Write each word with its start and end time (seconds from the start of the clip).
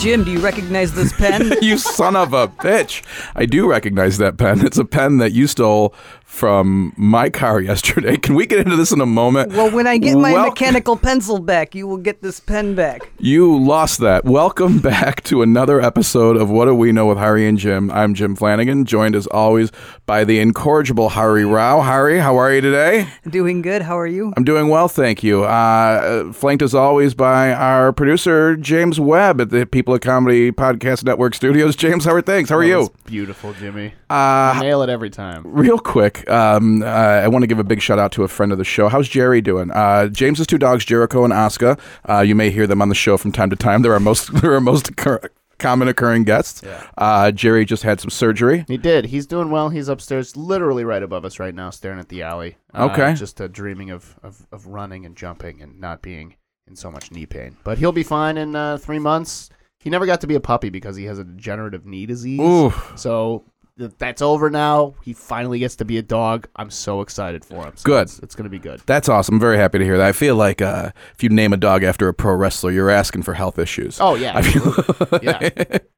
Jim, 0.00 0.24
do 0.24 0.30
you 0.30 0.40
recognize 0.40 0.94
this 0.94 1.12
pen? 1.12 1.52
you 1.60 1.76
son 1.76 2.16
of 2.16 2.32
a 2.32 2.48
bitch. 2.48 3.02
I 3.36 3.44
do 3.44 3.68
recognize 3.68 4.16
that 4.16 4.38
pen. 4.38 4.64
It's 4.64 4.78
a 4.78 4.84
pen 4.86 5.18
that 5.18 5.32
you 5.32 5.46
stole 5.46 5.94
from 6.24 6.94
my 6.96 7.28
car 7.28 7.60
yesterday. 7.60 8.16
Can 8.16 8.34
we 8.34 8.46
get 8.46 8.60
into 8.60 8.76
this 8.76 8.92
in 8.92 9.02
a 9.02 9.06
moment? 9.06 9.52
well, 9.52 9.70
when 9.70 9.86
I 9.86 9.98
get 9.98 10.16
my 10.16 10.32
Wel- 10.32 10.46
mechanical 10.46 10.96
pencil 10.96 11.38
back, 11.38 11.74
you 11.74 11.86
will 11.86 11.98
get 11.98 12.22
this 12.22 12.40
pen 12.40 12.74
back. 12.74 13.10
You 13.18 13.58
lost 13.58 13.98
that. 14.00 14.24
Welcome 14.24 14.78
back 14.80 15.22
to 15.24 15.42
another 15.42 15.82
episode 15.82 16.38
of 16.38 16.48
What 16.48 16.64
Do 16.64 16.74
We 16.74 16.92
Know 16.92 17.06
with 17.06 17.18
Hari 17.18 17.46
and 17.46 17.58
Jim. 17.58 17.90
I'm 17.90 18.14
Jim 18.14 18.36
Flanagan, 18.36 18.86
joined 18.86 19.14
as 19.14 19.26
always 19.26 19.70
by 20.06 20.24
the 20.24 20.38
incorrigible 20.40 21.10
Hari 21.10 21.44
Rao. 21.44 21.82
Hari, 21.82 22.20
how 22.20 22.38
are 22.38 22.54
you 22.54 22.62
today? 22.62 23.06
Doing 23.28 23.60
good. 23.60 23.82
How 23.82 23.98
are 23.98 24.06
you? 24.06 24.32
I'm 24.36 24.44
doing 24.44 24.68
well, 24.68 24.88
thank 24.88 25.22
you. 25.22 25.44
Uh, 25.44 26.32
flanked 26.32 26.62
as 26.62 26.74
always 26.74 27.12
by 27.12 27.52
our 27.52 27.92
producer, 27.92 28.56
James 28.56 28.98
Webb 28.98 29.42
at 29.42 29.50
the 29.50 29.66
People 29.66 29.89
of 29.94 30.00
Comedy 30.00 30.50
Podcast 30.52 31.04
Network 31.04 31.34
Studios. 31.34 31.76
James, 31.76 32.04
how 32.04 32.12
are 32.14 32.22
things? 32.22 32.48
How 32.50 32.56
are 32.56 32.62
That 32.62 32.68
you? 32.68 32.92
beautiful, 33.04 33.52
Jimmy. 33.54 33.92
Uh, 34.08 34.52
You 34.56 34.62
nail 34.62 34.82
it 34.82 34.88
every 34.90 35.10
time. 35.10 35.42
Real 35.44 35.78
quick, 35.78 36.28
um, 36.30 36.82
uh, 36.82 36.86
I 36.86 37.28
want 37.28 37.42
to 37.42 37.46
give 37.46 37.58
a 37.58 37.64
big 37.64 37.80
shout 37.80 37.98
out 37.98 38.12
to 38.12 38.24
a 38.24 38.28
friend 38.28 38.52
of 38.52 38.58
the 38.58 38.64
show. 38.64 38.88
How's 38.88 39.08
Jerry 39.08 39.40
doing? 39.40 39.70
Uh, 39.70 40.08
James's 40.08 40.46
two 40.46 40.58
dogs, 40.58 40.84
Jericho 40.84 41.24
and 41.24 41.32
Oscar. 41.32 41.76
Uh, 42.08 42.20
you 42.20 42.34
may 42.34 42.50
hear 42.50 42.66
them 42.66 42.80
on 42.82 42.88
the 42.88 42.94
show 42.94 43.16
from 43.16 43.32
time 43.32 43.50
to 43.50 43.56
time. 43.56 43.82
They're 43.82 43.92
our 43.94 44.00
most 44.00 44.32
they're 44.40 44.54
our 44.54 44.60
most 44.60 44.88
occur- 44.88 45.30
common 45.58 45.88
occurring 45.88 46.24
guests. 46.24 46.62
Uh, 46.96 47.30
Jerry 47.30 47.64
just 47.66 47.82
had 47.82 48.00
some 48.00 48.08
surgery. 48.10 48.64
He 48.66 48.78
did. 48.78 49.04
He's 49.06 49.26
doing 49.26 49.50
well. 49.50 49.68
He's 49.68 49.88
upstairs, 49.88 50.34
literally 50.36 50.84
right 50.84 51.02
above 51.02 51.24
us 51.26 51.38
right 51.38 51.54
now, 51.54 51.68
staring 51.70 51.98
at 52.00 52.08
the 52.08 52.22
alley. 52.22 52.56
Uh, 52.72 52.88
Okay. 52.90 53.12
Just 53.14 53.40
uh, 53.40 53.46
dreaming 53.48 53.90
of, 53.90 54.18
of, 54.22 54.46
of 54.52 54.66
running 54.66 55.04
and 55.04 55.14
jumping 55.16 55.60
and 55.60 55.78
not 55.78 56.00
being 56.00 56.36
in 56.66 56.76
so 56.76 56.90
much 56.90 57.10
knee 57.12 57.26
pain. 57.26 57.56
But 57.62 57.76
he'll 57.78 57.92
be 57.92 58.02
fine 58.02 58.38
in 58.38 58.56
uh, 58.56 58.78
three 58.78 58.98
months. 58.98 59.50
He 59.80 59.90
never 59.90 60.06
got 60.06 60.20
to 60.20 60.26
be 60.26 60.34
a 60.34 60.40
puppy 60.40 60.68
because 60.70 60.94
he 60.96 61.04
has 61.06 61.18
a 61.18 61.24
degenerative 61.24 61.86
knee 61.86 62.06
disease. 62.06 62.38
Ooh. 62.40 62.72
So 62.96 63.44
th- 63.78 63.92
that's 63.98 64.20
over 64.20 64.50
now. 64.50 64.94
He 65.02 65.12
finally 65.14 65.58
gets 65.58 65.76
to 65.76 65.84
be 65.86 65.96
a 65.96 66.02
dog. 66.02 66.46
I'm 66.56 66.70
so 66.70 67.00
excited 67.00 67.44
for 67.44 67.64
him. 67.64 67.72
So 67.76 67.84
Good. 67.86 68.02
It's, 68.02 68.18
it's 68.18 68.34
going 68.34 68.44
to 68.44 68.50
be 68.50 68.58
good. 68.58 68.82
That's 68.86 69.08
awesome. 69.08 69.36
I'm 69.36 69.40
very 69.40 69.56
happy 69.56 69.78
to 69.78 69.84
hear 69.84 69.96
that. 69.96 70.06
I 70.06 70.12
feel 70.12 70.36
like 70.36 70.60
uh, 70.60 70.90
if 71.14 71.22
you 71.22 71.30
name 71.30 71.52
a 71.54 71.56
dog 71.56 71.82
after 71.82 72.08
a 72.08 72.14
pro 72.14 72.34
wrestler, 72.34 72.70
you're 72.72 72.90
asking 72.90 73.22
for 73.22 73.32
health 73.34 73.58
issues. 73.58 73.98
Oh, 74.00 74.16
yeah. 74.16 74.32
I 74.42 75.18
yeah. 75.22 75.78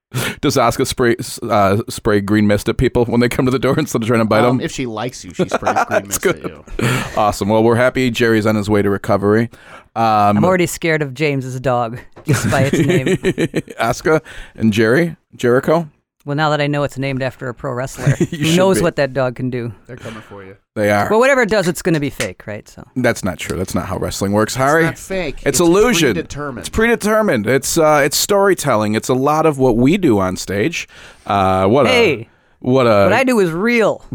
Does 0.43 0.59
Oscar 0.59 0.85
spray 0.85 1.17
uh, 1.43 1.83
spray 1.89 2.21
green 2.21 2.47
mist 2.47 2.69
at 2.69 2.77
people 2.77 3.07
when 3.07 3.21
they 3.21 3.31
come 3.31 3.47
to 3.47 3.51
the 3.51 3.59
door 3.59 3.75
instead 3.79 4.03
of 4.03 4.07
trying 4.09 4.21
to 4.21 4.27
bite 4.27 4.45
Um, 4.45 4.59
them? 4.59 4.65
if 4.65 4.71
she 4.71 4.85
likes 4.85 5.25
you, 5.25 5.33
she 5.33 5.49
sprays 5.49 5.85
green 5.87 6.07
mist 6.07 6.21
good. 6.21 6.45
at 6.45 6.51
you. 6.51 6.65
awesome. 7.17 7.49
Well, 7.49 7.65
we're 7.65 7.77
happy 7.77 8.11
Jerry's 8.11 8.45
on 8.45 8.55
his 8.55 8.69
way 8.69 8.83
to 8.83 8.91
recovery. 8.91 9.49
Um, 9.95 10.39
I'm 10.39 10.45
already 10.45 10.67
scared 10.67 11.03
of 11.03 11.13
James's 11.15 11.61
dog 11.61 12.01
just 12.25 12.51
by 12.51 12.63
its 12.73 12.79
name. 12.79 13.63
Oscar 13.79 14.21
and 14.55 14.73
Jerry 14.73 15.17
Jericho. 15.37 15.89
Well, 16.25 16.37
now 16.37 16.51
that 16.51 16.61
I 16.61 16.69
know 16.69 16.85
it's 16.85 16.97
named 16.99 17.21
after 17.21 17.49
a 17.49 17.55
pro 17.55 17.73
wrestler, 17.73 18.15
You 18.31 18.51
who 18.53 18.57
knows 18.57 18.79
be. 18.79 18.83
what 18.85 18.95
that 18.97 19.13
dog 19.13 19.35
can 19.35 19.51
do? 19.51 19.75
They're 19.87 19.97
coming 19.97 20.23
for 20.23 20.45
you. 20.45 20.57
They 20.77 20.91
are. 20.93 21.11
Well, 21.11 21.19
whatever 21.19 21.43
it 21.43 21.49
does, 21.51 21.67
it's 21.67 21.83
going 21.83 21.95
to 21.95 22.01
be 22.01 22.11
fake, 22.11 22.47
right? 22.47 22.67
So 22.69 22.87
That's 22.95 23.25
not 23.25 23.39
true. 23.39 23.59
That's 23.59 23.75
not 23.75 23.87
how 23.87 23.99
wrestling 23.99 24.31
works, 24.33 24.55
Hari. 24.55 24.87
It's 24.87 25.11
not 25.11 25.17
fake. 25.17 25.43
It's, 25.45 25.59
illusion. 25.59 26.15
Predetermined. 26.15 26.61
It's 26.61 26.69
predetermined. 26.69 27.47
It's 27.49 27.77
uh, 27.77 28.03
it's 28.05 28.17
storytelling. 28.17 28.95
It's 28.95 29.09
a 29.09 29.15
lot 29.15 29.47
of 29.47 29.59
what 29.59 29.77
we 29.77 29.99
do 29.99 30.21
on 30.21 30.37
stage. 30.37 30.89
Uh, 31.27 31.67
what 31.67 31.87
Hey. 31.89 32.13
a 32.23 32.29
what 32.61 32.87
a 32.87 33.05
what 33.05 33.13
I 33.13 33.25
do 33.25 33.41
is 33.41 33.51
real. 33.51 34.05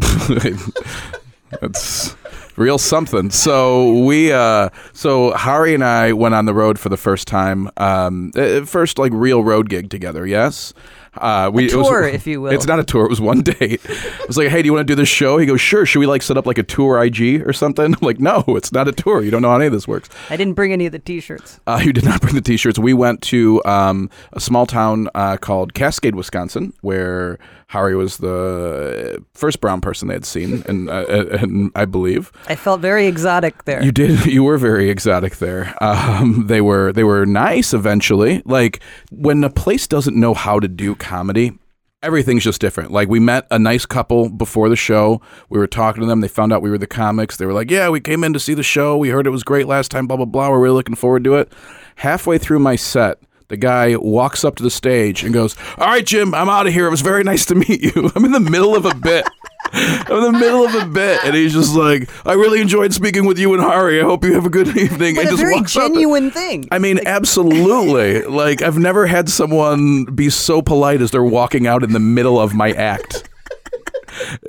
It's 1.62 2.14
real 2.58 2.78
something. 2.78 3.30
So 3.30 4.04
we, 4.04 4.32
uh, 4.32 4.70
so 4.92 5.32
Hari 5.32 5.74
and 5.74 5.84
I 5.84 6.12
went 6.12 6.34
on 6.34 6.44
the 6.44 6.54
road 6.54 6.78
for 6.78 6.88
the 6.88 6.96
first 6.96 7.28
time. 7.28 7.70
Um, 7.76 8.32
uh, 8.36 8.64
first 8.64 8.98
like 8.98 9.12
real 9.14 9.42
road 9.42 9.68
gig 9.68 9.90
together. 9.90 10.26
Yes. 10.26 10.74
Uh, 11.16 11.50
we 11.52 11.66
it 11.66 11.74
was- 11.74 11.86
tour, 11.88 12.02
if 12.08 12.26
you 12.26 12.40
will. 12.40 12.52
It's 12.52 12.66
not 12.66 12.78
a 12.78 12.84
tour. 12.84 13.04
It 13.04 13.10
was 13.10 13.20
one 13.20 13.40
date. 13.42 13.80
I 13.88 14.24
was 14.26 14.36
like, 14.36 14.48
"Hey, 14.48 14.62
do 14.62 14.66
you 14.66 14.72
want 14.72 14.86
to 14.86 14.92
do 14.92 14.96
this 14.96 15.08
show?" 15.08 15.38
He 15.38 15.46
goes, 15.46 15.60
"Sure." 15.60 15.84
Should 15.86 16.00
we 16.00 16.06
like 16.06 16.22
set 16.22 16.36
up 16.36 16.46
like 16.46 16.58
a 16.58 16.62
tour 16.62 17.02
IG 17.02 17.46
or 17.46 17.52
something? 17.52 17.84
I'm 17.94 18.00
like, 18.00 18.20
"No, 18.20 18.44
it's 18.48 18.72
not 18.72 18.88
a 18.88 18.92
tour. 18.92 19.22
You 19.22 19.30
don't 19.30 19.42
know 19.42 19.50
how 19.50 19.56
any 19.56 19.66
of 19.66 19.72
this 19.72 19.88
works." 19.88 20.08
I 20.30 20.36
didn't 20.36 20.54
bring 20.54 20.72
any 20.72 20.86
of 20.86 20.92
the 20.92 20.98
T-shirts. 20.98 21.60
Uh, 21.66 21.80
you 21.82 21.92
did 21.92 22.04
not 22.04 22.20
bring 22.20 22.34
the 22.34 22.40
T-shirts. 22.40 22.78
We 22.78 22.94
went 22.94 23.22
to 23.22 23.62
um, 23.64 24.10
a 24.32 24.40
small 24.40 24.66
town 24.66 25.08
uh, 25.14 25.36
called 25.38 25.74
Cascade, 25.74 26.14
Wisconsin, 26.14 26.72
where 26.82 27.38
Hari 27.68 27.94
was 27.96 28.16
the 28.18 29.22
first 29.34 29.60
brown 29.60 29.80
person 29.80 30.08
they 30.08 30.14
had 30.14 30.24
seen, 30.24 30.62
and, 30.66 30.88
uh, 30.88 31.04
and 31.32 31.70
I 31.74 31.84
believe 31.84 32.32
I 32.48 32.54
felt 32.56 32.80
very 32.80 33.06
exotic 33.06 33.64
there. 33.64 33.82
you 33.82 33.92
did. 33.92 34.24
You 34.26 34.42
were 34.44 34.56
very 34.58 34.88
exotic 34.90 35.36
there. 35.36 35.74
Um, 35.82 36.46
they 36.46 36.60
were 36.60 36.92
they 36.92 37.04
were 37.04 37.26
nice. 37.26 37.74
Eventually, 37.74 38.42
like 38.44 38.80
when 39.10 39.44
a 39.44 39.50
place 39.50 39.86
doesn't 39.86 40.16
know 40.16 40.32
how 40.34 40.58
to 40.60 40.68
do 40.68 40.94
comedy. 40.98 41.58
Everything's 42.02 42.44
just 42.44 42.60
different. 42.60 42.92
Like 42.92 43.08
we 43.08 43.18
met 43.18 43.46
a 43.50 43.58
nice 43.58 43.84
couple 43.84 44.28
before 44.28 44.68
the 44.68 44.76
show. 44.76 45.20
We 45.48 45.58
were 45.58 45.66
talking 45.66 46.00
to 46.00 46.06
them. 46.06 46.20
They 46.20 46.28
found 46.28 46.52
out 46.52 46.62
we 46.62 46.70
were 46.70 46.78
the 46.78 46.86
comics. 46.86 47.36
They 47.36 47.46
were 47.46 47.52
like, 47.52 47.70
"Yeah, 47.70 47.88
we 47.88 48.00
came 48.00 48.22
in 48.22 48.32
to 48.34 48.40
see 48.40 48.54
the 48.54 48.62
show. 48.62 48.96
We 48.96 49.08
heard 49.08 49.26
it 49.26 49.30
was 49.30 49.42
great 49.42 49.66
last 49.66 49.90
time. 49.90 50.06
Blah 50.06 50.18
blah 50.18 50.26
blah. 50.26 50.50
We're 50.50 50.60
really 50.60 50.76
looking 50.76 50.94
forward 50.94 51.24
to 51.24 51.34
it." 51.34 51.52
Halfway 51.96 52.38
through 52.38 52.60
my 52.60 52.76
set, 52.76 53.18
the 53.48 53.56
guy 53.56 53.96
walks 53.96 54.44
up 54.44 54.54
to 54.56 54.62
the 54.62 54.70
stage 54.70 55.24
and 55.24 55.34
goes, 55.34 55.56
"All 55.76 55.88
right, 55.88 56.06
Jim, 56.06 56.34
I'm 56.34 56.48
out 56.48 56.68
of 56.68 56.72
here. 56.72 56.86
It 56.86 56.90
was 56.90 57.00
very 57.00 57.24
nice 57.24 57.44
to 57.46 57.56
meet 57.56 57.82
you." 57.82 58.12
I'm 58.14 58.24
in 58.24 58.32
the 58.32 58.38
middle 58.40 58.76
of 58.76 58.84
a 58.84 58.94
bit. 58.94 59.26
I'm 59.72 60.24
in 60.24 60.32
the 60.32 60.38
middle 60.38 60.64
of 60.64 60.74
a 60.74 60.86
bit, 60.86 61.20
and 61.24 61.34
he's 61.34 61.52
just 61.52 61.74
like, 61.74 62.08
"I 62.26 62.32
really 62.34 62.60
enjoyed 62.60 62.92
speaking 62.94 63.26
with 63.26 63.38
you 63.38 63.52
and 63.54 63.62
Hari. 63.62 64.00
I 64.00 64.04
hope 64.04 64.24
you 64.24 64.32
have 64.34 64.46
a 64.46 64.50
good 64.50 64.68
evening." 64.76 65.14
but 65.16 65.20
and 65.22 65.28
a 65.28 65.30
just 65.32 65.42
very 65.42 65.54
walks 65.54 65.76
up. 65.76 65.82
genuine 65.92 66.30
thing. 66.30 66.68
I 66.70 66.78
mean, 66.78 67.00
absolutely. 67.06 68.22
like 68.28 68.62
I've 68.62 68.78
never 68.78 69.06
had 69.06 69.28
someone 69.28 70.04
be 70.04 70.30
so 70.30 70.62
polite 70.62 71.00
as 71.02 71.10
they're 71.10 71.22
walking 71.24 71.66
out 71.66 71.82
in 71.82 71.92
the 71.92 72.00
middle 72.00 72.40
of 72.40 72.54
my 72.54 72.72
act. 72.72 73.28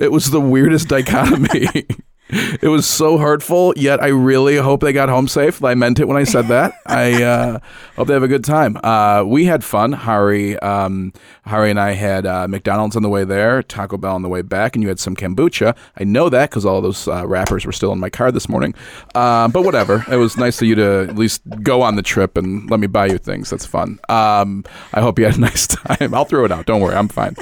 It 0.00 0.10
was 0.10 0.30
the 0.30 0.40
weirdest 0.40 0.88
dichotomy. 0.88 1.86
It 2.62 2.68
was 2.68 2.86
so 2.86 3.16
hurtful, 3.18 3.72
yet 3.76 4.02
I 4.02 4.08
really 4.08 4.56
hope 4.56 4.80
they 4.80 4.92
got 4.92 5.08
home 5.08 5.28
safe. 5.28 5.62
I 5.64 5.74
meant 5.74 5.98
it 5.98 6.06
when 6.06 6.16
I 6.16 6.24
said 6.24 6.48
that. 6.48 6.74
I 6.86 7.22
uh, 7.22 7.58
hope 7.96 8.08
they 8.08 8.14
have 8.14 8.22
a 8.22 8.28
good 8.28 8.44
time. 8.44 8.76
Uh, 8.84 9.24
we 9.26 9.46
had 9.46 9.64
fun. 9.64 9.92
Hari, 9.92 10.58
um, 10.58 11.12
Hari 11.46 11.70
and 11.70 11.80
I 11.80 11.92
had 11.92 12.26
uh, 12.26 12.46
McDonald's 12.48 12.96
on 12.96 13.02
the 13.02 13.08
way 13.08 13.24
there, 13.24 13.62
Taco 13.62 13.96
Bell 13.96 14.14
on 14.14 14.22
the 14.22 14.28
way 14.28 14.42
back, 14.42 14.76
and 14.76 14.82
you 14.82 14.88
had 14.88 15.00
some 15.00 15.16
kombucha. 15.16 15.76
I 15.98 16.04
know 16.04 16.28
that 16.28 16.50
because 16.50 16.66
all 16.66 16.80
those 16.80 17.08
uh, 17.08 17.26
wrappers 17.26 17.64
were 17.64 17.72
still 17.72 17.92
in 17.92 17.98
my 17.98 18.10
car 18.10 18.30
this 18.30 18.48
morning. 18.48 18.74
Uh, 19.14 19.48
but 19.48 19.62
whatever. 19.62 20.04
It 20.10 20.16
was 20.16 20.36
nice 20.36 20.60
of 20.60 20.68
you 20.68 20.74
to 20.74 21.06
at 21.08 21.16
least 21.16 21.42
go 21.62 21.82
on 21.82 21.96
the 21.96 22.02
trip 22.02 22.36
and 22.36 22.70
let 22.70 22.80
me 22.80 22.86
buy 22.86 23.06
you 23.06 23.18
things. 23.18 23.50
That's 23.50 23.66
fun. 23.66 23.98
Um, 24.08 24.64
I 24.92 25.00
hope 25.00 25.18
you 25.18 25.24
had 25.24 25.36
a 25.36 25.40
nice 25.50 25.66
time. 25.66 26.14
I'll 26.14 26.24
throw 26.24 26.44
it 26.44 26.52
out. 26.52 26.66
Don't 26.66 26.80
worry. 26.80 26.94
I'm 26.94 27.08
fine. 27.08 27.34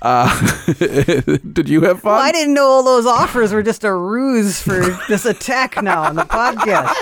Uh, 0.00 0.28
did 1.52 1.68
you 1.68 1.82
have 1.82 2.00
fun? 2.00 2.12
Well, 2.12 2.20
I 2.22 2.32
didn't 2.32 2.54
know 2.54 2.66
all 2.66 2.82
those 2.82 3.06
offers 3.06 3.52
were 3.52 3.62
just 3.62 3.84
a 3.84 3.92
ruse 3.92 4.62
for 4.62 4.80
this 5.08 5.24
attack 5.24 5.82
now 5.82 6.02
on 6.02 6.14
the 6.16 6.22
podcast. 6.22 6.94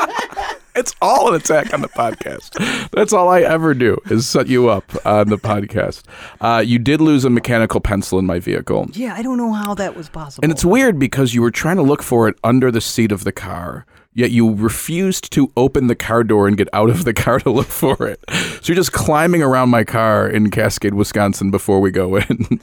It's 0.75 0.95
all 1.01 1.31
an 1.31 1.41
attack 1.41 1.73
on 1.73 1.81
the 1.81 1.89
podcast. 1.89 2.91
That's 2.91 3.13
all 3.15 3.31
I 3.31 3.41
ever 3.41 3.73
do 3.73 3.97
is 4.11 4.27
set 4.29 4.47
you 4.47 4.69
up 4.69 4.85
on 5.07 5.29
the 5.29 5.39
podcast. 5.39 6.03
Uh, 6.39 6.63
you 6.65 6.79
did 6.79 7.01
lose 7.01 7.25
a 7.25 7.31
mechanical 7.31 7.81
pencil 7.81 8.19
in 8.19 8.27
my 8.27 8.39
vehicle. 8.39 8.87
Yeah, 8.93 9.15
I 9.15 9.23
don't 9.23 9.39
know 9.39 9.53
how 9.53 9.75
that 9.75 9.97
was 9.97 10.11
possible. 10.11 10.45
And 10.45 10.53
it's 10.53 10.67
weird 10.67 10.99
because 10.99 11.33
you 11.35 11.41
were 11.41 11.51
trying 11.51 11.77
to 11.77 11.83
look 11.83 12.03
for 12.03 12.29
it 12.29 12.37
under 12.45 12.71
the 12.71 12.83
seat 12.83 13.11
of 13.11 13.25
the 13.25 13.33
car, 13.33 13.87
yet 14.17 14.33
you 14.33 14.53
refused 14.55 15.31
to 15.33 15.53
open 15.57 15.87
the 15.87 15.95
car 15.95 16.25
door 16.25 16.49
and 16.49 16.57
get 16.57 16.69
out 16.73 16.91
of 16.91 17.05
the 17.05 17.15
car 17.15 17.39
to 17.41 17.51
look 17.51 17.67
for 17.67 18.07
it. 18.09 18.19
So 18.29 18.73
you're 18.73 18.77
just 18.77 18.93
climbing 18.93 19.43
around 19.43 19.69
my 19.69 19.85
car 19.85 20.29
in 20.29 20.51
Cascade, 20.51 20.95
Wisconsin 20.95 21.51
before 21.51 21.81
we 21.81 21.91
go 21.91 22.17
in. 22.17 22.25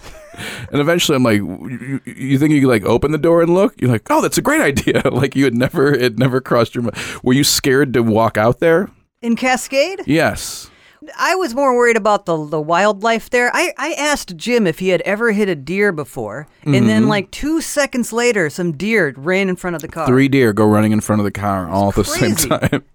and 0.71 0.81
eventually 0.81 1.15
I'm 1.15 1.23
like, 1.23 1.37
you, 1.37 2.01
you 2.05 2.39
think 2.39 2.51
you 2.51 2.61
could 2.61 2.69
like 2.69 2.83
open 2.83 3.11
the 3.11 3.17
door 3.17 3.41
and 3.41 3.53
look? 3.53 3.79
You're 3.79 3.91
like, 3.91 4.09
oh, 4.09 4.21
that's 4.21 4.37
a 4.37 4.41
great 4.41 4.61
idea. 4.61 5.01
like 5.09 5.35
you 5.35 5.45
had 5.45 5.53
never, 5.53 5.93
it 5.93 6.17
never 6.17 6.41
crossed 6.41 6.75
your 6.75 6.83
mind. 6.83 6.97
Were 7.23 7.33
you 7.33 7.43
scared 7.43 7.93
to 7.93 8.03
walk 8.03 8.37
out 8.37 8.59
there? 8.59 8.89
in 9.23 9.35
Cascade. 9.37 10.01
Yes. 10.05 10.69
I 11.17 11.35
was 11.35 11.53
more 11.55 11.75
worried 11.75 11.97
about 11.97 12.25
the 12.25 12.45
the 12.45 12.61
wildlife 12.61 13.29
there. 13.29 13.49
I, 13.53 13.73
I 13.77 13.93
asked 13.93 14.35
Jim 14.37 14.65
if 14.67 14.79
he 14.79 14.89
had 14.89 15.01
ever 15.01 15.31
hit 15.31 15.49
a 15.49 15.55
deer 15.55 15.91
before, 15.91 16.47
and 16.63 16.73
Mm-hmm. 16.75 16.87
then 16.87 17.07
like 17.07 17.31
two 17.31 17.61
seconds 17.61 18.11
later, 18.13 18.49
some 18.49 18.71
deer 18.73 19.13
ran 19.17 19.49
in 19.49 19.55
front 19.55 19.75
of 19.75 19.81
the 19.81 19.87
car. 19.87 20.05
Three 20.07 20.27
deer 20.27 20.53
go 20.53 20.65
running 20.65 20.91
in 20.91 21.01
front 21.01 21.19
of 21.19 21.23
the 21.25 21.31
car 21.31 21.69
all 21.69 21.89
at 21.89 21.95
the 21.95 22.03
same 22.05 22.35
time. 22.35 22.83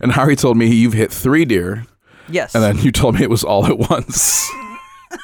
And 0.00 0.12
Hari 0.12 0.34
told 0.34 0.56
me 0.56 0.66
you've 0.72 0.94
hit 0.94 1.12
three 1.12 1.44
deer. 1.44 1.84
Yes. 2.30 2.54
And 2.54 2.64
then 2.64 2.78
you 2.78 2.90
told 2.90 3.16
me 3.16 3.22
it 3.22 3.28
was 3.28 3.44
all 3.44 3.66
at 3.66 3.78
once. 3.78 4.48
I 5.12 5.18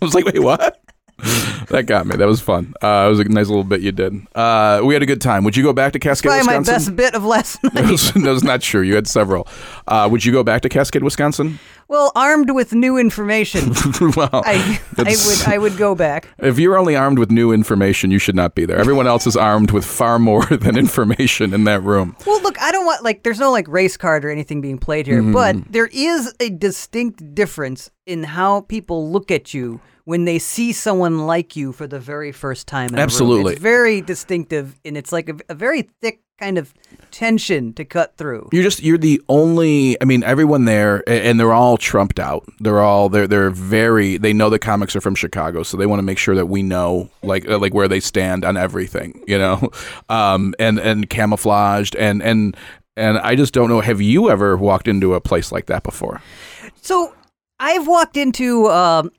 was 0.00 0.14
like, 0.14 0.24
wait, 0.26 0.38
what? 0.40 0.78
that 1.68 1.84
got 1.86 2.06
me. 2.06 2.16
That 2.16 2.26
was 2.26 2.40
fun. 2.40 2.74
Uh, 2.82 3.04
it 3.06 3.10
was 3.10 3.20
a 3.20 3.24
nice 3.24 3.48
little 3.48 3.64
bit 3.64 3.80
you 3.80 3.92
did. 3.92 4.14
Uh, 4.34 4.80
we 4.84 4.94
had 4.94 5.02
a 5.02 5.06
good 5.06 5.20
time. 5.20 5.44
Would 5.44 5.56
you 5.56 5.62
go 5.62 5.72
back 5.72 5.92
to 5.92 5.98
Cascade, 5.98 6.30
Probably 6.30 6.46
my 6.46 6.58
Wisconsin? 6.58 6.96
best 6.96 7.12
bit 7.12 7.14
of 7.14 7.24
last 7.24 7.62
night. 7.64 7.72
That 7.74 7.90
was- 7.90 8.12
that 8.12 8.30
was 8.30 8.44
not 8.44 8.60
true. 8.62 8.82
You 8.82 8.94
had 8.94 9.06
several. 9.06 9.46
Uh, 9.86 10.08
would 10.10 10.24
you 10.24 10.32
go 10.32 10.42
back 10.42 10.62
to 10.62 10.68
Cascade, 10.68 11.02
Wisconsin? 11.02 11.58
Well, 11.88 12.12
armed 12.14 12.50
with 12.50 12.72
new 12.72 12.96
information, 12.98 13.70
well, 14.16 14.30
I, 14.32 14.80
I 14.96 15.16
would 15.26 15.48
I 15.48 15.58
would 15.58 15.76
go 15.76 15.96
back. 15.96 16.28
if 16.38 16.56
you're 16.56 16.78
only 16.78 16.94
armed 16.94 17.18
with 17.18 17.32
new 17.32 17.50
information, 17.50 18.12
you 18.12 18.20
should 18.20 18.36
not 18.36 18.54
be 18.54 18.64
there. 18.64 18.78
Everyone 18.78 19.08
else 19.08 19.26
is 19.26 19.36
armed 19.36 19.72
with 19.72 19.84
far 19.84 20.20
more 20.20 20.44
than 20.46 20.76
information 20.78 21.52
in 21.52 21.64
that 21.64 21.82
room. 21.82 22.14
Well, 22.26 22.40
look, 22.42 22.60
I 22.62 22.70
don't 22.70 22.86
want 22.86 23.02
like 23.02 23.24
there's 23.24 23.40
no 23.40 23.50
like 23.50 23.66
race 23.66 23.96
card 23.96 24.24
or 24.24 24.30
anything 24.30 24.60
being 24.60 24.78
played 24.78 25.08
here, 25.08 25.20
but 25.20 25.56
there 25.72 25.88
is 25.92 26.32
a 26.38 26.50
distinct 26.50 27.34
difference 27.34 27.90
in 28.06 28.22
how 28.22 28.60
people 28.62 29.10
look 29.10 29.32
at 29.32 29.52
you 29.52 29.80
when 30.10 30.24
they 30.24 30.40
see 30.40 30.72
someone 30.72 31.24
like 31.24 31.54
you 31.54 31.70
for 31.70 31.86
the 31.86 32.00
very 32.00 32.32
first 32.32 32.66
time. 32.66 32.88
In 32.88 32.94
a 32.94 32.96
room. 32.96 33.02
Absolutely. 33.04 33.52
it's 33.52 33.62
very 33.62 34.00
distinctive, 34.00 34.74
and 34.84 34.96
it's 34.96 35.12
like 35.12 35.28
a, 35.28 35.36
a 35.48 35.54
very 35.54 35.82
thick 36.02 36.20
kind 36.36 36.58
of 36.58 36.74
tension 37.12 37.72
to 37.74 37.84
cut 37.84 38.16
through. 38.16 38.48
You're 38.50 38.64
just 38.64 38.82
you're 38.82 38.98
the 38.98 39.22
only. 39.28 39.96
I 40.02 40.06
mean, 40.06 40.24
everyone 40.24 40.64
there, 40.64 41.08
and 41.08 41.38
they're 41.38 41.52
all 41.52 41.76
trumped 41.76 42.18
out. 42.18 42.44
They're 42.58 42.80
all 42.80 43.08
they're 43.08 43.28
they're 43.28 43.50
very. 43.50 44.16
They 44.16 44.32
know 44.32 44.50
the 44.50 44.58
comics 44.58 44.96
are 44.96 45.00
from 45.00 45.14
Chicago, 45.14 45.62
so 45.62 45.76
they 45.76 45.86
want 45.86 46.00
to 46.00 46.04
make 46.04 46.18
sure 46.18 46.34
that 46.34 46.46
we 46.46 46.64
know 46.64 47.08
like 47.22 47.48
uh, 47.48 47.58
like 47.58 47.72
where 47.72 47.86
they 47.86 48.00
stand 48.00 48.44
on 48.44 48.56
everything. 48.56 49.22
You 49.28 49.38
know, 49.38 49.70
um, 50.08 50.56
and 50.58 50.80
and 50.80 51.08
camouflaged 51.08 51.94
and 51.94 52.20
and 52.20 52.56
and 52.96 53.16
I 53.18 53.36
just 53.36 53.54
don't 53.54 53.68
know. 53.68 53.80
Have 53.80 54.00
you 54.00 54.28
ever 54.28 54.56
walked 54.56 54.88
into 54.88 55.14
a 55.14 55.20
place 55.20 55.52
like 55.52 55.66
that 55.66 55.84
before? 55.84 56.20
So 56.82 57.14
I've 57.60 57.86
walked 57.86 58.16
into. 58.16 58.68
Um, 58.70 59.12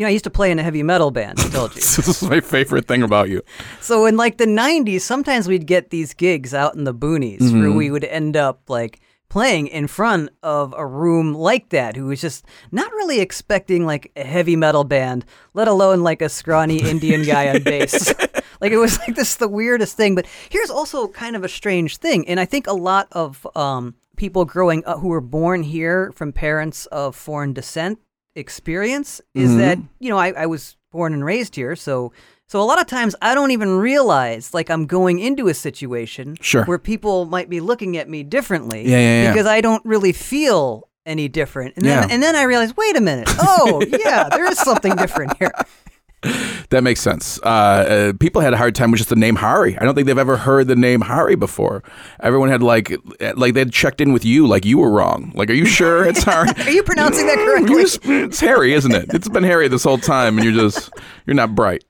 you 0.00 0.06
know, 0.06 0.08
I 0.08 0.12
used 0.12 0.24
to 0.24 0.30
play 0.30 0.50
in 0.50 0.58
a 0.58 0.62
heavy 0.62 0.82
metal 0.82 1.10
band. 1.10 1.38
I 1.40 1.48
told 1.50 1.72
you. 1.72 1.74
this 1.82 2.08
is 2.08 2.22
my 2.22 2.40
favorite 2.40 2.88
thing 2.88 3.02
about 3.02 3.28
you. 3.28 3.42
So 3.82 4.06
in 4.06 4.16
like 4.16 4.38
the 4.38 4.46
90s, 4.46 5.02
sometimes 5.02 5.46
we'd 5.46 5.66
get 5.66 5.90
these 5.90 6.14
gigs 6.14 6.54
out 6.54 6.74
in 6.74 6.84
the 6.84 6.94
boonies 6.94 7.40
Mm-hmm. 7.40 7.60
where 7.60 7.70
we 7.72 7.90
would 7.90 8.04
end 8.04 8.34
up 8.34 8.62
like 8.70 9.00
playing 9.28 9.66
in 9.66 9.86
front 9.86 10.30
of 10.42 10.74
a 10.74 10.86
room 10.86 11.34
like 11.34 11.68
that 11.68 11.96
who 11.96 12.06
was 12.06 12.18
just 12.22 12.46
not 12.72 12.90
really 12.92 13.20
expecting 13.20 13.84
like 13.84 14.10
a 14.16 14.24
heavy 14.24 14.56
metal 14.56 14.84
band, 14.84 15.26
let 15.52 15.68
alone 15.68 16.00
like 16.00 16.22
a 16.22 16.30
scrawny 16.30 16.78
Indian 16.90 17.22
guy 17.22 17.50
on 17.54 17.62
bass. 17.62 18.08
like 18.62 18.72
it 18.72 18.78
was 18.78 18.98
like 19.00 19.14
this 19.16 19.36
the 19.36 19.48
weirdest 19.48 19.98
thing, 19.98 20.14
but 20.14 20.24
here's 20.48 20.70
also 20.70 21.08
kind 21.08 21.36
of 21.36 21.44
a 21.44 21.48
strange 21.48 21.98
thing 21.98 22.26
and 22.26 22.40
I 22.40 22.46
think 22.46 22.66
a 22.66 22.72
lot 22.72 23.06
of 23.12 23.46
um 23.54 23.96
people 24.16 24.46
growing 24.46 24.82
up 24.86 25.00
who 25.00 25.08
were 25.08 25.20
born 25.20 25.62
here 25.62 26.10
from 26.14 26.32
parents 26.32 26.86
of 26.86 27.14
foreign 27.14 27.52
descent 27.52 27.98
experience 28.36 29.20
is 29.34 29.56
that 29.56 29.78
mm-hmm. 29.78 29.86
you 29.98 30.08
know 30.08 30.18
I, 30.18 30.28
I 30.32 30.46
was 30.46 30.76
born 30.92 31.12
and 31.12 31.24
raised 31.24 31.56
here 31.56 31.74
so 31.76 32.12
so 32.46 32.60
a 32.60 32.64
lot 32.64 32.80
of 32.80 32.86
times 32.86 33.14
i 33.22 33.34
don't 33.34 33.50
even 33.50 33.70
realize 33.70 34.54
like 34.54 34.70
i'm 34.70 34.86
going 34.86 35.18
into 35.18 35.48
a 35.48 35.54
situation 35.54 36.36
Sure. 36.40 36.64
where 36.64 36.78
people 36.78 37.24
might 37.26 37.48
be 37.48 37.60
looking 37.60 37.96
at 37.96 38.08
me 38.08 38.22
differently 38.22 38.82
Yeah, 38.88 38.98
yeah, 38.98 39.22
yeah. 39.24 39.32
because 39.32 39.46
i 39.46 39.60
don't 39.60 39.84
really 39.84 40.12
feel 40.12 40.88
any 41.06 41.28
different 41.28 41.74
and 41.76 41.84
then 41.84 42.08
Yeah. 42.08 42.14
and 42.14 42.22
then 42.22 42.36
i 42.36 42.42
realize 42.44 42.76
wait 42.76 42.96
a 42.96 43.00
minute 43.00 43.28
oh 43.40 43.82
yeah 44.04 44.28
there 44.28 44.46
is 44.46 44.58
something 44.58 44.94
different 44.96 45.36
here 45.38 45.52
That 46.22 46.82
makes 46.82 47.00
sense. 47.00 47.40
Uh, 47.42 47.46
uh, 47.46 48.12
people 48.20 48.42
had 48.42 48.52
a 48.52 48.56
hard 48.56 48.74
time 48.74 48.90
with 48.90 48.98
just 48.98 49.08
the 49.10 49.16
name 49.16 49.36
Hari. 49.36 49.76
I 49.78 49.84
don't 49.84 49.94
think 49.94 50.06
they've 50.06 50.18
ever 50.18 50.36
heard 50.36 50.68
the 50.68 50.76
name 50.76 51.00
Hari 51.00 51.34
before. 51.34 51.82
Everyone 52.20 52.48
had 52.50 52.62
like, 52.62 52.92
like 53.36 53.54
they'd 53.54 53.72
checked 53.72 54.00
in 54.00 54.12
with 54.12 54.24
you, 54.24 54.46
like 54.46 54.64
you 54.64 54.78
were 54.78 54.90
wrong. 54.90 55.32
Like, 55.34 55.50
are 55.50 55.54
you 55.54 55.64
sure 55.66 56.04
it's 56.08 56.22
Hari? 56.22 56.50
are 56.64 56.70
you 56.70 56.82
pronouncing 56.82 57.26
that 57.26 57.38
correctly 57.38 57.82
just- 57.82 58.00
it's 58.04 58.40
Harry, 58.40 58.74
isn't 58.74 58.92
it? 58.94 59.12
It's 59.14 59.28
been 59.28 59.42
Harry 59.44 59.66
this 59.68 59.82
whole 59.84 59.98
time, 59.98 60.36
and 60.38 60.44
you're 60.44 60.54
just 60.68 60.90
you're 61.26 61.34
not 61.34 61.54
bright. 61.54 61.84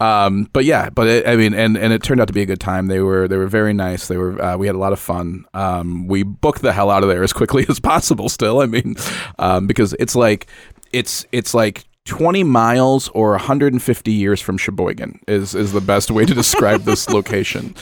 Um, 0.00 0.48
but 0.52 0.64
yeah, 0.64 0.90
but 0.90 1.06
it, 1.08 1.26
I 1.28 1.36
mean, 1.36 1.54
and 1.54 1.76
and 1.76 1.92
it 1.92 2.02
turned 2.02 2.20
out 2.20 2.28
to 2.28 2.32
be 2.32 2.42
a 2.42 2.46
good 2.46 2.60
time. 2.60 2.86
They 2.86 3.00
were 3.00 3.26
they 3.28 3.36
were 3.36 3.48
very 3.48 3.72
nice. 3.74 4.08
They 4.08 4.16
were 4.16 4.40
uh, 4.40 4.56
we 4.56 4.66
had 4.66 4.76
a 4.76 4.78
lot 4.78 4.92
of 4.92 5.00
fun. 5.00 5.44
Um, 5.54 6.06
we 6.06 6.22
booked 6.22 6.62
the 6.62 6.72
hell 6.72 6.90
out 6.90 7.02
of 7.02 7.08
there 7.08 7.22
as 7.24 7.32
quickly 7.32 7.66
as 7.68 7.80
possible. 7.80 8.28
Still, 8.28 8.60
I 8.60 8.66
mean, 8.66 8.94
um, 9.38 9.66
because 9.66 9.94
it's 9.98 10.14
like 10.16 10.46
it's 10.92 11.26
it's 11.32 11.52
like. 11.54 11.84
20 12.08 12.42
miles 12.42 13.08
or 13.10 13.32
150 13.32 14.10
years 14.10 14.40
from 14.40 14.56
Sheboygan 14.56 15.20
is, 15.28 15.54
is 15.54 15.72
the 15.72 15.80
best 15.80 16.10
way 16.10 16.24
to 16.24 16.32
describe 16.32 16.82
this 16.82 17.06
location. 17.10 17.74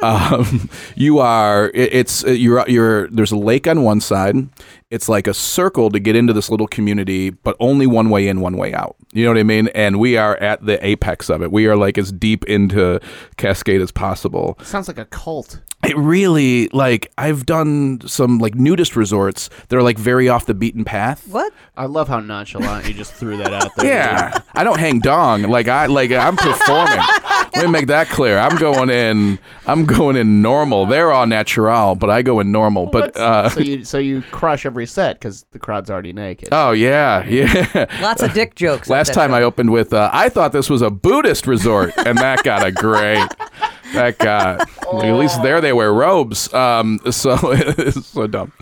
Um, 0.00 0.70
you 0.94 1.18
are 1.18 1.68
it, 1.74 1.92
it's 1.92 2.22
you're 2.24 2.66
you're 2.68 3.08
there's 3.08 3.32
a 3.32 3.36
lake 3.36 3.66
on 3.66 3.82
one 3.82 4.00
side. 4.00 4.48
It's 4.88 5.08
like 5.08 5.26
a 5.26 5.34
circle 5.34 5.90
to 5.90 5.98
get 5.98 6.14
into 6.14 6.32
this 6.32 6.48
little 6.48 6.68
community, 6.68 7.30
but 7.30 7.56
only 7.58 7.88
one 7.88 8.08
way 8.08 8.28
in, 8.28 8.40
one 8.40 8.56
way 8.56 8.72
out. 8.72 8.94
You 9.12 9.24
know 9.24 9.30
what 9.30 9.38
I 9.38 9.42
mean? 9.42 9.66
And 9.74 9.98
we 9.98 10.16
are 10.16 10.36
at 10.36 10.64
the 10.64 10.84
apex 10.86 11.28
of 11.28 11.42
it. 11.42 11.50
We 11.50 11.66
are 11.66 11.76
like 11.76 11.98
as 11.98 12.12
deep 12.12 12.44
into 12.44 13.00
Cascade 13.36 13.80
as 13.80 13.90
possible. 13.90 14.56
Sounds 14.62 14.86
like 14.86 14.98
a 14.98 15.06
cult. 15.06 15.60
It 15.84 15.96
really 15.96 16.68
like 16.68 17.12
I've 17.18 17.46
done 17.46 18.00
some 18.06 18.38
like 18.38 18.54
nudist 18.54 18.96
resorts 18.96 19.50
that 19.68 19.76
are 19.76 19.82
like 19.82 19.98
very 19.98 20.28
off 20.28 20.46
the 20.46 20.54
beaten 20.54 20.84
path. 20.84 21.26
what 21.28 21.52
I 21.76 21.86
love 21.86 22.08
how 22.08 22.18
nonchalant 22.20 22.88
you 22.88 22.94
just 22.94 23.12
threw 23.12 23.36
that 23.36 23.52
out 23.52 23.70
there. 23.76 23.86
Yeah, 23.86 24.38
I 24.54 24.64
don't 24.64 24.80
hang 24.80 25.00
dong 25.00 25.42
like 25.42 25.68
I 25.68 25.86
like 25.86 26.10
I'm 26.12 26.36
performing. 26.36 26.98
Let 27.54 27.66
me 27.66 27.70
make 27.70 27.86
that 27.86 28.08
clear. 28.08 28.38
I'm 28.38 28.56
going 28.56 28.90
in. 28.90 29.38
I'm 29.66 29.84
going 29.84 30.16
in 30.16 30.42
normal. 30.42 30.86
They're 30.86 31.12
all 31.12 31.26
natural, 31.26 31.94
but 31.94 32.10
I 32.10 32.22
go 32.22 32.40
in 32.40 32.50
normal. 32.52 32.86
But 32.86 33.16
uh, 33.16 33.48
so 33.50 33.60
you 33.60 33.84
so 33.84 33.98
you 33.98 34.22
crush 34.30 34.66
every 34.76 34.86
set 34.86 35.18
because 35.18 35.46
the 35.52 35.58
crowd's 35.58 35.90
already 35.90 36.12
naked. 36.12 36.50
oh 36.52 36.72
yeah, 36.72 37.24
yeah. 37.28 37.86
lots 38.02 38.22
of 38.22 38.34
dick 38.34 38.54
jokes 38.54 38.90
Last 38.90 39.14
time 39.14 39.30
show. 39.30 39.36
I 39.36 39.42
opened 39.42 39.72
with, 39.72 39.94
uh, 39.94 40.10
I 40.12 40.28
thought 40.28 40.52
this 40.52 40.68
was 40.68 40.82
a 40.82 40.90
Buddhist 40.90 41.46
resort, 41.46 41.94
and 41.96 42.18
that 42.18 42.44
got 42.44 42.66
a 42.66 42.70
great. 42.70 43.26
That 43.94 44.18
got 44.18 44.60
at 44.60 45.12
least 45.14 45.42
there 45.42 45.60
they 45.60 45.72
wear 45.72 45.94
robes. 45.94 46.52
Um, 46.52 47.00
so 47.10 47.38
it's 47.52 48.06
so 48.12 48.26
dumb. 48.26 48.52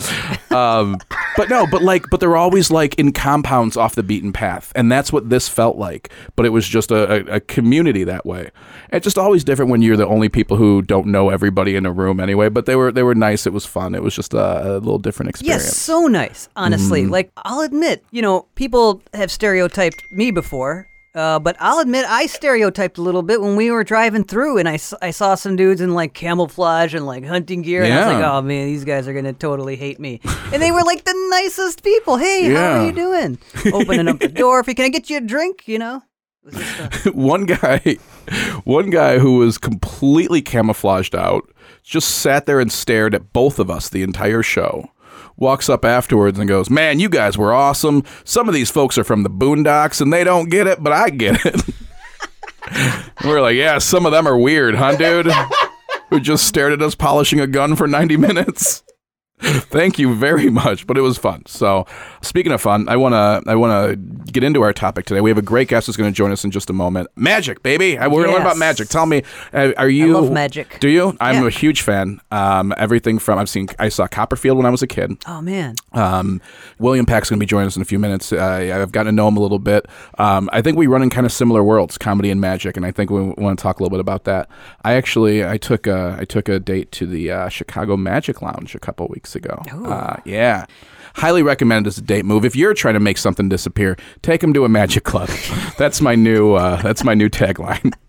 Um, 0.50 0.98
but 1.36 1.48
no, 1.48 1.66
but 1.68 1.82
like, 1.82 2.04
but 2.10 2.20
they're 2.20 2.36
always 2.36 2.70
like 2.70 2.94
in 2.96 3.10
compounds 3.10 3.76
off 3.76 3.96
the 3.96 4.02
beaten 4.04 4.32
path, 4.32 4.70
and 4.76 4.92
that's 4.92 5.12
what 5.12 5.30
this 5.30 5.48
felt 5.48 5.76
like. 5.76 6.12
But 6.36 6.46
it 6.46 6.50
was 6.50 6.68
just 6.68 6.92
a, 6.92 7.32
a, 7.32 7.36
a 7.36 7.40
community 7.40 8.04
that 8.04 8.24
way. 8.24 8.50
It's 8.94 9.04
just 9.04 9.18
always 9.18 9.44
different 9.44 9.70
when 9.70 9.82
you're 9.82 9.96
the 9.96 10.06
only 10.06 10.28
people 10.28 10.56
who 10.56 10.80
don't 10.80 11.06
know 11.06 11.30
everybody 11.30 11.74
in 11.76 11.84
a 11.84 11.92
room 11.92 12.20
anyway. 12.20 12.48
But 12.48 12.66
they 12.66 12.76
were 12.76 12.92
they 12.92 13.02
were 13.02 13.14
nice. 13.14 13.46
It 13.46 13.52
was 13.52 13.66
fun. 13.66 13.94
It 13.94 14.02
was 14.02 14.14
just 14.14 14.34
a, 14.34 14.66
a 14.66 14.78
little 14.78 14.98
different 14.98 15.30
experience. 15.30 15.64
Yes, 15.64 15.76
so 15.76 16.06
nice, 16.06 16.48
honestly. 16.56 17.02
Mm-hmm. 17.02 17.12
Like, 17.12 17.32
I'll 17.38 17.60
admit, 17.60 18.04
you 18.10 18.22
know, 18.22 18.46
people 18.54 19.02
have 19.12 19.30
stereotyped 19.30 20.04
me 20.12 20.30
before, 20.30 20.88
uh, 21.14 21.38
but 21.38 21.56
I'll 21.60 21.78
admit 21.78 22.04
I 22.08 22.26
stereotyped 22.26 22.98
a 22.98 23.02
little 23.02 23.22
bit 23.22 23.40
when 23.40 23.54
we 23.54 23.70
were 23.70 23.84
driving 23.84 24.24
through 24.24 24.58
and 24.58 24.68
I, 24.68 24.78
I 25.00 25.10
saw 25.12 25.36
some 25.36 25.54
dudes 25.54 25.80
in 25.80 25.94
like 25.94 26.12
camouflage 26.12 26.94
and 26.94 27.06
like 27.06 27.24
hunting 27.24 27.62
gear. 27.62 27.84
And 27.84 27.92
I 27.92 28.06
was 28.06 28.14
like, 28.14 28.24
oh 28.24 28.42
man, 28.42 28.66
these 28.66 28.84
guys 28.84 29.06
are 29.06 29.12
going 29.12 29.24
to 29.24 29.32
totally 29.32 29.76
hate 29.76 30.00
me. 30.00 30.20
And 30.52 30.60
they 30.60 30.72
were 30.72 30.82
like 30.82 31.04
the 31.04 31.28
nicest 31.30 31.84
people. 31.84 32.16
Hey, 32.16 32.52
how 32.52 32.80
are 32.80 32.86
you 32.86 32.92
doing? 32.92 33.38
Opening 33.72 34.08
up 34.08 34.18
the 34.18 34.28
door. 34.42 34.60
If 34.60 34.66
you 34.66 34.74
can 34.74 34.86
I 34.86 34.88
get 34.88 35.08
you 35.08 35.18
a 35.18 35.20
drink, 35.20 35.68
you 35.68 35.78
know? 35.78 36.02
One 37.14 37.46
guy 37.46 37.96
one 38.64 38.90
guy 38.90 39.18
who 39.18 39.38
was 39.38 39.58
completely 39.58 40.42
camouflaged 40.42 41.14
out 41.14 41.48
just 41.82 42.08
sat 42.08 42.46
there 42.46 42.60
and 42.60 42.72
stared 42.72 43.14
at 43.14 43.32
both 43.32 43.58
of 43.58 43.70
us 43.70 43.88
the 43.88 44.02
entire 44.02 44.42
show 44.42 44.90
walks 45.36 45.68
up 45.68 45.84
afterwards 45.84 46.38
and 46.38 46.48
goes 46.48 46.70
man 46.70 47.00
you 47.00 47.08
guys 47.08 47.36
were 47.36 47.52
awesome. 47.52 48.02
Some 48.24 48.48
of 48.48 48.54
these 48.54 48.70
folks 48.70 48.96
are 48.98 49.04
from 49.04 49.22
the 49.22 49.30
boondocks 49.30 50.00
and 50.00 50.12
they 50.12 50.24
don't 50.24 50.48
get 50.50 50.66
it 50.66 50.82
but 50.82 50.92
i 50.92 51.10
get 51.10 51.44
it. 51.44 51.62
We're 53.24 53.40
like 53.42 53.56
yeah 53.56 53.78
some 53.78 54.06
of 54.06 54.12
them 54.12 54.26
are 54.26 54.38
weird 54.38 54.74
huh 54.74 54.96
dude? 54.96 55.32
Who 56.10 56.20
just 56.20 56.46
stared 56.46 56.72
at 56.72 56.82
us 56.82 56.94
polishing 56.94 57.40
a 57.40 57.46
gun 57.46 57.74
for 57.74 57.86
90 57.86 58.16
minutes 58.16 58.83
Thank 59.44 59.98
you 59.98 60.14
very 60.14 60.48
much, 60.50 60.86
but 60.86 60.96
it 60.96 61.02
was 61.02 61.18
fun. 61.18 61.42
So, 61.46 61.86
speaking 62.22 62.52
of 62.52 62.60
fun, 62.60 62.88
I 62.88 62.96
wanna 62.96 63.42
I 63.46 63.54
wanna 63.54 63.96
get 63.96 64.42
into 64.42 64.62
our 64.62 64.72
topic 64.72 65.06
today. 65.06 65.20
We 65.20 65.30
have 65.30 65.38
a 65.38 65.42
great 65.42 65.68
guest 65.68 65.86
who's 65.86 65.96
going 65.96 66.10
to 66.10 66.16
join 66.16 66.32
us 66.32 66.44
in 66.44 66.50
just 66.50 66.70
a 66.70 66.72
moment. 66.72 67.08
Magic, 67.16 67.62
baby. 67.62 67.98
I- 67.98 68.06
We're 68.08 68.22
going 68.22 68.28
to 68.28 68.32
learn 68.32 68.42
about 68.42 68.56
magic. 68.58 68.88
Tell 68.88 69.06
me, 69.06 69.22
uh, 69.52 69.72
are 69.76 69.88
you? 69.88 70.16
I 70.16 70.20
love 70.20 70.32
magic. 70.32 70.78
Do 70.80 70.88
you? 70.88 71.16
I'm 71.20 71.42
Yeah. 71.42 71.46
a 71.46 71.50
huge 71.50 71.82
fan. 71.82 72.20
Um, 72.30 72.74
everything 72.76 73.18
from 73.18 73.38
I've 73.38 73.48
seen. 73.48 73.68
I 73.78 73.88
saw 73.90 74.06
Copperfield 74.06 74.56
when 74.56 74.66
I 74.66 74.70
was 74.70 74.82
a 74.82 74.86
kid. 74.86 75.16
oh 75.26 75.40
man. 75.40 75.74
Um, 75.92 76.40
William 76.78 77.06
Pack's 77.06 77.28
going 77.30 77.38
to 77.38 77.40
be 77.42 77.46
joining 77.46 77.66
us 77.68 77.76
in 77.76 77.82
a 77.82 77.84
few 77.84 77.98
minutes. 77.98 78.32
Uh, 78.32 78.70
I've 78.74 78.92
gotten 78.92 79.06
to 79.12 79.12
know 79.12 79.28
him 79.28 79.36
a 79.36 79.40
little 79.40 79.58
bit. 79.58 79.86
Um, 80.18 80.48
I 80.52 80.62
think 80.62 80.76
we 80.78 80.86
run 80.86 81.02
in 81.02 81.10
kind 81.10 81.26
of 81.26 81.32
similar 81.32 81.62
worlds, 81.62 81.98
comedy 81.98 82.30
and 82.30 82.40
magic, 82.40 82.76
and 82.76 82.84
I 82.86 82.90
think 82.90 83.10
we 83.10 83.20
want 83.22 83.58
to 83.58 83.62
talk 83.62 83.78
a 83.78 83.82
little 83.82 83.94
bit 83.96 84.00
about 84.00 84.24
that. 84.24 84.48
I 84.84 84.94
actually 84.94 85.44
I 85.44 85.56
took 85.58 85.86
a 85.86 86.16
I 86.20 86.24
took 86.24 86.48
a 86.48 86.58
date 86.58 86.90
to 86.92 87.06
the 87.06 87.30
uh, 87.30 87.48
Chicago 87.48 87.96
Magic 87.96 88.42
Lounge 88.42 88.74
a 88.74 88.78
couple 88.80 89.06
weeks 89.08 89.33
ago. 89.34 89.62
Uh, 89.72 90.16
yeah. 90.24 90.66
Highly 91.16 91.42
recommended 91.42 91.88
as 91.88 91.98
a 91.98 92.02
date 92.02 92.24
move. 92.24 92.44
If 92.44 92.56
you're 92.56 92.74
trying 92.74 92.94
to 92.94 93.00
make 93.00 93.18
something 93.18 93.48
disappear, 93.48 93.96
take 94.22 94.40
them 94.40 94.52
to 94.54 94.64
a 94.64 94.68
magic 94.68 95.04
club. 95.04 95.28
that's 95.78 96.00
my 96.00 96.14
new. 96.14 96.54
Uh, 96.54 96.82
that's 96.82 97.04
my 97.04 97.14
new 97.14 97.28
tagline. 97.28 97.92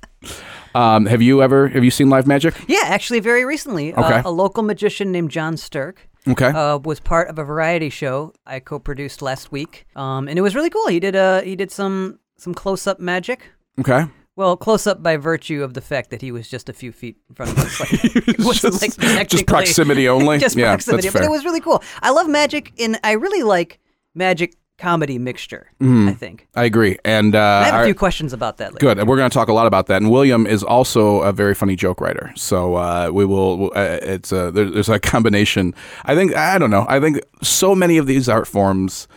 Um, 0.75 1.05
have 1.05 1.21
you 1.21 1.41
ever 1.41 1.69
have 1.69 1.85
you 1.85 1.91
seen 1.91 2.09
live 2.09 2.27
magic? 2.27 2.53
Yeah, 2.67 2.81
actually, 2.83 3.21
very 3.21 3.45
recently, 3.45 3.93
Okay. 3.93 4.15
uh, 4.15 4.23
a 4.25 4.29
local 4.29 4.61
magician 4.61 5.09
named 5.09 5.31
John 5.31 5.55
Sturk 5.55 6.09
Okay. 6.27 6.47
uh, 6.47 6.79
was 6.79 6.99
part 6.99 7.29
of 7.29 7.39
a 7.39 7.45
variety 7.45 7.89
show 7.89 8.33
I 8.45 8.59
co-produced 8.59 9.21
last 9.21 9.53
week, 9.53 9.85
um, 9.95 10.27
and 10.27 10.37
it 10.37 10.41
was 10.41 10.53
really 10.53 10.69
cool. 10.69 10.87
He 10.89 10.99
did 10.99 11.15
uh, 11.15 11.43
he 11.43 11.55
did 11.55 11.71
some 11.71 12.19
some 12.37 12.53
close-up 12.53 12.99
magic. 12.99 13.47
okay. 13.79 14.03
Well, 14.35 14.57
close 14.57 14.85
up 14.85 15.01
by 15.01 15.15
virtue 15.15 15.63
of 15.63 15.73
the 15.73 15.81
fact 15.81 16.09
that 16.09 16.21
he 16.21 16.31
was 16.31 16.49
just 16.49 16.67
a 16.67 16.73
few 16.73 16.91
feet 16.91 17.17
in 17.29 17.35
front 17.35 17.51
of 17.53 17.59
us. 17.59 17.79
Like, 17.79 17.89
it 18.27 18.39
wasn't 18.39 18.81
just, 18.81 19.01
like 19.01 19.29
just 19.29 19.47
proximity 19.47 20.09
only. 20.09 20.37
just 20.39 20.57
yeah, 20.57 20.71
proximity. 20.71 21.09
But 21.09 21.23
it 21.23 21.29
was 21.29 21.45
really 21.45 21.61
cool. 21.61 21.81
I 22.01 22.09
love 22.11 22.27
magic, 22.27 22.73
and 22.79 22.99
I 23.03 23.13
really 23.13 23.43
like 23.43 23.79
magic 24.13 24.55
comedy 24.77 25.17
mixture. 25.17 25.71
Mm-hmm. 25.79 26.09
I 26.09 26.13
think. 26.13 26.49
I 26.53 26.65
agree. 26.65 26.97
And 27.05 27.33
uh, 27.33 27.39
I 27.39 27.63
have 27.63 27.73
a 27.75 27.77
our- 27.77 27.85
few 27.85 27.95
questions 27.95 28.33
about 28.33 28.57
that. 28.57 28.73
Later. 28.73 28.79
Good, 28.79 28.99
and 28.99 29.07
we're 29.07 29.15
going 29.15 29.29
to 29.29 29.33
talk 29.33 29.47
a 29.47 29.53
lot 29.53 29.67
about 29.67 29.87
that. 29.87 30.01
And 30.01 30.11
William 30.11 30.45
is 30.45 30.63
also 30.63 31.21
a 31.21 31.31
very 31.31 31.55
funny 31.55 31.77
joke 31.77 32.01
writer, 32.01 32.33
so 32.35 32.75
uh, 32.75 33.09
we 33.13 33.23
will. 33.23 33.71
Uh, 33.73 33.99
it's 34.01 34.33
a, 34.33 34.51
there, 34.51 34.69
there's 34.69 34.89
a 34.89 34.99
combination. 35.13 35.73
I 36.03 36.13
think 36.13 36.35
I 36.35 36.57
don't 36.57 36.71
know. 36.71 36.85
I 36.89 36.99
think 36.99 37.21
so 37.41 37.73
many 37.73 37.97
of 37.97 38.05
these 38.05 38.27
art 38.27 38.49
forms. 38.49 39.07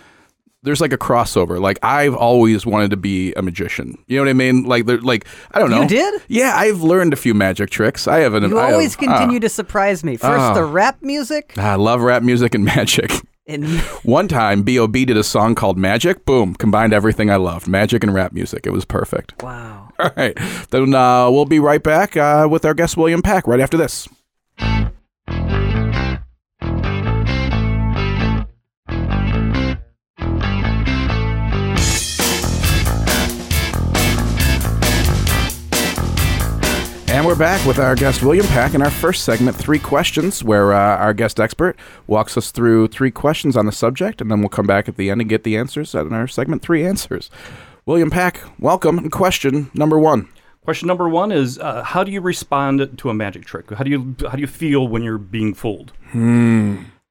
There's 0.68 0.82
like 0.82 0.92
a 0.92 0.98
crossover. 0.98 1.58
Like 1.58 1.78
I've 1.82 2.14
always 2.14 2.66
wanted 2.66 2.90
to 2.90 2.98
be 2.98 3.32
a 3.32 3.40
magician. 3.40 3.96
You 4.06 4.18
know 4.18 4.24
what 4.24 4.28
I 4.28 4.34
mean? 4.34 4.64
Like, 4.64 4.84
there, 4.84 4.98
like 5.00 5.26
I 5.52 5.58
don't 5.60 5.70
know. 5.70 5.80
You 5.80 5.88
did? 5.88 6.20
Yeah, 6.28 6.52
I've 6.54 6.82
learned 6.82 7.14
a 7.14 7.16
few 7.16 7.32
magic 7.32 7.70
tricks. 7.70 8.06
I 8.06 8.18
have 8.18 8.34
an. 8.34 8.50
You 8.50 8.58
I 8.58 8.72
always 8.72 8.94
have, 8.96 9.08
uh, 9.08 9.16
continue 9.16 9.40
to 9.40 9.48
surprise 9.48 10.04
me. 10.04 10.18
First, 10.18 10.40
Ah. 10.42 10.52
the 10.52 10.64
rap 10.64 10.98
music, 11.00 11.54
I 11.56 11.76
love 11.76 12.02
rap 12.02 12.22
music 12.22 12.54
and 12.54 12.64
magic. 12.76 13.10
and 13.46 13.66
One 14.04 14.28
time, 14.28 14.62
B.O.B. 14.62 15.06
did 15.06 15.16
a 15.16 15.24
song 15.24 15.54
called 15.54 15.78
Magic. 15.78 16.26
Boom, 16.26 16.54
combined 16.54 16.92
everything 16.92 17.30
I 17.30 17.36
loved 17.36 17.66
magic 17.66 18.04
and 18.04 18.12
rap 18.12 18.32
music. 18.34 18.66
It 18.66 18.70
was 18.72 18.84
perfect. 18.84 19.42
wow. 19.42 19.88
All 19.98 20.10
right. 20.18 20.36
Then 20.68 20.94
uh, 20.94 21.30
we'll 21.30 21.46
be 21.46 21.58
right 21.60 21.82
back 21.82 22.14
uh, 22.16 22.46
with 22.50 22.66
our 22.66 22.74
guest, 22.74 22.96
William 22.98 23.22
Pack, 23.22 23.46
right 23.46 23.58
after 23.60 23.78
this. 23.78 24.06
We're 37.28 37.36
back 37.36 37.66
with 37.66 37.78
our 37.78 37.94
guest, 37.94 38.22
William 38.22 38.46
Pack, 38.46 38.72
in 38.72 38.80
our 38.80 38.90
first 38.90 39.22
segment, 39.22 39.54
Three 39.54 39.78
Questions, 39.78 40.42
where 40.42 40.72
uh, 40.72 40.96
our 40.96 41.12
guest 41.12 41.38
expert 41.38 41.76
walks 42.06 42.38
us 42.38 42.50
through 42.50 42.88
three 42.88 43.10
questions 43.10 43.54
on 43.54 43.66
the 43.66 43.72
subject, 43.72 44.22
and 44.22 44.30
then 44.30 44.40
we'll 44.40 44.48
come 44.48 44.66
back 44.66 44.88
at 44.88 44.96
the 44.96 45.10
end 45.10 45.20
and 45.20 45.28
get 45.28 45.44
the 45.44 45.54
answers 45.54 45.94
in 45.94 46.14
our 46.14 46.26
segment, 46.26 46.62
Three 46.62 46.86
Answers. 46.86 47.28
William 47.84 48.08
Pack, 48.08 48.40
welcome. 48.58 49.10
Question 49.10 49.70
number 49.74 49.98
one. 49.98 50.30
Question 50.64 50.86
number 50.86 51.06
one 51.06 51.30
is: 51.30 51.58
uh, 51.58 51.82
How 51.82 52.02
do 52.02 52.10
you 52.10 52.22
respond 52.22 52.96
to 52.96 53.10
a 53.10 53.14
magic 53.14 53.44
trick? 53.44 53.70
How 53.72 53.84
do 53.84 53.90
you 53.90 54.16
how 54.22 54.36
do 54.36 54.40
you 54.40 54.46
feel 54.46 54.88
when 54.88 55.02
you're 55.02 55.18
being 55.18 55.52
fooled? 55.52 55.92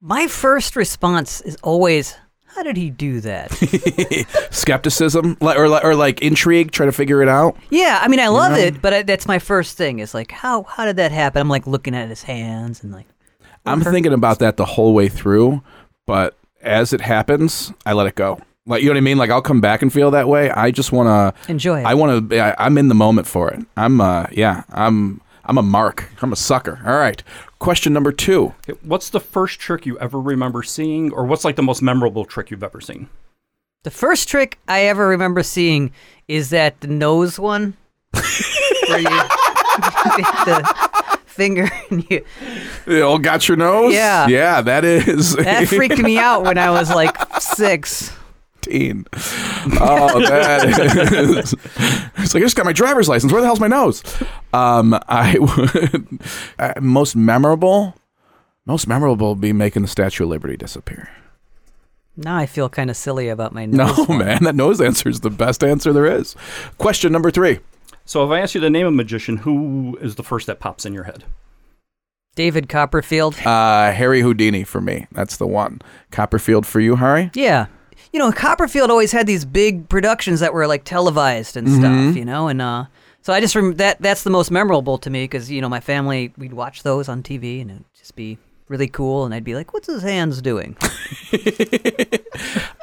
My 0.02 0.26
first 0.26 0.76
response 0.76 1.42
is 1.42 1.58
always, 1.62 2.16
"How 2.58 2.64
did 2.64 2.76
he 2.76 2.90
do 2.90 3.22
that?" 3.22 3.52
Skepticism, 4.52 5.38
or, 5.40 5.66
or 5.86 5.96
like 5.96 6.22
intrigue, 6.22 6.72
try 6.72 6.88
to 6.88 6.92
figure 6.92 7.22
it 7.22 7.30
out. 7.30 7.56
yeah, 7.70 8.00
I 8.02 8.08
mean, 8.08 8.20
I 8.20 8.28
love 8.30 8.58
it, 8.58 8.82
but 8.82 8.94
I, 8.94 9.04
that's 9.04 9.28
my 9.28 9.38
first 9.38 9.78
thing. 9.78 10.00
Is 10.00 10.14
like, 10.14 10.32
how 10.32 10.64
how 10.64 10.86
did 10.86 10.96
that 10.96 11.12
happen? 11.12 11.40
I'm 11.40 11.50
like 11.50 11.68
looking 11.68 11.96
at 11.96 12.10
his 12.10 12.24
hands 12.24 12.84
and 12.84 12.92
like, 12.92 13.06
I'm 13.66 13.82
thinking 13.82 14.14
about 14.14 14.40
that 14.40 14.58
the 14.58 14.66
whole 14.66 14.94
way 14.96 15.08
through, 15.08 15.62
but 16.08 16.36
as 16.62 16.94
it 16.94 17.02
happens, 17.02 17.72
I 17.86 17.94
let 17.94 18.08
it 18.08 18.16
go. 18.16 18.40
Like 18.66 18.82
you 18.82 18.90
know 18.90 18.94
what 18.94 18.98
I 18.98 19.02
mean? 19.02 19.18
Like 19.18 19.30
I'll 19.30 19.42
come 19.42 19.62
back 19.62 19.82
and 19.82 19.94
feel 19.94 20.12
that 20.12 20.28
way. 20.28 20.50
I 20.50 20.72
just 20.72 20.92
want 20.92 21.08
to 21.08 21.52
enjoy 21.52 21.82
it. 21.82 21.86
I 21.86 21.94
want 21.94 22.30
to. 22.32 22.62
I'm 22.62 22.78
in 22.78 22.88
the 22.88 22.96
moment 22.96 23.28
for 23.28 23.50
it. 23.52 23.64
I'm. 23.78 24.02
Uh. 24.02 24.26
Yeah. 24.32 24.64
I'm. 24.70 25.22
I'm 25.48 25.58
a 25.58 25.64
mark. 25.64 26.10
I'm 26.22 26.32
a 26.34 26.36
sucker. 26.36 26.80
All 26.86 26.98
right. 26.98 27.24
Question 27.60 27.94
number 27.94 28.12
two. 28.12 28.54
Okay, 28.70 28.78
What's 28.84 29.10
the 29.10 29.20
first 29.20 29.60
trick 29.60 29.86
you 29.86 29.98
ever 30.00 30.20
remember 30.20 30.62
seeing, 30.62 31.12
or 31.14 31.26
what's 31.26 31.44
like 31.46 31.56
the 31.56 31.64
most 31.64 31.82
memorable 31.82 32.26
trick 32.26 32.52
you've 32.52 32.64
ever 32.64 32.82
seen? 32.82 33.10
the 33.84 33.92
first 33.92 34.28
trick 34.28 34.60
I 34.68 34.82
ever 34.82 35.08
remember 35.08 35.44
seeing 35.44 35.94
is 36.28 36.50
that 36.50 36.82
the 36.82 36.88
nose 36.88 37.40
one, 37.40 37.78
where 38.12 39.00
you 39.00 39.06
the 40.46 41.20
finger 41.26 41.70
and 41.90 42.10
you. 42.10 42.26
It 42.86 43.02
all 43.02 43.18
got 43.20 43.48
your 43.48 43.56
nose. 43.56 43.94
Yeah. 43.94 44.28
Yeah. 44.28 44.60
That 44.62 44.84
is. 44.84 45.38
That 45.38 45.68
freaked 45.70 46.00
me 46.00 46.18
out 46.20 46.44
when 46.44 46.58
I 46.58 46.70
was 46.72 46.90
like 46.90 47.16
six. 47.40 48.12
18. 48.70 49.06
Oh, 49.80 50.20
that 50.28 50.68
is. 50.68 51.54
It's 52.18 52.34
like, 52.34 52.42
I 52.42 52.46
just 52.46 52.56
got 52.56 52.66
my 52.66 52.74
driver's 52.74 53.08
license. 53.10 53.32
Where 53.32 53.42
the 53.42 53.48
hell's 53.48 53.60
my 53.60 53.68
nose? 53.68 54.04
Um, 54.54 54.98
I 55.08 55.38
would. 55.40 56.20
uh, 56.60 56.74
most 56.82 57.16
memorable? 57.16 57.96
Most 58.66 58.88
memorable 58.88 59.30
would 59.30 59.42
be 59.42 59.54
making 59.54 59.82
the 59.84 59.88
Statue 59.88 60.24
of 60.24 60.30
Liberty 60.30 60.58
disappear. 60.58 61.10
Now 62.18 62.36
I 62.38 62.46
feel 62.48 62.68
kind 62.68 62.90
of 62.90 62.98
silly 62.98 63.30
about 63.30 63.54
my 63.54 63.66
No, 63.66 63.88
nose. 63.88 63.98
one. 64.08 64.18
man. 64.20 64.44
That 64.44 64.56
nose 64.56 64.82
answer 64.82 65.08
is 65.10 65.20
the 65.22 65.30
best 65.30 65.64
answer 65.64 65.94
there 65.94 66.06
is. 66.08 66.36
Question 66.78 67.12
number 67.12 67.30
three. 67.32 67.60
So 68.06 68.26
if 68.26 68.32
I 68.32 68.40
ask 68.42 68.56
you 68.56 68.62
to 68.62 68.70
name 68.70 68.88
a 68.88 68.92
magician, 68.92 69.38
who 69.38 69.98
is 70.02 70.16
the 70.16 70.24
first 70.24 70.48
that 70.48 70.60
pops 70.60 70.86
in 70.86 70.94
your 70.94 71.04
head? 71.04 71.26
David 72.36 72.70
Copperfield. 72.70 73.36
Uh, 73.46 73.92
Harry 73.92 74.22
Houdini 74.22 74.64
for 74.64 74.80
me. 74.80 75.08
That's 75.12 75.38
the 75.38 75.48
one. 75.48 75.82
Copperfield 76.12 76.66
for 76.68 76.80
you, 76.80 76.96
Hari? 76.96 77.32
Yeah. 77.34 77.66
You 78.14 78.20
know, 78.20 78.32
Copperfield 78.32 78.90
always 78.90 79.12
had 79.12 79.28
these 79.28 79.46
big 79.46 79.90
productions 79.90 80.40
that 80.40 80.54
were 80.54 80.68
like 80.68 80.84
televised 80.84 81.58
and 81.58 81.68
stuff, 81.70 82.16
you 82.16 82.26
know, 82.26 82.48
and 82.48 82.62
uh 82.62 82.86
so 83.22 83.34
I 83.34 83.42
just 83.42 83.56
rem- 83.56 83.76
that 83.76 84.02
that's 84.02 84.24
the 84.24 84.30
most 84.30 84.52
memorable 84.52 84.98
to 85.00 85.10
me 85.10 85.26
because 85.26 85.52
you 85.52 85.60
know 85.60 85.68
my 85.68 85.82
family 85.82 86.32
we'd 86.38 86.54
watch 86.54 86.84
those 86.84 87.10
on 87.10 87.24
TV 87.24 87.62
and 87.62 87.72
it'd 87.72 87.84
just 87.98 88.16
be 88.16 88.38
really 88.68 88.88
cool 88.88 89.26
and 89.26 89.34
I'd 89.34 89.44
be 89.44 89.56
like, 89.56 89.74
"What's 89.74 89.88
his 89.88 90.02
hands 90.04 90.42
doing?" 90.42 90.76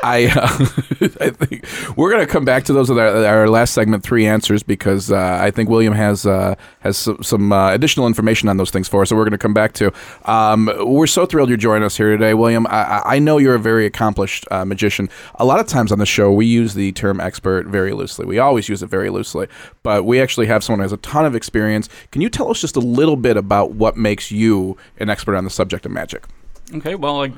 I, 0.03 0.27
uh, 0.27 0.47
I 1.21 1.31
think 1.31 1.65
we're 1.97 2.11
gonna 2.11 2.27
come 2.27 2.45
back 2.45 2.65
to 2.65 2.73
those 2.73 2.89
with 2.89 2.99
our, 2.99 3.25
our 3.25 3.49
last 3.49 3.73
segment, 3.75 4.03
three 4.03 4.27
answers, 4.27 4.63
because 4.63 5.11
uh, 5.11 5.39
I 5.41 5.51
think 5.51 5.69
William 5.71 5.95
has 5.95 6.27
uh, 6.27 6.55
has 6.81 6.97
some, 6.97 7.23
some 7.23 7.53
uh, 7.53 7.73
additional 7.73 8.07
information 8.07 8.49
on 8.49 8.57
those 8.57 8.71
things 8.71 8.89
for 8.89 9.03
us. 9.03 9.09
So 9.09 9.17
we're 9.17 9.25
gonna 9.25 9.39
come 9.39 9.55
back 9.55 9.73
to. 9.75 9.93
Um, 10.25 10.71
we're 10.81 11.07
so 11.07 11.27
thrilled 11.27 11.49
you're 11.49 11.57
joining 11.59 11.85
us 11.85 11.97
here 11.97 12.11
today, 12.11 12.35
William. 12.35 12.67
I, 12.67 13.03
I- 13.05 13.25
know 13.25 13.39
you're 13.39 13.55
a 13.55 13.59
very 13.61 13.87
accomplished 13.87 14.45
uh, 14.51 14.67
magician. 14.67 15.09
A 15.37 15.47
lot 15.47 15.59
of 15.59 15.67
times 15.67 15.91
on 15.91 15.99
the 15.99 16.05
show, 16.05 16.31
we 16.31 16.45
use 16.45 16.75
the 16.75 16.93
term 16.93 17.19
expert 17.21 17.67
very 17.67 17.95
loosely. 17.95 18.27
We 18.27 18.39
always 18.39 18.69
use 18.69 18.83
it 18.83 18.89
very 18.89 19.09
loosely, 19.09 19.49
but 19.83 20.05
we 20.05 20.21
actually 20.21 20.45
have 20.47 20.63
someone 20.63 20.81
who 20.81 20.83
has 20.83 20.93
a 20.93 20.99
ton 20.99 21.25
of 21.25 21.35
experience. 21.35 21.89
Can 22.13 22.21
you 22.21 22.29
tell 22.29 22.51
us 22.51 22.61
just 22.61 22.77
a 22.77 22.81
little 22.81 23.17
bit 23.17 23.39
about 23.39 23.71
what 23.71 23.97
makes 23.97 24.31
you 24.31 24.77
an 24.99 25.09
expert 25.09 25.37
on 25.37 25.45
the 25.45 25.51
subject 25.51 25.74
of 25.85 25.91
magic? 25.93 26.25
Okay, 26.75 26.95
well, 26.95 27.23
I 27.23 27.33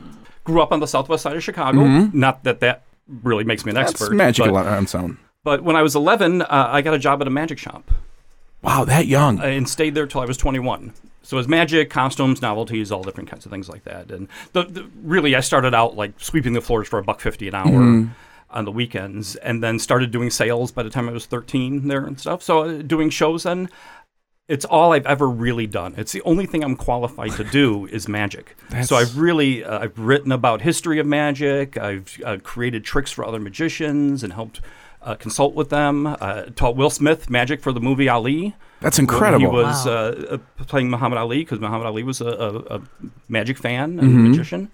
grew 0.45 0.61
up 0.63 0.73
on 0.73 0.81
the 0.81 0.87
southwest 0.87 1.23
side 1.23 1.37
of 1.37 1.43
Chicago. 1.43 1.81
Not 2.13 2.45
that 2.45 2.61
that 2.61 2.83
really 3.23 3.45
makes 3.45 3.65
me 3.65 3.71
an 3.71 3.75
That's 3.77 3.93
expert. 3.93 4.13
magic 4.15 4.47
but, 4.53 4.67
on 4.67 4.83
its 4.85 4.95
own. 4.95 5.19
but 5.45 5.63
when 5.63 5.77
I 5.77 5.83
was 5.83 5.95
11, 5.97 6.43
uh, 6.43 6.47
I 6.51 6.83
got 6.83 6.95
a 6.95 6.99
job 6.99 7.21
at 7.21 7.27
a 7.27 7.31
magic 7.31 7.59
shop 7.59 7.91
Wow, 8.63 8.85
that 8.85 9.07
young. 9.07 9.41
and 9.41 9.69
stayed 9.69 9.95
there 9.95 10.07
till 10.07 10.21
I 10.21 10.25
was 10.25 10.37
21. 10.37 10.93
So 11.23 11.37
it 11.37 11.39
was 11.39 11.49
magic, 11.49 11.91
costumes, 11.91 12.41
novelties, 12.41 12.93
all 12.93 13.03
different 13.03 13.29
kinds 13.29 13.45
of 13.47 13.51
things 13.53 13.69
like 13.69 13.83
that. 13.85 14.11
And 14.13 14.29
the, 14.53 14.63
the, 14.65 14.91
really, 15.03 15.35
I 15.35 15.41
started 15.41 15.75
out 15.75 15.97
like 15.97 16.13
sweeping 16.19 16.53
the 16.53 16.61
floors 16.61 16.87
for 16.87 16.99
a 17.01 17.03
buck 17.03 17.21
fifty 17.21 17.49
an 17.49 17.55
hour 17.57 18.09
on 18.49 18.65
the 18.65 18.71
weekends, 18.71 19.35
and 19.37 19.61
then 19.63 19.79
started 19.81 20.13
doing 20.13 20.31
sales 20.31 20.71
by 20.71 20.85
the 20.85 20.89
time 20.91 21.09
I 21.09 21.13
was 21.13 21.27
13 21.27 21.89
there 21.89 22.07
and 22.07 22.19
stuff. 22.19 22.43
So 22.45 22.63
uh, 22.63 22.83
doing 22.83 23.11
shows 23.11 23.43
then. 23.43 23.69
It's 24.49 24.65
all 24.65 24.93
I've 24.93 25.07
ever 25.07 25.29
really 25.29 25.67
done. 25.67 25.95
It's 25.97 26.13
the 26.13 26.23
only 26.23 26.47
thing 26.47 26.63
I'm 26.63 26.77
qualified 26.77 27.33
to 27.33 27.45
do 27.45 27.87
is 27.87 28.07
magic. 28.09 28.57
That's- 28.69 28.89
So 28.89 28.97
I've 28.97 29.19
really 29.19 29.65
uh, 29.65 29.81
I've 29.81 29.99
written 29.99 30.31
about 30.31 30.61
history 30.63 30.99
of 31.01 31.07
magic. 31.07 31.77
I've 31.77 32.17
uh, 32.25 32.39
created 32.43 32.85
tricks 32.85 33.11
for 33.11 33.25
other 33.25 33.41
magicians 33.41 34.23
and 34.23 34.33
helped 34.33 34.61
uh, 35.03 35.15
consult 35.17 35.55
with 35.55 35.71
them. 35.71 36.07
Uh, 36.07 36.43
taught 36.55 36.77
Will 36.77 36.91
Smith 36.91 37.29
magic 37.29 37.61
for 37.61 37.73
the 37.73 37.81
movie 37.81 38.09
Ali. 38.09 38.55
That's 38.81 38.99
incredible. 39.01 39.41
He 39.41 39.47
was 39.47 39.85
Wow. 39.87 39.93
uh, 39.93 40.27
uh, 40.35 40.39
playing 40.67 40.91
Muhammad 40.91 41.19
Ali 41.19 41.39
because 41.39 41.59
Muhammad 41.61 41.87
Ali 41.87 42.03
was 42.05 42.21
a, 42.21 42.27
a, 42.27 42.77
a 42.77 42.81
magic 43.29 43.59
fan 43.59 43.99
and 43.99 44.09
Mm-hmm. 44.11 44.31
magician, 44.31 44.71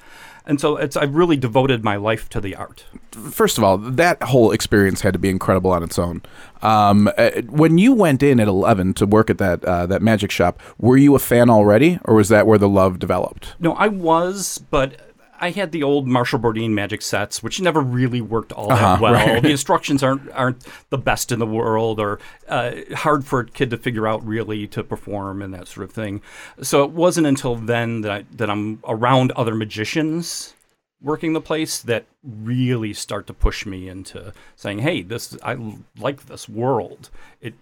and 0.46 0.60
so 0.60 0.76
it's 0.76 0.96
I've 0.96 1.14
really 1.14 1.36
devoted 1.36 1.84
my 1.84 1.96
life 1.96 2.28
to 2.30 2.40
the 2.40 2.54
art. 2.54 2.84
first 3.30 3.58
of 3.58 3.64
all, 3.64 3.78
that 3.78 4.22
whole 4.22 4.52
experience 4.52 5.02
had 5.02 5.12
to 5.12 5.18
be 5.18 5.28
incredible 5.28 5.70
on 5.70 5.82
its 5.82 5.98
own. 5.98 6.22
Um, 6.62 7.10
uh, 7.18 7.30
when 7.48 7.78
you 7.78 7.92
went 7.92 8.22
in 8.22 8.40
at 8.40 8.48
11 8.48 8.94
to 8.94 9.06
work 9.06 9.30
at 9.30 9.38
that 9.38 9.64
uh, 9.64 9.86
that 9.86 10.02
magic 10.02 10.30
shop, 10.30 10.60
were 10.78 10.96
you 10.96 11.14
a 11.14 11.18
fan 11.18 11.50
already, 11.50 11.98
or 12.04 12.14
was 12.14 12.28
that 12.28 12.46
where 12.46 12.58
the 12.58 12.68
love 12.68 12.98
developed? 12.98 13.54
No, 13.60 13.72
I 13.74 13.88
was, 13.88 14.58
but 14.70 15.11
I 15.42 15.50
had 15.50 15.72
the 15.72 15.82
old 15.82 16.06
Marshall 16.06 16.38
Brodien 16.38 16.70
magic 16.70 17.02
sets, 17.02 17.42
which 17.42 17.60
never 17.60 17.80
really 17.80 18.20
worked 18.20 18.52
all 18.52 18.70
Uh-huh, 18.72 18.92
that 18.92 19.00
well. 19.00 19.12
right. 19.12 19.42
The 19.42 19.50
instructions 19.50 20.02
aren't 20.02 20.30
aren't 20.30 20.64
the 20.90 20.98
best 20.98 21.32
in 21.32 21.40
the 21.40 21.46
world, 21.46 21.98
or 22.00 22.20
uh, 22.48 22.70
hard 22.94 23.24
for 23.26 23.40
a 23.40 23.46
kid 23.46 23.68
to 23.70 23.76
figure 23.76 24.06
out 24.06 24.24
really 24.24 24.66
to 24.68 24.84
perform 24.84 25.42
and 25.42 25.52
that 25.52 25.66
sort 25.68 25.84
of 25.84 25.92
thing. 25.92 26.22
So 26.62 26.84
it 26.84 26.90
wasn't 26.92 27.26
until 27.26 27.56
then 27.56 28.02
that 28.02 28.12
I, 28.12 28.24
that 28.36 28.48
I'm 28.48 28.78
around 28.86 29.32
other 29.32 29.54
magicians 29.54 30.54
working 31.02 31.32
the 31.32 31.40
place 31.40 31.80
that 31.80 32.04
really 32.22 32.94
start 32.94 33.26
to 33.26 33.34
push 33.34 33.66
me 33.66 33.88
into 33.88 34.32
saying, 34.54 34.78
"Hey, 34.78 35.02
this 35.02 35.36
I 35.42 35.56
like 35.98 36.26
this 36.26 36.48
world. 36.48 37.10
It 37.40 37.54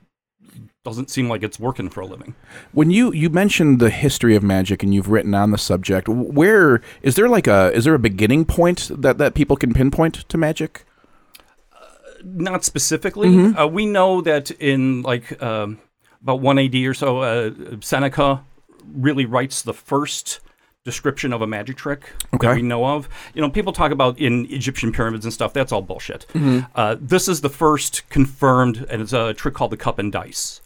doesn't 0.84 1.10
seem 1.10 1.28
like 1.28 1.42
it's 1.42 1.60
working 1.60 1.88
for 1.88 2.00
a 2.00 2.06
living." 2.06 2.34
When 2.72 2.90
you 2.90 3.12
you 3.12 3.30
mentioned 3.30 3.80
the 3.80 3.90
history 3.90 4.36
of 4.36 4.42
magic 4.42 4.82
and 4.82 4.94
you've 4.94 5.08
written 5.08 5.34
on 5.34 5.50
the 5.50 5.58
subject, 5.58 6.08
where 6.08 6.80
is 7.02 7.14
there 7.14 7.28
like 7.28 7.46
a 7.46 7.72
is 7.72 7.84
there 7.84 7.94
a 7.94 7.98
beginning 7.98 8.44
point 8.44 8.90
that 8.92 9.18
that 9.18 9.34
people 9.34 9.56
can 9.56 9.72
pinpoint 9.74 10.28
to 10.28 10.38
magic? 10.38 10.84
not 12.24 12.64
specifically. 12.64 13.54
Uh, 13.54 13.66
we 13.66 13.86
know 13.86 14.20
that 14.22 14.50
in 14.52 15.02
like 15.02 15.40
um, 15.42 15.78
about 16.22 16.40
1 16.40 16.58
AD 16.58 16.74
or 16.76 16.94
so, 16.94 17.20
uh, 17.20 17.50
Seneca 17.80 18.44
really 18.92 19.24
writes 19.24 19.62
the 19.62 19.74
first 19.74 20.40
description 20.84 21.32
of 21.32 21.42
a 21.42 21.46
magic 21.46 21.76
trick 21.76 22.12
Okay. 22.34 22.48
that 22.48 22.56
we 22.56 22.62
know 22.62 22.84
of. 22.86 23.08
You 23.34 23.42
know, 23.42 23.50
people 23.50 23.72
talk 23.72 23.92
about 23.92 24.18
in 24.18 24.46
Egyptian 24.50 24.92
pyramids 24.92 25.24
and 25.24 25.32
stuff. 25.32 25.52
That's 25.52 25.72
all 25.72 25.82
bullshit. 25.82 26.26
Uh, 26.74 26.96
this 27.00 27.28
is 27.28 27.40
the 27.42 27.50
first 27.50 28.08
confirmed, 28.08 28.86
and 28.90 29.02
it's 29.02 29.12
a 29.12 29.34
trick 29.34 29.54
called 29.54 29.72
the 29.72 29.76
cup 29.76 29.98
and 29.98 30.10
dice, 30.10 30.60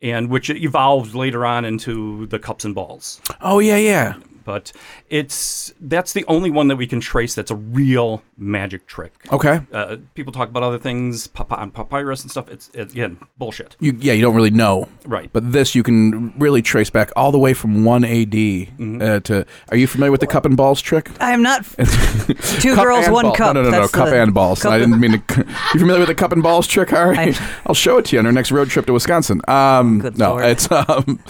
and 0.00 0.28
which 0.30 0.50
evolved 0.50 1.14
later 1.14 1.44
on 1.44 1.64
into 1.64 2.26
the 2.26 2.38
cups 2.38 2.64
and 2.64 2.74
balls. 2.74 3.20
Oh 3.40 3.58
yeah, 3.58 3.76
yeah. 3.76 4.14
But 4.44 4.72
it's 5.08 5.72
that's 5.80 6.12
the 6.12 6.24
only 6.26 6.50
one 6.50 6.68
that 6.68 6.76
we 6.76 6.86
can 6.86 7.00
trace 7.00 7.34
that's 7.34 7.50
a 7.50 7.56
real 7.56 8.22
magic 8.36 8.86
trick. 8.86 9.12
Okay. 9.32 9.60
Uh, 9.72 9.96
people 10.14 10.32
talk 10.32 10.48
about 10.48 10.62
other 10.62 10.78
things 10.78 11.26
pap- 11.26 11.52
on 11.52 11.70
papyrus 11.70 12.22
and 12.22 12.30
stuff. 12.30 12.48
It's, 12.48 12.70
it's 12.74 12.92
again 12.92 13.18
bullshit. 13.38 13.76
You, 13.80 13.96
yeah, 14.00 14.12
you 14.12 14.22
don't 14.22 14.34
really 14.34 14.50
know, 14.50 14.88
Right. 15.04 15.30
but 15.32 15.52
this 15.52 15.74
you 15.74 15.82
can 15.82 16.32
really 16.38 16.62
trace 16.62 16.90
back 16.90 17.10
all 17.16 17.32
the 17.32 17.38
way 17.38 17.54
from 17.54 17.84
one 17.84 18.04
AD 18.04 18.30
Mm-hmm. 18.30 19.02
uh, 19.02 19.20
to. 19.20 19.46
Are 19.70 19.76
you 19.76 19.86
familiar 19.86 20.10
with 20.12 20.20
the 20.20 20.26
cup 20.26 20.44
and 20.44 20.56
balls 20.56 20.80
trick? 20.80 21.10
I 21.20 21.32
am 21.32 21.42
not. 21.42 21.64
Two 22.60 22.76
girls, 22.76 23.08
one 23.08 23.24
ball- 23.26 23.34
cup. 23.34 23.54
No, 23.54 23.62
no, 23.62 23.70
no, 23.70 23.80
no. 23.82 23.88
Cup 23.88 24.08
and 24.08 24.32
balls. 24.34 24.62
cup 24.62 24.72
I 24.72 24.78
didn't 24.78 24.98
mean 25.00 25.20
to. 25.22 25.46
You 25.74 25.80
familiar 25.80 26.00
with 26.00 26.08
the 26.08 26.14
cup 26.14 26.32
and 26.32 26.42
balls 26.42 26.66
trick, 26.66 26.90
Hari? 26.90 27.16
I- 27.18 27.48
I'll 27.66 27.74
show 27.74 27.98
it 27.98 28.06
to 28.06 28.16
you 28.16 28.20
on 28.20 28.26
our 28.26 28.32
next 28.32 28.50
road 28.52 28.68
trip 28.70 28.86
to 28.86 28.92
Wisconsin. 28.92 29.40
Um, 29.48 29.98
Good 30.00 30.18
no, 30.18 30.30
Lord. 30.30 30.44
it's 30.46 30.70
um, 30.72 31.20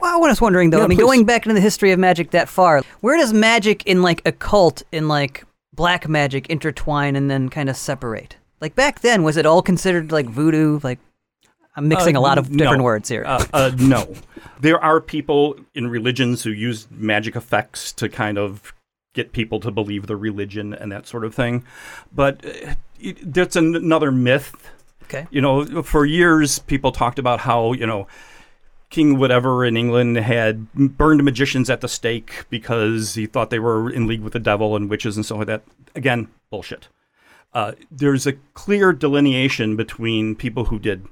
Well, 0.00 0.14
I 0.14 0.18
was 0.28 0.40
wondering 0.40 0.70
though. 0.70 0.78
Yeah, 0.78 0.84
I 0.84 0.88
mean, 0.88 0.98
please. 0.98 1.04
going 1.04 1.24
back 1.24 1.46
into 1.46 1.54
the 1.54 1.60
history 1.60 1.92
of 1.92 1.98
magic 1.98 2.30
that 2.30 2.48
far, 2.48 2.82
where 3.00 3.16
does 3.16 3.32
magic 3.32 3.84
in 3.86 4.02
like 4.02 4.22
occult 4.26 4.82
in 4.92 5.08
like 5.08 5.44
black 5.74 6.08
magic 6.08 6.46
intertwine 6.48 7.16
and 7.16 7.30
then 7.30 7.48
kind 7.48 7.68
of 7.68 7.76
separate? 7.76 8.36
Like 8.60 8.74
back 8.74 9.00
then, 9.00 9.22
was 9.22 9.36
it 9.36 9.46
all 9.46 9.62
considered 9.62 10.12
like 10.12 10.26
voodoo? 10.26 10.80
Like 10.82 10.98
I'm 11.76 11.88
mixing 11.88 12.16
Uh, 12.16 12.20
a 12.20 12.22
lot 12.22 12.38
of 12.38 12.50
no. 12.50 12.56
different 12.56 12.82
words 12.84 13.08
here. 13.08 13.24
Uh, 13.26 13.44
uh, 13.52 13.70
no. 13.78 14.14
There 14.60 14.82
are 14.82 15.00
people 15.00 15.56
in 15.74 15.88
religions 15.88 16.42
who 16.42 16.50
use 16.50 16.86
magic 16.90 17.36
effects 17.36 17.92
to 17.92 18.08
kind 18.08 18.38
of 18.38 18.72
get 19.14 19.32
people 19.32 19.60
to 19.60 19.70
believe 19.70 20.06
the 20.06 20.16
religion 20.16 20.72
and 20.74 20.90
that 20.92 21.06
sort 21.06 21.24
of 21.24 21.34
thing. 21.34 21.64
But 22.14 22.44
uh, 22.44 22.74
it, 23.00 23.32
that's 23.34 23.56
an- 23.56 23.76
another 23.76 24.10
myth. 24.10 24.70
okay. 25.04 25.26
You 25.30 25.40
know, 25.42 25.82
for 25.82 26.06
years, 26.06 26.58
people 26.60 26.92
talked 26.92 27.18
about 27.18 27.40
how, 27.40 27.72
you 27.72 27.86
know, 27.86 28.06
King 28.88 29.18
whatever 29.18 29.64
in 29.64 29.76
England 29.76 30.16
had 30.16 30.72
burned 30.72 31.24
magicians 31.24 31.68
at 31.68 31.80
the 31.80 31.88
stake 31.88 32.46
because 32.50 33.14
he 33.14 33.26
thought 33.26 33.50
they 33.50 33.58
were 33.58 33.90
in 33.90 34.06
league 34.06 34.22
with 34.22 34.32
the 34.32 34.38
devil 34.38 34.76
and 34.76 34.88
witches 34.88 35.16
and 35.16 35.26
so 35.26 35.36
like 35.36 35.48
that. 35.48 35.62
Again, 35.94 36.28
bullshit. 36.50 36.88
Uh, 37.52 37.72
there's 37.90 38.26
a 38.26 38.34
clear 38.54 38.92
delineation 38.92 39.76
between 39.76 40.36
people 40.36 40.66
who 40.66 40.78
did 40.78 41.06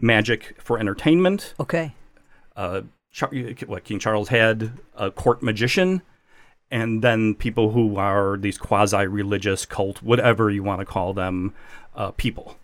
magic 0.00 0.54
for 0.60 0.78
entertainment. 0.78 1.54
Okay. 1.58 1.94
Uh, 2.54 2.82
Char- 3.10 3.32
what 3.66 3.84
King 3.84 3.98
Charles 3.98 4.28
had 4.28 4.72
a 4.96 5.10
court 5.10 5.42
magician, 5.42 6.02
and 6.70 7.02
then 7.02 7.34
people 7.34 7.72
who 7.72 7.96
are 7.96 8.36
these 8.36 8.58
quasi-religious 8.58 9.66
cult, 9.66 10.02
whatever 10.02 10.50
you 10.50 10.62
want 10.62 10.80
to 10.80 10.86
call 10.86 11.12
them, 11.12 11.52
uh, 11.94 12.10
people. 12.12 12.56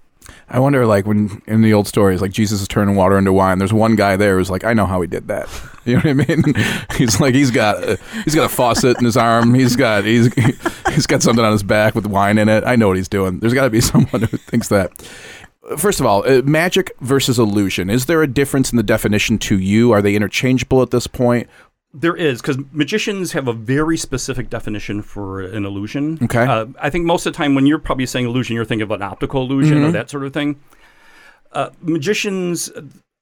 I 0.51 0.61
wonder, 0.61 0.87
like 0.87 1.07
when 1.07 1.43
in 1.47 1.63
the 1.63 1.75
old 1.75 1.87
stories, 1.87 2.23
like 2.23 2.31
Jesus 2.31 2.61
is 2.61 2.69
turning 2.69 2.97
water 2.97 3.19
into 3.19 3.33
wine. 3.33 3.59
There's 3.59 3.73
one 3.73 3.97
guy 3.97 4.17
there 4.17 4.39
who's 4.39 4.51
like, 4.51 4.65
I 4.65 4.73
know 4.73 4.87
how 4.87 5.01
he 5.01 5.07
did 5.09 5.29
that. 5.29 5.49
You 5.89 5.95
know 5.95 6.01
what 6.01 6.31
I 6.31 6.35
mean? 6.35 6.55
he's 6.99 7.19
like, 7.19 7.35
he's 7.35 7.51
got, 7.51 7.83
a, 7.83 7.99
he's 8.25 8.35
got 8.35 8.45
a 8.45 8.55
faucet 8.55 8.99
in 8.99 9.07
his 9.07 9.17
arm. 9.17 9.55
He's 9.55 9.75
got, 9.75 10.05
he's, 10.05 10.31
he's 10.91 11.07
got 11.07 11.23
something 11.23 11.43
on 11.43 11.53
his 11.53 11.63
back 11.63 11.95
with 11.95 12.05
wine 12.05 12.37
in 12.37 12.51
it. 12.51 12.63
I 12.67 12.77
know 12.77 12.89
what 12.89 12.99
he's 12.99 13.09
doing. 13.09 13.39
There's 13.39 13.55
got 13.55 13.65
to 13.65 13.71
be 13.71 13.81
someone 13.81 14.21
who 14.21 14.37
thinks 14.37 14.69
that. 14.69 14.93
First 15.79 15.99
of 15.99 16.05
all, 16.05 16.29
uh, 16.29 16.43
magic 16.43 16.93
versus 17.01 17.39
illusion. 17.39 17.89
Is 17.89 18.05
there 18.05 18.23
a 18.23 18.27
difference 18.27 18.71
in 18.71 18.77
the 18.77 18.83
definition 18.83 19.39
to 19.39 19.59
you? 19.59 19.93
Are 19.93 20.03
they 20.03 20.15
interchangeable 20.15 20.83
at 20.83 20.91
this 20.91 21.07
point? 21.07 21.49
There 22.01 22.17
is 22.17 22.41
because 22.41 22.59
magicians 22.73 23.33
have 23.33 23.49
a 23.49 23.53
very 23.53 23.97
specific 23.97 24.51
definition 24.51 25.03
for 25.03 25.41
an 25.41 25.65
illusion. 25.65 26.19
Okay. 26.23 26.45
Uh, 26.45 26.67
I 26.81 26.91
think 26.91 27.05
most 27.05 27.27
of 27.27 27.33
the 27.33 27.37
time 27.37 27.55
when 27.55 27.67
you're 27.67 27.79
probably 27.79 28.07
saying 28.07 28.27
illusion, 28.27 28.55
you're 28.55 28.65
thinking 28.65 28.83
of 28.83 28.91
an 28.91 29.03
optical 29.03 29.43
illusion 29.43 29.83
or 29.83 29.91
that 29.91 30.11
sort 30.11 30.25
of 30.25 30.33
thing. 30.33 30.61
Uh, 31.53 31.71
magicians, 31.81 32.71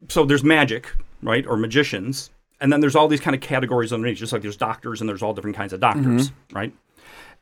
so 0.09 0.25
there's 0.25 0.45
magic, 0.45 0.93
right, 1.23 1.47
or 1.47 1.57
magicians, 1.57 2.31
and 2.61 2.73
then 2.73 2.81
there's 2.81 2.97
all 2.97 3.09
these 3.09 3.21
kind 3.21 3.35
of 3.35 3.41
categories 3.41 3.93
underneath. 3.93 4.19
Just 4.19 4.33
like 4.33 4.43
there's 4.43 4.57
doctors 4.57 5.01
and 5.01 5.09
there's 5.09 5.23
all 5.23 5.33
different 5.33 5.57
kinds 5.57 5.73
of 5.73 5.81
doctors, 5.81 6.33
right? 6.53 6.73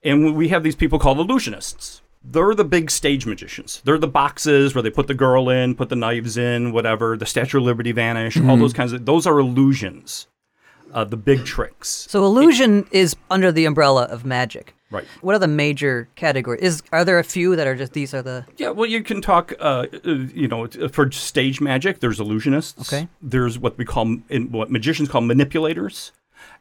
And 0.02 0.36
we 0.36 0.48
have 0.48 0.62
these 0.62 0.76
people 0.76 0.98
called 0.98 1.18
illusionists. 1.18 2.00
They're 2.22 2.54
the 2.54 2.64
big 2.64 2.90
stage 2.90 3.26
magicians. 3.26 3.80
They're 3.84 3.98
the 3.98 4.06
boxes 4.08 4.74
where 4.74 4.82
they 4.82 4.90
put 4.90 5.08
the 5.08 5.14
girl 5.14 5.48
in, 5.48 5.74
put 5.74 5.88
the 5.88 5.96
knives 5.96 6.36
in, 6.36 6.72
whatever. 6.72 7.16
The 7.16 7.26
Statue 7.26 7.58
of 7.58 7.64
Liberty 7.64 7.92
vanish. 7.92 8.36
All 8.38 8.56
those 8.56 8.72
kinds 8.72 8.92
of 8.92 9.04
those 9.04 9.26
are 9.26 9.38
illusions. 9.38 10.26
Uh, 10.94 11.04
the 11.04 11.16
big 11.16 11.44
tricks. 11.44 12.06
So 12.08 12.24
illusion 12.24 12.86
is 12.92 13.16
under 13.30 13.50
the 13.52 13.64
umbrella 13.64 14.04
of 14.04 14.24
magic. 14.24 14.74
Right. 14.90 15.04
What 15.22 15.34
are 15.34 15.40
the 15.40 15.48
major 15.48 16.08
categories? 16.14 16.62
Is 16.62 16.82
are 16.92 17.04
there 17.04 17.18
a 17.18 17.24
few 17.24 17.56
that 17.56 17.66
are 17.66 17.74
just 17.74 17.94
these 17.94 18.14
are 18.14 18.22
the 18.22 18.46
Yeah, 18.58 18.70
well, 18.70 18.86
you 18.88 19.02
can 19.02 19.20
talk. 19.20 19.52
Uh, 19.58 19.86
uh, 20.04 20.10
you 20.32 20.46
know, 20.46 20.68
for 20.92 21.10
stage 21.10 21.60
magic, 21.60 21.98
there's 21.98 22.20
illusionists. 22.20 22.80
Okay. 22.92 23.08
There's 23.20 23.58
what 23.58 23.76
we 23.76 23.84
call 23.84 24.18
in 24.28 24.52
what 24.52 24.70
magicians 24.70 25.08
call 25.08 25.20
manipulators, 25.22 26.12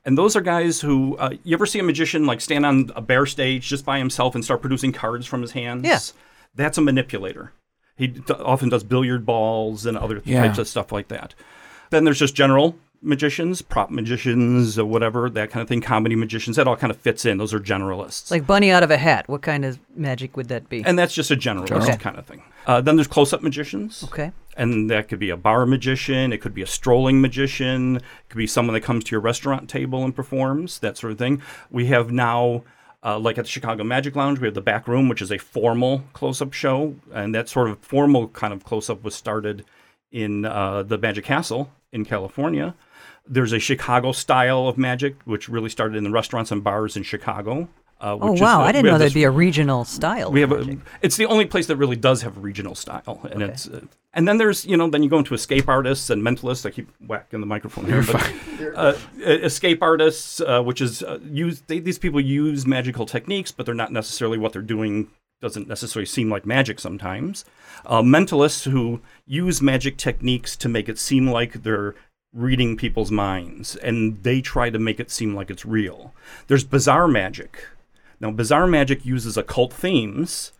and 0.03 0.17
those 0.17 0.35
are 0.35 0.41
guys 0.41 0.81
who. 0.81 1.15
Uh, 1.17 1.31
you 1.43 1.55
ever 1.55 1.67
see 1.67 1.77
a 1.77 1.83
magician 1.83 2.25
like 2.25 2.41
stand 2.41 2.65
on 2.65 2.89
a 2.95 3.01
bare 3.01 3.27
stage 3.27 3.67
just 3.67 3.85
by 3.85 3.99
himself 3.99 4.33
and 4.33 4.43
start 4.43 4.61
producing 4.61 4.91
cards 4.91 5.27
from 5.27 5.41
his 5.43 5.51
hands? 5.51 5.83
Yeah. 5.85 5.99
That's 6.55 6.77
a 6.79 6.81
manipulator. 6.81 7.51
He 7.95 8.07
d- 8.07 8.33
often 8.33 8.69
does 8.69 8.83
billiard 8.83 9.25
balls 9.27 9.85
and 9.85 9.95
other 9.95 10.21
Yeah. 10.25 10.41
types 10.41 10.57
of 10.57 10.67
stuff 10.67 10.91
like 10.91 11.09
that. 11.09 11.35
Then 11.91 12.03
there's 12.03 12.17
just 12.19 12.33
general 12.33 12.75
magicians, 13.03 13.61
prop 13.61 13.89
magicians, 13.91 14.79
or 14.79 14.85
whatever 14.85 15.29
that 15.29 15.49
kind 15.51 15.61
of 15.61 15.67
thing. 15.67 15.81
Comedy 15.81 16.15
magicians. 16.15 16.55
That 16.55 16.67
all 16.67 16.75
kind 16.77 16.91
of 16.91 16.97
fits 16.97 17.25
in. 17.25 17.37
Those 17.37 17.53
are 17.53 17.59
generalists. 17.59 18.31
like 18.31 18.47
bunny 18.47 18.71
out 18.71 18.81
of 18.83 18.89
a 18.91 18.97
hat? 18.97 19.27
What 19.27 19.41
kind 19.41 19.65
of 19.65 19.77
magic 19.95 20.35
would 20.37 20.47
that 20.47 20.69
be? 20.69 20.83
and 20.85 20.97
that's 20.97 21.13
just 21.13 21.29
a 21.31 21.35
generalist 21.35 21.83
Okay. 21.83 21.97
kind 21.97 22.17
of 22.17 22.25
thing. 22.25 22.41
Uh, 22.65 22.79
then 22.79 22.95
there's 22.95 23.07
close-up 23.07 23.41
magicians. 23.43 24.03
okay. 24.05 24.31
And 24.55 24.89
that 24.89 25.09
could 25.09 25.19
be 25.19 25.29
a 25.31 25.35
bar 25.37 25.65
magician, 25.65 26.31
it 26.31 26.39
could 26.39 26.53
be 26.53 26.61
a 26.61 26.67
strolling 26.67 27.19
magician, 27.19 27.97
it 27.97 28.03
could 28.29 28.37
be 28.37 28.47
someone 28.47 28.73
that 28.75 28.81
comes 28.81 29.03
to 29.05 29.11
your 29.11 29.19
restaurant 29.19 29.67
table 29.69 30.03
and 30.05 30.15
performs, 30.15 30.79
that 30.79 30.95
sort 30.97 31.11
of 31.11 31.17
thing. 31.17 31.41
We 31.71 31.87
have 31.87 32.11
now, 32.11 32.63
uh, 33.03 33.17
like 33.19 33.37
at 33.37 33.45
the 33.45 33.51
Chicago 33.51 33.83
Magic 33.83 34.15
Lounge, 34.15 34.39
we 34.39 34.45
have 34.47 34.53
the 34.53 34.61
back 34.61 34.87
room, 34.87 35.09
which 35.09 35.21
is 35.21 35.31
a 35.31 35.39
formal 35.39 36.03
close 36.13 36.41
up 36.41 36.53
show. 36.53 36.95
And 37.11 37.33
that 37.35 37.49
sort 37.49 37.67
of 37.69 37.79
formal 37.79 38.27
kind 38.29 38.53
of 38.53 38.63
close 38.63 38.89
up 38.89 39.03
was 39.03 39.15
started 39.15 39.65
in 40.11 40.45
uh, 40.45 40.83
the 40.83 40.97
Magic 40.99 41.25
Castle 41.25 41.71
in 41.91 42.05
California. 42.05 42.75
There's 43.27 43.53
a 43.53 43.59
Chicago 43.59 44.11
style 44.11 44.67
of 44.67 44.77
magic, 44.77 45.15
which 45.25 45.47
really 45.49 45.69
started 45.69 45.95
in 45.97 46.03
the 46.03 46.11
restaurants 46.11 46.51
and 46.51 46.63
bars 46.63 46.97
in 46.97 47.03
Chicago. 47.03 47.69
Uh, 48.01 48.17
Oh 48.19 48.31
which 48.31 48.35
is, 48.35 48.41
wow, 48.41 48.59
uh, 48.59 48.65
I 48.65 48.71
didn't 48.73 48.85
know 48.91 48.97
there'd 48.97 49.09
this 49.09 49.13
be 49.13 49.23
a 49.23 49.31
regional 49.31 49.85
style. 49.85 50.29
we 50.29 50.41
have 50.41 50.51
a, 50.51 50.77
it's 51.01 51.15
the 51.15 51.25
only 51.25 51.45
place 51.45 51.67
that 51.67 51.77
really 51.77 51.95
does 51.95 52.21
have 52.23 52.35
a 52.35 52.39
regional 52.41 52.75
style 52.75 53.21
and 53.31 53.41
Okay. 53.41 53.53
it's 53.53 53.69
uh, 53.69 53.79
and 54.13 54.27
then 54.27 54.37
there's 54.37 54.65
you 54.65 54.75
know 54.75 54.89
then 54.89 55.03
you 55.03 55.09
go 55.09 55.19
into 55.19 55.33
escape 55.33 55.69
artists 55.69 56.09
and 56.09 56.21
mentalists 56.21 56.65
i 56.65 56.69
keep 56.69 56.89
whacking 57.07 57.39
the 57.39 57.45
microphone 57.45 57.85
here 57.85 58.03
but 58.03 58.33
uh, 58.75 58.93
escape 59.25 59.81
artists 59.81 60.41
uh, 60.41 60.61
which 60.61 60.81
is 60.81 61.01
uh, 61.03 61.17
use 61.31 61.61
they, 61.67 61.79
these 61.79 61.97
people 61.97 62.19
use 62.19 62.67
magical 62.67 63.05
techniques 63.05 63.53
but 63.53 63.65
they're 63.65 63.73
not 63.73 63.93
necessarily 63.93 64.37
what 64.37 64.51
they're 64.51 64.61
doing 64.61 65.07
doesn't 65.39 65.69
necessarily 65.69 66.05
seem 66.05 66.29
like 66.29 66.45
magic 66.45 66.81
sometimes 66.81 67.45
uh, 67.85 68.01
mentalists 68.01 68.69
who 68.69 68.99
use 69.25 69.61
magic 69.61 69.95
techniques 69.95 70.57
to 70.57 70.67
make 70.67 70.89
it 70.89 70.99
seem 70.99 71.29
like 71.29 71.63
they're 71.63 71.95
reading 72.33 72.75
people's 72.75 73.11
minds 73.11 73.75
and 73.77 74.23
they 74.23 74.41
try 74.41 74.69
to 74.69 74.79
make 74.79 74.99
it 74.99 75.11
seem 75.11 75.35
like 75.35 75.49
it's 75.51 75.65
real 75.65 76.13
there's 76.47 76.63
bizarre 76.63 77.07
magic 77.07 77.67
now, 78.23 78.31
Bizarre 78.31 78.67
Magic 78.67 79.05
uses 79.05 79.35
occult 79.35 79.73
themes, 79.73 80.53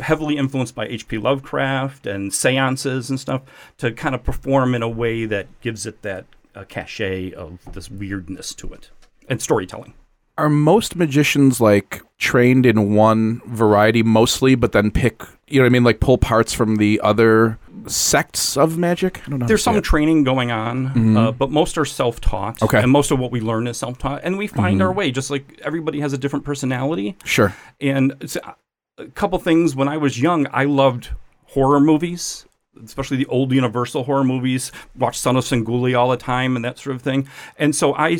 heavily 0.00 0.38
influenced 0.38 0.74
by 0.74 0.86
H.P. 0.86 1.18
Lovecraft 1.18 2.06
and 2.06 2.32
seances 2.32 3.10
and 3.10 3.20
stuff, 3.20 3.42
to 3.76 3.92
kind 3.92 4.14
of 4.14 4.24
perform 4.24 4.74
in 4.74 4.82
a 4.82 4.88
way 4.88 5.26
that 5.26 5.46
gives 5.60 5.84
it 5.84 6.00
that 6.00 6.24
uh, 6.54 6.64
cachet 6.64 7.32
of 7.32 7.58
this 7.74 7.90
weirdness 7.90 8.54
to 8.54 8.72
it 8.72 8.88
and 9.28 9.42
storytelling. 9.42 9.92
Are 10.38 10.48
most 10.48 10.96
magicians 10.96 11.60
like 11.60 12.00
trained 12.16 12.64
in 12.64 12.94
one 12.94 13.42
variety 13.44 14.02
mostly, 14.02 14.54
but 14.54 14.72
then 14.72 14.90
pick, 14.90 15.22
you 15.52 15.58
know 15.58 15.64
what 15.64 15.70
I 15.70 15.72
mean, 15.72 15.84
like 15.84 16.00
pull 16.00 16.18
parts 16.18 16.52
from 16.52 16.76
the 16.76 17.00
other 17.02 17.58
sects 17.86 18.56
of 18.56 18.78
magic? 18.78 19.20
I 19.26 19.30
don't 19.30 19.40
know. 19.40 19.46
There's 19.46 19.62
some 19.62 19.76
it. 19.76 19.84
training 19.84 20.24
going 20.24 20.50
on, 20.50 21.16
uh, 21.16 21.32
but 21.32 21.50
most 21.50 21.76
are 21.76 21.84
self-taught. 21.84 22.62
Okay. 22.62 22.80
And 22.80 22.90
most 22.90 23.10
of 23.10 23.18
what 23.18 23.30
we 23.30 23.40
learn 23.40 23.66
is 23.66 23.76
self-taught, 23.76 24.22
and 24.24 24.38
we 24.38 24.46
find 24.46 24.80
our 24.80 24.92
way. 24.92 25.10
Just 25.10 25.30
like 25.30 25.60
everybody 25.62 26.00
has 26.00 26.12
a 26.12 26.18
different 26.18 26.44
personality, 26.44 27.16
Sure. 27.24 27.54
And 27.80 28.12
uh, 28.42 28.52
a 28.98 29.06
couple 29.08 29.38
things 29.38 29.76
when 29.76 29.88
I 29.88 29.96
was 29.96 30.20
young, 30.20 30.46
I 30.52 30.64
loved 30.64 31.10
horror 31.48 31.80
movies, 31.80 32.46
especially 32.82 33.18
the 33.18 33.26
old 33.26 33.52
Universal 33.52 34.04
horror 34.04 34.24
movies. 34.24 34.72
Watched 34.96 35.20
Son 35.20 35.36
of 35.36 35.44
Sanguli 35.44 35.98
all 35.98 36.08
the 36.10 36.16
time 36.16 36.56
and 36.56 36.64
that 36.64 36.78
sort 36.78 36.96
of 36.96 37.02
thing. 37.02 37.28
And 37.58 37.76
so 37.76 37.94
I 37.94 38.18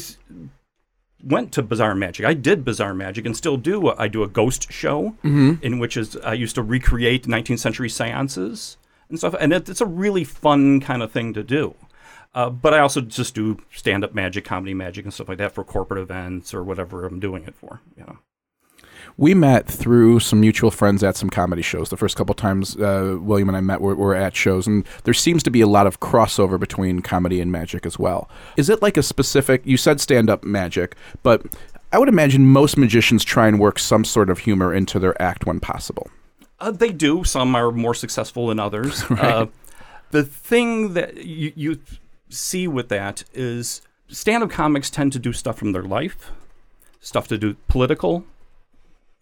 went 1.22 1.52
to 1.52 1.62
Bizarre 1.62 1.94
Magic. 1.94 2.26
I 2.26 2.34
did 2.34 2.64
Bizarre 2.64 2.94
Magic 2.94 3.26
and 3.26 3.36
still 3.36 3.56
do. 3.56 3.90
I 3.90 4.08
do 4.08 4.22
a 4.22 4.28
ghost 4.28 4.72
show 4.72 5.16
in 5.62 5.78
which 5.78 5.96
is 5.96 6.16
I 6.18 6.34
used 6.34 6.54
to 6.56 6.62
recreate 6.62 7.26
19th 7.26 7.58
century 7.60 7.88
seances 7.88 8.76
and 9.08 9.18
stuff. 9.18 9.34
And 9.38 9.52
it, 9.52 9.68
it's 9.68 9.80
a 9.80 9.86
really 9.86 10.24
fun 10.24 10.80
kind 10.80 11.02
of 11.02 11.12
thing 11.12 11.32
to 11.34 11.42
do. 11.42 11.74
Uh, 12.34 12.48
but 12.48 12.72
I 12.72 12.78
also 12.78 13.00
just 13.02 13.34
do 13.34 13.58
stand 13.70 14.04
up 14.04 14.14
magic, 14.14 14.44
comedy 14.44 14.72
magic, 14.74 15.04
and 15.04 15.12
stuff 15.12 15.28
like 15.28 15.38
that 15.38 15.52
for 15.52 15.64
corporate 15.64 16.00
events 16.00 16.54
or 16.54 16.62
whatever 16.64 17.04
I'm 17.04 17.20
doing 17.20 17.44
it 17.44 17.54
for. 17.54 17.82
You 17.96 18.04
know. 18.04 18.18
We 19.16 19.34
met 19.34 19.66
through 19.66 20.20
some 20.20 20.40
mutual 20.40 20.70
friends 20.70 21.02
at 21.02 21.16
some 21.16 21.30
comedy 21.30 21.62
shows. 21.62 21.90
The 21.90 21.96
first 21.96 22.16
couple 22.16 22.34
times 22.34 22.76
uh, 22.76 23.18
William 23.20 23.48
and 23.48 23.56
I 23.56 23.60
met 23.60 23.80
were, 23.80 23.94
were 23.94 24.14
at 24.14 24.34
shows, 24.34 24.66
and 24.66 24.86
there 25.04 25.14
seems 25.14 25.42
to 25.44 25.50
be 25.50 25.60
a 25.60 25.66
lot 25.66 25.86
of 25.86 26.00
crossover 26.00 26.58
between 26.58 27.02
comedy 27.02 27.40
and 27.40 27.52
magic 27.52 27.84
as 27.84 27.98
well. 27.98 28.28
Is 28.56 28.68
it 28.68 28.82
like 28.82 28.96
a 28.96 29.02
specific? 29.02 29.62
You 29.64 29.76
said 29.76 30.00
stand 30.00 30.30
up 30.30 30.44
magic, 30.44 30.96
but 31.22 31.42
I 31.92 31.98
would 31.98 32.08
imagine 32.08 32.46
most 32.46 32.78
magicians 32.78 33.22
try 33.22 33.48
and 33.48 33.60
work 33.60 33.78
some 33.78 34.04
sort 34.04 34.30
of 34.30 34.40
humor 34.40 34.72
into 34.74 34.98
their 34.98 35.20
act 35.20 35.44
when 35.44 35.60
possible. 35.60 36.10
Uh, 36.58 36.70
they 36.70 36.90
do. 36.90 37.22
Some 37.24 37.54
are 37.54 37.70
more 37.70 37.94
successful 37.94 38.46
than 38.46 38.58
others. 38.58 39.04
uh, 39.10 39.46
the 40.10 40.22
thing 40.22 40.94
that 40.94 41.18
you, 41.18 41.52
you 41.54 41.80
see 42.30 42.66
with 42.66 42.88
that 42.88 43.24
is 43.34 43.82
stand-up 44.08 44.50
comics 44.50 44.88
tend 44.88 45.12
to 45.12 45.18
do 45.18 45.32
stuff 45.32 45.58
from 45.58 45.72
their 45.72 45.82
life, 45.82 46.30
stuff 47.00 47.28
to 47.28 47.36
do 47.36 47.56
political, 47.68 48.24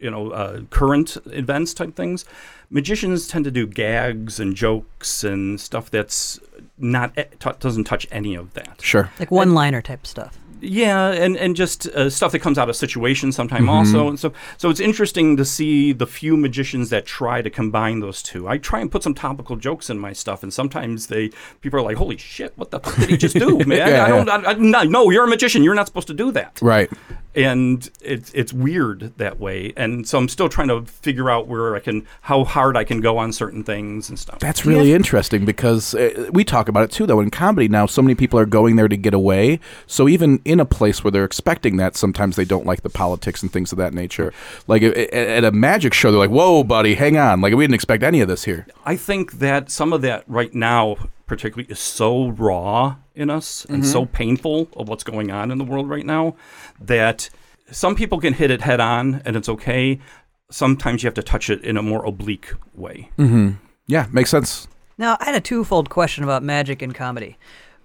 you 0.01 0.11
know, 0.11 0.31
uh, 0.31 0.61
current 0.71 1.17
events 1.27 1.75
type 1.75 1.95
things. 1.95 2.25
Magicians 2.71 3.27
tend 3.29 3.45
to 3.45 3.51
do 3.51 3.67
gags 3.67 4.41
and 4.41 4.55
jokes 4.57 5.25
and 5.25 5.61
stuff 5.61 5.91
that's 5.91 6.39
not 6.79 7.13
eh, 7.17 7.25
t- 7.39 7.51
doesn't 7.59 7.85
touch 7.85 8.07
any 8.11 8.35
of 8.35 8.55
that. 8.55 8.81
Sure. 8.81 9.11
Like 9.19 9.31
one 9.31 9.55
liner 9.55 9.83
type 9.83 10.07
stuff. 10.07 10.39
Yeah, 10.63 11.09
and 11.13 11.39
and 11.39 11.57
just 11.57 11.87
uh, 11.89 12.11
stuff 12.11 12.33
that 12.33 12.41
comes 12.41 12.59
out 12.59 12.69
of 12.69 12.77
situation 12.77 13.33
sometime 13.33 13.63
Mm-hmm. 13.63 13.71
also, 13.71 14.09
and 14.09 14.21
so 14.21 14.35
so 14.59 14.69
it's 14.69 14.79
interesting 14.79 15.39
to 15.39 15.45
see 15.47 15.93
the 15.95 16.07
few 16.07 16.37
magicians 16.37 16.91
that 16.91 17.07
try 17.07 17.41
to 17.41 17.49
combine 17.49 18.01
those 18.01 18.23
two. 18.23 18.47
I 18.47 18.59
try 18.59 18.81
and 18.81 18.93
put 18.93 19.03
some 19.03 19.15
topical 19.15 19.57
jokes 19.57 19.89
in 19.89 19.99
my 19.99 20.13
stuff, 20.13 20.43
and 20.43 20.53
sometimes 20.53 21.07
they 21.07 21.31
people 21.63 21.81
are 21.81 21.83
like, 21.83 21.97
"Holy 21.97 22.19
shit, 22.19 22.53
what 22.57 22.71
the 22.73 22.81
fuck 22.81 22.95
did 22.97 23.09
he 23.09 23.17
just 23.17 23.37
do, 23.37 23.57
man? 23.67 23.79
Yeah, 23.89 24.05
I 24.05 24.09
don't, 24.09 24.29
I, 24.29 24.51
I, 24.51 24.53
no, 24.55 24.83
no, 24.83 25.09
you're 25.09 25.25
a 25.25 25.29
magician. 25.29 25.65
You're 25.65 25.75
not 25.75 25.87
supposed 25.87 26.09
to 26.09 26.15
do 26.15 26.31
that." 26.33 26.59
Right. 26.61 26.91
And 27.35 27.91
it's 28.01 28.33
it's 28.35 28.53
weird 28.53 29.13
that 29.19 29.39
way 29.39 29.73
and 29.77 30.09
so 30.09 30.19
i'm 30.19 30.29
still 30.29 30.49
trying 30.49 30.67
to 30.69 30.83
figure 30.85 31.31
out 31.31 31.47
where 31.47 31.77
i 31.77 31.81
can 31.81 32.05
how 32.23 32.43
hard 32.43 32.77
i 32.77 32.83
can 32.83 33.01
go 33.01 33.19
on 33.19 33.33
certain 33.33 33.63
things 33.63 34.09
and 34.09 34.19
stuff 34.19 34.39
That's 34.41 34.67
really 34.67 34.93
interesting 34.93 35.45
because 35.45 35.95
uh, 35.95 36.29
we 36.33 36.45
talk 36.45 36.69
about 36.69 36.85
it 36.85 36.91
too, 36.91 37.07
though. 37.07 37.21
In 37.21 37.31
comedy 37.31 37.69
now, 37.69 37.87
so 37.87 38.03
many 38.03 38.15
people 38.15 38.39
are 38.39 38.47
going 38.47 38.77
there 38.77 38.89
to 38.89 38.97
get 38.97 39.15
away. 39.15 39.61
So 39.87 40.09
even 40.09 40.41
in 40.45 40.59
a 40.61 40.65
place 40.65 41.05
where 41.05 41.11
they're 41.11 41.25
expecting 41.25 41.77
that, 41.77 41.97
sometimes 41.97 42.37
they 42.37 42.45
don't 42.45 42.67
like 42.67 42.83
the 42.83 42.91
politics 42.91 43.43
and 43.43 43.53
things 43.53 43.73
of 43.73 43.79
that 43.79 43.93
nature. 43.95 44.33
Like 44.67 44.83
a- 44.83 45.15
a- 45.17 45.37
at 45.39 45.45
a 45.45 45.53
magic 45.53 45.95
show, 45.95 46.11
they're 46.11 46.19
like, 46.19 46.31
"Whoa, 46.31 46.65
buddy, 46.65 46.95
hang 46.95 47.17
on! 47.17 47.41
Like 47.41 47.55
we 47.55 47.65
didn't 47.65 47.75
expect 47.75 48.03
any 48.03 48.21
of 48.21 48.29
this 48.29 48.45
here." 48.45 48.67
i 48.85 48.97
think 48.97 49.33
that 49.39 49.71
some 49.71 49.93
of 49.93 50.03
that 50.03 50.25
right 50.27 50.55
now 50.55 50.97
particularly 51.27 51.71
is 51.71 51.79
so 51.79 52.31
raw 52.31 52.97
in 53.21 53.31
us 53.31 53.65
and 53.69 53.87
so 53.87 54.07
painful 54.07 54.69
of 54.77 54.89
what's 54.89 55.05
going 55.05 55.31
on 55.31 55.51
in 55.51 55.59
the 55.59 55.65
world 55.65 55.89
right 55.89 56.07
now 56.07 56.35
that 56.81 57.29
some 57.71 57.95
people 57.95 58.19
can 58.21 58.33
hit 58.35 58.51
it 58.51 58.63
head 58.63 58.81
on 58.81 59.23
and 59.25 59.37
it's 59.37 59.49
okay 59.49 59.99
sometimes 60.51 61.03
you 61.03 61.07
have 61.07 61.15
to 61.15 61.23
touch 61.23 61.49
it 61.51 61.63
in 61.63 61.77
a 61.77 61.83
more 61.83 62.05
oblique 62.05 62.53
way 62.75 63.09
Yeah, 63.87 64.07
makes 64.13 64.31
sense. 64.31 64.69
Now, 64.99 65.17
I 65.21 65.25
had 65.27 65.35
a 65.35 65.41
twofold 65.41 65.91
question 65.91 66.23
about 66.25 66.43
magic 66.43 66.81
and 66.83 66.95
comedy. 66.95 67.37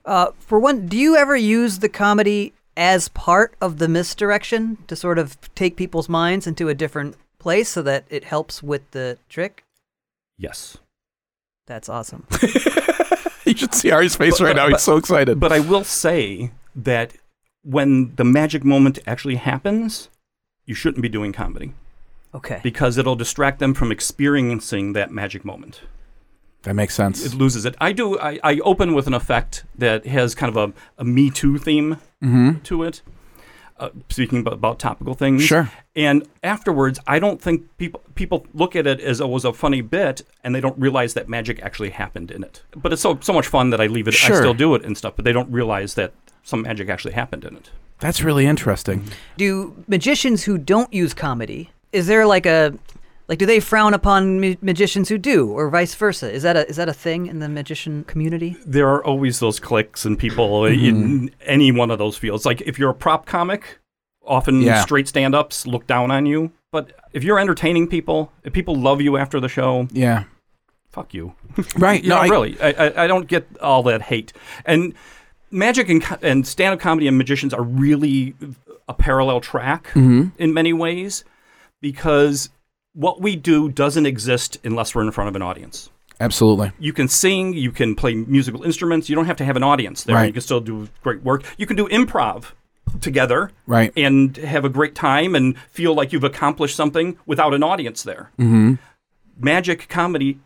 Uh, 0.05 0.27
for 0.39 0.59
one, 0.59 0.85
do 0.87 0.97
you 0.97 1.15
ever 1.15 1.35
use 1.35 1.79
the 1.79 1.89
comedy 1.89 2.53
as 2.77 3.07
part 3.09 3.55
of 3.61 3.77
the 3.77 3.87
misdirection 3.87 4.77
to 4.87 4.95
sort 4.95 5.17
of 5.17 5.37
take 5.55 5.75
people's 5.77 6.09
minds 6.09 6.45
into 6.45 6.69
a 6.69 6.75
different 6.75 7.15
place 7.39 7.69
so 7.69 7.81
that 7.81 8.03
it 8.09 8.23
helps 8.25 8.61
with 8.61 8.83
the 8.91 9.17
trick? 9.29 9.63
yes 10.37 10.77
That's 11.67 11.89
awesome. 11.89 12.27
You 13.51 13.55
should 13.55 13.73
see 13.75 13.91
Ari's 13.91 14.15
face 14.15 14.41
right 14.41 14.55
now. 14.55 14.67
He's 14.67 14.81
so 14.81 14.97
excited. 14.97 15.39
But 15.39 15.51
I 15.51 15.59
will 15.59 15.83
say 15.83 16.51
that 16.75 17.13
when 17.63 18.15
the 18.15 18.23
magic 18.23 18.63
moment 18.63 18.99
actually 19.05 19.35
happens, 19.35 20.09
you 20.65 20.73
shouldn't 20.73 21.01
be 21.01 21.09
doing 21.09 21.31
comedy 21.31 21.73
Okay. 22.33 22.59
because 22.63 22.97
it'll 22.97 23.15
distract 23.15 23.59
them 23.59 23.73
from 23.73 23.91
experiencing 23.91 24.93
that 24.93 25.11
magic 25.11 25.45
moment. 25.45 25.81
that 26.63 26.73
makes 26.73 26.95
sense. 26.95 27.23
It 27.23 27.35
loses 27.35 27.65
it. 27.65 27.75
I 27.79 27.91
do. 27.91 28.17
I, 28.19 28.39
I 28.43 28.59
open 28.61 28.95
with 28.95 29.05
an 29.05 29.13
effect 29.13 29.63
that 29.77 30.07
has 30.07 30.33
kind 30.33 30.55
of 30.55 30.57
a, 30.57 30.73
a 30.97 31.05
Me 31.05 31.29
Too 31.29 31.59
theme 31.59 31.97
mm-hmm. 32.23 32.59
to 32.63 32.81
it. 32.83 33.01
Uh, 33.77 33.89
speaking 34.09 34.39
about, 34.39 34.53
about 34.53 34.79
topical 34.79 35.13
things, 35.13 35.43
Sure. 35.43 35.69
And 35.97 36.25
afterwards, 36.43 36.97
I 37.07 37.19
don't 37.19 37.41
think 37.41 37.75
people 37.77 38.01
people 38.15 38.47
look 38.53 38.73
at 38.73 38.87
it 38.87 39.01
as 39.01 39.19
it 39.19 39.27
was 39.27 39.43
a 39.43 39.51
funny 39.51 39.81
bit, 39.81 40.21
and 40.45 40.55
they 40.55 40.61
don't 40.61 40.79
realize 40.79 41.13
that 41.15 41.27
magic 41.27 41.61
actually 41.61 41.89
happened 41.89 42.31
in 42.31 42.41
it. 42.41 42.63
But 42.73 42.93
it's 42.93 43.01
so 43.01 43.19
so 43.21 43.33
much 43.33 43.47
fun 43.47 43.71
that 43.71 43.81
I 43.81 43.87
leave 43.87 44.07
it. 44.07 44.13
Sure. 44.13 44.37
I 44.37 44.39
still 44.39 44.53
do 44.53 44.75
it 44.75 44.85
and 44.85 44.97
stuff, 44.97 45.17
but 45.17 45.25
they 45.25 45.33
don't 45.33 45.51
realize 45.51 45.95
that 45.95 46.13
some 46.43 46.61
magic 46.61 46.87
actually 46.89 47.15
happened 47.15 47.43
in 47.43 47.57
it. 47.57 47.69
That's 47.99 48.21
really 48.23 48.45
interesting. 48.45 49.03
do 49.35 49.75
magicians 49.87 50.43
who 50.45 50.57
don't 50.57 50.93
use 50.93 51.13
comedy, 51.13 51.69
is 51.91 52.07
there 52.07 52.25
like 52.25 52.45
a 52.45 52.73
like 53.27 53.39
do 53.39 53.45
they 53.45 53.59
frown 53.59 53.93
upon 53.93 54.39
ma- 54.39 54.53
magicians 54.61 55.09
who 55.09 55.17
do 55.17 55.49
or 55.49 55.69
vice 55.69 55.95
versa? 55.95 56.31
Is 56.31 56.43
that 56.43 56.55
a 56.55 56.67
is 56.69 56.75
that 56.75 56.89
a 56.89 56.93
thing 56.93 57.25
in 57.27 57.39
the 57.39 57.49
magician 57.49 58.03
community? 58.05 58.55
there 58.65 58.87
are 58.89 59.03
always 59.05 59.39
those 59.39 59.59
cliques 59.59 60.05
and 60.05 60.17
people 60.17 60.65
in 60.65 61.31
any 61.45 61.71
one 61.71 61.91
of 61.91 61.97
those 61.99 62.17
fields. 62.17 62.45
Like 62.45 62.61
if 62.61 62.77
you're 62.79 62.91
a 62.91 62.95
prop 62.95 63.25
comic, 63.25 63.79
often 64.25 64.61
Yeah. 64.61 64.81
straight 64.81 65.07
stand-ups 65.07 65.65
look 65.67 65.87
down 65.87 66.11
on 66.11 66.25
you. 66.25 66.51
But 66.71 66.91
if 67.13 67.23
you're 67.23 67.39
entertaining 67.39 67.87
people, 67.87 68.31
if 68.43 68.51
people 68.53 68.75
love 68.75 68.99
you 69.01 69.17
after 69.17 69.39
the 69.39 69.47
show, 69.49 69.87
Yeah. 69.91 70.23
fuck 70.89 71.13
you. 71.13 71.33
Right. 71.77 72.03
You 72.03 72.09
no, 72.09 72.15
know, 72.15 72.21
I- 72.21 72.27
really, 72.27 72.57
I, 72.61 72.69
I, 72.71 73.03
I 73.03 73.07
don't 73.07 73.27
get 73.27 73.47
all 73.61 73.81
that 73.83 74.01
hate. 74.03 74.33
And 74.65 74.93
magic 75.51 75.87
and, 75.89 76.03
and 76.21 76.45
stand-up 76.45 76.79
comedy 76.81 77.07
and 77.07 77.17
magicians 77.17 77.53
are 77.53 77.63
really 77.63 78.35
a 78.89 78.93
parallel 78.93 79.39
track 79.41 79.85
Mm-hmm. 79.93 80.29
in 80.37 80.53
many 80.53 80.73
ways 80.73 81.23
because 81.81 82.49
what 82.95 83.21
we 83.21 83.35
do 83.35 83.69
doesn't 83.69 84.05
exist 84.07 84.57
unless 84.63 84.95
we're 84.95 85.03
in 85.03 85.11
front 85.11 85.27
of 85.27 85.35
an 85.35 85.41
audience 85.41 85.89
Absolutely. 86.19 86.71
you 86.79 86.93
can 86.93 87.07
sing, 87.07 87.53
you 87.53 87.71
can 87.71 87.93
play 87.93 88.15
musical 88.15 88.63
instruments. 88.63 89.09
You 89.09 89.15
don't 89.15 89.25
have 89.25 89.35
to 89.37 89.45
have 89.45 89.57
an 89.57 89.63
audience 89.63 90.03
there. 90.05 90.15
Right. 90.15 90.27
You 90.27 90.33
can 90.33 90.41
still 90.41 90.61
do 90.61 90.87
great 91.03 91.21
work. 91.23 91.43
You 91.57 91.65
can 91.65 91.75
do 91.75 91.87
improv 91.89 92.53
together 93.01 93.51
Right. 93.67 93.91
and 93.97 94.37
have 94.37 94.63
a 94.63 94.69
great 94.69 94.95
time 94.95 95.35
and 95.35 95.57
feel 95.71 95.93
like 95.93 96.13
you've 96.13 96.23
accomplished 96.23 96.75
something 96.77 97.17
without 97.25 97.53
an 97.53 97.63
audience 97.63 98.01
there. 98.03 98.31
Mm-hmm. 98.39 98.75
Magic 99.37 99.89
comedy 99.89 100.39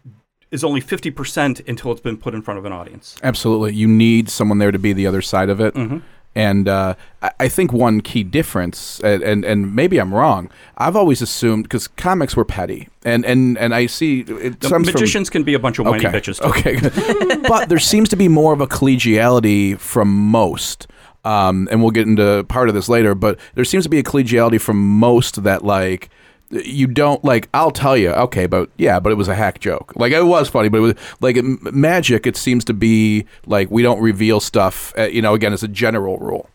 is 0.50 0.64
only 0.64 0.82
50% 0.82 1.68
until 1.68 1.92
it's 1.92 2.02
been 2.02 2.18
put 2.18 2.34
in 2.34 2.42
front 2.42 2.58
of 2.58 2.66
an 2.66 2.72
audience. 2.74 3.16
Absolutely. 3.22 3.74
You 3.76 3.88
need 3.88 4.30
someone 4.30 4.58
there 4.58 4.72
to 4.72 4.80
be 4.80 4.94
the 4.94 5.06
other 5.06 5.22
side 5.22 5.50
of 5.50 5.62
it. 5.62 5.76
Mm-hmm. 5.76 6.00
And 6.36 6.68
uh, 6.68 6.96
I- 7.40 7.50
think 7.50 7.74
one 7.74 8.02
key 8.02 8.24
difference, 8.24 9.00
and, 9.02 9.24
and, 9.24 9.44
and 9.44 9.76
maybe 9.76 9.98
I'm 10.00 10.14
wrong, 10.14 10.50
I've 10.78 10.96
always 10.96 11.22
assumed, 11.22 11.64
because 11.64 11.88
comics 11.88 12.36
were 12.36 12.46
petty. 12.46 12.88
And, 13.04 13.26
and, 13.26 13.58
and 13.58 13.74
I 13.74 13.88
see 13.88 14.22
it 14.22 14.62
The 14.62 14.70
comes 14.70 14.90
from- 14.90 14.94
magicians 14.94 15.30
can 15.30 15.44
be 15.44 15.54
a 15.54 15.60
bunch 15.60 15.80
of 15.80 15.86
whiny 15.86 16.06
okay. 16.06 16.18
bitches 16.18 16.40
too. 16.40 16.50
Okay. 16.50 17.40
but 17.50 17.70
there 17.70 17.80
seems 17.80 18.10
to 18.10 18.16
be 18.16 18.28
more 18.28 18.54
of 18.54 18.62
a 18.62 18.68
collegiality 18.68 19.78
from 19.80 20.10
most. 20.10 20.88
Um, 21.26 21.68
and 21.70 21.82
we'll 21.82 21.92
get 21.92 22.08
into 22.08 22.46
part 22.46 22.70
of 22.70 22.76
this 22.76 22.88
later, 22.88 23.14
but 23.14 23.38
there 23.56 23.66
seems 23.66 23.84
to 23.84 23.90
be 23.90 24.00
a 24.00 24.04
collegiality 24.04 24.62
from 24.62 24.78
most 24.78 25.44
that 25.44 25.66
like 25.66 26.10
you 26.52 26.88
don't 26.88 27.24
like 27.24 27.48
I'll 27.54 27.72
tell 27.72 27.96
you, 27.98 28.10
okay, 28.12 28.46
but 28.48 28.70
yeah, 28.78 29.00
but 29.00 29.12
it 29.12 29.16
was 29.16 29.28
a 29.28 29.36
hack 29.36 29.60
joke. 29.60 29.94
Like 29.96 30.12
it 30.12 30.26
was 30.26 30.50
funny, 30.50 30.70
but 30.70 30.78
it 30.78 30.82
was 30.82 30.94
like 31.22 31.38
magic 31.74 32.26
it 32.26 32.36
seems 32.36 32.66
to 32.66 32.74
be 32.74 33.26
like 33.46 33.70
we 33.70 33.82
don't 33.84 34.02
reveal 34.02 34.40
stuff, 34.40 34.94
uh, 34.98 35.04
you 35.04 35.22
know, 35.22 35.34
again 35.34 35.54
as 35.54 35.64
a 35.64 35.68
general 35.68 36.18
rule. 36.18 36.50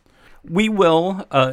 We 0.48 0.68
will. 0.68 1.26
Uh, 1.30 1.52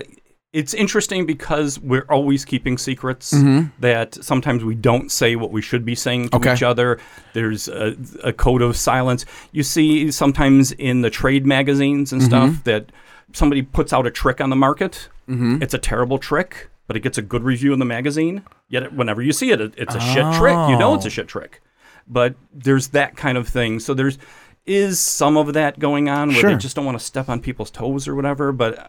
it's 0.53 0.73
interesting 0.73 1.25
because 1.25 1.79
we're 1.79 2.05
always 2.09 2.43
keeping 2.43 2.77
secrets 2.77 3.33
that 3.79 4.15
sometimes 4.21 4.65
we 4.65 4.75
don't 4.75 5.09
say 5.09 5.37
what 5.37 5.51
we 5.51 5.61
should 5.61 5.85
be 5.85 5.95
saying 5.95 6.27
to 6.27 6.35
Okay. 6.37 6.53
each 6.53 6.61
other. 6.63 6.99
There's 7.31 7.69
a, 7.69 7.95
a 8.21 8.33
code 8.33 8.61
of 8.61 8.75
silence. 8.75 9.25
You 9.53 9.63
see 9.63 10.11
sometimes 10.11 10.73
in 10.73 11.03
the 11.03 11.09
trade 11.09 11.45
magazines 11.45 12.11
and 12.11 12.21
stuff 12.21 12.65
that 12.65 12.91
somebody 13.31 13.61
puts 13.61 13.93
out 13.93 14.05
a 14.05 14.11
trick 14.11 14.41
on 14.41 14.49
the 14.49 14.57
market. 14.57 15.07
It's 15.29 15.73
a 15.73 15.77
terrible 15.77 16.17
trick, 16.19 16.69
but 16.91 16.97
it 16.97 17.03
gets 17.03 17.17
a 17.17 17.21
good 17.21 17.41
review 17.41 17.71
in 17.71 17.79
the 17.79 17.85
magazine. 17.85 18.41
Yet 18.67 18.83
it- 18.83 18.91
whenever 18.91 19.21
you 19.21 19.31
see 19.31 19.51
it, 19.51 19.61
it 19.61 19.73
it's 19.77 19.95
a 19.95 19.99
shit 20.01 20.25
trick. 20.33 20.57
You 20.67 20.77
know 20.77 20.93
it's 20.93 21.05
a 21.05 21.09
shit 21.09 21.29
trick. 21.29 21.61
But 22.05 22.35
there's 22.53 22.89
that 22.89 23.15
kind 23.15 23.37
of 23.37 23.47
thing. 23.47 23.79
So 23.79 23.93
there's 23.93 24.17
is 24.65 24.99
some 24.99 25.37
of 25.37 25.53
that 25.53 25.79
going 25.79 26.09
on 26.09 26.27
where 26.27 26.37
Sure. 26.37 26.49
they 26.51 26.57
just 26.57 26.75
don't 26.75 26.83
want 26.83 26.99
to 26.99 27.03
step 27.05 27.29
on 27.29 27.39
people's 27.39 27.71
toes 27.71 28.09
or 28.09 28.13
whatever. 28.15 28.51
But 28.51 28.77
uh, 28.77 28.87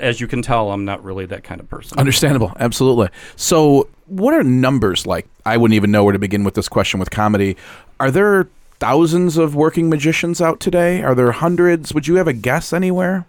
as 0.00 0.20
you 0.20 0.26
can 0.26 0.42
tell, 0.42 0.72
I'm 0.72 0.84
not 0.84 1.04
really 1.04 1.24
that 1.26 1.44
kind 1.44 1.60
of 1.60 1.68
person. 1.70 1.96
Understandable, 2.00 2.52
absolutely. 2.58 3.10
So, 3.36 3.88
what 4.06 4.34
are 4.34 4.42
numbers 4.42 5.06
like? 5.06 5.28
I 5.44 5.56
wouldn't 5.56 5.76
even 5.76 5.92
know 5.92 6.02
where 6.02 6.14
to 6.14 6.18
begin 6.18 6.42
with 6.42 6.54
this 6.54 6.68
question 6.68 6.98
with 6.98 7.10
comedy. 7.12 7.56
Are 8.00 8.10
there 8.10 8.48
thousands 8.80 9.36
of 9.36 9.54
working 9.54 9.88
magicians 9.88 10.40
out 10.40 10.58
today? 10.58 11.00
Are 11.00 11.14
there 11.14 11.30
hundreds? 11.30 11.94
Would 11.94 12.08
you 12.08 12.16
have 12.16 12.26
a 12.26 12.32
guess 12.32 12.72
anywhere? 12.72 13.24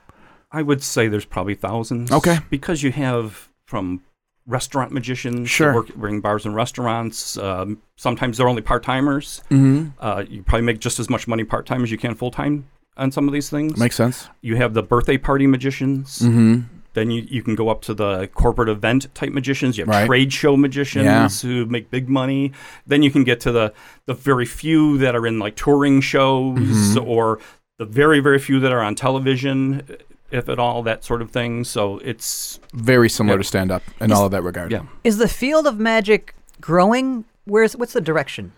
I 0.52 0.64
would 0.64 0.82
say 0.82 1.08
there's 1.08 1.26
probably 1.26 1.54
thousands. 1.56 2.12
Okay. 2.12 2.40
Because 2.50 2.82
you 2.82 2.92
have 2.94 3.47
from 3.68 4.02
restaurant 4.48 4.92
magicians 4.94 5.50
Sure. 5.50 5.74
work, 5.74 5.90
working 5.96 6.22
bars 6.22 6.46
and 6.46 6.56
restaurants. 6.56 7.38
Um, 7.38 7.82
sometimes 7.98 8.38
they're 8.38 8.48
only 8.48 8.62
part 8.62 8.82
timers. 8.82 9.42
Mm-hmm. 9.52 9.90
Uh, 10.00 10.24
you 10.28 10.42
probably 10.42 10.66
make 10.66 10.80
just 10.80 11.00
as 11.00 11.10
much 11.10 11.28
money 11.28 11.44
part 11.44 11.66
time 11.66 11.84
as 11.84 11.92
you 11.92 11.98
can 11.98 12.16
full 12.16 12.32
time. 12.32 12.66
on 12.96 13.12
some 13.12 13.28
of 13.28 13.34
these 13.34 13.48
things. 13.48 13.78
Makes 13.78 13.96
sense. 13.96 14.28
you 14.42 14.56
have 14.56 14.74
the 14.74 14.82
birthday 14.82 15.18
party 15.20 15.46
magicians. 15.46 16.18
Mm-hmm. 16.20 16.62
Then 16.94 17.12
you, 17.12 17.28
you 17.30 17.44
can 17.44 17.54
go 17.54 17.70
up 17.70 17.84
to 17.84 17.94
the 17.94 18.26
corporate 18.34 18.70
event 18.70 19.14
type 19.14 19.32
magicians. 19.34 19.78
You 19.78 19.84
have 19.84 19.90
Right. 19.90 20.08
trade 20.08 20.34
show 20.34 20.58
magicians 20.58 21.06
Yeah. 21.06 21.28
who 21.48 21.68
make 21.68 21.92
big 21.92 22.10
money. 22.10 22.54
Then 22.88 23.04
you 23.04 23.12
can 23.12 23.24
get 23.24 23.40
to 23.42 23.52
the 23.52 23.72
the 24.08 24.16
very 24.16 24.46
few 24.48 24.98
that 24.98 25.14
are 25.16 25.28
in 25.28 25.38
like 25.38 25.56
touring 25.56 26.02
shows 26.02 26.58
Mm-hmm. 26.58 27.08
or 27.08 27.38
the 27.78 27.86
very 27.86 28.20
very 28.20 28.40
few 28.40 28.60
that 28.62 28.72
are 28.72 28.82
on 28.82 28.96
television, 28.96 29.84
if 30.32 30.50
at 30.50 30.60
all, 30.60 30.84
that 30.84 31.04
sort 31.04 31.22
of 31.22 31.32
thing. 31.32 31.64
So 31.64 32.00
it's 32.00 32.60
Very 32.74 33.10
similar 33.10 33.38
Yeah. 33.38 33.44
to 33.44 33.48
stand 33.48 33.72
up 33.72 33.84
in 34.02 34.12
all 34.12 34.26
of 34.26 34.32
that 34.32 34.44
regard. 34.44 34.72
yeah. 34.72 34.84
Is 35.04 35.18
the 35.18 35.28
field 35.28 35.68
of 35.68 35.80
magic 35.80 36.36
growing? 36.62 37.26
Where's 37.46 37.76
what's 37.76 37.94
the 37.94 38.02
direction? 38.02 38.52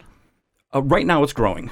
Uh, 0.74 0.82
right 0.84 1.06
now, 1.06 1.24
it's 1.24 1.34
growing. 1.34 1.72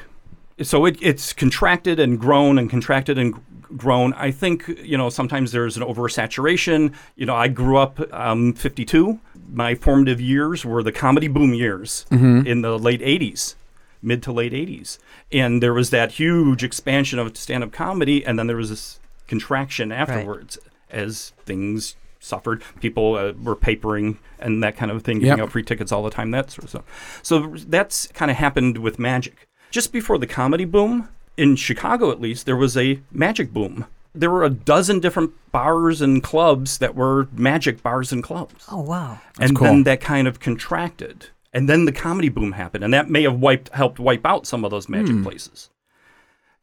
So 0.61 0.85
it, 0.85 0.97
it's 1.01 1.33
contracted 1.33 1.99
and 1.99 2.19
grown 2.19 2.57
and 2.57 2.69
contracted 2.69 3.17
and 3.17 3.35
grown. 3.77 4.13
I 4.13 4.31
think 4.31 4.67
you 4.83 4.97
know 4.97 5.09
sometimes 5.09 5.51
there's 5.51 5.77
an 5.77 5.83
oversaturation. 5.83 6.93
You 7.15 7.25
know, 7.27 7.35
I 7.35 7.47
grew 7.47 7.77
up 7.77 7.99
um, 8.13 8.53
52. 8.53 9.19
My 9.51 9.75
formative 9.75 10.19
years 10.19 10.65
were 10.65 10.83
the 10.83 10.91
comedy 10.91 11.27
boom 11.27 11.53
years 11.53 12.05
in 12.11 12.61
the 12.61 12.77
late 12.77 13.01
80s, 13.01 13.55
mid 14.01 14.21
to 14.23 14.31
late 14.31 14.51
80s, 14.53 14.97
and 15.31 15.61
there 15.63 15.73
was 15.73 15.89
that 15.91 16.13
huge 16.13 16.63
expansion 16.63 17.17
of 17.19 17.37
stand-up 17.37 17.71
comedy, 17.71 18.25
and 18.25 18.37
then 18.37 18.47
there 18.47 18.57
was 18.57 18.69
this 18.69 18.99
contraction 19.27 19.91
afterwards 19.91 20.57
as 20.89 21.33
things 21.45 21.95
suffered. 22.19 22.63
People 22.79 23.15
uh, 23.15 23.33
were 23.33 23.55
papering 23.55 24.17
and 24.39 24.63
that 24.63 24.75
kind 24.75 24.91
of 24.91 25.03
thing, 25.03 25.19
giving 25.19 25.37
Yep. 25.37 25.39
out 25.47 25.51
free 25.51 25.63
tickets 25.63 25.91
all 25.91 26.03
the 26.03 26.09
time, 26.09 26.31
that 26.31 26.51
sort 26.51 26.63
of 26.63 26.69
stuff. 26.69 27.19
So 27.23 27.55
that's 27.67 28.07
kind 28.07 28.31
of 28.31 28.37
happened 28.37 28.77
with 28.79 28.99
magic. 28.99 29.47
Just 29.71 29.91
before 29.91 30.17
the 30.17 30.27
comedy 30.27 30.65
boom, 30.65 31.09
in 31.35 31.55
Chicago 31.55 32.11
at 32.11 32.19
least, 32.21 32.45
there 32.45 32.55
was 32.55 32.75
a 32.77 32.99
magic 33.11 33.53
boom. 33.53 33.85
There 34.15 34.31
were 34.31 34.43
a 34.43 34.49
dozen 34.49 34.99
different 34.99 35.31
bars 35.51 36.01
and 36.01 36.23
clubs 36.23 36.79
that 36.79 36.95
were 36.95 37.27
magic 37.33 37.83
bars 37.83 38.11
and 38.11 38.23
clubs. 38.23 38.65
Oh 38.71 38.81
wow! 38.81 39.19
and 39.39 39.55
cool. 39.55 39.67
then 39.67 39.83
that 39.83 40.01
kind 40.01 40.27
of 40.27 40.39
contracted. 40.39 41.27
And 41.53 41.69
then 41.69 41.85
the 41.85 41.91
comedy 41.91 42.29
boom 42.29 42.53
happened, 42.53 42.83
and 42.83 42.93
that 42.93 43.09
may 43.09 43.23
have 43.23 43.39
wiped 43.39 43.69
helped 43.69 43.99
wipe 43.99 44.25
out 44.25 44.47
some 44.47 44.65
of 44.65 44.71
those 44.71 44.89
magic 44.89 45.21
places. 45.23 45.69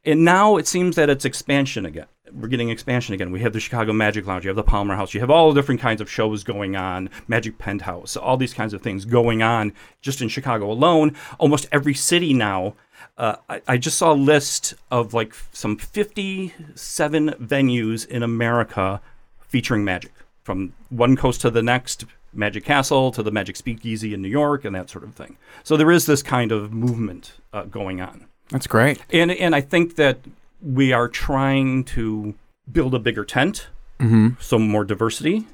And 0.05 0.25
now 0.25 0.57
it 0.57 0.67
seems 0.67 0.97
that 0.97 1.09
it's 1.09 1.25
expansion 1.25 1.87
again. 1.87 2.07
We're 2.33 2.49
getting 2.49 2.71
expansion 2.71 3.15
again. 3.15 3.31
We 3.31 3.41
have 3.41 3.53
the 3.53 3.61
Chicago 3.61 3.93
Magic 3.93 4.27
Lounge, 4.27 4.45
you 4.45 4.49
have 4.49 4.57
the 4.57 4.63
Palmer 4.63 4.97
House, 4.97 5.13
you 5.13 5.21
have 5.21 5.31
all 5.31 5.53
different 5.53 5.81
kinds 5.81 6.01
of 6.01 6.11
shows 6.11 6.43
going 6.43 6.75
on, 6.75 7.11
Magic 7.29 7.59
Penthouse, 7.59 8.17
all 8.17 8.37
these 8.39 8.55
kinds 8.55 8.73
of 8.73 8.81
things 8.81 9.05
going 9.05 9.43
on 9.43 9.73
just 10.01 10.23
in 10.23 10.29
Chicago 10.29 10.71
alone. 10.73 11.15
Almost 11.39 11.69
every 11.71 11.95
city 11.95 12.33
now. 12.33 12.75
Uh, 13.19 13.37
I, 13.49 13.61
I 13.69 13.77
just 13.77 13.99
saw 13.99 14.13
a 14.13 14.15
list 14.15 14.75
of 14.91 15.13
like 15.13 15.35
some 15.53 15.77
57 15.77 17.31
venues 17.41 18.07
in 18.09 18.23
America 18.23 19.01
featuring 19.41 19.85
magic 19.85 20.13
from 20.43 20.73
one 20.89 21.17
coast 21.17 21.43
to 21.43 21.51
the 21.51 21.63
next 21.63 22.07
magic 22.33 22.65
castle 22.65 23.13
to 23.13 23.23
the 23.23 23.31
magic 23.31 23.55
speakeasy 23.55 24.13
in 24.13 24.21
new 24.21 24.29
york 24.29 24.65
and 24.65 24.75
that 24.75 24.91
sort 24.91 25.05
of 25.05 25.15
thing 25.15 25.37
so 25.63 25.77
there 25.77 25.93
is 25.93 26.07
this 26.07 26.21
kind 26.21 26.51
of 26.51 26.73
movement 26.73 27.35
uh, 27.53 27.63
going 27.63 28.01
on 28.01 28.27
That's 28.51 28.67
great. 28.67 28.99
and 29.13 29.31
and 29.31 29.55
i 29.55 29.61
think 29.61 29.95
that 29.95 30.19
we 30.65 30.93
are 30.93 31.09
trying 31.09 31.85
to 31.85 32.35
build 32.71 32.95
a 32.95 32.99
bigger 32.99 33.25
tent 33.25 33.69
Mm-hmm. 34.01 34.31
so 34.41 34.59
more 34.59 34.85
diversity 34.85 35.47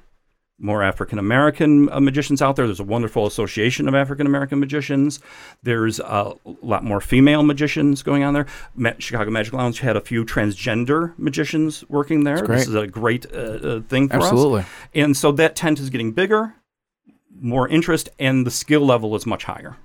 more 0.62 0.83
African 0.83 1.18
American 1.18 1.88
uh, 1.90 2.01
magicians 2.01 2.42
out 2.42 2.57
there. 2.57 2.66
There's 2.66 2.81
a 2.81 2.85
wonderful 2.85 3.27
association 3.27 3.88
of 3.88 3.94
African 3.94 4.27
American 4.27 4.61
magicians. 4.61 5.18
There's 5.62 6.01
a 6.01 6.35
lot 6.61 6.85
more 6.85 7.01
female 7.01 7.42
magicians 7.42 8.03
going 8.03 8.25
on 8.25 8.35
there. 8.35 8.44
Ma- 8.75 8.92
Chicago 8.99 9.31
Magic 9.31 9.55
Lounge 9.55 9.81
had 9.81 9.96
a 9.96 10.03
few 10.03 10.23
transgender 10.23 11.14
magicians 11.18 11.83
working 11.88 12.25
there. 12.25 12.42
This 12.46 12.68
is 12.68 12.75
a 12.75 12.87
great 12.87 13.25
uh, 13.33 13.38
uh, 13.38 13.81
thing 13.88 14.11
for 14.11 14.16
us. 14.18 14.25
Absolutely. 14.25 14.64
And 14.94 15.16
so 15.16 15.33
that 15.33 15.57
tent 15.57 15.81
is 15.81 15.88
getting 15.88 16.12
bigger, 16.12 16.55
more 17.40 17.66
interest, 17.66 18.11
and 18.18 18.46
the 18.46 18.51
skill 18.51 18.83
level 18.85 19.16
is 19.16 19.25
much 19.25 19.44
higher. 19.44 19.77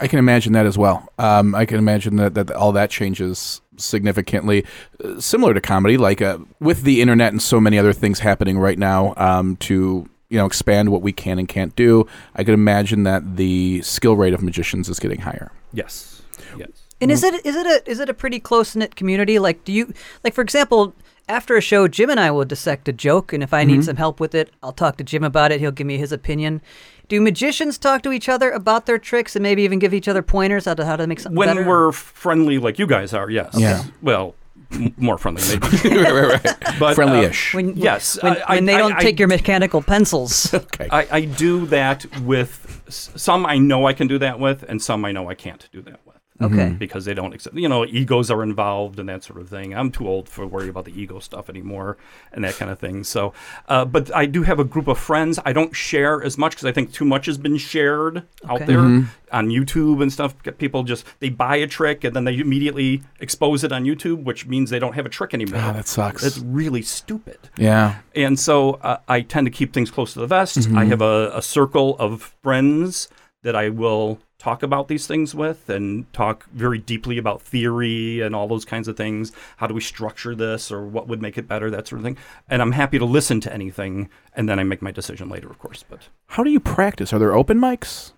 I 0.00 0.08
can 0.08 0.18
imagine 0.18 0.52
that 0.54 0.66
as 0.66 0.76
well. 0.76 1.08
Um, 1.18 1.54
I 1.54 1.66
can 1.66 1.78
imagine 1.78 2.16
that, 2.16 2.34
that 2.34 2.50
all 2.50 2.72
that 2.72 2.90
changes 2.90 3.60
significantly, 3.76 4.64
uh, 5.02 5.20
similar 5.20 5.54
to 5.54 5.60
comedy, 5.60 5.96
like 5.96 6.20
uh, 6.20 6.38
with 6.60 6.82
the 6.82 7.00
internet 7.00 7.32
and 7.32 7.40
so 7.40 7.60
many 7.60 7.78
other 7.78 7.92
things 7.92 8.18
happening 8.20 8.58
right 8.58 8.78
now 8.78 9.14
um, 9.16 9.56
to 9.56 10.08
you 10.30 10.38
know 10.38 10.46
expand 10.46 10.90
what 10.90 11.02
we 11.02 11.12
can 11.12 11.38
and 11.38 11.48
can't 11.48 11.74
do. 11.76 12.06
I 12.34 12.42
could 12.44 12.54
imagine 12.54 13.04
that 13.04 13.36
the 13.36 13.82
skill 13.82 14.16
rate 14.16 14.34
of 14.34 14.42
magicians 14.42 14.88
is 14.88 14.98
getting 14.98 15.20
higher. 15.20 15.52
Yes. 15.72 16.22
Yes. 16.58 16.70
And 17.00 17.10
is 17.10 17.22
it 17.22 17.44
is 17.46 17.54
it 17.54 17.66
a 17.66 17.90
is 17.90 18.00
it 18.00 18.08
a 18.08 18.14
pretty 18.14 18.40
close 18.40 18.74
knit 18.74 18.96
community? 18.96 19.38
Like, 19.38 19.64
do 19.64 19.72
you 19.72 19.92
like, 20.22 20.34
for 20.34 20.42
example, 20.42 20.94
after 21.28 21.56
a 21.56 21.60
show, 21.60 21.88
Jim 21.88 22.10
and 22.10 22.20
I 22.20 22.30
will 22.30 22.44
dissect 22.44 22.88
a 22.88 22.92
joke, 22.92 23.32
and 23.32 23.42
if 23.42 23.54
I 23.54 23.64
need 23.64 23.84
some 23.84 23.96
help 23.96 24.20
with 24.20 24.34
it, 24.34 24.50
I'll 24.62 24.72
talk 24.72 24.96
to 24.98 25.04
Jim 25.04 25.24
about 25.24 25.52
it. 25.52 25.60
He'll 25.60 25.70
give 25.70 25.86
me 25.86 25.98
his 25.98 26.12
opinion. 26.12 26.60
Do 27.08 27.20
magicians 27.20 27.76
talk 27.78 28.02
to 28.02 28.12
each 28.12 28.28
other 28.28 28.50
about 28.50 28.86
their 28.86 28.98
tricks 28.98 29.36
and 29.36 29.42
maybe 29.42 29.62
even 29.62 29.78
give 29.78 29.92
each 29.94 30.08
other 30.08 30.22
pointers 30.22 30.64
how 30.64 30.74
to 30.74 30.84
how 30.84 30.96
to 30.96 31.06
make 31.06 31.20
something 31.20 31.36
When 31.38 31.48
better? 31.48 31.64
we're 31.68 31.92
friendly 31.92 32.58
like 32.58 32.78
you 32.78 32.86
guys 32.86 33.12
are, 33.12 33.28
yes. 33.30 33.54
Yeah. 33.58 33.84
Well, 34.02 34.34
m- 34.72 34.94
more 34.96 35.18
friendly 35.18 35.42
maybe. 35.48 35.66
right, 36.00 36.12
right, 36.12 36.44
right. 36.44 36.56
But, 36.78 36.92
uh, 36.92 36.94
Friendly-ish. 36.94 37.54
when 37.54 37.76
yes, 37.76 38.20
when, 38.22 38.36
I- 38.46 38.54
when 38.54 38.64
they 38.64 38.74
I- 38.74 38.78
don't 38.78 38.92
I- 38.94 39.00
take 39.02 39.18
your 39.18 39.28
mechanical 39.28 39.82
pencils. 39.82 40.52
okay. 40.64 40.88
I, 40.90 41.06
I 41.10 41.20
do 41.26 41.66
that 41.66 42.04
with 42.22 42.82
s- 42.88 43.10
some 43.16 43.44
I 43.46 43.58
know 43.58 43.86
I 43.86 43.92
can 43.92 44.06
do 44.08 44.18
that 44.18 44.40
with, 44.40 44.64
and 44.68 44.82
some 44.82 45.04
I 45.04 45.12
know 45.12 45.28
I 45.30 45.34
can't 45.34 45.68
do 45.72 45.82
that 45.82 46.00
with. 46.03 46.03
Okay. 46.42 46.70
because 46.70 47.04
they 47.04 47.14
don't 47.14 47.32
accept 47.32 47.54
you 47.54 47.68
know 47.68 47.84
egos 47.86 48.28
are 48.28 48.42
involved 48.42 48.98
and 48.98 49.08
that 49.08 49.22
sort 49.22 49.40
of 49.40 49.48
thing 49.48 49.72
i'm 49.72 49.92
too 49.92 50.08
old 50.08 50.28
for 50.28 50.44
worry 50.44 50.68
about 50.68 50.84
the 50.84 51.00
ego 51.00 51.20
stuff 51.20 51.48
anymore 51.48 51.96
and 52.32 52.42
that 52.42 52.54
kind 52.56 52.72
of 52.72 52.78
thing 52.80 53.04
so 53.04 53.32
uh, 53.68 53.84
but 53.84 54.12
i 54.16 54.26
do 54.26 54.42
have 54.42 54.58
a 54.58 54.64
group 54.64 54.88
of 54.88 54.98
friends 54.98 55.38
i 55.44 55.52
don't 55.52 55.76
share 55.76 56.20
as 56.24 56.36
much 56.36 56.50
because 56.52 56.64
i 56.64 56.72
think 56.72 56.92
too 56.92 57.04
much 57.04 57.26
has 57.26 57.38
been 57.38 57.56
shared 57.56 58.24
out 58.48 58.56
Okay. 58.56 58.64
there 58.64 58.78
Mm-hmm. 58.78 59.04
on 59.36 59.48
youtube 59.48 60.02
and 60.02 60.12
stuff 60.12 60.34
Get 60.42 60.58
people 60.58 60.82
just 60.82 61.06
they 61.20 61.28
buy 61.28 61.54
a 61.54 61.68
trick 61.68 62.02
and 62.02 62.16
then 62.16 62.24
they 62.24 62.36
immediately 62.36 63.02
expose 63.20 63.62
it 63.62 63.70
on 63.70 63.84
youtube 63.84 64.24
which 64.24 64.44
means 64.44 64.70
they 64.70 64.80
don't 64.80 64.94
have 64.94 65.06
a 65.06 65.10
trick 65.10 65.34
anymore 65.34 65.60
Ah, 65.62 65.70
that 65.72 65.86
sucks. 65.86 66.24
it's 66.24 66.38
really 66.38 66.82
stupid 66.82 67.38
yeah. 67.56 68.00
and 68.16 68.40
so 68.40 68.72
uh, 68.82 68.96
I 69.06 69.20
tend 69.20 69.46
to 69.46 69.52
keep 69.52 69.72
things 69.72 69.88
close 69.90 70.12
to 70.14 70.18
the 70.18 70.26
vest. 70.26 70.68
I 70.74 70.84
have 70.86 71.00
a, 71.00 71.30
a 71.32 71.42
circle 71.42 71.96
of 71.98 72.34
friends 72.42 73.08
that 73.42 73.54
I 73.54 73.68
will 73.68 74.18
talk 74.44 74.62
about 74.62 74.88
these 74.88 75.06
things 75.06 75.34
with 75.34 75.70
and 75.70 76.12
talk 76.12 76.44
very 76.52 76.76
deeply 76.76 77.16
about 77.16 77.40
theory 77.40 78.20
and 78.20 78.36
all 78.36 78.46
those 78.46 78.66
kinds 78.66 78.88
of 78.88 78.94
things. 78.94 79.32
How 79.56 79.66
do 79.66 79.72
we 79.72 79.80
structure 79.80 80.34
this 80.34 80.70
or 80.70 80.84
what 80.84 81.08
would 81.08 81.22
make 81.22 81.38
it 81.38 81.48
better, 81.48 81.70
that 81.70 81.88
sort 81.88 82.00
of 82.00 82.04
thing. 82.04 82.18
And 82.46 82.60
I'm 82.60 82.72
happy 82.72 82.98
to 82.98 83.06
listen 83.06 83.40
to 83.40 83.52
anything 83.52 84.10
and 84.36 84.46
then 84.46 84.58
I 84.58 84.64
make 84.64 84.82
my 84.82 84.90
decision 84.90 85.30
later, 85.30 85.48
of 85.48 85.58
course. 85.58 85.82
But 85.88 86.08
How 86.26 86.44
do 86.44 86.50
you 86.50 86.60
practice? 86.60 87.10
Are 87.14 87.18
there 87.18 87.34
open 87.34 87.58
mics? 87.58 88.12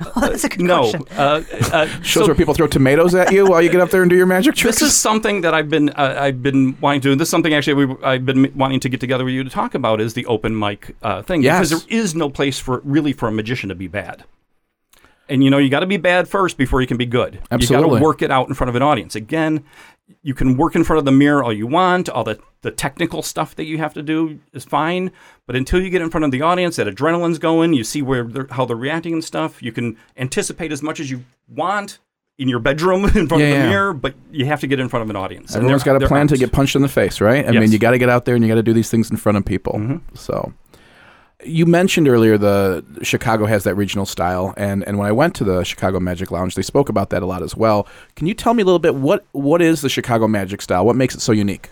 oh, 0.16 0.20
that's 0.20 0.42
a 0.42 0.48
good 0.48 0.62
no. 0.62 0.80
question. 0.80 1.04
Uh, 1.16 1.42
uh, 1.72 1.86
Shows 2.02 2.24
so- 2.24 2.26
where 2.26 2.34
people 2.34 2.54
throw 2.54 2.66
tomatoes 2.66 3.14
at 3.14 3.30
you 3.30 3.46
while 3.46 3.62
you 3.62 3.70
get 3.70 3.80
up 3.80 3.90
there 3.90 4.02
and 4.02 4.10
do 4.10 4.16
your 4.16 4.26
magic 4.26 4.56
tricks? 4.56 4.80
This 4.80 4.88
is 4.88 4.96
something 4.96 5.42
that 5.42 5.54
I've 5.54 5.68
been 5.70 5.90
uh, 5.90 6.16
I've 6.18 6.42
been 6.42 6.76
wanting 6.80 7.02
to 7.02 7.10
do. 7.10 7.14
This 7.14 7.28
is 7.28 7.30
something 7.30 7.54
actually 7.54 7.86
we, 7.86 7.96
I've 8.02 8.26
been 8.26 8.52
wanting 8.56 8.80
to 8.80 8.88
get 8.88 8.98
together 8.98 9.24
with 9.24 9.34
you 9.34 9.44
to 9.44 9.50
talk 9.50 9.76
about 9.76 10.00
is 10.00 10.14
the 10.14 10.26
open 10.26 10.58
mic 10.58 10.96
uh, 11.02 11.22
thing 11.22 11.42
Yes. 11.42 11.70
because 11.70 11.84
there 11.86 12.00
is 12.00 12.16
no 12.16 12.28
place 12.30 12.58
for 12.58 12.80
really 12.84 13.12
for 13.12 13.28
a 13.28 13.32
magician 13.32 13.68
to 13.68 13.76
be 13.76 13.86
bad. 13.86 14.24
And 15.32 15.42
you 15.42 15.50
know 15.50 15.58
you 15.58 15.70
got 15.70 15.80
to 15.80 15.86
be 15.86 15.96
bad 15.96 16.28
first 16.28 16.56
before 16.58 16.80
you 16.80 16.86
can 16.86 16.96
be 16.98 17.06
good. 17.06 17.40
You 17.58 17.66
got 17.66 17.80
to 17.80 17.88
work 18.02 18.20
it 18.22 18.30
out 18.30 18.48
in 18.48 18.54
front 18.54 18.68
of 18.68 18.74
an 18.76 18.82
audience. 18.82 19.14
Again, 19.16 19.64
you 20.22 20.34
can 20.34 20.56
work 20.56 20.74
in 20.76 20.84
front 20.84 20.98
of 20.98 21.04
the 21.04 21.12
mirror 21.12 21.42
all 21.42 21.52
you 21.52 21.66
want. 21.66 22.08
All 22.08 22.24
the 22.24 22.38
the 22.60 22.70
technical 22.70 23.22
stuff 23.22 23.56
that 23.56 23.64
you 23.64 23.78
have 23.78 23.94
to 23.94 24.02
do 24.02 24.38
is 24.52 24.64
fine, 24.64 25.10
but 25.46 25.56
until 25.56 25.80
you 25.82 25.90
get 25.90 26.02
in 26.02 26.10
front 26.10 26.24
of 26.24 26.30
the 26.30 26.42
audience, 26.42 26.76
that 26.76 26.86
adrenaline's 26.86 27.38
going. 27.38 27.72
You 27.72 27.82
see 27.82 28.02
where 28.02 28.24
they're, 28.24 28.46
how 28.50 28.64
they're 28.66 28.76
reacting 28.76 29.14
and 29.14 29.24
stuff. 29.24 29.62
You 29.62 29.72
can 29.72 29.96
anticipate 30.16 30.70
as 30.70 30.82
much 30.82 31.00
as 31.00 31.10
you 31.10 31.24
want 31.48 31.98
in 32.38 32.48
your 32.48 32.58
bedroom 32.60 33.04
in 33.14 33.26
front 33.26 33.42
Yeah, 33.42 33.48
of 33.48 33.54
the 33.54 33.58
yeah. 33.64 33.68
mirror, 33.68 33.92
but 33.94 34.14
you 34.30 34.44
have 34.46 34.60
to 34.60 34.66
get 34.66 34.78
in 34.80 34.88
front 34.88 35.02
of 35.02 35.10
an 35.10 35.16
audience. 35.16 35.56
Everyone's 35.56 35.82
got 35.82 36.00
a 36.02 36.06
plan 36.06 36.28
to 36.28 36.36
get 36.36 36.52
punched 36.52 36.76
in 36.76 36.82
the 36.82 36.88
face, 36.88 37.20
right? 37.20 37.44
I 37.44 37.50
mean, 37.50 37.54
Yes. 37.54 37.64
Mm-hmm. 37.64 37.72
you 37.72 37.78
got 37.78 37.90
to 37.92 37.98
get 37.98 38.08
out 38.08 38.24
there 38.26 38.34
and 38.34 38.44
you 38.44 38.48
got 38.48 38.56
to 38.56 38.62
do 38.62 38.72
these 38.72 38.90
things 38.90 39.10
in 39.10 39.16
front 39.16 39.38
of 39.38 39.44
people. 39.44 40.00
So, 40.14 40.52
you 41.44 41.66
mentioned 41.66 42.08
earlier 42.08 42.38
the 42.38 42.84
Chicago 43.02 43.46
has 43.46 43.64
that 43.64 43.74
regional 43.74 44.06
style, 44.06 44.54
and 44.56 44.86
and 44.86 44.98
when 44.98 45.08
I 45.08 45.12
went 45.12 45.34
to 45.36 45.44
the 45.44 45.64
Chicago 45.64 46.00
Magic 46.00 46.30
Lounge, 46.30 46.54
they 46.54 46.62
spoke 46.62 46.88
about 46.88 47.10
that 47.10 47.22
a 47.22 47.26
lot 47.26 47.42
as 47.42 47.56
well. 47.56 47.86
Can 48.16 48.26
you 48.26 48.34
tell 48.34 48.54
me 48.54 48.62
a 48.62 48.66
little 48.66 48.78
bit 48.78 48.94
what 48.94 49.24
what 49.32 49.62
is 49.62 49.80
the 49.80 49.88
Chicago 49.88 50.28
Magic 50.28 50.62
style? 50.62 50.84
What 50.84 50.96
makes 50.96 51.14
it 51.14 51.20
so 51.20 51.32
unique? 51.32 51.70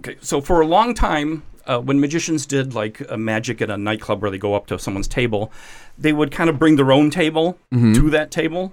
Okay, 0.00 0.16
so 0.20 0.40
for 0.40 0.60
a 0.60 0.66
long 0.66 0.92
time, 0.94 1.44
uh, 1.66 1.78
when 1.80 2.00
magicians 2.00 2.46
did 2.46 2.74
like 2.74 3.00
a 3.08 3.16
magic 3.16 3.62
at 3.62 3.70
a 3.70 3.76
nightclub 3.76 4.20
where 4.22 4.30
they 4.30 4.38
go 4.38 4.54
up 4.54 4.66
to 4.66 4.78
someone's 4.78 5.08
table, 5.08 5.52
they 5.96 6.12
would 6.12 6.30
kind 6.30 6.50
of 6.50 6.58
bring 6.58 6.76
their 6.76 6.92
own 6.92 7.10
table 7.10 7.58
to 7.72 8.10
that 8.10 8.30
table 8.30 8.72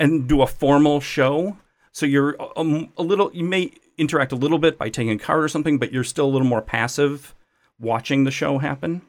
and 0.00 0.28
do 0.28 0.42
a 0.42 0.46
formal 0.46 1.00
show. 1.00 1.56
So 1.92 2.06
you're 2.06 2.36
um, 2.56 2.90
a 2.96 3.02
little, 3.02 3.30
you 3.34 3.44
may 3.44 3.72
interact 3.98 4.32
a 4.32 4.36
little 4.36 4.58
bit 4.58 4.78
by 4.78 4.88
taking 4.88 5.12
a 5.12 5.18
card 5.18 5.44
or 5.44 5.48
something, 5.48 5.78
but 5.78 5.92
you're 5.92 6.04
still 6.04 6.24
a 6.24 6.32
little 6.32 6.46
more 6.46 6.62
passive 6.62 7.34
watching 7.78 8.24
the 8.24 8.30
show 8.30 8.58
happen. 8.58 9.02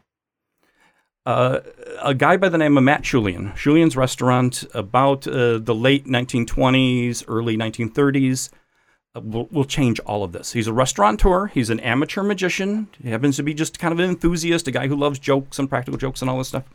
Uh, 1.25 1.59
a 2.01 2.13
guy 2.13 2.36
by 2.36 2.49
the 2.49 2.57
name 2.57 2.77
of 2.77 2.83
Matt 2.83 3.03
Schulien, 3.03 3.53
Schulien's 3.55 3.95
restaurant, 3.95 4.65
about 4.73 5.25
uh, 5.25 5.57
the 5.57 5.73
late 5.73 6.05
1920s, 6.05 7.23
early 7.27 7.55
1930s, 7.55 8.49
uh, 9.15 9.21
will, 9.21 9.47
will 9.51 9.63
change 9.63 9.99
all 10.01 10.23
of 10.23 10.33
this. 10.33 10.51
He's 10.51 10.67
a 10.67 10.73
restaurateur. 10.73 11.47
He's 11.47 11.69
an 11.69 11.79
amateur 11.79 12.23
magician. 12.23 12.89
He 13.01 13.09
happens 13.09 13.38
to 13.38 13.43
be 13.43 13.53
just 13.53 13.79
kind 13.79 13.93
of 13.93 13.99
an 13.99 14.09
enthusiast, 14.09 14.67
a 14.67 14.71
guy 14.71 14.88
who 14.88 14.97
loves 14.97 15.17
jokes 15.17 15.59
and 15.59 15.69
practical 15.69 15.97
jokes 15.97 16.21
and 16.21 16.29
all 16.29 16.39
this 16.39 16.49
stuff. 16.49 16.65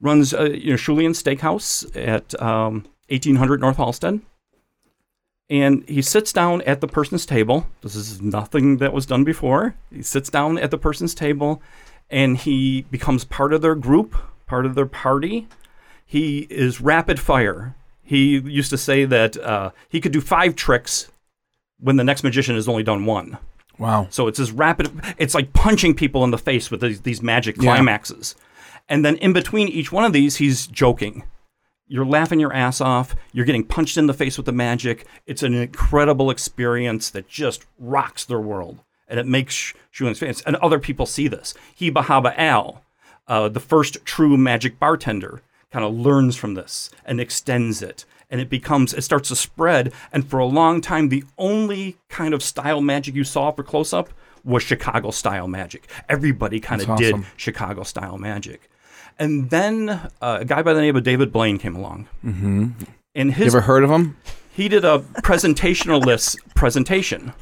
Runs 0.00 0.34
uh, 0.34 0.50
you 0.50 0.70
know 0.70 0.76
Schulien 0.76 1.14
Steakhouse 1.14 1.90
at 1.96 2.40
um, 2.40 2.84
1800 3.08 3.60
North 3.60 3.78
Halsted. 3.78 4.20
And 5.50 5.88
he 5.88 6.02
sits 6.02 6.30
down 6.34 6.60
at 6.62 6.82
the 6.82 6.86
person's 6.86 7.24
table. 7.24 7.66
This 7.80 7.94
is 7.94 8.20
nothing 8.20 8.76
that 8.76 8.92
was 8.92 9.06
done 9.06 9.24
before. 9.24 9.74
He 9.90 10.02
sits 10.02 10.28
down 10.28 10.58
at 10.58 10.70
the 10.70 10.76
person's 10.76 11.14
table 11.14 11.62
and 12.10 12.36
he 12.36 12.82
becomes 12.90 13.24
part 13.24 13.52
of 13.52 13.62
their 13.62 13.74
group, 13.74 14.14
part 14.46 14.66
of 14.66 14.74
their 14.74 14.86
party. 14.86 15.46
He 16.06 16.46
is 16.50 16.80
rapid 16.80 17.20
fire. 17.20 17.74
He 18.02 18.38
used 18.38 18.70
to 18.70 18.78
say 18.78 19.04
that 19.04 19.36
uh, 19.36 19.70
he 19.88 20.00
could 20.00 20.12
do 20.12 20.20
five 20.20 20.56
tricks 20.56 21.10
when 21.78 21.96
the 21.96 22.04
next 22.04 22.22
magician 22.24 22.54
has 22.54 22.66
only 22.68 22.82
done 22.82 23.04
one. 23.04 23.36
Wow. 23.78 24.08
So 24.10 24.26
it's 24.26 24.40
as 24.40 24.50
rapid. 24.50 24.90
It's 25.18 25.34
like 25.34 25.52
punching 25.52 25.94
people 25.94 26.24
in 26.24 26.30
the 26.30 26.38
face 26.38 26.70
with 26.70 26.80
these, 26.80 27.02
these 27.02 27.22
magic 27.22 27.56
Yeah. 27.56 27.62
climaxes. 27.76 28.34
And 28.88 29.04
then 29.04 29.16
in 29.16 29.32
between 29.34 29.68
each 29.68 29.92
one 29.92 30.04
of 30.04 30.12
these, 30.14 30.36
he's 30.36 30.66
joking. 30.66 31.24
You're 31.86 32.06
laughing 32.06 32.40
your 32.40 32.52
ass 32.52 32.80
off. 32.80 33.14
You're 33.32 33.44
getting 33.46 33.64
punched 33.64 33.96
in 33.96 34.06
the 34.06 34.14
face 34.14 34.36
with 34.36 34.46
the 34.46 34.52
magic. 34.52 35.06
It's 35.26 35.42
an 35.42 35.54
incredible 35.54 36.30
experience 36.30 37.10
that 37.10 37.28
just 37.28 37.66
rocks 37.78 38.24
their 38.24 38.40
world. 38.40 38.80
And 39.08 39.18
it 39.18 39.26
makes 39.26 39.54
Sh- 39.54 39.74
Schulien's 39.92 40.18
famous. 40.18 40.42
And 40.42 40.56
other 40.56 40.78
people 40.78 41.06
see 41.06 41.28
this. 41.28 41.54
Heba 41.80 42.04
Haba 42.04 42.34
Al, 42.36 42.84
uh, 43.26 43.48
the 43.48 43.60
first 43.60 44.04
true 44.04 44.36
magic 44.36 44.78
bartender, 44.78 45.42
kind 45.72 45.84
of 45.84 45.94
learns 45.94 46.36
from 46.36 46.54
this 46.54 46.90
and 47.04 47.20
extends 47.20 47.82
it. 47.82 48.04
And 48.30 48.40
it 48.40 48.50
becomes, 48.50 48.92
it 48.92 49.02
starts 49.02 49.28
to 49.30 49.36
spread. 49.36 49.92
And 50.12 50.26
for 50.28 50.38
a 50.38 50.44
long 50.46 50.80
time, 50.82 51.08
the 51.08 51.24
only 51.38 51.96
kind 52.10 52.34
of 52.34 52.42
style 52.42 52.80
magic 52.82 53.14
you 53.14 53.24
saw 53.24 53.50
for 53.50 53.62
close 53.62 53.92
up 53.94 54.10
was 54.44 54.62
Chicago 54.62 55.10
style 55.10 55.48
magic. 55.48 55.88
Everybody 56.08 56.60
kind 56.60 56.80
of 56.82 56.88
That's 56.88 57.00
did. 57.00 57.16
Chicago 57.36 57.82
style 57.84 58.18
magic. 58.18 58.70
And 59.18 59.50
then 59.50 59.88
uh, 60.20 60.38
a 60.40 60.44
guy 60.44 60.62
by 60.62 60.74
the 60.74 60.80
name 60.80 60.94
of 60.96 61.02
David 61.02 61.32
Blaine 61.32 61.58
came 61.58 61.74
along. 61.74 62.06
Mm-hmm. 62.24 62.68
And 63.14 63.36
You 63.36 63.46
ever 63.46 63.62
heard 63.62 63.82
of 63.82 63.90
him? 63.90 64.16
he 64.52 64.68
did 64.68 64.84
a 64.84 65.00
presentationalist 65.22 66.36
presentation. 66.54 67.32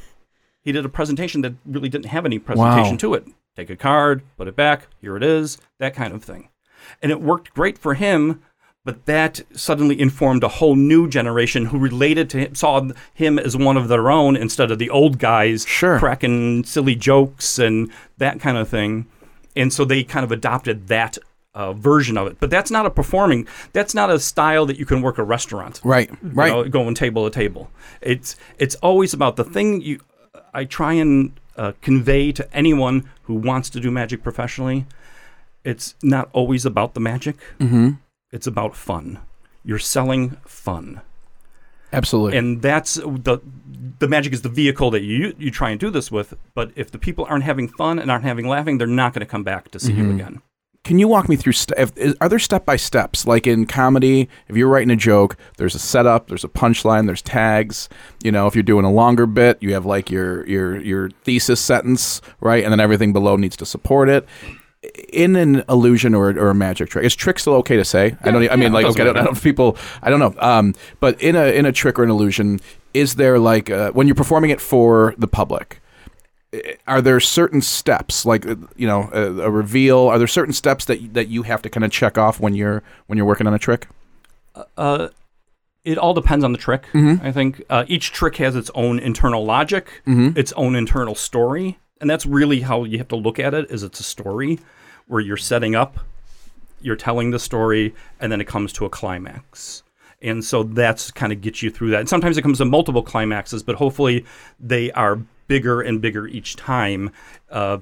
He 0.63 0.71
did 0.71 0.85
a 0.85 0.89
presentation 0.89 1.41
that 1.41 1.53
really 1.65 1.89
didn't 1.89 2.07
have 2.07 2.25
any 2.25 2.39
presentation 2.39 2.93
Wow. 2.93 2.97
to 2.97 3.13
it. 3.15 3.27
Take 3.55 3.69
a 3.69 3.75
card, 3.75 4.21
put 4.37 4.47
it 4.47 4.55
back, 4.55 4.87
here 5.01 5.15
it 5.17 5.23
is, 5.23 5.57
that 5.79 5.95
kind 5.95 6.13
of 6.13 6.23
thing. 6.23 6.49
And 7.01 7.11
it 7.11 7.21
worked 7.21 7.53
great 7.53 7.77
for 7.77 7.93
him, 7.95 8.41
but 8.85 9.05
that 9.05 9.41
suddenly 9.53 9.99
informed 9.99 10.43
a 10.43 10.47
whole 10.47 10.75
new 10.75 11.07
generation 11.09 11.65
who 11.67 11.79
related 11.79 12.29
to 12.31 12.37
him, 12.39 12.55
saw 12.55 12.87
him 13.13 13.39
as 13.39 13.57
one 13.57 13.75
of 13.77 13.87
their 13.87 14.09
own 14.11 14.35
instead 14.35 14.69
of 14.71 14.77
the 14.79 14.89
old 14.89 15.19
guys 15.19 15.65
Sure. 15.67 15.97
cracking 15.99 16.63
silly 16.65 16.95
jokes 16.95 17.57
and 17.59 17.91
that 18.17 18.39
kind 18.39 18.57
of 18.57 18.69
thing. 18.69 19.05
And 19.55 19.73
so 19.73 19.85
they 19.85 20.03
kind 20.03 20.23
of 20.23 20.31
adopted 20.31 20.87
that 20.87 21.17
uh, 21.55 21.73
version 21.73 22.15
of 22.19 22.27
it. 22.27 22.37
But 22.39 22.51
that's 22.51 22.69
not 22.69 22.85
a 22.85 22.91
performing, 22.91 23.47
that's 23.73 23.95
not 23.95 24.11
a 24.11 24.19
style 24.19 24.67
that 24.67 24.77
you 24.77 24.85
can 24.85 25.01
work 25.01 25.17
a 25.17 25.23
restaurant 25.23 25.81
Right. 25.83 26.07
you 26.11 26.17
Right. 26.21 26.49
know, 26.51 26.63
going 26.65 26.93
table 26.93 27.27
to 27.27 27.33
table. 27.33 27.71
It's 28.01 28.35
it's 28.59 28.75
always 28.75 29.11
about 29.15 29.37
the 29.37 29.43
thing 29.43 29.81
you. 29.81 29.99
I 30.53 30.65
try 30.65 30.93
and 30.93 31.31
uh, 31.55 31.73
convey 31.81 32.31
to 32.33 32.47
anyone 32.55 33.09
who 33.23 33.35
wants 33.35 33.69
to 33.71 33.79
do 33.79 33.91
magic 33.91 34.23
professionally. 34.23 34.85
It's 35.63 35.95
not 36.01 36.29
always 36.33 36.65
about 36.65 36.93
the 36.93 36.99
magic. 36.99 37.37
Mm-hmm. 37.59 37.91
It's 38.31 38.47
about 38.47 38.75
fun. 38.75 39.19
You're 39.63 39.79
selling 39.79 40.37
fun, 40.45 41.01
Absolutely. 41.91 42.37
and 42.37 42.61
that's 42.61 42.95
the 42.95 43.39
the 43.99 44.07
magic 44.07 44.31
is 44.33 44.41
the 44.43 44.49
vehicle 44.49 44.91
that 44.91 45.01
you 45.01 45.33
you 45.37 45.51
try 45.51 45.71
and 45.71 45.79
do 45.79 45.89
this 45.89 46.09
with. 46.11 46.33
But 46.53 46.71
if 46.75 46.91
the 46.91 46.97
people 46.97 47.25
aren't 47.27 47.43
having 47.43 47.67
fun 47.67 47.99
and 47.99 48.09
aren't 48.09 48.23
having 48.23 48.47
laughing, 48.47 48.77
they're 48.77 48.87
not 48.87 49.13
going 49.13 49.21
to 49.25 49.25
come 49.25 49.43
back 49.43 49.71
to 49.71 49.79
see 49.79 49.93
you 49.93 50.11
again. 50.11 50.41
Can 50.87 50.99
you 50.99 51.09
walk 51.09 51.27
me 51.27 51.35
through? 51.35 51.51
St- 51.51 51.77
if, 51.77 51.97
is, 51.97 52.15
are 52.21 52.29
there 52.29 52.39
step 52.39 52.65
by 52.65 52.77
steps? 52.77 53.27
Like 53.27 53.45
in 53.45 53.65
comedy, 53.65 54.29
if 54.47 54.55
you're 54.55 54.69
writing 54.69 54.89
a 54.89 54.95
joke, 54.95 55.35
there's 55.57 55.75
a 55.75 55.79
setup, 55.79 56.29
there's 56.29 56.45
a 56.45 56.47
punchline, 56.47 57.07
there's 57.07 57.21
tags. 57.21 57.89
You 58.23 58.31
know, 58.31 58.47
if 58.47 58.55
you're 58.55 58.63
doing 58.63 58.85
a 58.85 58.91
longer 58.91 59.25
bit, 59.25 59.57
you 59.59 59.73
have 59.73 59.85
like 59.85 60.09
your 60.09 60.47
your 60.47 60.79
your 60.79 61.09
thesis 61.25 61.59
sentence, 61.59 62.21
right, 62.39 62.63
and 62.63 62.71
then 62.71 62.79
everything 62.79 63.11
below 63.11 63.35
needs 63.35 63.57
to 63.57 63.65
support 63.65 64.07
it. 64.07 64.25
In 65.09 65.35
an 65.35 65.65
illusion 65.67 66.15
or, 66.15 66.29
or 66.29 66.51
a 66.51 66.55
magic 66.55 66.89
trick, 66.89 67.03
is 67.03 67.13
trick 67.13 67.37
still 67.39 67.55
okay 67.55 67.75
to 67.75 67.83
say? 67.83 68.15
I 68.21 68.31
don't. 68.31 68.49
I 68.49 68.55
mean, 68.55 68.71
like, 68.71 68.85
okay, 68.85 69.01
I 69.01 69.05
don't, 69.07 69.17
I 69.17 69.23
don't 69.23 69.33
know 69.33 69.37
if 69.37 69.43
people. 69.43 69.77
I 70.01 70.09
don't 70.09 70.19
know. 70.19 70.35
Um, 70.39 70.73
but 71.01 71.21
in 71.21 71.35
a 71.35 71.47
in 71.47 71.65
a 71.65 71.73
trick 71.73 71.99
or 71.99 72.03
an 72.03 72.09
illusion, 72.09 72.61
is 72.93 73.15
there 73.15 73.39
like 73.39 73.69
uh, 73.69 73.91
when 73.91 74.07
you're 74.07 74.15
performing 74.15 74.51
it 74.51 74.61
for 74.61 75.15
the 75.17 75.27
public? 75.27 75.81
Are 76.87 77.01
there 77.01 77.19
certain 77.19 77.61
steps 77.61 78.25
like 78.25 78.45
uh, 78.45 78.55
you 78.75 78.87
know 78.87 79.09
a, 79.13 79.21
a 79.41 79.49
reveal 79.51 79.99
are 80.07 80.17
there 80.17 80.27
certain 80.27 80.53
steps 80.53 80.85
that 80.85 81.13
that 81.13 81.27
you 81.27 81.43
have 81.43 81.61
to 81.61 81.69
kind 81.69 81.83
of 81.83 81.91
check 81.91 82.17
off 82.17 82.39
when 82.39 82.53
you're 82.55 82.83
when 83.07 83.17
you're 83.17 83.25
working 83.25 83.47
on 83.47 83.53
a 83.53 83.59
trick 83.59 83.87
Uh, 84.77 85.09
it 85.83 85.97
all 85.97 86.13
depends 86.13 86.43
on 86.43 86.51
the 86.51 86.57
trick. 86.57 86.83
I 86.93 87.31
think 87.31 87.63
uh, 87.69 87.85
each 87.87 88.11
trick 88.11 88.35
has 88.37 88.55
its 88.55 88.69
own 88.75 88.99
internal 88.99 89.45
logic, 89.45 90.01
its 90.35 90.51
own 90.53 90.75
internal 90.75 91.15
story, 91.15 91.77
and 92.01 92.09
that's 92.09 92.25
really 92.25 92.61
how 92.61 92.83
you 92.83 92.97
have 92.97 93.07
to 93.09 93.15
look 93.15 93.39
at 93.39 93.53
it. 93.53 93.69
Is 93.71 93.83
it's 93.83 93.99
a 93.99 94.03
story 94.03 94.59
where 95.07 95.21
you're 95.21 95.37
setting 95.37 95.75
up, 95.75 95.99
you're 96.81 96.97
telling 96.97 97.31
the 97.31 97.39
story, 97.39 97.93
and 98.19 98.31
then 98.31 98.41
it 98.41 98.47
comes 98.47 98.73
to 98.73 98.85
a 98.85 98.89
climax. 98.89 99.83
And 100.21 100.43
so 100.43 100.63
that's 100.63 101.11
kind 101.11 101.31
of 101.31 101.39
gets 101.41 101.61
you 101.63 101.69
through 101.69 101.91
that. 101.91 101.99
And 102.01 102.09
sometimes 102.09 102.37
it 102.37 102.41
comes 102.41 102.57
to 102.57 102.65
multiple 102.65 103.03
climaxes, 103.03 103.63
but 103.63 103.75
hopefully 103.75 104.25
they 104.59 104.91
are 104.91 105.19
bigger 105.47 105.81
and 105.81 106.01
bigger 106.01 106.27
each 106.27 106.55
time. 106.55 107.11
Uh, 107.49 107.79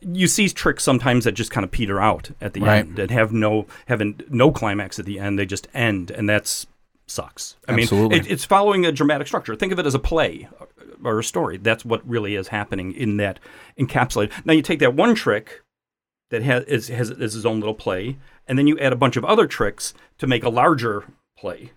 you 0.00 0.26
see 0.26 0.48
tricks 0.48 0.84
sometimes 0.84 1.24
that 1.24 1.32
just 1.32 1.50
kind 1.50 1.64
of 1.64 1.70
peter 1.70 2.00
out 2.00 2.30
at 2.40 2.52
the 2.52 2.60
Right. 2.60 2.78
end 2.80 2.98
and 2.98 3.10
have 3.10 3.32
no 3.32 3.66
having 3.86 4.20
no 4.28 4.50
climax 4.50 4.98
at 4.98 5.06
the 5.06 5.18
end. 5.18 5.38
They 5.38 5.46
just 5.46 5.68
end, 5.74 6.10
and 6.10 6.28
that's 6.28 6.66
sucks. 7.06 7.56
I 7.68 7.72
Absolutely. 7.74 8.18
mean, 8.18 8.26
it, 8.26 8.30
it's 8.32 8.44
following 8.44 8.84
a 8.84 8.92
dramatic 8.92 9.26
structure. 9.26 9.54
Think 9.56 9.72
of 9.72 9.78
it 9.78 9.86
as 9.86 9.94
a 9.94 9.98
play 9.98 10.48
or 11.04 11.18
a 11.20 11.24
story. 11.24 11.56
That's 11.56 11.84
what 11.84 12.06
really 12.08 12.34
is 12.34 12.48
happening 12.48 12.92
in 12.92 13.16
that 13.18 13.38
encapsulated. 13.78 14.32
Now 14.44 14.52
you 14.52 14.62
take 14.62 14.80
that 14.80 14.94
one 14.94 15.14
trick 15.14 15.62
that 16.30 16.42
has 16.42 16.64
is, 16.64 16.88
has 16.88 17.10
is 17.10 17.34
his 17.34 17.46
own 17.46 17.60
little 17.60 17.74
play, 17.74 18.16
and 18.46 18.58
then 18.58 18.66
you 18.66 18.78
add 18.78 18.92
a 18.92 18.96
bunch 18.96 19.16
of 19.16 19.24
other 19.24 19.46
tricks 19.46 19.94
to 20.18 20.26
make 20.26 20.42
a 20.44 20.48
larger 20.48 21.04
play 21.38 21.70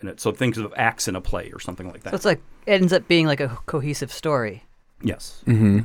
in 0.00 0.08
it. 0.08 0.20
So 0.20 0.32
think 0.32 0.56
of 0.56 0.72
acts 0.76 1.08
in 1.08 1.16
a 1.16 1.20
play 1.20 1.50
or 1.52 1.60
something 1.60 1.88
like 1.90 2.02
that. 2.04 2.10
So 2.10 2.16
it's 2.16 2.24
like 2.24 2.40
it 2.66 2.80
ends 2.80 2.92
up 2.92 3.06
being 3.08 3.26
like 3.26 3.40
a 3.40 3.58
cohesive 3.66 4.12
story. 4.12 4.64
Yes. 5.02 5.40
Hmm. 5.44 5.80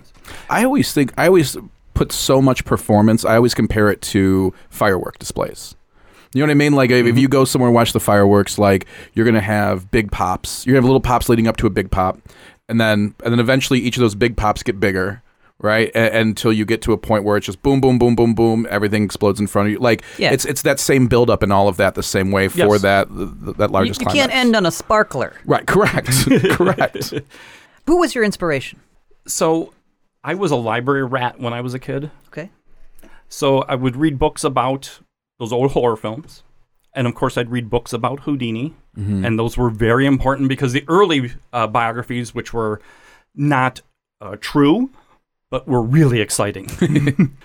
i 0.49 0.63
always 0.63 0.91
think 0.93 1.13
i 1.17 1.27
always 1.27 1.55
put 1.93 2.11
so 2.11 2.41
much 2.41 2.65
performance 2.65 3.23
i 3.25 3.35
always 3.35 3.53
compare 3.53 3.89
it 3.89 4.01
to 4.01 4.53
firework 4.69 5.17
displays 5.19 5.75
you 6.33 6.41
know 6.41 6.47
what 6.47 6.51
I 6.51 6.55
mean? 6.55 6.73
Like 6.73 6.89
if- 6.91 7.05
if 7.05 7.17
you 7.17 7.29
go 7.29 7.45
somewhere 7.45 7.69
and 7.69 7.75
watch 7.75 7.93
the 7.93 7.99
fireworks, 8.01 8.59
like 8.59 8.87
you're 9.13 9.25
gonna 9.25 9.39
have 9.39 9.89
big 9.89 10.11
pops. 10.11 10.65
You're 10.65 10.73
gonna 10.73 10.79
have 10.81 10.89
little 10.89 10.99
pops 10.99 11.29
leading 11.29 11.47
up 11.47 11.55
to 11.57 11.65
a 11.67 11.69
big 11.69 11.91
pop, 11.91 12.19
and 12.67 12.81
then 12.81 13.15
and 13.23 13.31
then 13.31 13.39
eventually 13.39 13.79
each 13.79 13.95
of 13.95 14.01
those 14.01 14.15
big 14.15 14.35
pops 14.35 14.61
get 14.61 14.77
bigger, 14.77 15.21
right? 15.59 15.89
A- 15.95 16.13
until 16.19 16.51
you 16.51 16.65
get 16.65 16.81
to 16.81 16.91
a 16.91 16.97
point 16.97 17.23
where 17.23 17.37
it's 17.37 17.45
just 17.45 17.61
boom, 17.63 17.79
boom, 17.79 17.97
boom, 17.97 18.15
boom, 18.17 18.33
boom. 18.35 18.67
Everything 18.69 19.03
explodes 19.05 19.39
in 19.39 19.47
front 19.47 19.67
of 19.69 19.71
you. 19.71 19.79
Like 19.79 20.03
Yeah. 20.17 20.33
it's 20.33 20.43
it's 20.43 20.61
that 20.63 20.77
same 20.77 21.07
buildup 21.07 21.41
and 21.41 21.53
all 21.53 21.69
of 21.69 21.77
that 21.77 21.95
the 21.95 22.03
same 22.03 22.31
way 22.31 22.49
for 22.49 22.57
Yes. 22.57 22.81
that 22.81 23.07
th- 23.07 23.29
th- 23.45 23.55
that 23.55 23.69
You, 23.69 23.73
largest. 23.73 24.01
you 24.01 24.07
can't 24.07 24.35
end 24.35 24.57
on 24.57 24.65
a 24.65 24.71
sparkler. 24.71 25.31
Right. 25.45 25.65
Correct. 25.65 26.09
correct. 26.49 27.13
Who 27.87 27.97
was 27.99 28.13
your 28.13 28.25
inspiration? 28.25 28.79
So 29.27 29.73
I 30.23 30.33
was 30.35 30.51
a 30.51 30.55
library 30.55 31.03
rat 31.03 31.39
when 31.39 31.53
I 31.53 31.61
was 31.61 31.73
a 31.73 31.79
kid. 31.79 32.11
Okay. 32.27 32.49
So 33.29 33.59
I 33.63 33.75
would 33.75 33.95
read 33.95 34.19
books 34.19 34.43
about 34.43 34.99
those 35.39 35.51
old 35.51 35.71
horror 35.71 35.97
films. 35.97 36.43
And 36.93 37.07
of 37.07 37.15
course, 37.15 37.37
I'd 37.37 37.49
read 37.51 37.69
books 37.69 37.91
about 37.93 38.21
Houdini. 38.21 38.73
And 38.97 39.37
those 39.37 39.57
were 39.57 39.69
very 39.69 40.05
important 40.05 40.47
because 40.47 40.71
the 40.71 40.85
early 40.87 41.33
uh, 41.51 41.67
biographies, 41.67 42.33
which 42.33 42.53
were 42.53 42.79
not 43.35 43.81
uh, 44.21 44.37
true, 44.39 44.89
but 45.49 45.67
were 45.67 45.81
really 45.81 46.21
exciting. 46.21 46.69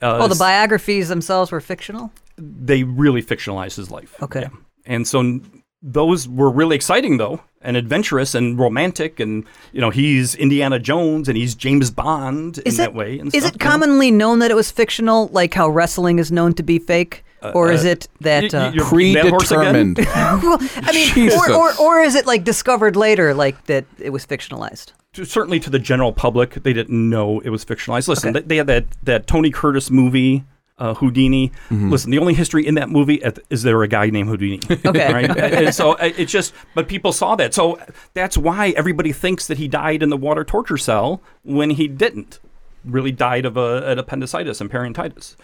uh, 0.00 0.18
Oh, 0.22 0.28
the 0.28 0.36
biographies 0.36 1.08
themselves 1.08 1.50
were 1.50 1.60
fictional. 1.60 2.12
they 2.36 2.84
really 2.84 3.20
fictionalized 3.22 3.74
his 3.76 3.90
life. 3.90 4.14
Okay. 4.22 4.42
Yeah. 4.42 4.48
And 4.86 5.08
so 5.08 5.18
n- 5.20 5.61
those 5.82 6.28
were 6.28 6.50
really 6.50 6.76
exciting 6.76 7.16
though 7.16 7.40
and 7.60 7.76
adventurous 7.76 8.34
and 8.34 8.58
romantic 8.58 9.18
and 9.20 9.44
you 9.72 9.80
know 9.80 9.90
he's 9.90 10.34
Indiana 10.36 10.78
Jones 10.78 11.28
and 11.28 11.36
he's 11.36 11.54
James 11.54 11.90
Bond 11.90 12.58
in 12.58 12.66
Is 12.66 12.76
that 12.76 12.94
way 12.94 13.18
and 13.18 13.34
is 13.34 13.42
stuff, 13.42 13.54
it 13.56 13.62
you 13.62 13.66
know? 13.66 13.70
commonly 13.72 14.10
known 14.10 14.38
that 14.40 14.50
it 14.50 14.54
was 14.54 14.70
fictional, 14.70 15.28
like 15.28 15.54
how 15.54 15.68
wrestling 15.68 16.18
is 16.18 16.30
known 16.30 16.54
to 16.54 16.62
be 16.62 16.78
fake, 16.78 17.24
or 17.54 17.72
is 17.72 17.84
it 17.84 18.08
that? 18.20 18.54
Uh, 18.54 18.70
you're 18.74 18.88
beating 18.90 19.14
that 19.14 19.30
horse 19.30 19.50
again? 19.50 19.94
Predetermined. 19.94 19.98
well, 20.42 20.58
I 20.76 20.92
mean, 20.92 21.32
or, 21.32 21.52
or 21.52 21.72
or 21.80 22.00
is 22.00 22.14
it 22.14 22.26
like 22.26 22.44
discovered 22.44 22.94
later, 22.94 23.34
like 23.34 23.64
that 23.66 23.84
it 23.98 24.10
was 24.10 24.24
fictionalized? 24.24 24.92
To- 25.14 25.24
certainly 25.24 25.60
to 25.60 25.68
the 25.68 25.78
general 25.78 26.12
public 26.12 26.54
they 26.62 26.72
didn't 26.72 27.10
know 27.10 27.40
it 27.40 27.50
was 27.50 27.64
fictionalized 27.66 28.08
listen 28.08 28.30
Okay. 28.30 28.40
they, 28.40 28.46
they 28.46 28.56
had 28.56 28.66
that 28.68 28.84
that 29.02 29.26
Tony 29.26 29.50
Curtis 29.50 29.90
movie 29.90 30.44
uh, 30.78 30.94
Houdini. 30.94 31.52
Listen, 31.70 32.10
the 32.10 32.18
only 32.18 32.34
history 32.34 32.66
in 32.66 32.74
that 32.74 32.88
movie 32.88 33.22
at- 33.22 33.38
is 33.50 33.62
there 33.62 33.82
a 33.82 33.88
guy 33.88 34.10
named 34.10 34.28
Houdini. 34.28 34.60
Okay. 34.86 35.12
right? 35.12 35.36
and 35.38 35.74
so 35.74 35.92
uh, 35.92 36.10
it's 36.16 36.32
just, 36.32 36.52
but 36.74 36.88
people 36.88 37.12
saw 37.12 37.36
that, 37.36 37.54
so 37.54 37.78
that's 38.14 38.36
why 38.36 38.70
everybody 38.70 39.12
thinks 39.12 39.46
that 39.46 39.58
he 39.58 39.68
died 39.68 40.02
in 40.02 40.08
the 40.10 40.16
water 40.16 40.44
torture 40.44 40.76
cell 40.78 41.22
when 41.42 41.70
he 41.70 41.88
didn't. 41.88 42.40
Really 42.84 43.12
died 43.12 43.44
of 43.46 43.56
a, 43.56 43.86
an 43.92 43.98
appendicitis 44.00 44.60
and 44.60 44.68
peritonitis. 44.68 45.36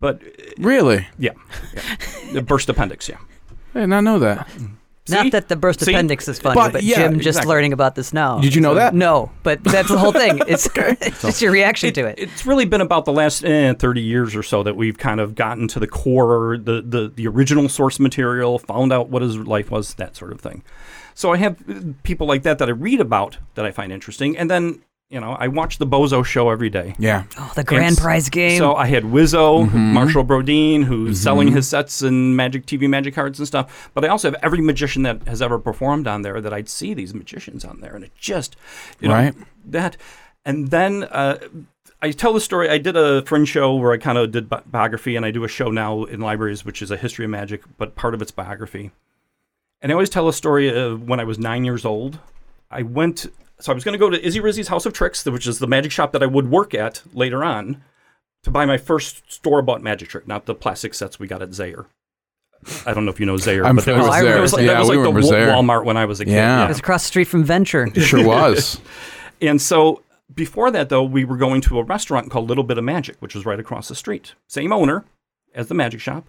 But 0.00 0.20
Really? 0.58 1.06
yeah, 1.18 1.30
yeah. 1.72 1.96
the 2.34 2.42
burst 2.42 2.68
appendix. 2.68 3.08
Yeah. 3.08 3.16
I 3.74 3.80
did 3.80 3.86
not 3.86 4.04
know 4.04 4.18
that. 4.18 4.46
See? 5.06 5.14
Not 5.14 5.32
that 5.32 5.48
the 5.48 5.56
burst 5.56 5.80
See? 5.80 5.92
appendix 5.92 6.28
is 6.28 6.38
funny, 6.38 6.54
But, 6.54 6.72
but, 6.72 6.82
yeah, 6.82 6.96
Jim 6.96 7.16
just 7.16 7.26
exactly. 7.26 7.50
learning 7.50 7.74
about 7.74 7.94
this 7.94 8.14
now. 8.14 8.38
Did 8.38 8.54
you 8.54 8.62
know 8.62 8.74
that? 8.74 8.94
No, 8.94 9.30
but 9.42 9.62
that's 9.62 9.88
the 9.88 9.98
whole 9.98 10.12
thing. 10.12 10.40
It's, 10.48 10.66
it's 10.76 11.20
just 11.22 11.42
your 11.42 11.52
reaction 11.52 11.92
to 11.94 12.06
it. 12.06 12.18
It's 12.18 12.46
really 12.46 12.64
been 12.64 12.80
about 12.80 13.04
the 13.04 13.12
last 13.12 13.44
eh, 13.44 13.74
30 13.74 14.00
years 14.00 14.34
or 14.34 14.42
so 14.42 14.62
that 14.62 14.76
we've 14.76 14.96
kind 14.96 15.20
of 15.20 15.34
gotten 15.34 15.68
to 15.68 15.80
the 15.80 15.86
core, 15.86 16.56
the, 16.56 16.80
the, 16.80 17.12
the 17.14 17.26
original 17.26 17.68
source 17.68 17.98
material, 18.00 18.58
found 18.58 18.92
out 18.92 19.08
what 19.10 19.20
his 19.22 19.36
life 19.36 19.70
was, 19.70 19.94
that 19.94 20.16
sort 20.16 20.32
of 20.32 20.40
thing. 20.40 20.62
So 21.14 21.32
I 21.32 21.36
have 21.36 21.58
uh, 21.68 21.80
people 22.02 22.26
like 22.26 22.42
that 22.44 22.58
that 22.58 22.68
I 22.68 22.72
read 22.72 23.00
about 23.00 23.38
that 23.54 23.64
I 23.66 23.72
find 23.72 23.92
interesting. 23.92 24.36
And 24.36 24.50
then, 24.50 24.80
you 25.14 25.20
know, 25.20 25.32
I 25.32 25.46
watch 25.48 25.78
the 25.78 25.86
Bozo 25.86 26.24
show 26.24 26.50
every 26.50 26.68
day. 26.68 26.94
Yeah. 26.98 27.22
oh, 27.38 27.52
the 27.54 27.62
grand 27.64 27.92
It's- 27.92 28.00
prize 28.00 28.28
game. 28.28 28.58
So 28.58 28.74
I 28.74 28.86
had 28.86 29.04
Wizzo, 29.04 29.64
Mm-hmm. 29.64 29.92
Marshall 29.94 30.24
Brodien, 30.24 30.82
who's 30.84 31.20
selling 31.20 31.52
his 31.52 31.68
sets 31.68 32.02
and 32.02 32.36
Magic 32.36 32.66
TV 32.66 32.88
Magic 32.88 33.14
cards 33.14 33.38
and 33.38 33.46
stuff. 33.46 33.90
But 33.94 34.04
I 34.04 34.08
also 34.08 34.30
have 34.32 34.40
every 34.42 34.60
magician 34.60 35.04
that 35.04 35.26
has 35.28 35.40
ever 35.40 35.58
performed 35.58 36.06
on 36.08 36.22
there 36.22 36.40
that 36.40 36.52
I'd 36.52 36.68
see 36.68 36.92
these 36.94 37.14
magicians 37.14 37.64
on 37.64 37.80
there, 37.80 37.94
and 37.94 38.04
it 38.04 38.10
just, 38.18 38.56
you 39.00 39.08
know, 39.08 39.14
Right. 39.14 39.34
that. 39.66 39.96
And 40.44 40.70
then 40.70 41.04
uh, 41.04 41.38
I 42.02 42.10
tell 42.10 42.32
the 42.34 42.40
story. 42.40 42.68
I 42.68 42.78
did 42.78 42.96
a 42.96 43.22
fringe 43.22 43.48
show 43.48 43.74
where 43.76 43.92
I 43.92 43.96
kind 43.98 44.18
of 44.18 44.32
did 44.32 44.48
bi- 44.48 44.62
biography, 44.66 45.14
and 45.16 45.24
I 45.24 45.30
do 45.30 45.44
a 45.44 45.48
show 45.48 45.70
now 45.70 46.02
in 46.04 46.20
libraries, 46.20 46.64
which 46.64 46.82
is 46.82 46.90
a 46.90 46.96
history 46.96 47.24
of 47.24 47.30
magic, 47.30 47.62
but 47.78 47.94
part 47.94 48.14
of 48.14 48.20
it's 48.20 48.32
biography. 48.32 48.90
And 49.80 49.90
I 49.90 49.94
always 49.94 50.10
tell 50.10 50.28
a 50.28 50.32
story 50.32 50.68
of 50.76 51.06
when 51.08 51.20
I 51.20 51.24
was 51.24 51.38
nine 51.38 51.64
years 51.64 51.84
old. 51.84 52.18
I 52.70 52.82
went, 52.82 53.26
so 53.60 53.72
I 53.72 53.74
was 53.74 53.84
going 53.84 53.92
to 53.92 53.98
go 53.98 54.10
to 54.10 54.24
Izzy 54.26 54.40
Rizzy's 54.40 54.68
House 54.68 54.86
of 54.86 54.92
Tricks, 54.92 55.24
which 55.24 55.46
is 55.46 55.58
the 55.58 55.66
magic 55.66 55.92
shop 55.92 56.12
that 56.12 56.22
I 56.22 56.26
would 56.26 56.50
work 56.50 56.74
at 56.74 57.02
later 57.12 57.44
on, 57.44 57.82
to 58.42 58.50
buy 58.50 58.66
my 58.66 58.76
first 58.76 59.30
store 59.32 59.62
bought 59.62 59.82
magic 59.82 60.08
trick, 60.08 60.26
not 60.28 60.46
the 60.46 60.54
plastic 60.54 60.94
sets 60.94 61.18
we 61.18 61.26
got 61.26 61.42
at 61.42 61.50
Zayre. 61.50 61.86
I 62.86 62.94
don't 62.94 63.04
know 63.04 63.10
if 63.10 63.20
you 63.20 63.26
know 63.26 63.34
Zayre, 63.36 63.64
I'm 63.66 63.76
but 63.76 63.84
that 63.84 63.96
familiar 64.00 64.00
was, 64.00 64.10
with 64.12 64.22
that 64.22 64.36
Zayre. 64.36 64.40
was 64.40 64.52
like, 64.52 64.62
Yeah, 64.62 64.72
that 64.74 64.80
was 64.80 64.88
we 64.90 64.96
like 64.96 65.14
the 65.14 65.20
Zayre. 65.20 65.52
Walmart 65.54 65.84
when 65.84 65.96
I 65.96 66.04
was 66.04 66.20
a 66.20 66.24
kid. 66.24 66.32
Yeah. 66.32 66.64
it 66.64 66.68
was 66.68 66.78
across 66.78 67.02
the 67.02 67.08
street 67.08 67.24
from 67.28 67.44
Venture. 67.44 67.86
It 67.94 68.00
sure 68.00 68.26
was. 68.26 68.80
And 69.40 69.60
so 69.60 70.02
before 70.34 70.70
that, 70.70 70.88
though, 70.88 71.02
we 71.04 71.24
were 71.24 71.36
going 71.36 71.60
to 71.62 71.78
a 71.78 71.82
restaurant 71.84 72.30
called 72.30 72.48
Little 72.48 72.64
Bit 72.64 72.78
of 72.78 72.84
Magic, 72.84 73.16
which 73.20 73.34
was 73.34 73.44
right 73.44 73.60
across 73.60 73.88
the 73.88 73.94
street. 73.94 74.34
Same 74.48 74.72
owner 74.72 75.04
as 75.54 75.68
the 75.68 75.74
magic 75.74 76.00
shop. 76.00 76.26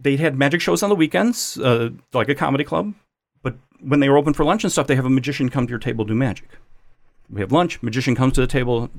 They 0.00 0.16
had 0.16 0.36
magic 0.38 0.60
shows 0.60 0.82
on 0.82 0.88
the 0.90 0.96
weekends, 0.96 1.58
uh, 1.58 1.90
like 2.12 2.28
a 2.28 2.34
comedy 2.34 2.64
club. 2.64 2.94
When 3.80 4.00
they 4.00 4.08
were 4.08 4.18
open 4.18 4.34
for 4.34 4.44
lunch 4.44 4.64
and 4.64 4.72
stuff, 4.72 4.86
they 4.86 4.96
have 4.96 5.04
a 5.04 5.10
magician 5.10 5.48
come 5.48 5.66
to 5.66 5.70
your 5.70 5.78
table 5.78 6.04
do 6.04 6.14
magic. 6.14 6.48
We 7.30 7.40
have 7.40 7.52
lunch. 7.52 7.82
Magician 7.82 8.14
comes 8.14 8.32
to 8.34 8.40
the 8.40 8.46
table, 8.46 8.90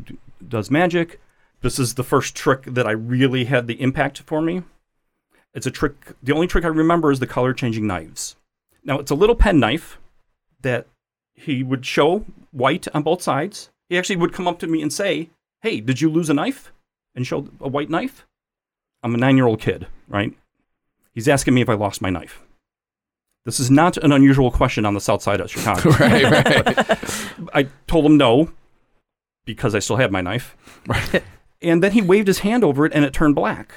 does 0.47 0.69
magic. 0.69 1.19
This 1.61 1.79
is 1.79 1.95
the 1.95 2.03
first 2.03 2.35
trick 2.35 2.63
that 2.63 2.87
I 2.87 2.91
really 2.91 3.45
had 3.45 3.67
the 3.67 3.81
impact 3.81 4.19
for 4.19 4.41
me. 4.41 4.63
It's 5.53 5.65
a 5.65 5.71
trick. 5.71 6.13
The 6.21 6.33
only 6.33 6.47
trick 6.47 6.63
I 6.63 6.69
remember 6.69 7.11
is 7.11 7.19
the 7.19 7.27
color 7.27 7.53
changing 7.53 7.87
knives. 7.87 8.35
Now 8.83 8.99
it's 8.99 9.11
a 9.11 9.15
little 9.15 9.35
pen 9.35 9.59
knife 9.59 9.97
that 10.61 10.87
he 11.33 11.63
would 11.63 11.85
show 11.85 12.25
white 12.51 12.87
on 12.93 13.03
both 13.03 13.21
sides. 13.21 13.69
He 13.89 13.97
actually 13.97 14.17
would 14.17 14.33
come 14.33 14.47
up 14.47 14.59
to 14.59 14.67
me 14.67 14.81
and 14.81 14.93
say, 14.93 15.29
Hey, 15.61 15.81
did 15.81 15.99
you 15.99 16.09
lose 16.09 16.29
a 16.29 16.33
knife? 16.33 16.71
And 17.15 17.25
show 17.25 17.49
a 17.59 17.67
white 17.67 17.89
knife. 17.89 18.25
I'm 19.03 19.15
a 19.15 19.17
nine 19.17 19.35
year 19.35 19.47
old 19.47 19.59
kid, 19.59 19.87
right? 20.07 20.33
He's 21.13 21.27
asking 21.27 21.53
me 21.53 21.61
if 21.61 21.69
I 21.69 21.73
lost 21.73 22.01
my 22.01 22.09
knife. 22.09 22.41
This 23.45 23.59
is 23.59 23.71
not 23.71 23.97
an 23.97 24.11
unusual 24.11 24.51
question 24.51 24.85
on 24.85 24.93
the 24.93 25.01
south 25.01 25.21
side 25.21 25.39
of 25.39 25.49
Chicago. 25.49 25.89
right, 25.99 26.23
right. 26.23 27.49
I 27.53 27.67
told 27.87 28.05
him 28.05 28.17
no 28.17 28.51
because 29.45 29.73
I 29.73 29.79
still 29.79 29.95
had 29.95 30.11
my 30.11 30.21
knife. 30.21 30.55
Right. 30.87 31.23
And 31.61 31.83
then 31.83 31.91
he 31.91 32.01
waved 32.01 32.27
his 32.27 32.39
hand 32.39 32.63
over 32.63 32.85
it 32.85 32.93
and 32.93 33.03
it 33.03 33.11
turned 33.11 33.35
black. 33.35 33.73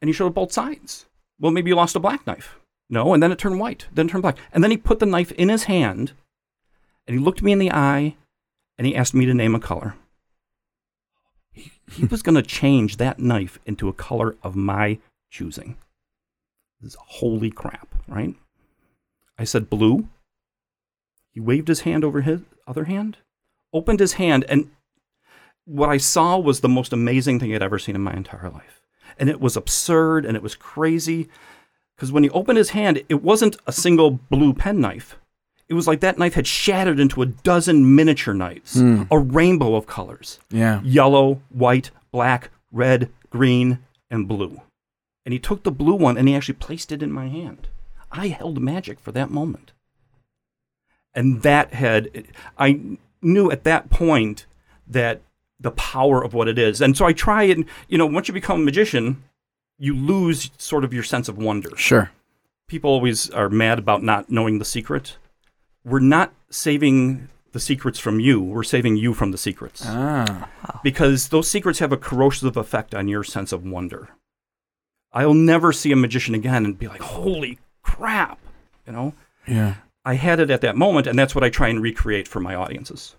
And 0.00 0.08
he 0.08 0.14
showed 0.14 0.32
both 0.32 0.50
sides. 0.50 1.04
Well, 1.38 1.52
maybe 1.52 1.68
you 1.68 1.76
lost 1.76 1.94
a 1.94 2.00
black 2.00 2.26
knife. 2.26 2.58
No, 2.88 3.12
and 3.12 3.22
then 3.22 3.30
it 3.30 3.38
turned 3.38 3.60
white, 3.60 3.86
then 3.92 4.06
it 4.06 4.12
turned 4.12 4.22
black. 4.22 4.38
And 4.50 4.64
then 4.64 4.70
he 4.70 4.78
put 4.78 4.98
the 4.98 5.04
knife 5.04 5.30
in 5.32 5.50
his 5.50 5.64
hand 5.64 6.12
and 7.06 7.18
he 7.18 7.22
looked 7.22 7.42
me 7.42 7.52
in 7.52 7.58
the 7.58 7.70
eye 7.70 8.16
and 8.78 8.86
he 8.86 8.96
asked 8.96 9.12
me 9.12 9.26
to 9.26 9.34
name 9.34 9.54
a 9.54 9.60
color. 9.60 9.96
He, 11.52 11.72
he 11.90 12.06
was 12.06 12.22
going 12.22 12.34
to 12.36 12.42
change 12.42 12.96
that 12.96 13.18
knife 13.18 13.58
into 13.66 13.90
a 13.90 13.92
color 13.92 14.36
of 14.42 14.56
my 14.56 14.98
choosing. 15.30 15.76
This 16.80 16.92
is 16.92 16.98
holy 16.98 17.50
crap, 17.50 17.94
right? 18.08 18.34
I 19.38 19.44
said 19.44 19.70
blue. 19.70 20.08
He 21.32 21.40
waved 21.40 21.68
his 21.68 21.80
hand 21.80 22.04
over 22.04 22.22
his 22.22 22.40
other 22.66 22.84
hand, 22.84 23.18
opened 23.72 24.00
his 24.00 24.14
hand, 24.14 24.44
and 24.48 24.70
what 25.66 25.88
I 25.88 25.98
saw 25.98 26.38
was 26.38 26.60
the 26.60 26.68
most 26.68 26.92
amazing 26.92 27.40
thing 27.40 27.54
I'd 27.54 27.62
ever 27.62 27.78
seen 27.78 27.94
in 27.94 28.00
my 28.02 28.14
entire 28.14 28.48
life. 28.48 28.80
And 29.18 29.28
it 29.28 29.40
was 29.40 29.56
absurd 29.56 30.24
and 30.24 30.36
it 30.36 30.42
was 30.42 30.54
crazy 30.54 31.28
because 31.96 32.12
when 32.12 32.22
he 32.22 32.30
opened 32.30 32.58
his 32.58 32.70
hand, 32.70 33.02
it 33.08 33.22
wasn't 33.22 33.56
a 33.66 33.72
single 33.72 34.12
blue 34.12 34.52
penknife. 34.54 35.18
It 35.68 35.74
was 35.74 35.86
like 35.86 36.00
that 36.00 36.18
knife 36.18 36.34
had 36.34 36.46
shattered 36.46 37.00
into 37.00 37.22
a 37.22 37.26
dozen 37.26 37.96
miniature 37.96 38.34
knives, 38.34 38.74
hmm. 38.74 39.02
a 39.10 39.18
rainbow 39.18 39.74
of 39.74 39.86
colors 39.86 40.38
Yeah. 40.50 40.80
yellow, 40.82 41.42
white, 41.48 41.90
black, 42.12 42.50
red, 42.70 43.10
green, 43.30 43.80
and 44.10 44.28
blue. 44.28 44.60
And 45.24 45.32
he 45.32 45.40
took 45.40 45.64
the 45.64 45.72
blue 45.72 45.94
one 45.94 46.16
and 46.16 46.28
he 46.28 46.36
actually 46.36 46.54
placed 46.54 46.92
it 46.92 47.02
in 47.02 47.10
my 47.10 47.28
hand. 47.28 47.66
I 48.12 48.28
held 48.28 48.60
magic 48.60 49.00
for 49.00 49.12
that 49.12 49.30
moment. 49.30 49.72
And 51.14 51.42
that 51.42 51.72
had, 51.74 52.26
I 52.58 52.80
knew 53.22 53.50
at 53.50 53.64
that 53.64 53.88
point 53.90 54.46
that 54.86 55.22
the 55.58 55.70
power 55.70 56.22
of 56.22 56.34
what 56.34 56.48
it 56.48 56.58
is. 56.58 56.80
And 56.82 56.96
so 56.96 57.06
I 57.06 57.12
try 57.12 57.44
and, 57.44 57.64
you 57.88 57.96
know, 57.96 58.06
once 58.06 58.28
you 58.28 58.34
become 58.34 58.60
a 58.60 58.64
magician, 58.64 59.22
you 59.78 59.94
lose 59.94 60.50
sort 60.58 60.84
of 60.84 60.92
your 60.92 61.02
sense 61.02 61.28
of 61.28 61.38
wonder 61.38 61.70
Sure. 61.76 62.10
people 62.68 62.90
always 62.90 63.30
are 63.30 63.48
mad 63.48 63.78
about 63.78 64.02
not 64.02 64.30
knowing 64.30 64.58
the 64.58 64.64
secret. 64.64 65.16
We're 65.84 65.98
not 66.00 66.32
saving 66.50 67.28
the 67.52 67.60
secrets 67.60 67.98
from 67.98 68.20
you. 68.20 68.42
We're 68.42 68.62
saving 68.62 68.96
you 68.96 69.14
from 69.14 69.30
the 69.32 69.38
secrets 69.38 69.82
Ah. 69.86 70.48
because 70.82 71.28
those 71.28 71.48
secrets 71.48 71.78
have 71.78 71.92
a 71.92 71.96
corrosive 71.96 72.56
effect 72.56 72.94
on 72.94 73.08
your 73.08 73.24
sense 73.24 73.52
of 73.52 73.64
wonder. 73.64 74.10
I'll 75.12 75.32
never 75.34 75.72
see 75.72 75.92
a 75.92 75.96
magician 75.96 76.34
again 76.34 76.64
and 76.66 76.78
be 76.78 76.88
like, 76.88 77.00
"Holy 77.00 77.58
crap!" 77.86 78.38
You 78.86 78.92
know, 78.92 79.14
Yeah. 79.46 79.74
I 80.04 80.14
had 80.14 80.38
it 80.40 80.50
at 80.50 80.60
that 80.60 80.76
moment, 80.76 81.06
and 81.06 81.18
that's 81.18 81.34
what 81.34 81.42
I 81.44 81.50
try 81.50 81.68
and 81.68 81.82
recreate 81.82 82.28
for 82.28 82.40
my 82.40 82.54
audiences. 82.54 83.16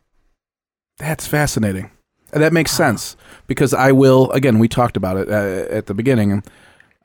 That's 0.98 1.28
fascinating. 1.28 1.92
And 2.34 2.42
that 2.44 2.54
makes 2.54 2.72
sense 2.72 3.16
because 3.46 3.74
I 3.74 3.92
will, 3.92 4.32
again, 4.32 4.60
we 4.60 4.68
talked 4.68 4.98
about 4.98 5.18
it 5.18 5.30
uh, 5.30 5.66
at 5.74 5.86
the 5.88 5.94
beginning. 5.94 6.32
and 6.32 6.44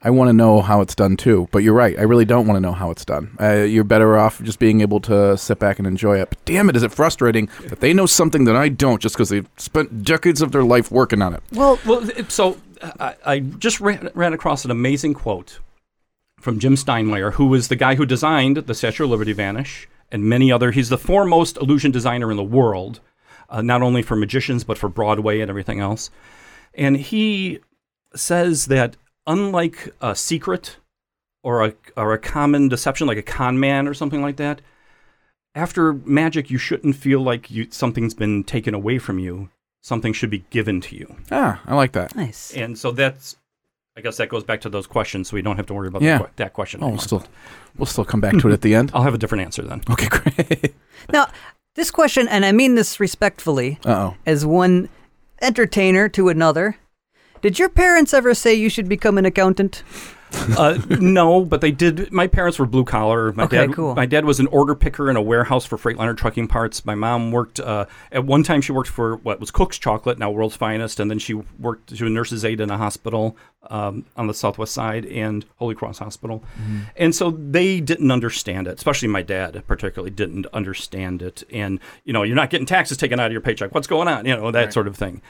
I 0.02 0.10
want 0.10 0.28
to 0.28 0.32
know 0.32 0.62
how 0.62 0.80
it's 0.80 0.94
done 0.94 1.16
too. 1.16 1.48
But 1.52 1.58
you're 1.64 1.74
right. 1.74 1.96
I 1.98 2.02
really 2.02 2.24
don't 2.24 2.46
want 2.46 2.56
to 2.56 2.60
know 2.60 2.72
how 2.72 2.90
it's 2.90 3.04
done. 3.04 3.36
Uh, 3.40 3.62
you're 3.74 3.84
better 3.84 4.16
off 4.18 4.42
just 4.42 4.58
being 4.58 4.80
able 4.80 5.00
to 5.00 5.36
sit 5.38 5.58
back 5.58 5.78
and 5.78 5.86
enjoy 5.86 6.20
it. 6.20 6.28
But 6.30 6.44
damn 6.44 6.68
it, 6.68 6.76
is 6.76 6.82
it 6.82 6.92
frustrating 6.92 7.48
that 7.68 7.80
they 7.80 7.92
know 7.92 8.06
something 8.06 8.44
that 8.44 8.56
I 8.56 8.68
don't 8.68 9.00
just 9.00 9.14
because 9.16 9.28
they've 9.28 9.48
spent 9.56 10.02
decades 10.04 10.42
of 10.42 10.50
their 10.52 10.64
life 10.64 10.90
working 10.90 11.22
on 11.22 11.34
it? 11.34 11.42
Well, 11.52 11.78
well, 11.86 12.08
so 12.28 12.56
I, 13.00 13.14
I 13.24 13.38
just 13.40 13.80
ran, 13.80 14.10
ran 14.14 14.32
across 14.32 14.64
an 14.64 14.70
amazing 14.72 15.14
quote 15.14 15.58
from 16.42 16.58
Jim 16.58 16.74
Steinmeyer, 16.74 17.34
who 17.34 17.46
was 17.46 17.68
the 17.68 17.76
guy 17.76 17.94
who 17.94 18.04
designed 18.04 18.56
the 18.56 18.74
Statue 18.74 19.04
of 19.04 19.10
Liberty 19.10 19.32
Vanish 19.32 19.88
and 20.10 20.24
many 20.24 20.50
other. 20.50 20.72
He's 20.72 20.88
the 20.88 20.98
foremost 20.98 21.56
illusion 21.56 21.92
designer 21.92 22.30
in 22.30 22.36
the 22.36 22.42
world, 22.42 23.00
uh, 23.48 23.62
not 23.62 23.80
only 23.80 24.02
for 24.02 24.16
magicians 24.16 24.64
but 24.64 24.76
for 24.76 24.88
Broadway 24.88 25.40
and 25.40 25.48
everything 25.48 25.80
else. 25.80 26.10
And 26.74 26.96
he 26.96 27.60
says 28.14 28.66
that 28.66 28.96
unlike 29.26 29.94
a 30.00 30.16
secret 30.16 30.78
or 31.44 31.64
a 31.64 31.74
or 31.96 32.12
a 32.12 32.18
common 32.18 32.68
deception, 32.68 33.06
like 33.06 33.18
a 33.18 33.22
con 33.22 33.58
man 33.60 33.86
or 33.86 33.94
something 33.94 34.20
like 34.20 34.36
that, 34.36 34.60
after 35.54 35.92
magic, 35.92 36.50
you 36.50 36.58
shouldn't 36.58 36.96
feel 36.96 37.20
like 37.20 37.50
you 37.50 37.68
something's 37.70 38.14
been 38.14 38.42
taken 38.42 38.74
away 38.74 38.98
from 38.98 39.18
you. 39.18 39.48
Something 39.80 40.12
should 40.12 40.30
be 40.30 40.44
given 40.50 40.80
to 40.82 40.96
you. 40.96 41.16
Ah, 41.30 41.60
I 41.66 41.74
like 41.74 41.92
that. 41.92 42.14
Nice. 42.14 42.52
And 42.54 42.78
so 42.78 42.92
that's, 42.92 43.36
I 43.96 44.00
guess 44.00 44.16
that 44.16 44.28
goes 44.30 44.42
back 44.42 44.60
to 44.62 44.70
those 44.70 44.86
questions, 44.86 45.28
so 45.28 45.34
we 45.34 45.42
don't 45.42 45.56
have 45.56 45.66
to 45.66 45.74
worry 45.74 45.88
about 45.88 46.02
Yeah. 46.02 46.18
the 46.18 46.28
that 46.36 46.52
question. 46.54 46.82
Oh, 46.82 46.88
we'll 46.88 46.98
still, 46.98 47.24
we'll 47.76 47.86
still 47.86 48.04
come 48.06 48.20
back 48.22 48.38
to 48.38 48.48
it 48.48 48.52
at 48.52 48.62
the 48.62 48.74
end. 48.74 48.90
I'll 48.94 49.02
have 49.02 49.12
a 49.14 49.18
different 49.18 49.44
answer 49.44 49.62
then. 49.62 49.82
Okay, 49.90 50.08
great. 50.08 50.74
Now, 51.12 51.26
this 51.74 51.90
question, 51.90 52.28
and 52.28 52.44
I 52.44 52.52
mean 52.52 52.74
this 52.76 53.00
respectfully, 53.00 53.78
Uh 53.84 53.90
oh. 54.12 54.16
as 54.24 54.46
one 54.46 54.88
entertainer 55.42 56.08
to 56.10 56.28
another, 56.28 56.76
did 57.42 57.58
your 57.58 57.68
parents 57.68 58.14
ever 58.14 58.34
say 58.34 58.54
you 58.54 58.68
should 58.70 58.88
become 58.88 59.18
an 59.18 59.26
accountant? 59.26 59.82
Uh, 60.58 60.78
no, 61.00 61.44
but 61.44 61.60
they 61.60 61.70
did. 61.70 62.10
My 62.12 62.26
parents 62.26 62.58
were 62.58 62.66
blue 62.66 62.84
collar. 62.84 63.32
My 63.32 63.44
Okay, 63.44 63.66
dad, 63.66 63.74
cool. 63.74 63.94
My 63.94 64.06
dad 64.06 64.24
was 64.24 64.40
an 64.40 64.46
order 64.48 64.74
picker 64.74 65.08
in 65.10 65.16
a 65.16 65.22
warehouse 65.22 65.64
for 65.64 65.76
Freightliner 65.76 66.16
trucking 66.16 66.48
parts. 66.48 66.84
My 66.84 66.94
mom 66.94 67.30
worked 67.32 67.60
uh, 67.60 67.86
at 68.10 68.24
one 68.24 68.42
time. 68.42 68.60
She 68.60 68.72
worked 68.72 68.88
for 68.90 69.16
what 69.16 69.40
was 69.40 69.50
Cook's 69.50 69.78
Chocolate, 69.78 70.18
now 70.18 70.30
World's 70.30 70.56
Finest, 70.56 70.98
and 71.00 71.10
then 71.10 71.18
she 71.18 71.34
worked. 71.34 71.94
She 71.94 72.02
was 72.02 72.10
a 72.10 72.14
nurse's 72.14 72.44
aide 72.44 72.60
in 72.60 72.70
a 72.70 72.76
hospital 72.78 73.36
um, 73.70 74.04
on 74.16 74.26
the 74.26 74.34
Southwest 74.34 74.72
Side 74.74 75.06
and 75.06 75.44
Holy 75.56 75.74
Cross 75.74 75.98
Hospital, 75.98 76.42
Mm-hmm. 76.60 76.80
and 76.96 77.14
so 77.14 77.30
they 77.30 77.80
didn't 77.80 78.10
understand 78.10 78.66
it. 78.66 78.74
Especially 78.74 79.08
my 79.08 79.22
dad, 79.22 79.62
particularly, 79.66 80.10
didn't 80.10 80.46
understand 80.52 81.22
it. 81.22 81.42
And 81.52 81.78
you 82.04 82.12
know, 82.12 82.22
you're 82.22 82.36
not 82.36 82.50
getting 82.50 82.66
taxes 82.66 82.96
taken 82.96 83.20
out 83.20 83.26
of 83.26 83.32
your 83.32 83.40
paycheck. 83.42 83.74
What's 83.74 83.86
going 83.86 84.08
on? 84.08 84.24
You 84.26 84.36
know 84.36 84.50
that 84.50 84.72
sort 84.72 84.86
of 84.88 84.96
thing. 84.96 85.22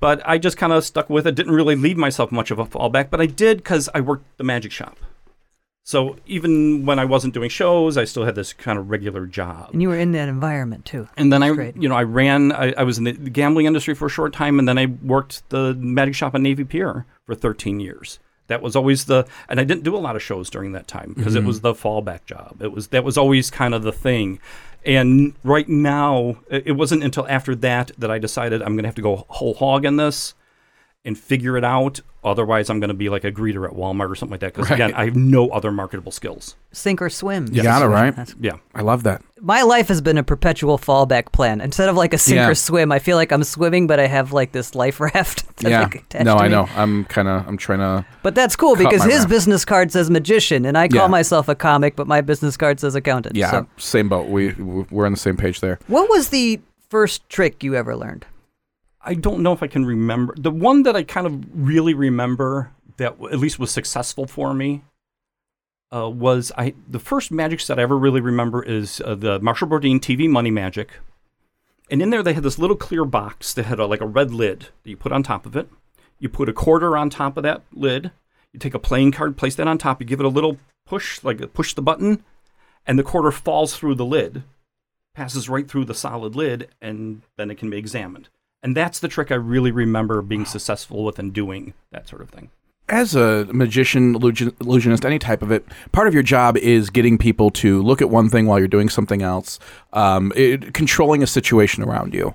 But 0.00 0.22
I 0.24 0.38
just 0.38 0.56
kind 0.56 0.72
of 0.72 0.84
stuck 0.84 1.10
with 1.10 1.26
it. 1.26 1.34
Didn't 1.34 1.54
really 1.54 1.74
leave 1.74 1.96
myself 1.96 2.30
much 2.30 2.50
of 2.50 2.58
a 2.58 2.64
fallback, 2.64 3.10
but 3.10 3.20
I 3.20 3.26
did 3.26 3.58
because 3.58 3.88
I 3.94 4.00
worked 4.00 4.24
the 4.38 4.44
magic 4.44 4.72
shop. 4.72 4.96
So 5.88 6.16
even 6.26 6.84
when 6.84 6.98
I 6.98 7.06
wasn't 7.06 7.32
doing 7.32 7.48
shows, 7.48 7.96
I 7.96 8.04
still 8.04 8.26
had 8.26 8.34
this 8.34 8.52
kind 8.52 8.78
of 8.78 8.90
regular 8.90 9.24
job. 9.26 9.70
And 9.72 9.80
you 9.80 9.88
were 9.88 9.98
in 9.98 10.12
that 10.12 10.28
environment 10.28 10.84
too. 10.84 11.08
And 11.16 11.32
then 11.32 11.42
I, 11.42 11.50
great. 11.50 11.76
you 11.76 11.88
know, 11.88 11.94
I 11.94 12.02
ran. 12.02 12.52
I, 12.52 12.74
I 12.76 12.82
was 12.82 12.98
in 12.98 13.04
the 13.04 13.12
gambling 13.12 13.64
industry 13.64 13.94
for 13.94 14.04
a 14.04 14.10
short 14.10 14.34
time, 14.34 14.58
and 14.58 14.68
then 14.68 14.76
I 14.76 14.84
worked 14.84 15.48
the 15.48 15.72
magic 15.72 16.14
shop 16.14 16.34
on 16.34 16.42
Navy 16.42 16.64
Pier 16.64 17.06
for 17.24 17.34
13 17.34 17.80
years. 17.80 18.18
That 18.48 18.60
was 18.60 18.76
always 18.76 19.06
the, 19.06 19.26
and 19.48 19.58
I 19.58 19.64
didn't 19.64 19.82
do 19.82 19.96
a 19.96 19.98
lot 19.98 20.14
of 20.14 20.22
shows 20.22 20.50
during 20.50 20.72
that 20.72 20.88
time 20.88 21.14
because 21.16 21.34
it 21.34 21.38
mm-hmm. 21.38 21.48
was 21.48 21.62
the 21.62 21.72
fallback 21.72 22.26
job. 22.26 22.60
It 22.60 22.72
was 22.72 22.88
that 22.88 23.02
was 23.02 23.16
always 23.16 23.50
kind 23.50 23.72
of 23.74 23.82
the 23.82 23.92
thing. 23.92 24.40
And 24.84 25.34
right 25.44 25.68
now, 25.68 26.38
it 26.50 26.76
wasn't 26.76 27.04
until 27.04 27.26
after 27.28 27.54
that 27.56 27.90
that 27.98 28.10
I 28.10 28.18
decided 28.18 28.62
I'm 28.62 28.74
going 28.74 28.84
to 28.84 28.88
have 28.88 28.94
to 28.96 29.02
go 29.02 29.26
whole 29.28 29.54
hog 29.54 29.84
in 29.84 29.96
this 29.96 30.34
and 31.08 31.18
figure 31.18 31.56
it 31.56 31.64
out. 31.64 32.00
Otherwise, 32.24 32.68
I'm 32.68 32.80
going 32.80 32.88
to 32.88 32.94
be 32.94 33.08
like 33.08 33.22
a 33.24 33.30
greeter 33.32 33.64
at 33.68 33.74
Walmart 33.76 34.10
or 34.10 34.14
something 34.16 34.32
like 34.32 34.40
that. 34.40 34.52
Because 34.52 34.70
again, 34.72 34.92
I 34.94 35.04
have 35.06 35.16
no 35.16 35.48
other 35.50 35.70
marketable 35.70 36.10
skills. 36.12 36.56
Sink 36.72 37.00
or 37.00 37.08
swim. 37.08 37.46
You 37.52 37.62
got 37.62 37.80
it 37.80 37.86
right. 37.86 38.14
That's- 38.14 38.34
Yeah. 38.40 38.54
I 38.74 38.82
love 38.82 39.04
that. 39.04 39.22
My 39.40 39.62
life 39.62 39.86
has 39.88 40.00
been 40.00 40.18
a 40.18 40.24
perpetual 40.24 40.78
fallback 40.78 41.30
plan. 41.30 41.60
Instead 41.60 41.88
of 41.88 41.96
like 41.96 42.12
a 42.12 42.18
sink 42.18 42.36
Yeah. 42.36 42.48
or 42.48 42.54
swim, 42.56 42.90
I 42.90 42.98
feel 42.98 43.16
like 43.16 43.30
I'm 43.32 43.44
swimming, 43.44 43.86
but 43.86 44.00
I 44.00 44.08
have 44.08 44.32
like 44.32 44.50
this 44.50 44.74
life 44.74 44.98
raft. 45.00 45.46
that's, 45.56 45.62
yeah. 45.70 45.82
like, 45.82 45.94
attached 45.94 46.24
No, 46.24 46.34
to 46.36 46.42
I 46.42 46.48
know. 46.48 46.68
I'm 46.76 47.04
kind 47.04 47.28
of. 47.28 47.46
I'm 47.46 47.56
trying 47.56 47.78
to. 47.78 48.04
But 48.24 48.34
that's 48.34 48.56
cool 48.56 48.74
because 48.76 49.04
his 49.04 49.18
raft. 49.20 49.28
business 49.30 49.64
card 49.64 49.92
says 49.92 50.10
magician, 50.10 50.66
and 50.66 50.76
I 50.76 50.88
call 50.88 51.02
Yeah. 51.02 51.06
myself 51.06 51.48
a 51.48 51.54
comic, 51.54 51.94
but 51.94 52.08
my 52.08 52.20
business 52.20 52.56
card 52.56 52.80
says 52.80 52.96
accountant. 52.96 53.36
Yeah. 53.36 53.52
So, 53.52 53.66
Same 53.76 54.08
boat. 54.08 54.26
We 54.28 54.52
we're 54.54 55.06
on 55.06 55.12
the 55.12 55.18
same 55.18 55.36
page 55.36 55.60
there. 55.60 55.78
what 55.86 56.10
was 56.10 56.30
the 56.30 56.60
first 56.90 57.26
trick 57.30 57.62
you 57.62 57.76
ever 57.76 57.94
learned? 57.96 58.26
I 59.08 59.14
don't 59.14 59.42
know 59.42 59.54
if 59.54 59.62
I 59.62 59.68
can 59.68 59.86
remember. 59.86 60.34
The 60.36 60.50
one 60.50 60.82
that 60.82 60.94
I 60.94 61.02
kind 61.02 61.26
of 61.26 61.42
really 61.54 61.94
remember 61.94 62.72
that 62.98 63.16
at 63.32 63.38
least 63.38 63.58
was 63.58 63.70
successful 63.70 64.26
for 64.26 64.52
me 64.52 64.84
uh, 65.90 66.10
was 66.10 66.52
I 66.58 66.74
the 66.86 66.98
first 66.98 67.30
magic 67.30 67.60
set 67.60 67.78
I 67.78 67.82
ever 67.82 67.96
really 67.96 68.20
remember 68.20 68.62
is 68.62 69.00
uh, 69.02 69.14
the 69.14 69.40
Marshall 69.40 69.66
Brodien 69.66 69.98
TV 69.98 70.28
Money 70.28 70.50
Magic. 70.50 70.90
And 71.90 72.02
in 72.02 72.10
there 72.10 72.22
they 72.22 72.34
had 72.34 72.42
this 72.42 72.58
little 72.58 72.76
clear 72.76 73.06
box 73.06 73.54
that 73.54 73.64
had 73.64 73.78
a, 73.78 73.86
like 73.86 74.02
a 74.02 74.06
red 74.06 74.30
lid 74.30 74.68
that 74.82 74.90
you 74.90 74.96
put 74.98 75.12
on 75.12 75.22
top 75.22 75.46
of 75.46 75.56
it. 75.56 75.70
You 76.18 76.28
put 76.28 76.50
a 76.50 76.52
quarter 76.52 76.94
on 76.94 77.08
top 77.08 77.38
of 77.38 77.42
that 77.44 77.62
lid. 77.72 78.10
You 78.52 78.60
take 78.60 78.74
a 78.74 78.78
playing 78.78 79.12
card, 79.12 79.38
place 79.38 79.54
that 79.54 79.66
on 79.66 79.78
top. 79.78 80.02
You 80.02 80.06
give 80.06 80.20
it 80.20 80.26
a 80.26 80.28
little 80.28 80.58
push, 80.84 81.24
like 81.24 81.54
push 81.54 81.72
the 81.72 81.80
button, 81.80 82.24
and 82.86 82.98
the 82.98 83.02
quarter 83.02 83.30
falls 83.30 83.74
through 83.74 83.94
the 83.94 84.04
lid, 84.04 84.42
passes 85.14 85.48
right 85.48 85.66
through 85.66 85.86
the 85.86 85.94
solid 85.94 86.36
lid, 86.36 86.68
and 86.82 87.22
then 87.38 87.50
it 87.50 87.56
can 87.56 87.70
be 87.70 87.78
examined. 87.78 88.28
And 88.62 88.76
that's 88.76 88.98
the 88.98 89.08
trick 89.08 89.30
I 89.30 89.36
really 89.36 89.70
remember 89.70 90.20
being 90.22 90.44
successful 90.44 91.04
with 91.04 91.18
and 91.18 91.32
doing 91.32 91.74
that 91.92 92.08
sort 92.08 92.22
of 92.22 92.30
thing. 92.30 92.50
as 92.88 93.14
a 93.14 93.46
magician, 93.52 94.14
illusionist, 94.14 95.04
any 95.04 95.18
type 95.18 95.42
of 95.42 95.52
it, 95.52 95.64
part 95.92 96.08
of 96.08 96.14
your 96.14 96.22
job 96.22 96.56
is 96.56 96.90
getting 96.90 97.18
people 97.18 97.50
to 97.50 97.82
look 97.82 98.00
at 98.00 98.10
one 98.10 98.28
thing 98.30 98.46
while 98.46 98.58
you're 98.58 98.68
doing 98.68 98.88
something 98.88 99.22
else, 99.22 99.58
um, 99.92 100.32
it, 100.34 100.72
controlling 100.74 101.22
a 101.22 101.26
situation 101.26 101.82
around 101.82 102.14
you. 102.14 102.34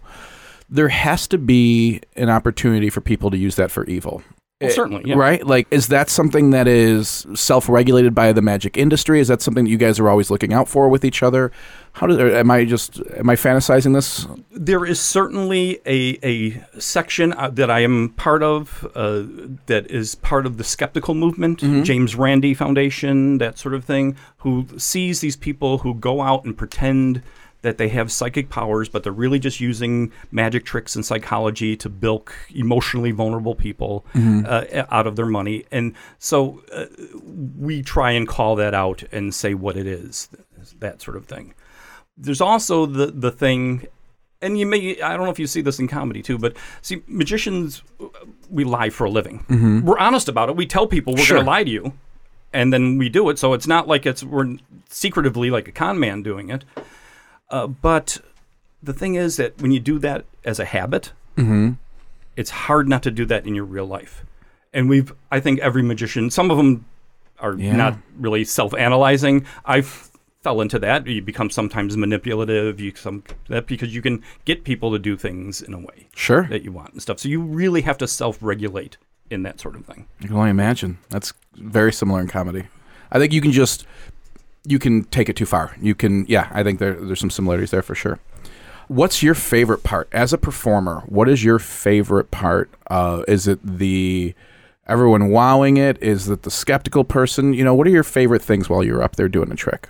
There 0.69 0.89
has 0.89 1.27
to 1.29 1.37
be 1.37 2.01
an 2.15 2.29
opportunity 2.29 2.89
for 2.89 3.01
people 3.01 3.31
to 3.31 3.37
use 3.37 3.55
that 3.55 3.71
for 3.71 3.85
evil. 3.85 4.23
Well, 4.63 4.71
certainly, 4.75 5.03
yeah. 5.05 5.15
Right? 5.15 5.45
Like, 5.45 5.67
is 5.71 5.87
that 5.87 6.09
something 6.09 6.51
that 6.51 6.67
is 6.67 7.25
self 7.35 7.69
regulated 7.69 8.13
by 8.15 8.33
the 8.33 8.41
magic 8.41 8.77
industry? 8.77 9.19
Is 9.19 9.27
that 9.27 9.41
something 9.41 9.65
that 9.65 9.69
you 9.69 9.77
guys 9.77 9.99
are 9.99 10.09
always 10.09 10.29
looking 10.29 10.53
out 10.53 10.67
for 10.67 10.89
with 10.89 11.05
each 11.05 11.23
other? 11.23 11.51
How 11.93 12.07
does, 12.07 12.17
or 12.17 12.33
am 12.35 12.49
I 12.49 12.65
just, 12.65 13.01
am 13.17 13.29
I 13.29 13.35
fantasizing 13.35 13.93
this? 13.93 14.25
There 14.51 14.83
is 14.83 14.99
certainly 14.99 15.79
a, 15.85 16.17
a 16.23 16.79
section 16.79 17.33
uh, 17.33 17.49
that 17.51 17.69
I 17.69 17.81
am 17.81 18.09
part 18.09 18.41
of 18.41 18.83
uh, 18.95 19.23
that 19.67 19.91
is 19.91 20.15
part 20.15 20.47
of 20.47 20.57
the 20.57 20.63
skeptical 20.63 21.13
movement, 21.13 21.59
James 21.83 22.15
Randi 22.15 22.55
Foundation, 22.55 23.37
that 23.37 23.59
sort 23.59 23.75
of 23.75 23.85
thing, 23.85 24.15
who 24.37 24.65
sees 24.77 25.19
these 25.19 25.35
people 25.35 25.79
who 25.79 25.93
go 25.93 26.21
out 26.21 26.45
and 26.45 26.57
pretend 26.57 27.21
that 27.63 27.77
they 27.77 27.89
have 27.89 28.11
psychic 28.11 28.49
powers, 28.49 28.87
but 28.87 29.03
they're 29.03 29.11
really 29.11 29.39
just 29.39 29.59
using 29.59 30.11
magic 30.31 30.63
tricks 30.65 30.95
and 30.95 31.03
psychology 31.05 31.75
to 31.77 31.89
bilk 31.89 32.33
emotionally 32.53 33.11
vulnerable 33.11 33.55
people 33.55 34.05
uh, 34.15 34.85
out 34.91 35.07
of 35.07 35.15
their 35.15 35.25
money. 35.25 35.65
And 35.71 35.93
so 36.19 36.61
uh, 36.71 36.85
we 37.57 37.81
try 37.81 38.11
and 38.11 38.27
call 38.27 38.55
that 38.57 38.73
out 38.73 39.03
and 39.11 39.33
say 39.33 39.53
what 39.55 39.75
it 39.77 39.87
is, 39.87 40.29
that 40.79 41.01
sort 41.01 41.17
of 41.17 41.25
thing. 41.25 41.53
There's 42.17 42.41
also 42.41 42.85
the 42.85 43.07
the 43.07 43.31
thing 43.31 43.87
and 44.41 44.59
you 44.59 44.65
may 44.67 45.01
i 45.01 45.15
don't 45.15 45.25
know 45.25 45.31
if 45.31 45.39
you 45.39 45.47
see 45.47 45.61
this 45.61 45.79
in 45.79 45.87
comedy 45.87 46.21
too 46.21 46.37
but 46.37 46.55
see 46.81 47.01
magicians 47.07 47.81
we 48.51 48.63
lie 48.65 48.89
for 48.91 49.05
a 49.05 49.09
living. 49.09 49.81
We're 49.83 49.97
honest 49.97 50.27
about 50.29 50.49
it. 50.49 50.55
We 50.55 50.65
tell 50.67 50.85
people 50.85 51.13
we're 51.15 51.23
Sure. 51.23 51.37
going 51.37 51.45
to 51.45 51.49
lie 51.51 51.63
to 51.63 51.71
you 51.71 51.93
and 52.51 52.71
then 52.71 52.99
we 52.99 53.09
do 53.09 53.29
it. 53.29 53.39
So 53.39 53.53
it's 53.53 53.65
not 53.67 53.87
like 53.87 54.05
it's 54.05 54.23
we're 54.23 54.57
secretively 54.89 55.49
like 55.49 55.67
a 55.67 55.71
con 55.71 55.97
man 55.99 56.21
doing 56.21 56.49
it 56.51 56.65
uh, 57.53 57.67
but 57.67 58.19
the 58.81 58.93
thing 58.93 59.13
is 59.15 59.37
that 59.37 59.51
when 59.61 59.71
you 59.71 59.79
do 59.79 59.97
that 59.99 60.25
as 60.43 60.59
a 60.59 60.65
habit 60.65 61.13
it's 62.35 62.49
hard 62.49 62.87
not 62.89 63.01
to 63.03 63.11
do 63.11 63.25
that 63.25 63.45
in 63.47 63.53
your 63.55 63.65
real 63.65 63.85
life 63.85 64.23
and 64.73 64.89
we've 64.89 65.11
i 65.31 65.39
think 65.39 65.59
every 65.59 65.83
magician 65.83 66.29
some 66.29 66.49
of 66.51 66.57
them 66.57 66.85
are 67.39 67.55
Yeah. 67.55 67.75
not 67.75 67.97
really 68.17 68.43
self-analyzing 68.45 69.45
I 69.65 69.81
fell 69.81 70.61
into 70.61 70.77
that 70.79 71.07
you 71.07 71.21
become 71.21 71.49
sometimes 71.49 71.95
manipulative 71.97 72.79
you 72.79 72.93
some 72.95 73.23
that 73.49 73.65
because 73.67 73.93
you 73.95 74.01
can 74.01 74.21
get 74.45 74.63
people 74.63 74.91
to 74.91 74.99
do 74.99 75.15
things 75.17 75.61
in 75.61 75.73
a 75.73 75.79
way 75.79 76.07
Sure. 76.15 76.43
that 76.49 76.63
you 76.63 76.71
want 76.71 76.91
and 76.93 77.01
stuff 77.01 77.19
so 77.19 77.27
you 77.29 77.41
really 77.41 77.81
have 77.81 77.97
to 77.99 78.07
self-regulate 78.07 78.97
in 79.29 79.43
that 79.43 79.59
sort 79.59 79.75
of 79.75 79.85
thing 79.85 80.05
I 80.21 80.27
can 80.27 80.35
only 80.35 80.49
imagine. 80.51 80.97
That's 81.09 81.33
very 81.55 81.91
similar 81.93 82.19
in 82.21 82.27
comedy. 82.27 82.63
I 83.11 83.17
think 83.19 83.31
you 83.33 83.41
can 83.41 83.51
just 83.51 83.85
you 84.65 84.79
can 84.79 85.03
take 85.05 85.29
it 85.29 85.35
too 85.35 85.45
far. 85.45 85.75
You 85.81 85.95
can 85.95 86.25
yeah, 86.27 86.49
I 86.51 86.63
think 86.63 86.79
there 86.79 86.93
there's 86.93 87.19
some 87.19 87.29
similarities 87.29 87.71
there 87.71 87.81
for 87.81 87.95
sure. 87.95 88.19
What's 88.87 89.23
your 89.23 89.33
favorite 89.33 89.83
part 89.83 90.09
as 90.11 90.33
a 90.33 90.37
performer? 90.37 91.03
What 91.07 91.29
is 91.29 91.43
your 91.43 91.57
favorite 91.59 92.31
part? 92.31 92.69
Uh, 92.89 93.23
is 93.27 93.47
it 93.47 93.59
the 93.63 94.33
everyone 94.87 95.29
wowing 95.29 95.77
it? 95.77 96.01
Is 96.03 96.29
it 96.29 96.43
the 96.43 96.51
skeptical 96.51 97.03
person? 97.05 97.53
You 97.53 97.63
know, 97.63 97.73
what 97.73 97.87
are 97.87 97.91
your 97.91 98.03
favorite 98.03 98.41
things 98.41 98.69
while 98.69 98.83
you're 98.83 99.01
up 99.01 99.15
there 99.15 99.29
doing 99.29 99.51
a 99.51 99.55
trick? 99.55 99.89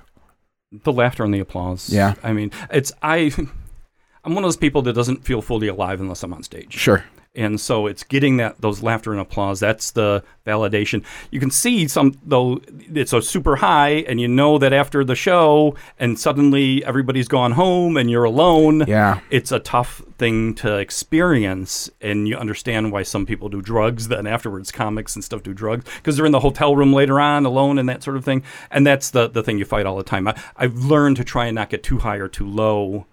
the 0.83 0.91
laughter 0.91 1.23
and 1.23 1.31
the 1.31 1.39
applause 1.39 1.87
Yeah. 1.91 2.15
i 2.23 2.33
mean 2.33 2.49
it's 2.71 2.91
i 3.03 3.31
i'm 4.23 4.33
one 4.33 4.43
of 4.43 4.47
those 4.47 4.57
people 4.57 4.81
that 4.81 4.93
doesn't 4.93 5.23
feel 5.23 5.39
fully 5.39 5.67
alive 5.67 6.01
unless 6.01 6.23
i'm 6.23 6.33
on 6.33 6.41
stage 6.41 6.73
Sure. 6.73 7.05
And 7.35 7.59
so 7.59 7.87
it's 7.87 8.03
getting 8.03 8.37
that 8.37 8.61
those 8.61 8.83
laughter 8.83 9.11
and 9.11 9.19
applause 9.19 9.59
that's 9.59 9.91
the 9.91 10.23
validation. 10.45 11.03
You 11.31 11.39
can 11.39 11.49
see 11.49 11.87
some 11.87 12.19
though 12.25 12.59
it's 12.93 13.13
a 13.13 13.21
super 13.21 13.55
high 13.55 14.03
and 14.07 14.19
you 14.21 14.27
know 14.27 14.57
that 14.57 14.73
after 14.73 15.03
the 15.03 15.15
show 15.15 15.75
and 15.97 16.19
suddenly 16.19 16.83
everybody's 16.85 17.27
gone 17.27 17.53
home 17.53 17.97
and 17.97 18.11
you're 18.11 18.25
alone 18.25 18.83
Yeah. 18.87 19.19
it's 19.31 19.51
a 19.51 19.59
tough 19.59 20.01
thing 20.17 20.53
to 20.55 20.77
experience. 20.77 21.89
And 22.01 22.27
you 22.27 22.35
understand 22.35 22.91
why 22.91 23.03
some 23.03 23.25
people 23.25 23.49
do 23.49 23.61
drugs 23.61 24.09
then 24.09 24.27
afterwards 24.27 24.71
comics 24.71 25.15
and 25.15 25.23
stuff 25.23 25.43
do 25.43 25.53
drugs 25.53 25.85
because 25.95 26.17
they're 26.17 26.25
in 26.25 26.31
the 26.33 26.39
hotel 26.41 26.75
room 26.75 26.93
later 26.93 27.19
on 27.19 27.45
alone 27.45 27.79
and 27.79 27.87
that 27.89 28.03
sort 28.03 28.17
of 28.17 28.25
thing. 28.25 28.43
And 28.69 28.85
that's 28.85 29.09
the, 29.11 29.27
the 29.29 29.41
thing 29.43 29.57
you 29.59 29.65
fight 29.65 29.85
all 29.85 29.97
the 29.97 30.03
time. 30.03 30.27
I, 30.27 30.35
i've 30.57 30.75
learned 30.75 31.17
to 31.17 31.23
try 31.23 31.45
and 31.45 31.55
not 31.55 31.69
get 31.69 31.83
too 31.83 31.99
high 31.99 32.17
or 32.17 32.27
too 32.27 32.47
low 32.47 33.05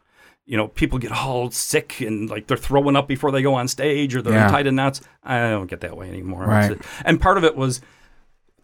you 0.50 0.56
know, 0.56 0.66
people 0.66 0.98
get 0.98 1.12
all 1.12 1.48
sick 1.52 2.00
and 2.00 2.28
like 2.28 2.48
they're 2.48 2.56
throwing 2.56 2.96
up 2.96 3.06
before 3.06 3.30
they 3.30 3.40
go 3.40 3.54
on 3.54 3.68
stage 3.68 4.16
or 4.16 4.20
they're 4.20 4.32
Yeah. 4.32 4.48
tied 4.50 4.66
in 4.66 4.74
knots. 4.74 5.00
I 5.22 5.48
don't 5.50 5.68
get 5.70 5.80
that 5.82 5.96
way 5.96 6.08
anymore. 6.08 6.44
Right. 6.44 6.76
And 7.04 7.20
part 7.20 7.38
of 7.38 7.44
it 7.44 7.54
was 7.54 7.80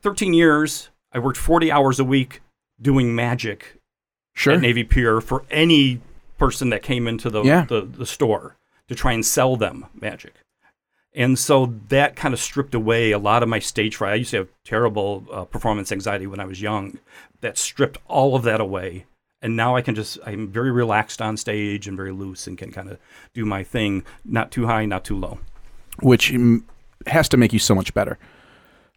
13 0.03 0.35
years. 0.35 0.91
I 1.13 1.21
worked 1.21 1.39
40 1.39 1.71
hours 1.71 2.01
a 2.01 2.05
week 2.05 2.41
doing 2.83 3.15
magic 3.15 3.81
Sure. 4.35 4.55
at 4.55 4.61
Navy 4.61 4.83
Pier 4.83 5.21
for 5.21 5.45
any 5.49 6.01
person 6.39 6.71
that 6.71 6.83
came 6.83 7.07
into 7.07 7.31
the, 7.31 7.45
Yeah. 7.45 7.67
the, 7.69 7.83
the 7.83 8.05
store 8.05 8.57
to 8.89 8.97
try 8.97 9.13
and 9.13 9.25
sell 9.25 9.55
them 9.57 9.87
magic. 9.95 10.35
And 11.15 11.39
so 11.39 11.73
that 11.89 12.17
kind 12.17 12.35
of 12.35 12.41
stripped 12.41 12.75
away 12.75 13.13
a 13.13 13.19
lot 13.19 13.45
of 13.45 13.49
my 13.49 13.61
stage 13.61 13.95
fright. 13.95 14.13
I 14.13 14.17
used 14.17 14.33
to 14.33 14.39
have 14.39 14.49
terrible 14.65 15.25
uh, 15.33 15.45
performance 15.45 15.93
anxiety 15.93 16.27
when 16.27 16.41
I 16.41 16.47
was 16.47 16.61
young. 16.61 16.99
That 17.43 17.57
stripped 17.57 17.99
all 18.09 18.35
of 18.35 18.43
that 18.43 18.61
away. 18.61 19.07
And 19.43 19.57
now 19.57 19.77
I 19.77 19.83
can 19.83 19.95
just, 19.95 20.19
I'm 20.25 20.49
very 20.49 20.71
relaxed 20.71 21.21
on 21.21 21.37
stage 21.37 21.87
and 21.87 21.97
very 21.97 22.13
loose 22.13 22.47
and 22.47 22.57
can 22.57 22.73
kind 22.73 22.89
of 22.89 22.99
do 23.35 23.45
my 23.45 23.63
thing, 23.63 24.03
not 24.25 24.51
too 24.51 24.67
high, 24.67 24.87
not 24.87 25.05
too 25.05 25.17
low. 25.17 25.39
Which 26.01 26.35
has 27.07 27.29
to 27.29 27.37
make 27.37 27.53
you 27.53 27.59
so 27.59 27.75
much 27.75 27.93
better. 27.95 28.19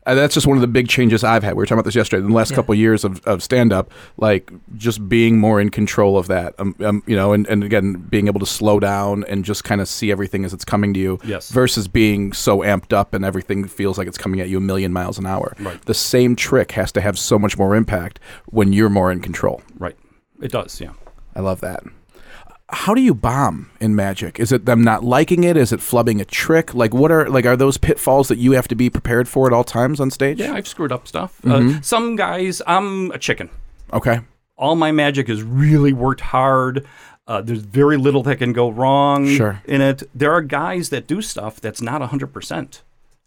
Uh, 0.05 0.15
that's 0.15 0.33
just 0.33 0.47
one 0.47 0.57
of 0.57 0.61
the 0.61 0.67
big 0.67 0.87
changes 0.87 1.23
I've 1.25 1.43
had. 1.43 1.53
We 1.53 1.57
were 1.57 1.65
talking 1.65 1.77
about 1.77 1.85
this 1.85 1.93
yesterday. 1.93 2.23
In 2.23 2.29
the 2.29 2.35
last 2.35 2.53
couple 2.55 2.71
of 2.71 2.79
years 2.79 3.03
of, 3.03 3.23
of 3.27 3.43
stand 3.43 3.73
up, 3.73 3.91
like 4.17 4.49
just 4.77 5.07
being 5.09 5.37
more 5.37 5.59
in 5.59 5.69
control 5.69 6.17
of 6.17 6.27
that, 6.27 6.55
um, 6.57 6.73
um, 6.79 7.03
you 7.05 7.17
know, 7.17 7.33
and, 7.33 7.45
and 7.47 7.63
again, 7.63 7.93
being 8.09 8.27
able 8.27 8.39
to 8.39 8.45
slow 8.45 8.79
down 8.79 9.25
and 9.25 9.43
just 9.43 9.65
kind 9.65 9.81
of 9.81 9.89
see 9.89 10.09
everything 10.09 10.45
as 10.45 10.53
it's 10.53 10.65
coming 10.65 10.93
to 10.93 10.99
you 10.99 11.19
Yes. 11.25 11.51
versus 11.51 11.87
being 11.89 12.31
so 12.31 12.59
amped 12.59 12.93
up 12.93 13.13
and 13.13 13.23
everything 13.25 13.67
feels 13.67 13.97
like 13.97 14.07
it's 14.07 14.17
coming 14.17 14.39
at 14.39 14.47
you 14.47 14.57
a 14.57 14.61
million 14.61 14.93
miles 14.93 15.19
an 15.19 15.25
hour. 15.25 15.53
Right. 15.59 15.79
The 15.85 15.93
same 15.93 16.35
trick 16.35 16.71
has 16.71 16.93
to 16.93 17.01
have 17.01 17.19
so 17.19 17.37
much 17.37 17.57
more 17.57 17.75
impact 17.75 18.19
when 18.47 18.71
you're 18.71 18.89
more 18.89 19.11
in 19.11 19.19
control. 19.19 19.61
Right. 19.77 19.97
It 20.41 20.51
does, 20.51 20.79
yeah. 20.79 20.93
I 21.35 21.41
love 21.41 21.61
that. 21.61 21.83
How 22.71 22.93
do 22.93 23.01
you 23.01 23.15
bomb 23.15 23.71
in 23.79 23.95
Magic? 23.95 24.39
Is 24.39 24.51
it 24.51 24.65
them 24.65 24.83
not 24.83 25.03
liking 25.03 25.43
it? 25.43 25.57
Is 25.57 25.73
it 25.73 25.79
flubbing 25.79 26.21
a 26.21 26.25
trick? 26.25 26.73
Like 26.75 26.93
what 26.93 27.11
are 27.11 27.27
like 27.27 27.45
are 27.47 27.57
those 27.57 27.77
pitfalls 27.77 28.27
that 28.27 28.37
you 28.37 28.51
have 28.51 28.67
to 28.67 28.75
be 28.75 28.91
prepared 28.91 29.27
for 29.27 29.47
at 29.47 29.53
all 29.53 29.63
times 29.63 29.99
on 29.99 30.11
stage? 30.11 30.39
Yeah, 30.39 30.53
I've 30.53 30.67
screwed 30.67 30.91
up 30.91 31.07
stuff. 31.07 31.41
Mm-hmm. 31.41 31.77
Uh, 31.79 31.81
some 31.81 32.15
guys, 32.15 32.61
I'm 32.67 33.09
a 33.11 33.17
chicken. 33.17 33.49
Okay. 33.91 34.19
All 34.55 34.75
my 34.75 34.91
magic 34.91 35.29
is 35.29 35.41
really 35.41 35.93
worked 35.93 36.21
hard. 36.21 36.85
Uh, 37.25 37.41
there's 37.41 37.61
very 37.61 37.97
little 37.97 38.21
that 38.23 38.37
can 38.37 38.53
go 38.53 38.69
wrong 38.69 39.27
Sure. 39.27 39.61
in 39.65 39.81
it. 39.81 40.03
There 40.13 40.31
are 40.31 40.41
guys 40.41 40.89
that 40.89 41.07
do 41.07 41.21
stuff 41.21 41.59
that's 41.61 41.81
not 41.81 42.01
100%, 42.01 42.81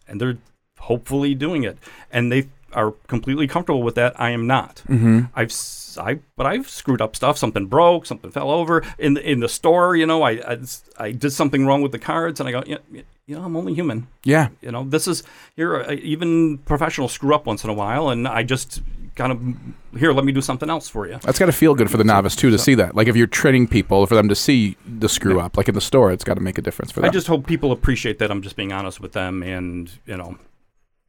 and 0.09 0.21
they're 0.21 0.39
hopefully 0.79 1.35
doing 1.35 1.63
it. 1.65 1.79
And 2.13 2.31
they 2.31 2.49
are 2.73 2.93
completely 3.07 3.47
comfortable 3.49 3.83
with 3.83 3.95
that. 3.97 4.19
I 4.21 4.31
am 4.31 4.47
not. 4.47 4.83
Mm-hmm. 4.89 5.23
I've 5.35 5.53
I, 5.99 6.21
but 6.37 6.47
I've 6.47 6.69
screwed 6.69 7.01
up 7.01 7.17
stuff. 7.17 7.39
Something 7.39 7.67
broke. 7.67 8.07
Something 8.07 8.31
fell 8.31 8.51
over 8.51 8.85
in 8.99 9.15
the, 9.15 9.31
in 9.31 9.41
the 9.41 9.49
store. 9.49 9.97
You 9.97 10.07
know, 10.07 10.23
I, 10.23 10.33
I 10.33 10.59
I 10.99 11.13
did 11.13 11.33
something 11.33 11.67
wrong 11.67 11.83
with 11.83 11.93
the 11.93 11.99
cards, 11.99 12.41
and 12.41 12.49
I 12.49 12.53
go, 12.53 12.63
yeah, 12.67 12.79
you 13.27 13.37
know, 13.37 13.45
I'm 13.45 13.57
only 13.57 13.75
human. 13.75 14.09
Yeah. 14.25 14.49
You 14.61 14.73
know, 14.73 14.85
this 14.85 15.07
is 15.07 15.23
here. 15.57 15.77
Uh, 15.77 15.93
even 15.93 16.59
professionals 16.59 17.13
screw 17.13 17.35
up 17.35 17.47
once 17.47 17.65
in 17.65 17.71
a 17.71 17.75
while, 17.75 18.09
and 18.09 18.27
I 18.27 18.43
just 18.43 18.83
kind 19.15 19.33
of 19.33 19.99
here. 19.99 20.13
Let 20.13 20.25
me 20.25 20.33
do 20.33 20.41
something 20.41 20.69
else 20.69 20.89
for 20.89 21.07
you. 21.07 21.19
That's 21.23 21.39
got 21.39 21.47
to 21.47 21.53
feel 21.53 21.75
good 21.75 21.91
for 21.91 21.97
the 21.97 22.05
novice 22.05 22.35
too 22.35 22.51
to 22.51 22.59
see 22.59 22.75
that. 22.75 22.95
Like 22.97 23.09
if 23.09 23.17
you're 23.17 23.27
training 23.27 23.69
people, 23.69 24.07
for 24.07 24.15
them 24.15 24.29
to 24.29 24.35
see 24.35 24.77
the 24.87 25.09
screw 25.09 25.41
up, 25.41 25.57
like 25.57 25.69
in 25.69 25.75
the 25.75 25.81
store, 25.81 26.11
it's 26.13 26.25
got 26.25 26.35
to 26.35 26.41
make 26.41 26.59
a 26.59 26.63
difference 26.63 26.91
for 26.91 27.01
them. 27.01 27.09
I 27.09 27.13
just 27.13 27.27
hope 27.27 27.47
people 27.47 27.73
appreciate 27.73 28.19
that 28.19 28.31
I'm 28.31 28.43
just 28.43 28.57
being 28.57 28.73
honest 28.73 29.01
with 29.01 29.13
them, 29.13 29.43
and 29.43 29.91
you 30.07 30.17
know, 30.17 30.37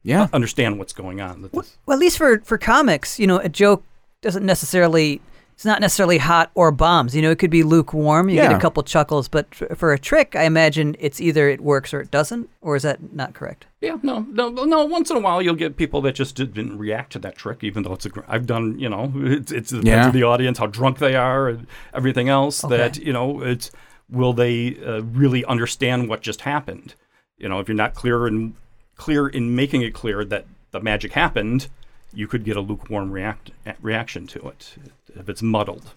yeah. 0.02 0.28
understand 0.32 0.78
what's 0.78 0.92
going 0.92 1.20
on. 1.20 1.42
That 1.42 1.52
this- 1.52 1.76
Well, 1.84 1.96
at 1.96 2.00
least 2.00 2.18
for 2.18 2.40
for 2.40 2.58
comics, 2.58 3.18
you 3.18 3.26
know, 3.26 3.38
a 3.38 3.48
joke 3.48 3.82
doesn't 4.24 4.44
necessarily 4.44 5.20
it's 5.54 5.64
not 5.64 5.80
necessarily 5.80 6.18
hot 6.18 6.50
or 6.56 6.72
bombs. 6.72 7.14
You 7.14 7.22
know, 7.22 7.30
it 7.30 7.38
could 7.38 7.50
be 7.50 7.62
lukewarm. 7.62 8.28
You 8.28 8.34
get 8.34 8.50
a 8.52 8.58
couple 8.58 8.82
chuckles, 8.82 9.28
but 9.28 9.46
f- 9.52 9.78
for 9.78 9.92
a 9.92 9.98
trick, 10.00 10.34
I 10.34 10.42
imagine 10.42 10.96
it's 10.98 11.20
either 11.20 11.48
it 11.48 11.60
works 11.60 11.94
or 11.94 12.00
it 12.00 12.10
doesn't. 12.10 12.50
Or 12.60 12.74
is 12.74 12.82
that 12.82 13.12
not 13.12 13.34
correct? 13.34 13.66
Yeah, 13.80 13.98
no, 14.02 14.26
no, 14.32 14.48
no. 14.50 14.84
Once 14.84 15.10
in 15.12 15.16
a 15.16 15.20
while, 15.20 15.40
you'll 15.40 15.54
get 15.54 15.76
people 15.76 16.00
that 16.02 16.16
just 16.16 16.34
didn't 16.34 16.76
react 16.76 17.12
to 17.12 17.20
that 17.20 17.36
trick, 17.36 17.62
even 17.62 17.84
though 17.84 17.92
it's 17.92 18.04
a. 18.04 18.08
gr- 18.08 18.22
I've 18.26 18.46
done, 18.46 18.76
you 18.80 18.88
know, 18.88 19.12
it's 19.14 19.52
it's 19.52 19.70
depends 19.70 19.86
Yeah. 19.86 20.10
the 20.10 20.24
audience, 20.24 20.58
how 20.58 20.66
drunk 20.66 20.98
they 20.98 21.14
are, 21.14 21.48
and 21.48 21.68
everything 21.94 22.28
else. 22.28 22.64
Okay. 22.64 22.76
That 22.76 22.96
you 22.98 23.12
know, 23.12 23.40
it's 23.40 23.70
will 24.10 24.32
they 24.32 24.76
uh, 24.84 25.02
really 25.02 25.44
understand 25.44 26.08
what 26.08 26.20
just 26.20 26.40
happened? 26.40 26.96
You 27.38 27.48
know, 27.48 27.60
if 27.60 27.68
you're 27.68 27.76
not 27.76 27.94
clear 27.94 28.26
and 28.26 28.54
clear 28.96 29.28
in 29.28 29.54
making 29.54 29.82
it 29.82 29.94
clear 29.94 30.24
that 30.24 30.46
the 30.72 30.80
magic 30.80 31.12
happened, 31.12 31.68
you 32.14 32.26
could 32.26 32.44
get 32.44 32.56
a 32.56 32.60
lukewarm 32.60 33.10
react 33.10 33.50
reaction 33.80 34.26
to 34.28 34.48
it 34.48 34.74
if 35.16 35.28
it's 35.28 35.42
muddled. 35.42 35.92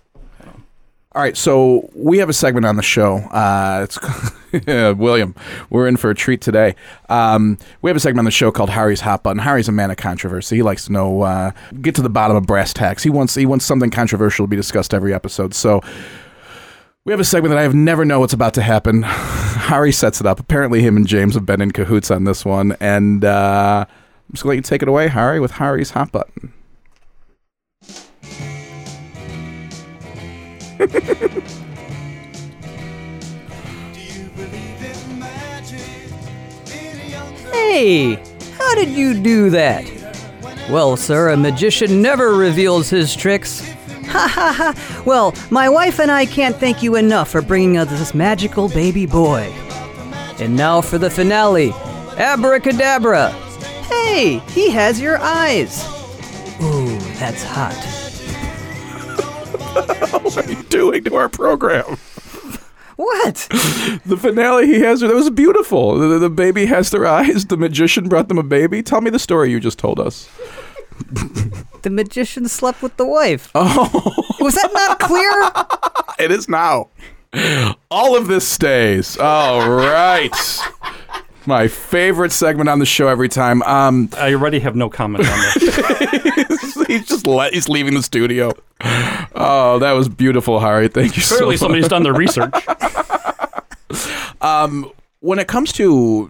All 1.13 1.23
right, 1.23 1.35
so 1.35 1.89
we 1.95 2.19
have 2.19 2.29
a 2.29 2.33
segment 2.33 2.67
on 2.67 2.75
the 2.75 2.83
show. 2.83 3.15
Uh, 3.15 3.79
it's 3.83 3.97
William. 4.99 5.33
We're 5.71 5.87
in 5.87 5.97
for 5.97 6.11
a 6.11 6.15
treat 6.15 6.41
today. 6.41 6.75
Um, 7.09 7.57
we 7.81 7.89
have 7.89 7.97
a 7.97 7.99
segment 7.99 8.19
on 8.19 8.25
the 8.25 8.31
show 8.31 8.51
called 8.51 8.69
Hari's 8.69 9.01
Hot 9.01 9.23
Button. 9.23 9.39
Hari's 9.41 9.67
a 9.67 9.71
man 9.71 9.89
of 9.89 9.97
controversy. 9.97 10.57
He 10.57 10.61
likes 10.61 10.85
to 10.85 10.91
know, 10.91 11.21
uh, 11.21 11.51
get 11.81 11.95
to 11.95 12.03
the 12.03 12.09
bottom 12.09 12.37
of 12.37 12.45
brass 12.45 12.71
tacks. 12.71 13.01
He 13.01 13.09
wants 13.09 13.33
he 13.33 13.47
wants 13.47 13.65
something 13.65 13.89
controversial 13.89 14.45
to 14.45 14.47
be 14.47 14.55
discussed 14.55 14.93
every 14.93 15.11
episode. 15.11 15.55
So 15.55 15.81
we 17.03 17.13
have 17.13 17.19
a 17.19 17.25
segment 17.25 17.51
that 17.51 17.57
I 17.57 17.63
have 17.63 17.73
never 17.73 18.03
know 18.05 18.19
what's 18.19 18.33
about 18.33 18.53
to 18.55 18.61
happen. 18.61 19.01
Hari 19.07 19.93
sets 19.93 20.19
it 20.19 20.27
up. 20.27 20.39
Apparently, 20.39 20.81
him 20.81 20.97
and 20.97 21.07
James 21.07 21.35
have 21.35 21.45
been 21.45 21.61
in 21.61 21.71
cahoots 21.71 22.11
on 22.11 22.25
this 22.25 22.45
one, 22.45 22.75
and 22.79 23.23
uh, 23.25 23.85
I'm 24.29 24.33
just 24.33 24.43
gonna 24.43 24.51
let 24.51 24.55
you 24.55 24.61
take 24.61 24.81
it 24.81 24.89
away, 24.89 25.07
Hari, 25.07 25.39
with 25.39 25.51
Hari's 25.51 25.91
Hot 25.91 26.11
Button. 26.11 26.53
Hey, 37.51 38.15
how 38.57 38.75
did 38.75 38.89
you 38.89 39.13
do 39.21 39.49
that? 39.49 39.85
Well, 40.69 40.95
sir, 40.97 41.29
a 41.29 41.37
magician 41.37 42.01
never 42.01 42.33
reveals 42.35 42.89
his 42.89 43.15
tricks. 43.15 43.73
Ha 44.07 44.25
ha 44.25 44.53
ha. 44.53 45.03
Well, 45.05 45.33
my 45.49 45.67
wife 45.67 45.99
and 45.99 46.09
I 46.09 46.25
can't 46.25 46.55
thank 46.55 46.81
you 46.81 46.95
enough 46.95 47.29
for 47.29 47.41
bringing 47.41 47.77
us 47.77 47.89
this 47.89 48.13
magical 48.13 48.69
baby 48.69 49.05
boy. 49.05 49.53
And 50.39 50.55
now 50.55 50.79
for 50.79 50.97
the 50.97 51.09
finale 51.09 51.71
Abracadabra. 52.17 53.35
Hey, 53.89 54.39
he 54.49 54.69
has 54.71 54.99
your 54.99 55.17
eyes. 55.19 55.85
Ooh, 56.61 56.97
that's 57.19 57.43
hot. 57.43 57.75
What 60.23 60.37
are 60.37 60.51
you 60.51 60.63
doing 60.63 61.03
to 61.05 61.15
our 61.15 61.29
program? 61.29 61.97
What? 62.95 63.47
The 64.05 64.17
finale 64.17 64.65
he 64.67 64.79
has, 64.81 65.01
her. 65.01 65.07
that 65.07 65.15
was 65.15 65.29
beautiful. 65.29 65.97
The, 65.97 66.17
the 66.19 66.29
baby 66.29 66.65
has 66.65 66.89
their 66.91 67.05
eyes. 67.05 67.45
The 67.45 67.57
magician 67.57 68.09
brought 68.09 68.27
them 68.27 68.37
a 68.37 68.43
baby. 68.43 68.81
Tell 68.83 69.01
me 69.01 69.09
the 69.09 69.19
story 69.19 69.51
you 69.51 69.59
just 69.59 69.79
told 69.79 69.99
us. 69.99 70.29
The 71.83 71.91
magician 71.91 72.47
slept 72.49 72.81
with 72.81 72.97
the 72.97 73.05
wife. 73.05 73.49
Oh, 73.55 73.89
Was 74.41 74.55
that 74.55 74.71
not 74.73 74.99
clear? 74.99 75.31
it 76.19 76.31
is 76.31 76.49
now. 76.49 76.89
All 77.91 78.17
of 78.17 78.27
this 78.27 78.45
stays. 78.47 79.15
All 79.17 79.69
right. 79.69 80.35
My 81.47 81.69
favorite 81.69 82.33
segment 82.33 82.67
on 82.67 82.79
the 82.79 82.85
show 82.85 83.07
every 83.07 83.29
time. 83.29 83.63
Um, 83.63 84.09
I 84.17 84.33
already 84.33 84.59
have 84.59 84.75
no 84.75 84.89
comment 84.89 85.25
on 85.25 85.39
this. 85.55 86.77
he's 86.87 87.07
just 87.07 87.25
let, 87.25 87.53
he's 87.53 87.69
leaving 87.69 87.93
the 87.93 88.03
studio. 88.03 88.51
Oh, 89.33 89.79
that 89.79 89.93
was 89.93 90.09
beautiful, 90.09 90.59
Hari. 90.59 90.89
Thank 90.89 91.15
you 91.15 91.23
so 91.23 91.37
Clearly, 91.37 91.53
much. 91.53 91.59
somebody's 91.59 91.87
done 91.87 92.03
their 92.03 92.13
research. 92.13 92.53
when 95.21 95.39
it 95.39 95.47
comes 95.47 95.71
to 95.73 96.29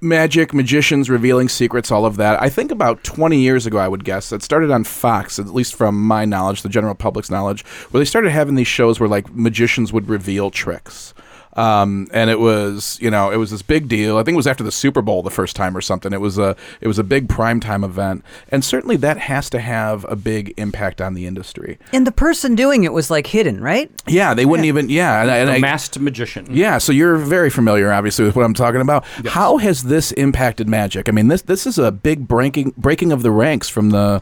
magic, 0.00 0.52
magicians 0.52 1.08
revealing 1.08 1.48
secrets, 1.48 1.92
all 1.92 2.04
of 2.04 2.16
that, 2.16 2.42
I 2.42 2.48
think 2.48 2.72
about 2.72 3.04
20 3.04 3.38
years 3.38 3.64
ago, 3.64 3.78
I 3.78 3.86
would 3.86 4.04
guess, 4.04 4.32
it 4.32 4.42
started 4.42 4.72
on 4.72 4.82
Fox, 4.82 5.38
at 5.38 5.54
least 5.54 5.76
from 5.76 6.04
my 6.04 6.24
knowledge, 6.24 6.62
the 6.62 6.68
general 6.68 6.96
public's 6.96 7.30
knowledge, 7.30 7.64
where 7.90 8.00
they 8.00 8.04
started 8.04 8.30
having 8.30 8.56
these 8.56 8.66
shows 8.66 8.98
where 8.98 9.08
like 9.08 9.32
magicians 9.32 9.92
would 9.92 10.08
reveal 10.08 10.50
tricks. 10.50 11.14
Um, 11.56 12.08
and 12.12 12.28
it 12.28 12.38
was, 12.38 12.98
you 13.00 13.10
know, 13.10 13.30
it 13.30 13.36
was 13.38 13.50
this 13.50 13.62
big 13.62 13.88
deal. 13.88 14.18
I 14.18 14.22
think 14.22 14.34
it 14.34 14.36
was 14.36 14.46
after 14.46 14.62
the 14.62 14.70
Super 14.70 15.00
Bowl 15.00 15.22
the 15.22 15.30
first 15.30 15.56
time 15.56 15.76
or 15.76 15.80
something. 15.80 16.12
It 16.12 16.20
was 16.20 16.36
a, 16.38 16.54
it 16.82 16.86
was 16.86 16.98
a 16.98 17.02
big 17.04 17.28
primetime 17.28 17.82
event, 17.84 18.24
and 18.50 18.62
certainly 18.64 18.96
that 18.98 19.16
has 19.16 19.48
to 19.50 19.58
have 19.60 20.04
a 20.08 20.16
big 20.16 20.52
impact 20.58 21.00
on 21.00 21.14
the 21.14 21.26
industry. 21.26 21.78
And 21.94 22.06
the 22.06 22.12
person 22.12 22.54
doing 22.54 22.84
it 22.84 22.92
was 22.92 23.10
like 23.10 23.26
hidden, 23.28 23.62
right? 23.62 23.90
Yeah, 24.06 24.34
they 24.34 24.44
wouldn't 24.44 24.66
even, 24.66 24.90
yeah, 24.90 25.22
and, 25.22 25.30
I- 25.30 25.36
and 25.38 25.48
The 25.48 25.54
I, 25.54 25.58
masked 25.60 25.98
magician. 25.98 26.46
yeah, 26.50 26.76
so 26.78 26.92
you're 26.92 27.16
very 27.16 27.48
familiar, 27.50 27.90
obviously, 27.90 28.24
with 28.26 28.36
what 28.36 28.44
I'm 28.44 28.54
talking 28.54 28.82
about. 28.82 29.04
How 29.26 29.56
has 29.56 29.84
this 29.84 30.12
impacted 30.12 30.68
magic? 30.68 31.08
I 31.08 31.12
mean, 31.12 31.28
this 31.28 31.42
this 31.42 31.66
is 31.66 31.78
a 31.78 31.90
big 31.90 32.28
breaking 32.28 32.74
breaking 32.76 33.12
of 33.12 33.22
the 33.22 33.30
ranks 33.30 33.68
from 33.68 33.90
the 33.90 34.20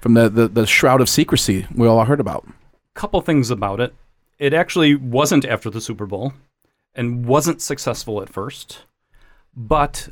from 0.00 0.14
the, 0.14 0.28
the, 0.28 0.46
the 0.46 0.66
shroud 0.66 1.00
of 1.00 1.08
secrecy 1.08 1.66
we 1.74 1.88
all 1.88 2.04
heard 2.04 2.20
about. 2.20 2.46
couple 2.94 3.20
things 3.20 3.50
about 3.50 3.80
it. 3.80 3.92
It 4.38 4.54
actually 4.54 4.94
wasn't 4.94 5.44
after 5.44 5.70
the 5.70 5.80
Super 5.80 6.06
Bowl 6.06 6.32
and 6.98 7.24
wasn't 7.24 7.62
successful 7.62 8.20
at 8.20 8.28
first, 8.28 8.80
but 9.56 10.08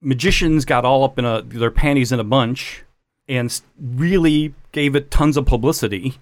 magicians 0.00 0.64
got 0.64 0.84
all 0.84 1.02
up 1.04 1.18
in 1.18 1.24
a, 1.24 1.42
their 1.42 1.70
panties 1.70 2.12
in 2.12 2.20
a 2.20 2.24
bunch 2.24 2.84
and 3.28 3.60
really 3.78 4.54
gave 4.72 4.94
it 4.94 5.10
tons 5.10 5.36
of 5.36 5.44
publicity, 5.44 6.18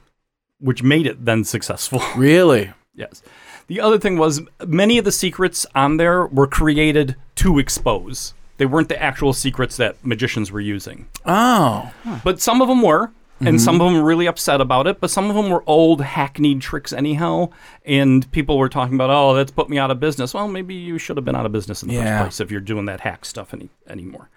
which 0.59 0.83
made 0.83 1.07
it 1.07 1.25
then 1.25 1.45
successful. 1.45 2.01
Really? 2.17 2.73
yes. 2.95 3.23
The 3.69 3.81
other 3.81 3.99
thing 3.99 4.19
was 4.19 4.41
many 4.67 4.99
of 4.99 5.05
the 5.05 5.13
secrets 5.13 5.67
on 5.75 5.97
there 5.97 6.27
were 6.27 6.47
created 6.47 7.17
to 7.37 7.59
expose. 7.59 8.35
They 8.57 8.67
weren't 8.67 8.89
the 8.89 9.03
actual 9.03 9.33
secrets 9.33 9.77
that 9.77 10.05
magicians 10.05 10.51
were 10.51 10.61
using. 10.61 11.07
Oh, 11.25 11.93
But 12.25 12.41
some 12.41 12.61
of 12.63 12.69
them 12.69 12.83
were, 12.83 13.11
and 13.47 13.61
some 13.61 13.81
of 13.81 13.87
them 13.87 13.95
were 14.01 14.07
really 14.07 14.27
upset 14.27 14.61
about 14.61 14.87
it. 14.87 15.01
But 15.01 15.11
some 15.11 15.29
of 15.31 15.37
them 15.37 15.51
were 15.51 15.63
old, 15.67 16.01
hackneyed 16.01 16.61
tricks, 16.61 16.93
anyhow. 16.93 17.51
And 17.85 18.31
people 18.33 18.59
were 18.59 18.69
talking 18.69 18.95
about, 18.95 19.11
oh, 19.11 19.35
that's 19.35 19.51
put 19.51 19.69
me 19.69 19.79
out 19.79 19.91
of 19.91 20.01
business. 20.01 20.35
Well, 20.35 20.49
maybe 20.49 20.75
you 20.75 20.99
should 20.99 21.17
have 21.17 21.25
been 21.25 21.37
out 21.37 21.47
of 21.47 21.53
business 21.53 21.83
in 21.83 21.89
the 21.89 21.95
Yeah. 21.95 22.19
first 22.19 22.23
place 22.39 22.41
if 22.41 22.51
you're 22.51 22.61
doing 22.61 22.87
that 22.87 23.01
hack 23.01 23.25
stuff 23.25 23.53
any 23.53 23.69
anymore. 23.89 24.29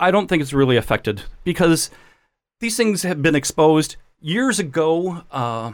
I 0.00 0.10
don't 0.10 0.26
think 0.26 0.42
it's 0.42 0.52
really 0.52 0.76
affected 0.76 1.22
because 1.44 1.90
these 2.60 2.76
things 2.76 3.02
have 3.02 3.22
been 3.22 3.34
exposed 3.34 3.96
years 4.20 4.58
ago. 4.58 5.22
Uh, 5.30 5.72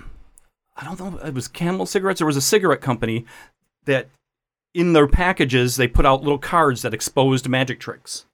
I 0.76 0.84
don't 0.84 0.98
know, 1.00 1.18
it 1.24 1.34
was 1.34 1.48
Camel 1.48 1.86
cigarettes. 1.86 2.18
There 2.18 2.26
was 2.26 2.36
a 2.36 2.42
cigarette 2.42 2.80
company 2.80 3.24
that 3.84 4.08
in 4.74 4.92
their 4.92 5.06
packages 5.06 5.76
they 5.76 5.88
put 5.88 6.04
out 6.06 6.22
little 6.22 6.38
cards 6.38 6.82
that 6.82 6.92
exposed 6.94 7.48
magic 7.48 7.80
tricks 7.80 8.26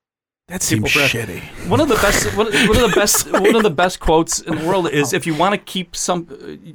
That 0.48 0.62
seems 0.62 0.92
People- 0.92 1.08
shitty. 1.08 1.40
One 1.68 1.80
of 1.80 1.88
the 1.88 1.94
best, 1.94 2.26
one, 2.36 2.46
one 2.68 2.76
of 2.76 2.90
the 2.90 2.92
best, 2.94 3.30
one 3.32 3.56
of 3.56 3.62
the 3.62 3.70
best 3.70 3.98
quotes 3.98 4.40
in 4.40 4.56
the 4.58 4.66
world 4.66 4.90
is: 4.90 5.12
if 5.14 5.26
you 5.26 5.34
want 5.34 5.54
to 5.54 5.58
keep 5.58 5.96
some, 5.96 6.28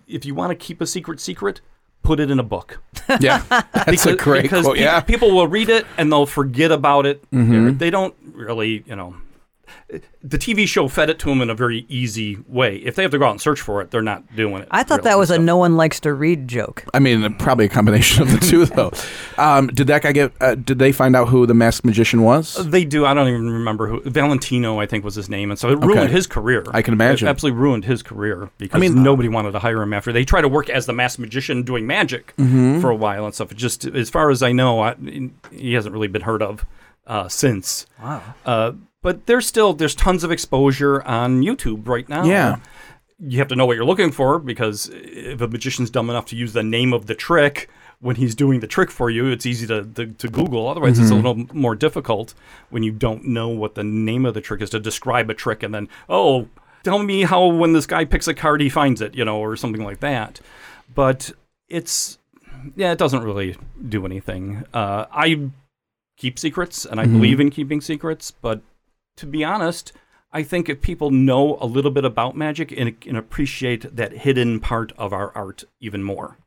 if 0.07 0.25
you 0.25 0.33
want 0.33 0.49
to 0.49 0.55
keep 0.55 0.81
a 0.81 0.87
secret 0.87 1.19
secret, 1.19 1.61
put 2.01 2.19
it 2.19 2.31
in 2.31 2.39
a 2.39 2.43
book. 2.43 2.81
Yeah, 3.19 3.43
that's 3.73 4.07
a 4.07 4.15
great 4.15 4.41
because 4.41 4.63
quote. 4.65 4.77
pe- 4.77 4.81
yeah, 4.83 4.99
people 5.01 5.29
will 5.31 5.47
read 5.47 5.69
it 5.69 5.85
and 5.97 6.11
they'll 6.11 6.25
forget 6.25 6.71
about 6.71 7.05
it. 7.05 7.29
Mhm. 7.29 7.77
They 7.77 7.91
don't 7.91 8.15
really, 8.33 8.83
you 8.87 8.95
know. 8.95 9.13
The 10.23 10.37
TV 10.37 10.67
show 10.67 10.87
fed 10.87 11.09
it 11.09 11.17
to 11.19 11.29
them 11.29 11.41
in 11.41 11.49
a 11.49 11.55
very 11.55 11.85
easy 11.89 12.37
way. 12.47 12.77
If 12.77 12.95
they 12.95 13.01
have 13.03 13.11
to 13.11 13.17
go 13.17 13.25
out 13.25 13.31
and 13.31 13.41
search 13.41 13.61
for 13.61 13.81
it, 13.81 13.91
they're 13.91 14.01
not 14.01 14.35
doing 14.35 14.61
it. 14.63 14.67
I 14.71 14.83
thought 14.83 14.99
really. 14.99 15.09
that 15.11 15.17
was 15.17 15.31
a 15.31 15.39
no 15.39 15.57
one 15.57 15.77
likes 15.77 15.99
to 16.01 16.13
read 16.13 16.47
joke. 16.47 16.83
I 16.93 16.99
mean, 16.99 17.33
probably 17.35 17.65
a 17.65 17.69
combination 17.69 18.23
of 18.23 18.31
the 18.31 18.39
two, 18.45 18.65
though. 18.65 18.91
Um, 19.39 19.67
did 19.67 19.87
that 19.87 20.01
guy 20.01 20.11
get? 20.11 20.33
Uh, 20.41 20.55
did 20.55 20.79
they 20.79 20.91
find 20.91 21.15
out 21.15 21.29
who 21.29 21.45
the 21.45 21.53
masked 21.53 21.85
magician 21.85 22.23
was? 22.23 22.55
They 22.69 22.83
do. 22.83 23.05
I 23.05 23.13
don't 23.13 23.29
even 23.29 23.49
remember 23.49 23.87
who. 23.87 24.01
Valentino, 24.01 24.81
I 24.81 24.85
think, 24.85 25.05
was 25.05 25.15
his 25.15 25.29
name, 25.29 25.49
and 25.49 25.57
so 25.57 25.69
it 25.69 25.75
ruined 25.79 25.99
Okay. 26.01 26.11
his 26.11 26.27
career. 26.27 26.65
I 26.71 26.81
can 26.81 26.93
imagine. 26.93 27.25
It 27.27 27.31
absolutely 27.31 27.57
ruined 27.57 27.85
his 27.85 28.03
career 28.03 28.49
because 28.57 28.75
I 28.75 28.79
mean- 28.81 29.01
nobody 29.01 29.29
wanted 29.29 29.53
to 29.53 29.59
hire 29.59 29.81
him 29.81 29.93
after 29.93 30.11
they 30.11 30.25
tried 30.25 30.41
to 30.41 30.49
work 30.49 30.69
as 30.69 30.87
the 30.87 30.93
masked 30.93 31.19
magician 31.19 31.63
doing 31.63 31.87
magic 31.87 32.33
Mm-hmm. 32.37 32.81
for 32.81 32.89
a 32.89 32.95
while 32.95 33.23
and 33.25 33.33
stuff. 33.33 33.53
It 33.53 33.57
just, 33.57 33.85
as 33.85 34.09
far 34.09 34.29
as 34.29 34.43
I 34.43 34.51
know, 34.51 34.81
I, 34.81 34.95
he 35.53 35.73
hasn't 35.73 35.93
really 35.93 36.09
been 36.09 36.23
heard 36.23 36.41
of 36.41 36.65
uh, 37.07 37.29
since. 37.29 37.85
Wow. 38.03 38.75
But 39.01 39.25
there's 39.27 39.47
still 39.47 39.73
there's 39.73 39.95
tons 39.95 40.23
of 40.23 40.31
exposure 40.31 41.01
on 41.03 41.41
YouTube 41.41 41.87
right 41.87 42.07
now. 42.09 42.25
Yeah. 42.25 42.57
You 43.19 43.39
have 43.39 43.47
to 43.49 43.55
know 43.55 43.65
what 43.65 43.75
you're 43.75 43.85
looking 43.85 44.11
for 44.11 44.39
because 44.39 44.89
if 44.93 45.41
a 45.41 45.47
magician's 45.47 45.89
dumb 45.89 46.09
enough 46.09 46.25
to 46.27 46.35
use 46.35 46.53
the 46.53 46.63
name 46.63 46.93
of 46.93 47.05
the 47.05 47.15
trick 47.15 47.69
when 47.99 48.15
he's 48.15 48.33
doing 48.33 48.61
the 48.61 48.67
trick 48.67 48.89
for 48.89 49.09
you, 49.09 49.27
it's 49.27 49.45
easy 49.45 49.67
to, 49.67 49.83
to, 49.83 50.07
to 50.07 50.27
Google. 50.29 50.67
Otherwise, 50.67 50.99
it's 50.99 51.11
a 51.11 51.15
little 51.15 51.35
more 51.53 51.75
difficult 51.75 52.33
when 52.69 52.81
you 52.81 52.91
don't 52.91 53.25
know 53.25 53.49
what 53.49 53.75
the 53.75 53.83
name 53.83 54.25
of 54.25 54.33
the 54.33 54.41
trick 54.41 54.61
is 54.61 54.69
to 54.69 54.79
describe 54.79 55.29
a 55.29 55.33
trick 55.33 55.63
and 55.63 55.75
then, 55.75 55.89
oh, 56.07 56.47
tell 56.83 56.99
me 56.99 57.23
how 57.23 57.45
when 57.45 57.73
this 57.73 57.85
guy 57.85 58.05
picks 58.05 58.27
a 58.29 58.33
card 58.33 58.61
he 58.61 58.69
finds 58.69 59.01
it, 59.01 59.15
you 59.15 59.25
know, 59.25 59.39
or 59.39 59.57
something 59.57 59.83
like 59.83 59.99
that. 59.99 60.39
But 60.95 61.31
it's, 61.67 62.19
yeah, 62.77 62.93
it 62.93 62.97
doesn't 62.97 63.23
really 63.23 63.57
do 63.89 64.05
anything. 64.05 64.63
Uh, 64.73 65.05
I 65.11 65.49
keep 66.15 66.39
secrets 66.39 66.85
and 66.85 67.01
I 67.01 67.05
believe 67.05 67.41
in 67.41 67.49
keeping 67.49 67.81
secrets, 67.81 68.31
but 68.31 68.61
to 69.19 69.25
be 69.25 69.43
honest, 69.43 69.93
I 70.31 70.43
think 70.43 70.69
if 70.69 70.81
people 70.81 71.11
know 71.11 71.57
a 71.59 71.65
little 71.65 71.91
bit 71.91 72.05
about 72.05 72.35
magic 72.35 72.71
and, 72.71 72.95
and 73.07 73.17
appreciate 73.17 73.95
that 73.95 74.13
hidden 74.13 74.59
part 74.59 74.91
of 74.97 75.13
our 75.13 75.31
art 75.35 75.63
even 75.79 76.03
more. 76.03 76.37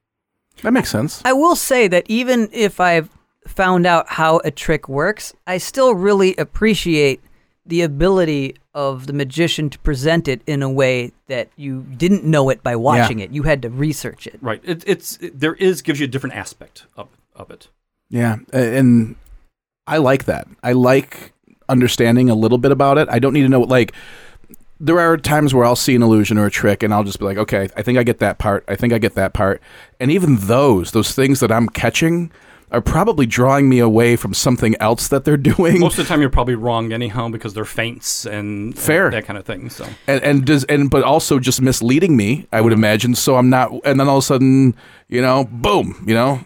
That 0.63 0.73
makes 0.73 0.91
sense. 0.91 1.23
I 1.25 1.33
will 1.33 1.57
say 1.57 1.89
that 1.89 2.05
even 2.09 2.49
if 2.53 2.81
I've 2.81 3.11
found 3.47 3.87
out 3.87 4.09
how 4.09 4.41
a 4.45 4.51
trick 4.51 4.89
works, 4.89 5.35
I 5.47 5.59
still 5.59 5.95
really 5.95 6.37
appreciate 6.37 7.21
the 7.67 7.83
ability 7.83 8.57
of 8.75 9.07
the 9.07 9.13
magician 9.13 9.71
to 9.71 9.79
present 9.81 10.29
it 10.29 10.43
in 10.47 10.63
a 10.63 10.71
way 10.71 11.13
that 11.29 11.49
you 11.57 11.83
didn't 11.97 12.25
know 12.25 12.51
it 12.51 12.63
by 12.63 12.77
watching 12.77 13.21
it. 13.21 13.31
You 13.31 13.43
had 13.43 13.63
to 13.63 13.71
research 13.71 14.27
it. 14.27 14.39
Right. 14.41 14.61
It, 14.65 14.85
it's 14.87 15.17
it, 15.19 15.39
there 15.39 15.55
is 15.55 15.83
gives 15.83 16.01
you 16.01 16.05
a 16.05 16.09
different 16.09 16.37
aspect 16.37 16.87
of 16.97 17.09
of 17.35 17.51
it. 17.51 17.69
Yeah, 18.09 18.37
and 18.53 19.17
I 19.87 19.99
like 19.99 20.25
that. 20.27 20.47
I 20.63 20.73
like 20.73 21.32
understanding 21.73 22.31
a 22.31 22.35
little 22.35 22.59
bit 22.59 22.71
about 22.71 22.99
it. 22.99 23.09
I 23.11 23.19
don't 23.19 23.33
need 23.33 23.43
to 23.43 23.49
know 23.49 23.63
like 23.63 23.93
there 24.79 24.99
are 25.01 25.17
times 25.17 25.55
where 25.55 25.65
I'll 25.65 25.77
see 25.77 25.95
an 25.95 26.03
illusion 26.03 26.39
or 26.39 26.47
a 26.47 26.51
trick 26.51 26.83
and 26.83 26.93
I'll 26.93 27.05
just 27.05 27.19
be 27.19 27.25
like, 27.25 27.39
"Okay, 27.39 27.69
I 27.77 27.83
think 27.83 27.99
I 27.99 28.03
get 28.03 28.19
that 28.19 28.39
part. 28.39 28.65
I 28.69 28.77
think 28.77 28.93
I 28.93 28.99
get 28.99 29.15
that 29.15 29.33
part." 29.33 29.61
And 29.99 30.11
even 30.11 30.37
those, 30.37 30.93
those 30.93 31.15
things 31.15 31.41
that 31.41 31.51
I'm 31.51 31.69
catching 31.69 32.31
are 32.73 32.81
probably 32.81 33.27
drawing 33.27 33.69
me 33.69 33.79
away 33.79 34.17
from 34.17 34.33
something 34.33 34.75
else 34.81 35.09
that 35.09 35.25
they're 35.25 35.37
doing. 35.53 35.79
Most 35.79 35.99
of 35.99 36.05
the 36.05 36.09
time, 36.09 36.21
you're 36.21 36.31
probably 36.31 36.55
wrong 36.55 36.93
anyhow 36.93 37.29
because 37.29 37.55
they're 37.55 37.65
feints 37.65 38.27
and 38.27 38.77
Fair. 38.77 39.07
and 39.07 39.15
that 39.15 39.27
kind 39.27 39.39
of 39.39 39.45
thing. 39.45 39.71
So 39.71 39.87
and, 40.07 40.23
and 40.23 40.45
does 40.45 40.65
and 40.65 40.91
but 40.91 41.05
also 41.05 41.39
just 41.39 41.61
misleading 41.61 42.17
me 42.17 42.47
i 42.53 42.61
would 42.61 42.73
mm-hmm. 42.73 42.81
imagine 42.81 43.15
so 43.15 43.37
i'm 43.37 43.51
not 43.51 43.71
and 43.85 43.99
then 43.99 44.09
all 44.09 44.19
of 44.19 44.25
a 44.25 44.27
sudden 44.27 44.75
you 45.09 45.21
know 45.21 45.45
boom 45.51 46.03
you 46.07 46.15
know 46.15 46.45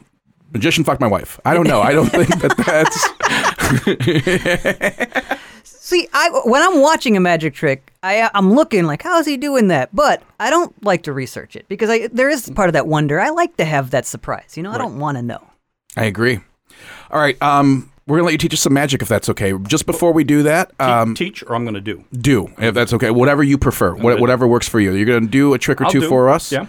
magician 0.53 0.85
fucked 0.85 1.01
my 1.01 1.07
wife 1.07 1.39
i 1.45 1.55
don't 1.55 1.67
know 1.67 1.81
i 1.81 1.93
don't 1.93 2.09
think 2.11 2.29
that 2.41 2.57
that's 2.57 3.09
See, 5.65 6.09
I 6.13 6.41
when 6.45 6.63
I'm 6.63 6.81
watching 6.81 7.17
a 7.17 7.21
magic 7.21 7.55
trick, 7.55 7.93
I 8.03 8.29
I'm 8.35 8.53
looking 8.55 8.85
like, 8.87 9.03
how 9.03 9.19
is 9.21 9.27
he 9.27 9.37
doing 9.37 9.69
that? 9.69 9.95
But 9.95 10.23
I 10.41 10.51
don't 10.51 10.75
like 10.85 11.05
to 11.05 11.13
research 11.13 11.55
it 11.55 11.69
because 11.69 11.89
I 11.91 12.09
there 12.09 12.29
is 12.29 12.51
part 12.51 12.69
of 12.69 12.73
that 12.73 12.87
wonder. 12.89 13.21
I 13.21 13.31
like 13.31 13.57
to 13.59 13.65
have 13.65 13.91
that 13.91 14.05
surprise. 14.05 14.57
You 14.57 14.63
know, 14.65 14.73
I 14.73 14.79
don't 14.79 14.99
want 14.99 15.17
to 15.17 15.23
know. 15.23 15.47
i 15.97 16.05
agree 16.05 16.41
all 17.11 17.21
right 17.21 17.41
um 17.41 17.91
we're 18.07 18.17
gonna 18.19 18.27
let 18.27 18.33
you 18.33 18.39
teach 18.39 18.53
us 18.53 18.61
some 18.61 18.75
magic 18.75 19.01
if 19.01 19.09
that's 19.09 19.29
okay 19.31 19.55
just 19.67 19.87
before 19.87 20.13
we 20.13 20.25
do 20.25 20.43
that 20.43 20.69
Te- 20.79 20.85
um 20.85 21.15
teach 21.15 21.43
or 21.45 21.55
I'm 21.55 21.65
going 21.65 21.75
to 21.75 21.81
do. 21.81 22.05
do 22.13 22.49
if 22.59 22.75
that's 22.75 22.93
okay 22.95 23.11
whatever 23.11 23.43
you 23.43 23.57
prefer 23.57 23.95
what, 23.95 24.21
whatever 24.21 24.47
works 24.47 24.69
for 24.69 24.79
you 24.81 24.93
you're 24.93 25.07
gonna 25.07 25.27
do 25.31 25.55
a 25.55 25.59
trick 25.59 25.81
or 25.81 25.85
I'll 25.85 25.91
two 25.91 26.01
do. 26.01 26.09
for 26.09 26.29
us 26.29 26.53
Yeah. 26.53 26.67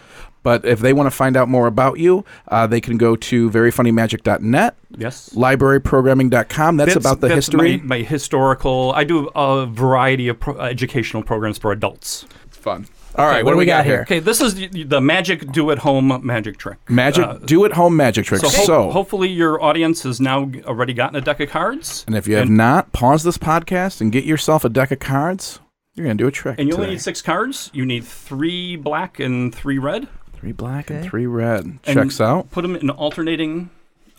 But 0.48 0.64
if 0.64 0.80
they 0.80 0.94
want 0.94 1.08
to 1.08 1.12
find 1.24 1.36
out 1.36 1.48
more 1.50 1.68
about 1.68 2.00
you 2.00 2.24
uh, 2.48 2.66
they 2.66 2.80
can 2.80 2.98
go 2.98 3.16
to 3.16 3.50
veryfunnymagic.net 3.50 4.76
Yes. 4.98 5.30
libraryprogramming.com 5.36 6.78
that's, 6.78 6.96
about 6.96 7.20
the 7.22 7.28
that's 7.28 7.48
history 7.48 7.78
My, 7.78 7.98
my 7.98 8.00
historical. 8.04 8.94
I 8.96 9.04
do 9.04 9.30
a 9.36 9.66
variety 9.66 10.28
of 10.30 10.40
pro- 10.40 10.58
educational 10.60 11.24
programs 11.24 11.58
for 11.58 11.72
adults. 11.72 12.26
it's 12.46 12.58
fun 12.58 12.88
all 13.16 13.26
right 13.28 13.44
what, 13.44 13.52
do 13.52 13.58
we 13.58 13.66
got, 13.66 13.84
here 13.86 14.02
Okay, 14.02 14.20
this 14.20 14.40
is 14.42 14.56
the, 14.56 14.84
the 14.84 15.02
magic 15.02 15.52
do 15.52 15.72
at 15.72 15.80
home 15.80 16.22
magic 16.24 16.58
trick. 16.58 16.78
Magic, 16.90 17.26
Uh, 17.26 17.34
do 17.54 17.66
at 17.66 17.74
home 17.74 17.96
magic 17.96 18.26
tricks. 18.26 18.44
So, 18.44 18.64
So, 18.64 18.92
hopefully 18.92 19.30
your 19.30 19.62
audience 19.62 20.04
has 20.04 20.22
now 20.22 20.52
already 20.66 20.94
gotten 20.94 21.16
a 21.16 21.22
deck 21.22 21.40
of 21.40 21.50
cards, 21.50 22.04
and 22.08 22.16
if 22.16 22.28
you 22.28 22.36
have 22.36 22.50
not, 22.50 22.94
pause 22.94 23.24
this 23.24 23.38
podcast 23.40 24.02
and 24.02 24.12
get 24.12 24.24
yourself 24.24 24.64
a 24.64 24.70
deck 24.70 24.92
of 24.92 25.00
cards. 25.00 25.60
You're 25.96 26.06
gonna 26.06 26.16
do 26.16 26.28
a 26.28 26.32
trick. 26.32 26.60
and 26.60 26.70
you 26.70 26.76
only 26.76 26.90
need 26.92 27.02
six 27.02 27.24
cards. 27.24 27.72
You 27.74 27.84
need 27.88 28.04
three 28.06 28.76
black 28.76 29.20
and 29.20 29.54
three 29.54 29.80
red. 29.80 30.08
Three 30.40 30.52
black 30.52 30.90
and 30.90 31.00
Okay. 31.00 31.10
three 31.10 31.26
red. 31.26 31.66
And 31.66 31.80
Checks 31.86 32.22
out. 32.22 32.52
Put 32.52 32.62
them 32.62 32.76
in 32.76 32.90
alternating 32.90 33.70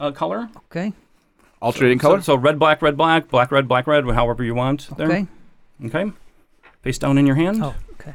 uh, 0.00 0.10
color. 0.12 0.48
Okay. 0.70 0.92
Alternating 1.62 1.98
So- 2.00 2.08
color. 2.08 2.20
So, 2.22 2.34
red, 2.36 2.58
black, 2.58 2.82
red, 2.82 2.96
black, 2.96 3.28
black, 3.28 3.50
red, 3.50 3.66
black, 3.68 3.86
red, 3.86 4.04
however 4.06 4.44
you 4.44 4.54
want. 4.54 4.88
There. 4.96 5.06
Okay. 5.08 5.26
Okay. 5.86 6.12
Face 6.82 6.98
down 6.98 7.18
in 7.18 7.26
your 7.26 7.36
hand. 7.36 7.62
Oh, 7.62 7.74
okay. 8.00 8.14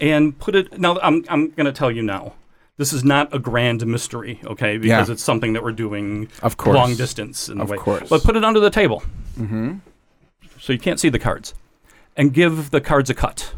and 0.00 0.38
put 0.38 0.54
it 0.54 0.78
now 0.78 0.98
i'm, 1.00 1.24
I'm 1.28 1.50
going 1.50 1.66
to 1.66 1.72
tell 1.72 1.90
you 1.90 2.02
now 2.02 2.32
this 2.76 2.92
is 2.92 3.02
not 3.04 3.34
a 3.34 3.38
grand 3.38 3.84
mystery 3.86 4.40
okay 4.44 4.78
because 4.78 5.08
Yeah. 5.08 5.12
it's 5.12 5.22
something 5.22 5.52
that 5.54 5.62
we're 5.64 5.72
doing 5.72 6.28
Of 6.42 6.56
course. 6.56 6.74
long 6.76 6.94
distance 6.96 7.48
in 7.48 7.60
Of 7.60 7.68
a 7.68 7.72
way 7.72 7.78
course. 7.78 8.08
but 8.08 8.22
put 8.22 8.36
it 8.36 8.44
under 8.44 8.60
the 8.60 8.70
table 8.70 9.02
mm-hmm. 9.38 9.76
so 10.60 10.72
you 10.72 10.78
can't 10.78 10.98
see 11.00 11.08
the 11.08 11.18
cards 11.18 11.54
and 12.16 12.32
give 12.32 12.70
the 12.70 12.80
cards 12.80 13.10
a 13.10 13.14
cut 13.14 13.52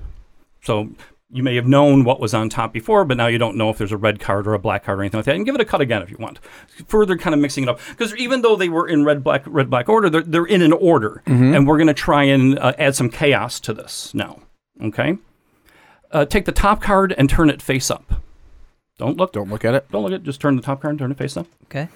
so 0.63 0.91
you 1.33 1.43
may 1.43 1.55
have 1.55 1.67
known 1.67 2.05
what 2.05 2.21
was 2.21 2.35
on 2.35 2.49
top 2.49 2.73
before, 2.73 3.05
but 3.05 3.17
now 3.17 3.29
you 3.29 3.39
don't 3.39 3.57
know 3.57 3.71
if 3.71 3.79
there's 3.79 3.93
a 3.93 3.97
red 3.97 4.19
card 4.19 4.47
or 4.47 4.55
a 4.55 4.59
black 4.59 4.85
card 4.85 4.99
or 4.99 5.03
anything 5.03 5.19
like 5.19 5.27
that. 5.27 5.37
And 5.37 5.47
give 5.47 5.55
it 5.55 5.61
a 5.61 5.65
cut 5.65 5.81
again 5.81 6.03
if 6.03 6.11
you 6.11 6.17
want. 6.19 6.41
Further 6.89 7.17
kind 7.17 7.35
of 7.35 7.41
mixing 7.41 7.65
it 7.65 7.69
up. 7.69 7.81
Because 7.91 8.15
even 8.17 8.43
though 8.43 8.57
they 8.57 8.69
were 8.69 8.89
in 8.89 9.05
red, 9.05 9.23
black, 9.23 9.45
red, 9.47 9.71
black 9.71 9.89
order, 9.89 10.11
they're, 10.11 10.23
they're 10.23 10.45
in 10.45 10.61
an 10.63 10.73
order. 10.73 11.23
And 11.55 11.67
we're 11.67 11.77
going 11.77 11.87
to 11.87 11.95
try 11.95 12.25
and 12.25 12.59
uh, 12.59 12.73
add 12.79 12.97
some 12.97 13.11
chaos 13.11 13.61
to 13.61 13.73
this 13.73 14.13
now. 14.13 14.41
Okay? 14.83 15.19
Uh, 16.11 16.25
take 16.25 16.47
the 16.47 16.53
top 16.53 16.83
card 16.83 17.15
and 17.17 17.31
turn 17.31 17.49
it 17.49 17.63
face 17.63 17.91
up. 17.91 18.21
Don't 18.99 19.17
look. 19.17 19.33
Don't 19.33 19.49
look 19.49 19.65
at 19.65 19.75
it. 19.75 19.91
Don't 19.91 20.03
look 20.03 20.13
at 20.13 20.21
it. 20.21 20.25
Just 20.25 20.41
turn 20.41 20.57
the 20.57 20.63
top 20.63 20.83
card 20.83 20.93
and 20.93 20.99
turn 20.99 21.13
it 21.13 21.19
face 21.19 21.37
up. 21.37 21.47
Okay. 21.67 21.89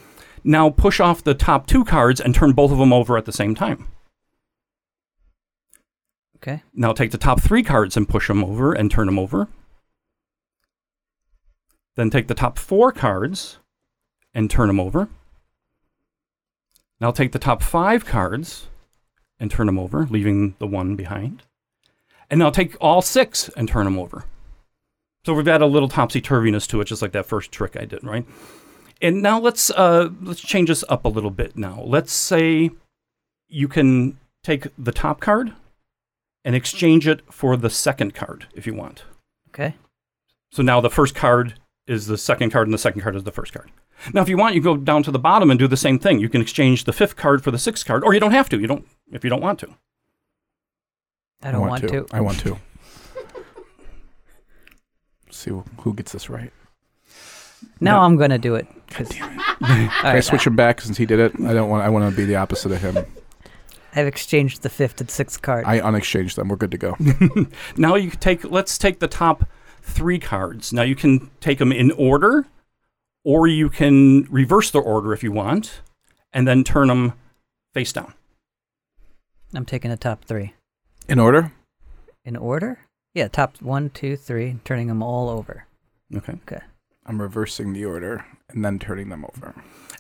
Now 0.45 0.70
push 0.70 1.01
off 1.01 1.24
the 1.24 1.35
top 1.35 1.66
two 1.66 1.85
cards 1.85 2.20
and 2.20 2.35
turn 2.35 2.53
both 2.53 2.70
of 2.70 2.78
them 2.78 2.93
over 2.93 3.18
at 3.18 3.24
the 3.24 3.32
same 3.32 3.55
time. 3.55 3.89
Okay. 6.47 6.62
Now 6.74 6.92
take 6.92 7.11
the 7.11 7.16
top 7.16 7.40
three 7.40 7.62
cards 7.62 7.97
and 7.97 8.07
push 8.07 8.28
them 8.28 8.45
over 8.45 8.74
and 8.74 8.90
turn 8.90 9.07
them 9.07 9.18
over. 9.18 9.49
Then 11.97 12.11
take 12.11 12.28
the 12.28 12.34
top 12.34 12.59
four 12.59 12.92
cards 12.92 13.59
and 14.34 14.51
turn 14.51 14.66
them 14.66 14.78
over. 14.78 15.09
Now 17.01 17.12
take 17.12 17.32
the 17.32 17.38
top 17.38 17.62
five 17.62 18.05
cards 18.05 18.66
and 19.40 19.51
turn 19.51 19.64
them 19.64 19.78
over, 19.78 20.07
leaving 20.11 20.55
the 20.59 20.66
one 20.66 20.97
behind. 20.97 21.45
And 22.28 22.40
now 22.40 22.51
take 22.51 22.76
all 22.78 23.01
six 23.01 23.49
and 23.57 23.66
turn 23.66 23.84
them 23.84 23.99
over. 23.99 24.24
So 25.24 25.32
we've 25.32 25.47
got 25.47 25.62
a 25.62 25.66
little 25.66 25.88
topsy 25.88 26.20
turviness 26.20 26.68
to 26.68 26.80
it, 26.82 26.84
just 26.84 27.01
like 27.01 27.12
that 27.12 27.24
first 27.24 27.53
trick 27.53 27.74
I 27.74 27.86
did, 27.86 28.05
right? 28.05 28.26
And 29.01 29.22
now 29.22 29.40
let's 29.40 29.70
uh, 29.70 30.11
let's 30.20 30.42
change 30.42 30.68
this 30.68 30.84
up 30.90 31.07
a 31.07 31.09
little 31.09 31.30
bit. 31.30 31.57
Now 31.57 31.82
let's 31.86 32.12
say 32.12 32.70
you 33.49 33.66
can 33.66 34.18
take 34.42 34.66
the 34.76 34.92
top 34.92 35.20
card 35.20 35.55
and 36.45 36.55
exchange 36.55 37.09
it 37.09 37.22
for 37.32 37.57
the 37.57 37.70
second 37.70 38.14
card 38.14 38.47
if 38.55 38.66
you 38.66 38.74
want. 38.74 39.05
Okay. 39.49 39.74
So 40.53 40.62
now 40.62 40.80
the 40.80 40.90
first 40.90 41.14
card 41.14 41.55
is 41.86 42.07
the 42.07 42.18
second 42.18 42.51
card, 42.51 42.66
and 42.66 42.74
the 42.74 42.78
second 42.78 43.01
card 43.01 43.16
is 43.16 43.24
the 43.24 43.32
first 43.32 43.53
card. 43.53 43.70
Now, 44.12 44.22
if 44.22 44.28
you 44.28 44.36
want, 44.36 44.55
you 44.55 44.61
go 44.61 44.76
down 44.76 45.03
to 45.05 45.11
the 45.11 45.18
bottom 45.18 45.51
and 45.51 45.59
do 45.59 45.66
the 45.68 45.76
same 45.76 45.99
thing. 45.99 46.18
You 46.20 46.28
can 46.28 46.40
exchange 46.42 46.84
the 46.84 46.92
fifth 46.92 47.16
card 47.16 47.42
for 47.42 47.51
the 47.51 47.59
sixth 47.59 47.84
card, 47.86 48.05
or 48.05 48.12
you 48.14 48.20
don't 48.20 48.32
have 48.32 48.49
to. 48.51 48.59
You 48.61 48.66
don't 48.66 48.86
if 49.12 49.24
you 49.24 49.30
don't 49.30 49.40
want 49.42 49.59
to. 49.61 49.74
I 51.42 51.51
don't 51.53 51.61
want, 51.61 51.86
to. 51.88 52.07
I 52.12 52.20
want 52.20 52.38
to. 52.40 52.57
See 55.30 55.51
who- 55.51 55.64
who 55.80 55.95
gets 55.95 56.12
this 56.12 56.28
right. 56.30 56.53
Now 57.80 58.03
I'm 58.03 58.16
gonna 58.16 58.38
do 58.38 58.55
it. 58.55 58.66
'cause- 58.88 59.11
All 59.20 59.28
Can 59.28 59.90
I 60.03 60.14
right, 60.14 60.24
switch 60.24 60.47
uh, 60.47 60.51
him 60.51 60.57
back 60.57 60.80
since 60.80 60.97
he 60.97 61.07
did 61.07 61.18
it? 61.20 61.32
I 61.45 61.53
don't 61.55 61.68
want. 61.70 61.84
I 61.84 61.88
want 61.88 62.11
to 62.11 62.16
be 62.16 62.24
the 62.24 62.36
opposite 62.36 62.72
of 62.72 62.80
him. 62.80 63.05
I've 63.95 64.07
exchanged 64.07 64.62
the 64.62 64.68
fifth 64.68 65.01
and 65.01 65.11
sixth 65.11 65.42
card. 65.42 65.64
I 65.66 65.80
unexchanged 65.80 66.36
them. 66.36 66.49
We're 66.49 66.57
good 66.57 66.72
to 66.72 66.78
go. 66.78 66.97
Now 67.76 67.95
you 67.95 68.11
can 68.11 68.20
take. 68.20 68.45
Let's 68.45 68.78
take 68.78 68.99
the 68.99 69.09
top 69.09 69.49
three 69.82 70.18
cards. 70.18 70.72
Now 70.72 70.82
you 70.82 70.97
can 70.97 71.30
take 71.40 71.59
them 71.59 71.72
in 71.72 71.90
order, 71.92 72.47
or 73.24 73.47
you 73.47 73.68
can 73.68 74.24
reverse 74.24 74.70
the 74.70 74.80
order 74.80 75.12
if 75.12 75.22
you 75.22 75.32
want, 75.32 75.82
and 76.32 76.49
then 76.49 76.64
turn 76.64 76.88
them 76.88 77.12
face 77.72 77.92
down. 77.92 78.14
I'm 79.55 79.64
taking 79.64 79.90
the 79.90 79.97
top 79.97 80.24
three. 80.24 80.55
In 81.09 81.18
order? 81.18 81.53
In 82.24 82.36
order? 82.36 82.80
Yeah, 83.14 83.28
top 83.28 83.61
one, 83.62 83.90
two, 83.90 84.16
three, 84.16 84.59
turning 84.64 84.88
them 84.88 85.03
all 85.03 85.28
over. 85.28 85.66
Okay. 86.14 86.32
Okay. 86.32 86.61
I'm 87.07 87.20
reversing 87.20 87.72
the 87.72 87.84
order 87.84 88.24
and 88.49 88.64
then 88.64 88.78
turning 88.78 89.11
them 89.11 89.24
over. 89.24 89.55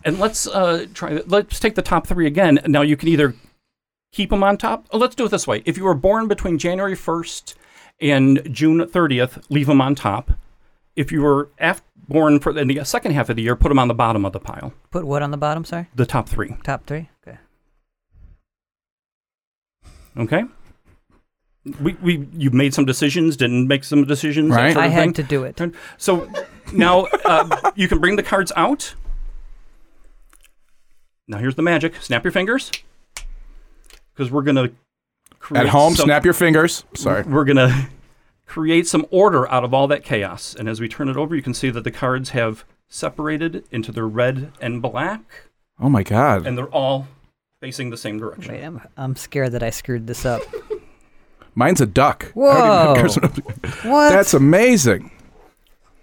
And 0.04 0.18
let's 0.18 0.46
uh, 0.46 0.86
try. 0.94 1.20
Let's 1.26 1.60
take 1.60 1.74
the 1.74 1.82
top 1.82 2.06
three 2.06 2.26
again. 2.26 2.58
Now 2.66 2.82
you 2.82 2.96
can 2.96 3.08
either 3.08 3.34
keep 4.14 4.30
them 4.30 4.42
on 4.42 4.56
top. 4.56 4.86
oh, 4.92 4.98
let's 4.98 5.14
do 5.14 5.26
it 5.26 5.30
this 5.30 5.46
way. 5.46 5.62
If 5.66 5.76
you 5.76 5.84
were 5.84 5.94
born 5.94 6.28
between 6.28 6.56
January 6.58 6.94
1st 6.96 7.54
and 8.00 8.40
June 8.50 8.78
30th, 8.80 9.44
leave 9.50 9.66
them 9.66 9.80
on 9.80 9.94
top. 9.94 10.30
If 10.96 11.10
you 11.12 11.20
were 11.22 11.50
af- 11.58 11.82
born 12.08 12.38
for 12.40 12.56
in 12.56 12.68
the 12.68 12.82
second 12.84 13.12
half 13.12 13.28
of 13.28 13.36
the 13.36 13.42
year, 13.42 13.56
put 13.56 13.68
them 13.68 13.78
on 13.78 13.88
the 13.88 13.94
bottom 13.94 14.24
of 14.24 14.32
the 14.32 14.40
pile. 14.40 14.72
Put 14.90 15.04
what 15.04 15.22
on 15.22 15.30
the 15.32 15.36
bottom, 15.36 15.64
sorry? 15.64 15.88
The 15.94 16.06
top 16.06 16.28
three. 16.28 16.56
Top 16.62 16.86
three? 16.86 17.08
Okay. 17.26 17.38
Okay. 20.16 20.44
We, 21.80 21.94
we 22.02 22.28
you 22.34 22.50
made 22.50 22.74
some 22.74 22.84
decisions, 22.84 23.36
didn't 23.36 23.66
make 23.66 23.84
some 23.84 24.04
decisions. 24.04 24.50
that 24.50 24.56
Right. 24.56 24.72
sort 24.74 24.84
I 24.84 24.88
had 24.88 25.02
thing. 25.04 25.12
to 25.14 25.22
do 25.24 25.44
it. 25.44 25.60
So 25.96 26.30
now 26.72 27.06
uh, 27.24 27.72
you 27.74 27.88
can 27.88 27.98
bring 27.98 28.16
the 28.16 28.22
cards 28.22 28.52
out. 28.54 28.94
Now 31.26 31.38
here's 31.38 31.54
the 31.54 31.62
magic. 31.62 31.94
Snap 32.02 32.22
your 32.22 32.32
fingers, 32.32 32.70
because 34.14 34.30
we're 34.30 34.42
gonna 34.42 34.70
create 35.38 35.62
At 35.64 35.68
home, 35.68 35.94
some- 35.94 36.06
snap 36.06 36.24
your 36.24 36.34
fingers. 36.34 36.84
Sorry. 36.94 37.22
We're 37.22 37.44
gonna 37.44 37.88
create 38.46 38.86
some 38.86 39.06
order 39.10 39.50
out 39.50 39.64
of 39.64 39.74
all 39.74 39.86
that 39.88 40.04
chaos. 40.04 40.54
And 40.58 40.68
as 40.68 40.80
we 40.80 40.88
turn 40.88 41.08
it 41.08 41.16
over, 41.16 41.34
you 41.34 41.42
can 41.42 41.54
see 41.54 41.70
that 41.70 41.84
the 41.84 41.90
cards 41.90 42.30
have 42.30 42.64
separated 42.88 43.64
into 43.70 43.90
their 43.92 44.06
red 44.06 44.52
and 44.60 44.80
black, 44.80 45.22
Oh 45.80 45.88
my 45.88 46.02
God. 46.02 46.46
and 46.46 46.56
they're 46.56 46.66
all 46.68 47.08
facing 47.60 47.90
the 47.90 47.96
same 47.96 48.18
direction. 48.18 48.52
Wait, 48.54 48.62
I'm, 48.62 48.80
I'm 48.96 49.16
scared 49.16 49.52
that 49.52 49.62
I 49.62 49.70
screwed 49.70 50.06
this 50.06 50.24
up. 50.24 50.42
Mine's 51.56 51.80
a 51.80 51.86
duck. 51.86 52.30
Whoa. 52.32 52.94
don't 52.94 53.16
even 53.16 53.22
know- 53.82 53.90
What? 53.90 54.10
That's 54.10 54.34
amazing. 54.34 55.10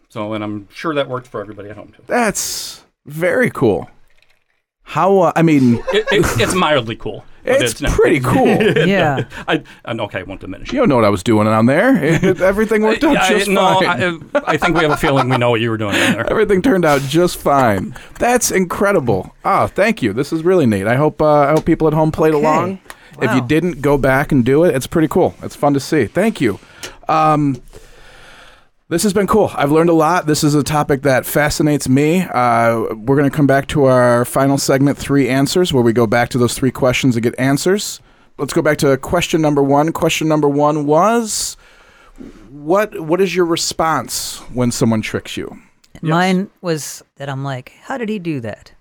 So, 0.10 0.34
and 0.34 0.44
I'm 0.44 0.68
sure 0.74 0.94
that 0.96 1.08
worked 1.08 1.28
for 1.28 1.40
everybody 1.42 1.70
at 1.70 1.78
home 1.78 1.94
too. 1.96 2.04
That's 2.08 2.84
very 3.06 3.50
cool. 3.50 3.90
How, 4.84 5.20
uh, 5.20 5.32
I 5.36 5.42
mean, 5.42 5.76
It, 5.94 6.06
it, 6.12 6.26
it's 6.42 6.54
mildly 6.56 6.96
cool. 6.98 7.24
But 7.44 7.62
it's 7.62 7.82
not- 7.82 7.92
pretty 7.92 8.20
cool. 8.20 8.48
yeah. 8.88 9.26
I, 9.48 9.64
I 9.86 9.92
okay, 9.94 10.20
I 10.20 10.24
won't 10.24 10.42
diminish. 10.42 10.72
You 10.72 10.80
don't 10.80 10.90
know 10.90 10.96
what 10.96 11.06
I 11.06 11.10
was 11.10 11.24
doing 11.24 11.46
down 11.48 11.66
there. 11.66 11.96
It- 12.22 12.42
everything 12.42 12.82
worked 12.84 13.04
out 13.04 13.18
I- 13.18 13.30
just 13.30 13.50
no, 13.50 13.80
fine. 13.80 14.30
I, 14.36 14.42
I 14.54 14.58
think 14.58 14.76
we 14.76 14.82
have 14.84 14.92
a 14.92 14.98
feeling 14.98 15.30
we 15.30 15.38
know 15.38 15.50
what 15.50 15.62
you 15.62 15.70
were 15.70 15.78
doing 15.78 15.96
in 15.96 16.14
there. 16.14 16.30
Everything 16.30 16.62
turned 16.62 16.86
out 16.86 17.02
just 17.02 17.38
fine. 17.38 17.96
That's 18.20 18.52
incredible. 18.52 19.36
Ah, 19.44 19.68
thank 19.68 20.02
you. 20.02 20.14
This 20.14 20.32
is 20.34 20.44
really 20.44 20.66
neat. 20.66 20.88
I 20.88 20.96
hope 20.96 21.22
uh, 21.22 21.28
I 21.28 21.52
hope 21.52 21.66
people 21.66 21.88
at 21.88 21.94
home 21.94 22.12
played 22.12 22.34
Okay. 22.34 22.44
along. 22.46 22.80
If 23.22 23.34
you 23.36 23.42
didn't, 23.42 23.82
go 23.82 23.98
back 23.98 24.32
and 24.32 24.44
do 24.44 24.64
it. 24.64 24.74
It's 24.76 24.88
pretty 24.88 25.08
cool. 25.08 25.36
It's 25.44 25.56
fun 25.56 25.74
to 25.76 25.80
see. 25.80 26.06
Thank 26.06 26.42
you. 26.42 26.60
Um, 27.08 27.62
this 28.92 29.04
has 29.04 29.14
been 29.14 29.26
cool. 29.26 29.50
I've 29.56 29.72
learned 29.72 29.90
a 29.90 29.94
lot. 29.94 30.26
This 30.26 30.44
is 30.44 30.54
a 30.54 30.64
topic 30.64 31.04
that 31.04 31.26
fascinates 31.26 31.88
me. 31.88 32.24
Uh, 32.24 32.94
we're 32.94 33.16
going 33.16 33.30
to 33.30 33.36
come 33.36 33.48
back 33.48 33.68
to 33.70 33.86
our 33.86 34.26
final 34.26 34.58
segment, 34.58 34.98
three 34.98 35.30
answers, 35.30 35.72
where 35.72 35.82
we 35.82 35.94
go 35.94 36.06
back 36.06 36.28
to 36.30 36.38
those 36.38 36.54
three 36.56 36.72
questions 36.72 37.16
and 37.16 37.24
get 37.24 37.34
answers. 37.40 38.02
Let's 38.38 38.52
go 38.52 38.62
back 38.62 38.78
to 38.80 38.98
question 38.98 39.42
number 39.42 39.64
one. 39.64 39.94
Question 39.94 40.28
number 40.28 40.50
one 40.50 40.86
was, 40.86 41.56
what 42.50 43.00
What 43.00 43.22
is 43.22 43.34
your 43.34 43.46
response 43.46 44.40
when 44.54 44.72
someone 44.72 45.02
tricks 45.02 45.38
you? 45.38 45.62
Mine 46.02 46.50
was 46.60 47.02
that 47.16 47.30
I'm 47.30 47.46
like, 47.46 47.72
how 47.84 47.98
did 47.98 48.10
he 48.10 48.20
do 48.20 48.42
that? 48.42 48.74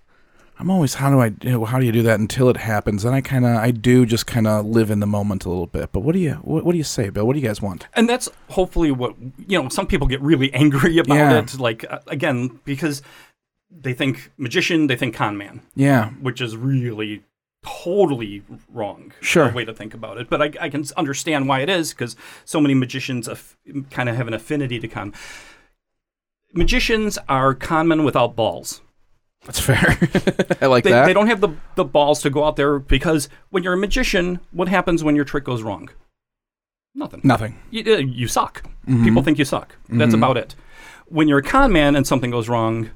I'm 0.60 0.70
always 0.70 0.94
how 0.94 1.10
do 1.10 1.20
I 1.20 1.64
how 1.66 1.78
do 1.78 1.86
you 1.86 1.92
do 1.92 2.02
that 2.02 2.20
until 2.20 2.48
it 2.50 2.58
happens? 2.58 3.04
And 3.04 3.14
I 3.14 3.20
kind 3.22 3.44
of 3.46 3.56
I 3.56 3.70
do 3.70 4.04
just 4.04 4.26
kind 4.26 4.46
of 4.46 4.66
live 4.66 4.90
in 4.90 5.00
the 5.00 5.06
moment 5.06 5.44
a 5.46 5.48
little 5.48 5.66
bit. 5.66 5.90
But 5.92 6.00
what 6.00 6.12
do 6.12 6.18
you 6.18 6.34
what, 6.34 6.64
what 6.64 6.72
do 6.72 6.78
you 6.78 6.84
say, 6.84 7.08
Bill? 7.10 7.26
What 7.26 7.32
do 7.34 7.40
you 7.40 7.46
guys 7.46 7.62
want? 7.62 7.86
And 7.94 8.08
that's 8.08 8.28
hopefully 8.50 8.90
what 8.90 9.14
you 9.48 9.60
know. 9.62 9.68
Some 9.70 9.86
people 9.86 10.06
get 10.06 10.20
really 10.20 10.52
angry 10.62 10.98
about 10.98 11.14
Yeah. 11.16 11.38
it, 11.38 11.58
like 11.58 11.84
uh, 11.90 12.00
again 12.06 12.60
because 12.64 13.02
they 13.70 13.94
think 13.94 14.30
magician, 14.36 14.86
they 14.88 14.96
think 14.96 15.14
con 15.14 15.36
man, 15.38 15.62
Yeah, 15.74 16.10
which 16.20 16.40
is 16.40 16.56
really 16.56 17.22
totally 17.64 18.42
wrong. 18.72 19.12
Sure. 19.20 19.50
way 19.52 19.64
to 19.64 19.72
think 19.74 19.94
about 19.94 20.18
it. 20.18 20.28
But 20.28 20.42
I, 20.42 20.50
I 20.60 20.68
can 20.70 20.84
understand 20.96 21.46
why 21.48 21.60
it 21.60 21.68
is 21.68 21.90
because 21.94 22.16
so 22.44 22.60
many 22.60 22.74
magicians 22.74 23.28
aff- 23.28 23.56
kind 23.90 24.08
of 24.08 24.16
have 24.16 24.26
an 24.28 24.34
affinity 24.34 24.78
to 24.80 24.88
con. 24.88 25.14
Magicians 26.52 27.16
are 27.28 27.54
con 27.54 27.88
men 27.88 28.02
without 28.04 28.34
balls. 28.34 28.80
That's 29.44 29.60
fair. 29.60 29.78
I 30.60 30.66
like 30.66 30.84
They, 30.84 30.90
that. 30.90 31.06
they 31.06 31.12
don't 31.12 31.26
have 31.28 31.40
the, 31.40 31.50
the 31.74 31.84
balls 31.84 32.20
to 32.22 32.30
go 32.30 32.44
out 32.44 32.56
there 32.56 32.78
because 32.78 33.28
when 33.50 33.62
you're 33.62 33.72
a 33.72 33.76
magician, 33.78 34.40
what 34.52 34.68
happens 34.68 35.02
when 35.02 35.16
your 35.16 35.24
trick 35.24 35.44
goes 35.44 35.62
wrong? 35.62 35.88
Nothing. 36.94 37.20
Nothing. 37.24 37.58
You, 37.70 37.94
uh, 37.94 37.98
you 37.98 38.26
suck. 38.28 38.62
Mm-hmm. 38.86 39.04
People 39.04 39.22
think 39.22 39.38
you 39.38 39.44
suck. 39.44 39.76
That's 39.88 40.14
about 40.14 40.36
it. 40.36 40.54
When 41.06 41.28
you're 41.28 41.38
a 41.38 41.42
con 41.42 41.72
man 41.72 41.96
and 41.96 42.06
something 42.06 42.30
goes 42.30 42.48
wrong, 42.48 42.90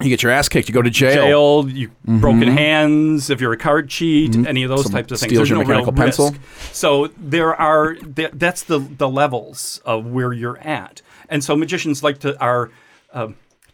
You 0.00 0.08
get 0.08 0.22
your 0.22 0.32
ass 0.32 0.48
kicked. 0.48 0.68
You 0.68 0.74
go 0.74 0.82
to 0.82 0.90
jail. 0.90 1.62
jail, 1.64 1.68
you 1.70 1.90
broken 2.04 2.48
hands, 2.48 3.30
if 3.30 3.40
you're 3.40 3.52
a 3.52 3.56
card 3.58 3.88
cheat, 3.90 4.34
any 4.46 4.62
of 4.62 4.68
those 4.70 4.80
Mm-hmm. 4.80 4.86
Someone 4.88 5.02
types 5.02 5.12
of 5.12 5.20
things. 5.20 5.30
steals 5.30 5.38
There's 5.40 5.50
your 5.50 5.58
no 5.58 5.68
real 5.68 5.78
mechanical 5.84 5.92
pencil. 5.92 6.30
risk. 6.30 6.74
So 6.74 7.06
there 7.18 7.54
are 7.54 7.94
th- 7.94 8.30
that's 8.34 8.62
the 8.64 8.78
the 8.78 9.08
levels 9.08 9.80
of 9.84 10.06
where 10.06 10.32
you're 10.32 10.58
at, 10.58 11.02
and 11.28 11.42
so 11.44 11.54
magicians 11.56 12.02
like 12.02 12.18
to 12.20 12.38
are 12.40 12.70
uh, 13.12 13.28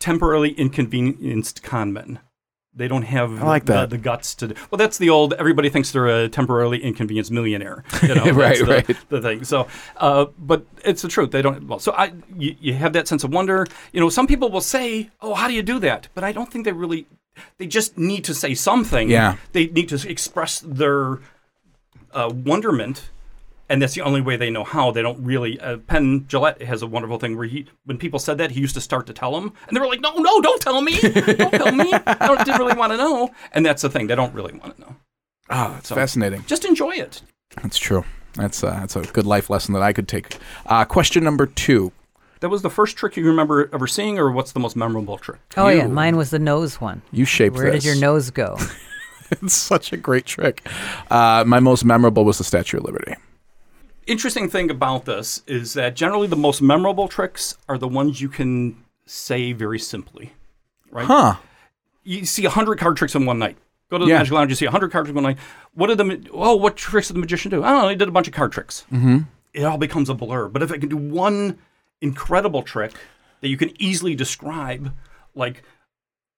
temporarily 0.05 0.50
inconvenienced 0.50 1.62
conmen. 1.62 2.18
They 2.76 2.88
don't 2.88 3.02
have 3.02 3.40
I 3.42 3.46
like 3.46 3.64
the, 3.66 3.72
that. 3.72 3.90
the 3.90 3.98
guts 3.98 4.34
to. 4.36 4.48
Do, 4.48 4.55
well, 4.70 4.76
that's 4.76 4.98
the 4.98 5.09
old. 5.09 5.32
Everybody 5.34 5.70
thinks 5.70 5.92
they're 5.92 6.09
a 6.24 6.28
temporarily 6.28 6.82
inconvenienced 6.82 7.30
millionaire. 7.30 7.84
You 8.02 8.14
know, 8.16 8.24
Right, 8.32 8.59
the, 8.59 8.64
right. 8.64 8.96
the 9.09 9.22
thing. 9.22 9.44
So, 9.44 9.68
uh, 9.96 10.26
but 10.38 10.66
it's 10.84 11.00
the 11.00 11.09
truth. 11.09 11.30
They 11.30 11.40
don't. 11.40 11.66
Well, 11.68 11.78
so 11.78 11.92
I, 11.92 12.12
you, 12.36 12.57
you 12.61 12.74
have 12.74 12.92
that 12.94 13.07
sense 13.09 13.22
of 13.24 13.32
wonder. 13.32 13.66
You 13.92 14.00
know, 14.00 14.09
some 14.11 14.26
people 14.26 14.50
will 14.50 14.61
say, 14.61 15.09
"Oh, 15.22 15.34
how 15.34 15.46
do 15.48 15.55
you 15.55 15.62
do 15.62 15.78
that?" 15.78 16.09
But 16.14 16.24
I 16.24 16.32
don't 16.32 16.50
think 16.50 16.64
they 16.64 16.72
really. 16.72 17.07
They 17.59 17.66
just 17.66 17.96
need 17.96 18.24
to 18.24 18.34
say 18.34 18.55
something. 18.55 19.09
Yeah. 19.09 19.36
They 19.52 19.66
need 19.68 19.88
to 19.90 20.09
express 20.09 20.61
their 20.61 21.20
uh, 22.12 22.30
wonderment, 22.34 23.11
and 23.68 23.80
that's 23.80 23.94
the 23.94 24.02
only 24.02 24.20
way 24.20 24.36
they 24.36 24.50
know 24.50 24.64
how. 24.64 24.90
They 24.90 25.02
don't 25.02 25.22
really. 25.24 25.58
Uh, 25.60 25.78
Penn 25.78 26.22
Jillette 26.22 26.62
has 26.62 26.82
a 26.82 26.86
wonderful 26.86 27.18
thing 27.18 27.36
where 27.36 27.46
he, 27.46 27.66
when 27.84 27.98
people 27.98 28.18
said 28.18 28.38
that, 28.38 28.50
he 28.52 28.60
used 28.60 28.74
to 28.74 28.80
start 28.80 29.06
to 29.06 29.12
tell 29.12 29.32
them, 29.32 29.52
and 29.68 29.76
they 29.76 29.80
were 29.80 29.86
like, 29.86 30.00
"No, 30.00 30.14
no, 30.16 30.40
don't 30.40 30.60
tell 30.60 30.80
me, 30.82 30.98
don't 31.00 31.50
tell 31.52 31.72
me. 31.72 31.92
I 31.92 32.26
don't, 32.26 32.44
didn't 32.44 32.58
really 32.60 32.76
want 32.76 32.92
to 32.92 32.96
know." 32.96 33.30
And 33.52 33.64
that's 33.64 33.82
the 33.82 33.90
thing; 33.90 34.06
they 34.06 34.14
don't 34.14 34.34
really 34.34 34.52
want 34.52 34.74
to 34.76 34.80
know. 34.80 34.96
Ah, 35.50 35.72
that's 35.74 35.88
So- 35.88 35.94
fascinating. 35.94 36.44
Just 36.46 36.64
enjoy 36.64 36.90
it. 36.92 37.22
That's 37.62 37.78
true. 37.78 38.04
That's 38.34 38.64
uh, 38.64 38.70
that's 38.80 38.96
a 38.96 39.02
good 39.02 39.26
life 39.26 39.48
lesson 39.50 39.74
that 39.74 39.82
I 39.82 39.92
could 39.92 40.08
take. 40.08 40.36
Uh, 40.66 40.84
question 40.84 41.22
number 41.24 41.46
two. 41.46 41.92
That 42.40 42.48
was 42.50 42.62
the 42.62 42.70
first 42.70 42.96
trick 42.96 43.16
you 43.16 43.24
remember 43.26 43.70
ever 43.72 43.86
seeing, 43.86 44.18
or 44.18 44.30
what's 44.30 44.52
the 44.52 44.60
most 44.60 44.76
memorable 44.76 45.16
trick? 45.18 45.40
Oh 45.56 45.68
yeah, 45.68 45.86
mine 45.86 46.16
was 46.16 46.30
the 46.30 46.38
nose 46.38 46.80
one. 46.80 47.00
You 47.12 47.24
shaped 47.24 47.56
Where 47.56 47.70
this. 47.70 47.84
did 47.84 47.88
your 47.88 48.00
nose 48.00 48.30
go? 48.30 48.58
it's 49.30 49.54
such 49.54 49.92
a 49.92 49.96
great 49.96 50.26
trick. 50.26 50.66
Uh, 51.10 51.44
my 51.46 51.60
most 51.60 51.84
memorable 51.84 52.24
was 52.24 52.38
the 52.38 52.44
Statue 52.44 52.78
of 52.78 52.84
Liberty. 52.84 53.14
Interesting 54.07 54.48
thing 54.50 54.70
about 54.70 55.05
this 55.07 55.42
is 55.46 55.74
that 55.74 55.96
generally 55.96 56.26
the 56.26 56.36
most 56.36 56.61
memorable 56.61 57.09
tricks 57.09 57.57
are 57.68 57.78
the 57.78 57.88
ones 57.88 58.20
you 58.20 58.28
can 58.28 58.76
say 59.07 59.52
very 59.52 59.78
simply. 59.78 60.32
Right? 60.90 61.07
Huh. 61.07 61.36
You 62.02 62.26
see 62.26 62.42
100 62.42 62.78
card 62.78 62.96
tricks 62.96 63.14
in 63.14 63.24
one 63.24 63.38
night. 63.38 63.57
Go 63.90 63.98
to 63.98 64.05
the 64.05 64.11
Yeah. 64.11 64.18
Magic 64.18 64.32
Lounge, 64.32 64.50
you 64.50 64.57
see 64.57 64.66
100 64.66 64.90
cards 64.92 65.09
in 65.09 65.14
one 65.14 65.24
night. 65.24 65.38
What 65.74 65.86
did 65.88 65.98
the, 65.98 66.28
oh, 66.32 66.57
what 66.57 66.76
tricks 66.76 67.09
did 67.09 67.14
the 67.14 67.20
magician 67.20 67.50
do? 67.50 67.62
I 67.62 67.70
don't 67.70 67.82
know, 67.82 67.88
he 67.88 67.96
did 67.96 68.09
a 68.09 68.12
bunch 68.12 68.28
of 68.28 68.34
card 68.34 68.52
tricks. 68.52 68.84
Mm-hmm. 68.92 69.18
It 69.52 69.64
all 69.64 69.78
becomes 69.78 70.09
a 70.09 70.14
blur. 70.14 70.48
But 70.48 70.62
if 70.62 70.70
I 70.72 70.78
can 70.78 70.88
do 70.88 70.96
one 70.96 71.59
incredible 72.00 72.62
trick 72.62 72.92
that 73.40 73.48
you 73.48 73.57
can 73.57 73.70
easily 73.80 74.14
describe, 74.14 74.92
like 75.34 75.62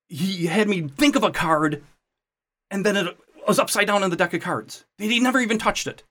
he 0.09 0.47
had 0.47 0.69
me 0.69 0.89
think 0.89 1.17
of 1.17 1.23
a 1.25 1.31
card 1.31 1.83
and 2.71 2.85
then 2.85 2.97
it 2.97 3.17
was 3.47 3.59
upside 3.59 3.87
down 3.87 4.03
in 4.03 4.11
the 4.11 4.17
deck 4.17 4.35
of 4.35 4.43
cards. 4.43 4.85
He 4.99 5.21
never 5.21 5.41
even 5.41 5.59
touched 5.59 5.87
it. 5.87 6.03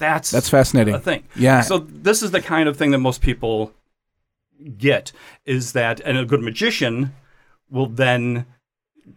That's 0.00 0.32
That's 0.32 0.48
fascinating. 0.48 0.94
a 0.94 0.98
thing. 0.98 1.22
Yeah. 1.36 1.60
So 1.60 1.78
this 1.78 2.22
is 2.24 2.32
the 2.32 2.42
kind 2.42 2.68
of 2.68 2.76
thing 2.76 2.90
that 2.90 2.98
most 2.98 3.20
people 3.22 3.72
get 4.76 5.12
is 5.44 5.72
that, 5.72 6.00
and 6.00 6.18
a 6.18 6.24
good 6.24 6.40
magician 6.42 7.14
will 7.70 7.86
then 7.86 8.46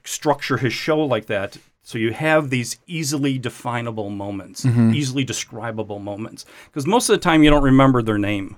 structure 0.03 0.57
his 0.57 0.73
show 0.73 0.99
like 0.99 1.25
that. 1.27 1.57
So 1.81 1.97
you 1.97 2.13
have 2.13 2.49
these 2.49 2.77
easily 2.87 3.37
definable 3.37 4.09
moments, 4.09 4.63
Mm-hmm. 4.63 4.93
easily 4.93 5.23
describable 5.23 5.99
moments, 5.99 6.45
because 6.65 6.85
most 6.87 7.09
of 7.09 7.13
the 7.13 7.19
time 7.21 7.43
you 7.43 7.49
don't 7.49 7.63
remember 7.63 8.01
their 8.01 8.17
name. 8.17 8.55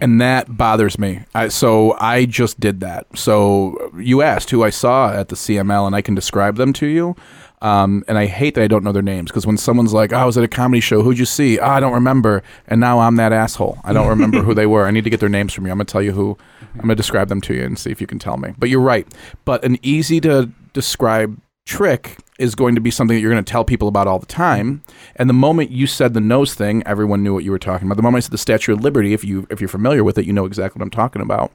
and 0.00 0.20
that 0.20 0.56
bothers 0.56 0.98
me. 0.98 1.20
I, 1.34 1.46
so 1.48 1.96
I 2.00 2.24
just 2.24 2.58
did 2.60 2.80
that. 2.80 3.06
So 3.16 3.92
you 3.96 4.20
asked 4.22 4.50
who 4.50 4.64
I 4.64 4.70
saw 4.70 5.12
at 5.12 5.28
the 5.28 5.36
CML, 5.36 5.86
and 5.86 5.94
I 5.96 6.02
can 6.02 6.14
describe 6.14 6.56
them 6.56 6.72
to 6.74 6.86
you. 6.86 7.14
Um, 7.62 8.04
and 8.08 8.18
I 8.18 8.26
hate 8.26 8.54
that 8.56 8.62
I 8.62 8.66
don't 8.66 8.82
know 8.84 8.92
their 8.92 9.02
names 9.02 9.30
because 9.30 9.46
when 9.46 9.56
someone's 9.56 9.92
like, 9.92 10.12
"Oh, 10.12 10.16
I 10.16 10.24
was 10.24 10.36
at 10.36 10.44
a 10.44 10.48
comedy 10.48 10.80
show. 10.80 11.00
Who'd 11.02 11.18
you 11.18 11.24
see? 11.24 11.58
Oh, 11.58 11.66
I 11.66 11.80
don't 11.80 11.92
remember." 11.94 12.42
And 12.66 12.80
now 12.80 12.98
I'm 12.98 13.16
that 13.16 13.32
asshole. 13.32 13.78
I 13.84 13.92
don't 13.92 14.08
remember 14.08 14.42
who 14.42 14.52
they 14.52 14.66
were. 14.66 14.84
I 14.86 14.90
need 14.90 15.04
to 15.04 15.10
get 15.10 15.20
their 15.20 15.28
names 15.28 15.52
from 15.52 15.64
you. 15.66 15.72
I'm 15.72 15.78
gonna 15.78 15.84
tell 15.86 16.02
you 16.02 16.12
who. 16.12 16.36
I'm 16.74 16.80
gonna 16.82 16.96
describe 16.96 17.28
them 17.28 17.40
to 17.42 17.54
you 17.54 17.62
and 17.64 17.78
see 17.78 17.90
if 17.90 18.00
you 18.00 18.06
can 18.06 18.18
tell 18.18 18.36
me. 18.36 18.52
But 18.58 18.68
you're 18.68 18.80
right. 18.80 19.06
But 19.44 19.64
an 19.64 19.78
easy 19.82 20.20
to 20.22 20.50
describe 20.72 21.38
trick 21.64 22.16
is 22.40 22.56
going 22.56 22.74
to 22.74 22.80
be 22.80 22.90
something 22.90 23.14
that 23.16 23.20
you're 23.20 23.30
going 23.30 23.44
to 23.44 23.48
tell 23.48 23.64
people 23.64 23.86
about 23.86 24.08
all 24.08 24.18
the 24.18 24.26
time. 24.26 24.82
And 25.14 25.28
the 25.30 25.34
moment 25.34 25.70
you 25.70 25.86
said 25.86 26.12
the 26.12 26.20
nose 26.20 26.54
thing, 26.54 26.82
everyone 26.84 27.22
knew 27.22 27.32
what 27.32 27.44
you 27.44 27.52
were 27.52 27.58
talking 27.60 27.86
about. 27.86 27.94
The 27.96 28.02
moment 28.02 28.24
I 28.24 28.24
said 28.24 28.32
the 28.32 28.38
Statue 28.38 28.72
of 28.72 28.80
Liberty, 28.80 29.12
if 29.12 29.22
you 29.22 29.46
if 29.50 29.60
you're 29.60 29.68
familiar 29.68 30.02
with 30.02 30.18
it, 30.18 30.26
you 30.26 30.32
know 30.32 30.44
exactly 30.46 30.80
what 30.80 30.84
I'm 30.84 30.90
talking 30.90 31.22
about. 31.22 31.52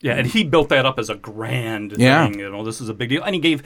Yeah, 0.00 0.14
and 0.14 0.26
he 0.26 0.42
built 0.44 0.70
that 0.70 0.84
up 0.86 0.98
as 0.98 1.10
a 1.10 1.14
grand 1.14 1.94
Yeah. 1.98 2.26
thing. 2.26 2.40
You 2.40 2.50
know, 2.50 2.64
this 2.64 2.80
is 2.80 2.88
a 2.88 2.94
big 2.94 3.10
deal, 3.10 3.22
and 3.22 3.34
he 3.34 3.40
gave 3.40 3.62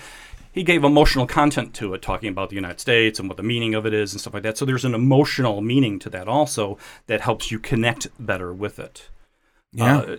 he 0.55 0.62
gave 0.62 0.84
emotional 0.84 1.26
content 1.26 1.74
to 1.74 1.94
it, 1.94 2.00
talking 2.00 2.28
about 2.28 2.48
the 2.48 2.55
United 2.55 2.78
States 2.78 3.18
and 3.18 3.28
what 3.28 3.36
the 3.36 3.42
meaning 3.42 3.74
of 3.74 3.84
it 3.86 3.92
is 3.92 4.12
and 4.12 4.20
stuff 4.20 4.34
like 4.34 4.44
that. 4.44 4.57
So 4.57 4.64
there's 4.64 4.84
an 4.84 4.94
emotional 4.94 5.61
meaning 5.61 5.98
to 5.98 6.11
that 6.11 6.28
also 6.28 6.78
that 7.09 7.22
helps 7.22 7.50
you 7.50 7.59
connect 7.59 8.07
better 8.24 8.55
with 8.55 8.78
it. 8.78 9.09
Yeah. 9.72 9.98
Uh, 9.98 10.16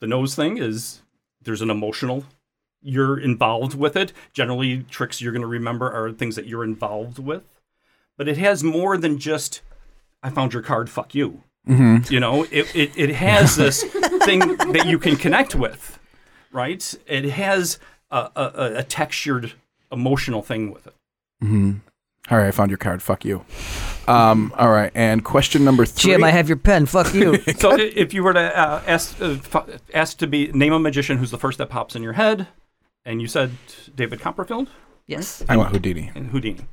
the 0.00 0.08
nose 0.08 0.34
thing 0.34 0.58
is 0.58 1.02
there's 1.40 1.62
an 1.62 1.70
emotional. 1.70 2.24
You're 2.82 3.20
involved 3.20 3.76
with 3.76 3.94
it. 3.94 4.12
Generally, 4.32 4.86
tricks 4.90 5.22
you're 5.22 5.30
going 5.30 5.42
to 5.42 5.46
remember 5.46 5.88
are 5.92 6.10
things 6.10 6.34
that 6.34 6.46
you're 6.46 6.64
involved 6.64 7.20
with, 7.20 7.44
but 8.18 8.26
it 8.26 8.38
has 8.38 8.64
more 8.64 8.96
than 8.98 9.16
just 9.16 9.62
"I 10.24 10.30
found 10.30 10.52
your 10.52 10.62
card, 10.62 10.90
fuck 10.90 11.14
you." 11.14 11.44
You 12.10 12.18
know, 12.18 12.42
it, 12.50 12.74
it, 12.74 12.90
it 12.96 13.10
has 13.14 13.54
this 13.54 13.84
thing 14.24 14.40
that 14.56 14.86
you 14.88 14.98
can 14.98 15.14
connect 15.14 15.54
with, 15.54 16.00
right? 16.50 16.92
It 17.06 17.26
has 17.26 17.78
a, 18.12 18.30
a, 18.36 18.72
a 18.78 18.82
textured 18.82 19.52
emotional 19.90 20.42
thing 20.42 20.70
with 20.72 20.86
it. 20.86 20.94
All 22.30 22.38
right, 22.38 22.46
I 22.46 22.50
found 22.52 22.70
your 22.70 22.78
card. 22.78 23.02
Fuck 23.02 23.24
you. 23.24 23.44
Um, 24.06 24.54
all 24.56 24.70
right, 24.70 24.92
and 24.94 25.24
question 25.24 25.64
number 25.64 25.84
three. 25.84 26.12
Jim, 26.12 26.24
I 26.24 26.30
have 26.30 26.48
your 26.48 26.56
pen. 26.56 26.86
Fuck 26.86 27.14
you. 27.14 27.38
So 27.56 27.76
if 27.76 28.14
you 28.14 28.22
were 28.22 28.32
to 28.32 28.58
uh, 28.58 28.82
ask 28.86 29.20
uh, 29.20 29.36
ask 29.92 30.18
to 30.18 30.26
be 30.26 30.52
name 30.52 30.72
a 30.72 30.78
magician 30.78 31.18
who's 31.18 31.30
the 31.30 31.38
first 31.38 31.58
that 31.58 31.68
pops 31.68 31.96
in 31.96 32.02
your 32.02 32.12
head, 32.12 32.46
and 33.04 33.20
you 33.20 33.26
said 33.26 33.50
David 33.94 34.20
Copperfield 34.20 34.68
yes. 35.06 35.44
I 35.48 35.56
want 35.56 35.70
Houdini. 35.70 36.10
and 36.14 36.28
Houdini. 36.28 36.66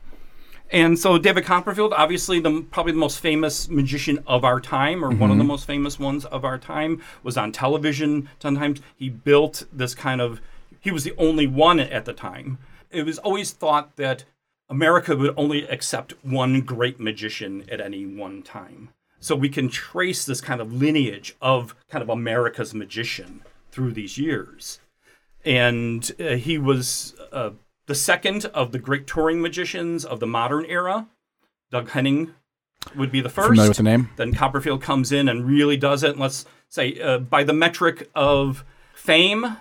And 0.72 1.00
so 1.00 1.18
David 1.18 1.46
Copperfield, 1.46 1.94
obviously 1.94 2.40
the 2.40 2.62
probably 2.70 2.92
the 2.92 3.00
most 3.00 3.20
famous 3.20 3.70
magician 3.70 4.24
of 4.28 4.44
our 4.44 4.60
time, 4.60 5.04
or 5.04 5.10
one 5.10 5.32
of 5.32 5.40
the 5.40 5.44
most 5.44 5.66
famous 5.66 5.98
ones 5.98 6.26
of 6.26 6.46
our 6.46 6.60
time, 6.60 7.02
was 7.24 7.38
on 7.38 7.52
television. 7.52 8.30
Sometimes 8.40 8.80
he 8.96 9.10
built 9.10 9.66
this 9.74 9.96
kind 9.96 10.22
of. 10.22 10.42
He 10.80 10.92
was 10.92 11.04
the 11.04 11.16
only 11.18 11.48
one 11.48 11.80
at 11.80 12.06
the 12.06 12.14
time. 12.14 12.58
It 12.90 13.06
was 13.06 13.18
always 13.20 13.52
thought 13.52 13.96
that 13.98 14.26
America 14.70 15.16
would 15.16 15.34
only 15.36 15.68
accept 15.68 16.14
one 16.24 16.62
great 16.62 17.00
magician 17.00 17.66
at 17.72 17.82
any 17.82 18.06
one 18.06 18.44
time. 18.44 18.90
So 19.20 19.36
we 19.36 19.50
can 19.50 19.70
trace 19.70 20.26
this 20.26 20.42
kind 20.42 20.62
of 20.62 20.74
lineage 20.74 21.36
of 21.42 21.76
kind 21.90 22.02
of 22.02 22.10
America's 22.10 22.74
magician 22.74 23.42
through 23.72 23.92
these 23.92 24.18
years 24.18 24.80
and 25.46 26.12
uh, 26.20 26.36
he 26.36 26.58
was 26.58 27.16
uh, 27.32 27.52
the 27.86 27.96
second 27.96 28.46
of 28.46 28.72
the 28.72 28.80
great 28.80 29.08
touring 29.08 29.42
magicians 29.42 30.06
of 30.06 30.20
the 30.20 30.28
modern 30.28 30.66
era. 30.66 31.08
Doug 31.72 31.90
Henning 31.90 32.34
would 32.96 33.12
be 33.12 33.22
the 33.22 33.30
first. 33.30 33.50
Familiar 33.50 33.70
with 33.70 33.78
the 33.78 33.84
name? 33.84 34.10
Then 34.16 34.34
Copperfield 34.34 34.82
comes 34.82 35.12
in 35.12 35.30
and 35.30 35.46
really 35.46 35.78
does 35.78 36.04
it. 36.04 36.12
And 36.12 36.20
let's 36.20 36.46
say, 36.68 37.00
uh, 37.00 37.20
by 37.20 37.44
the 37.44 37.54
metric 37.54 38.10
of 38.16 38.64
fame 38.94 39.58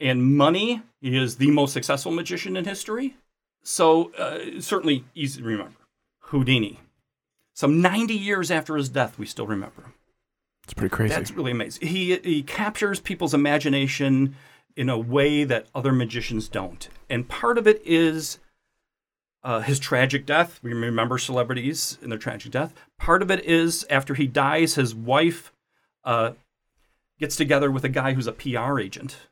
and 0.00 0.36
money, 0.36 0.82
he 1.00 1.16
is 1.16 1.36
the 1.36 1.50
most 1.50 1.72
successful 1.72 2.12
magician 2.12 2.56
in 2.56 2.64
history. 2.64 3.16
So 3.62 4.12
uh, 4.14 4.60
certainly 4.60 5.04
easy 5.14 5.40
to 5.40 5.46
remember. 5.46 5.76
Houdini. 6.18 6.80
Some 7.54 7.80
90 7.80 8.14
years 8.14 8.50
after 8.50 8.76
his 8.76 8.88
death, 8.88 9.18
we 9.18 9.26
still 9.26 9.46
remember 9.46 9.82
him. 9.82 9.94
It's 10.64 10.74
pretty 10.74 10.94
crazy. 10.94 11.14
That's 11.14 11.30
really 11.30 11.52
amazing. 11.52 11.86
He 11.86 12.16
he 12.16 12.42
captures 12.42 12.98
people's 12.98 13.32
imagination 13.32 14.34
in 14.76 14.88
a 14.88 14.98
way 14.98 15.44
that 15.44 15.68
other 15.74 15.92
magicians 15.92 16.48
don't, 16.48 16.88
and 17.08 17.28
part 17.28 17.56
of 17.56 17.68
it 17.68 17.80
is 17.84 18.40
uh, 19.44 19.60
his 19.60 19.78
tragic 19.78 20.26
death. 20.26 20.58
We 20.60 20.74
remember 20.74 21.18
celebrities 21.18 21.98
in 22.02 22.10
their 22.10 22.18
tragic 22.18 22.50
death. 22.50 22.74
Part 22.98 23.22
of 23.22 23.30
it 23.30 23.44
is 23.44 23.86
after 23.88 24.14
he 24.14 24.26
dies, 24.26 24.74
his 24.74 24.92
wife 24.92 25.52
uh, 26.02 26.32
gets 27.20 27.36
together 27.36 27.70
with 27.70 27.84
a 27.84 27.88
guy 27.88 28.14
who's 28.14 28.26
a 28.26 28.32
PR 28.32 28.80
agent, 28.80 29.28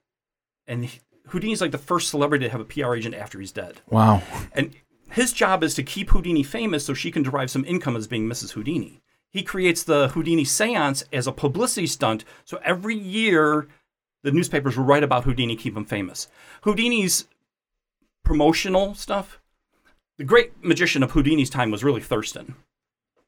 and 0.67 0.87
he, 0.87 1.01
Houdini's 1.29 1.61
like 1.61 1.73
the 1.73 1.79
first 1.79 2.09
celebrity 2.09 2.45
to 2.45 2.51
have 2.51 2.61
a 2.61 2.65
PR 2.65 2.95
agent 2.95 3.15
after 3.15 3.41
he's 3.41 3.53
dead. 3.53 3.81
wow. 3.89 4.23
And 4.53 4.75
his 5.11 5.33
job 5.33 5.63
is 5.63 5.75
to 5.75 5.83
keep 5.83 6.11
Houdini 6.11 6.43
famous 6.43 6.85
so 6.85 6.95
she 6.95 7.11
can 7.11 7.23
derive 7.23 7.51
some 7.51 7.65
income 7.65 7.97
as 7.97 8.09
being 8.09 8.29
Mrs. 8.29 8.53
Houdini. 8.53 9.01
He 9.31 9.43
creates 9.43 9.83
the 9.83 10.09
Houdini 10.09 10.45
seance 10.45 11.05
as 11.13 11.27
a 11.27 11.33
publicity 11.33 11.87
stunt. 11.87 12.25
So 12.45 12.61
every 12.65 12.97
year, 12.97 13.69
the 14.23 14.33
newspapers 14.33 14.77
will 14.77 14.85
write 14.85 15.03
about 15.03 15.25
Houdini, 15.25 15.57
keep 15.57 15.77
him 15.77 15.85
famous. 15.85 16.29
Houdini's 16.63 17.27
promotional 18.25 18.95
stuff, 18.95 19.41
the 20.17 20.25
great 20.25 20.53
magician 20.65 21.03
of 21.03 21.13
Houdini's 21.13 21.51
time 21.51 21.71
was 21.71 21.85
really 21.85 22.01
Thurston. 22.01 22.55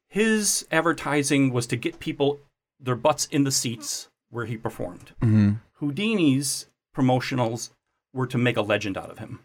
His 0.07 0.65
advertising 0.71 1.51
was 1.51 1.67
to 1.67 1.75
get 1.75 1.99
people 1.99 2.39
their 2.79 2.95
butts 2.95 3.25
in 3.27 3.43
the 3.43 3.51
seats 3.51 4.09
where 4.29 4.45
he 4.45 4.57
performed. 4.57 5.11
Mm-hmm. 5.21 5.51
Houdini's 5.73 6.67
promotionals 6.97 7.69
were 8.13 8.27
to 8.27 8.37
make 8.37 8.57
a 8.57 8.61
legend 8.61 8.97
out 8.97 9.11
of 9.11 9.19
him. 9.19 9.39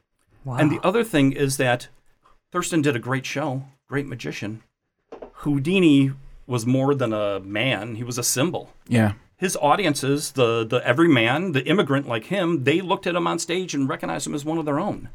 Wow. 0.44 0.56
And 0.56 0.70
the 0.70 0.80
other 0.82 1.04
thing 1.04 1.32
is 1.32 1.56
that 1.58 1.88
Thurston 2.50 2.82
did 2.82 2.96
a 2.96 2.98
great 2.98 3.26
show, 3.26 3.64
great 3.88 4.06
magician. 4.06 4.62
Houdini 5.34 6.12
was 6.46 6.66
more 6.66 6.94
than 6.94 7.12
a 7.12 7.40
man, 7.40 7.96
he 7.96 8.04
was 8.04 8.18
a 8.18 8.22
symbol. 8.22 8.72
Yeah. 8.88 9.12
His 9.36 9.56
audiences, 9.60 10.32
the 10.32 10.64
the 10.64 10.86
everyman, 10.86 11.52
the 11.52 11.64
immigrant 11.64 12.08
like 12.08 12.24
him, 12.24 12.64
they 12.64 12.80
looked 12.80 13.06
at 13.06 13.16
him 13.16 13.26
on 13.26 13.38
stage 13.38 13.74
and 13.74 13.88
recognized 13.88 14.26
him 14.26 14.34
as 14.34 14.44
one 14.44 14.58
of 14.58 14.64
their 14.64 14.80
own. 14.80 15.08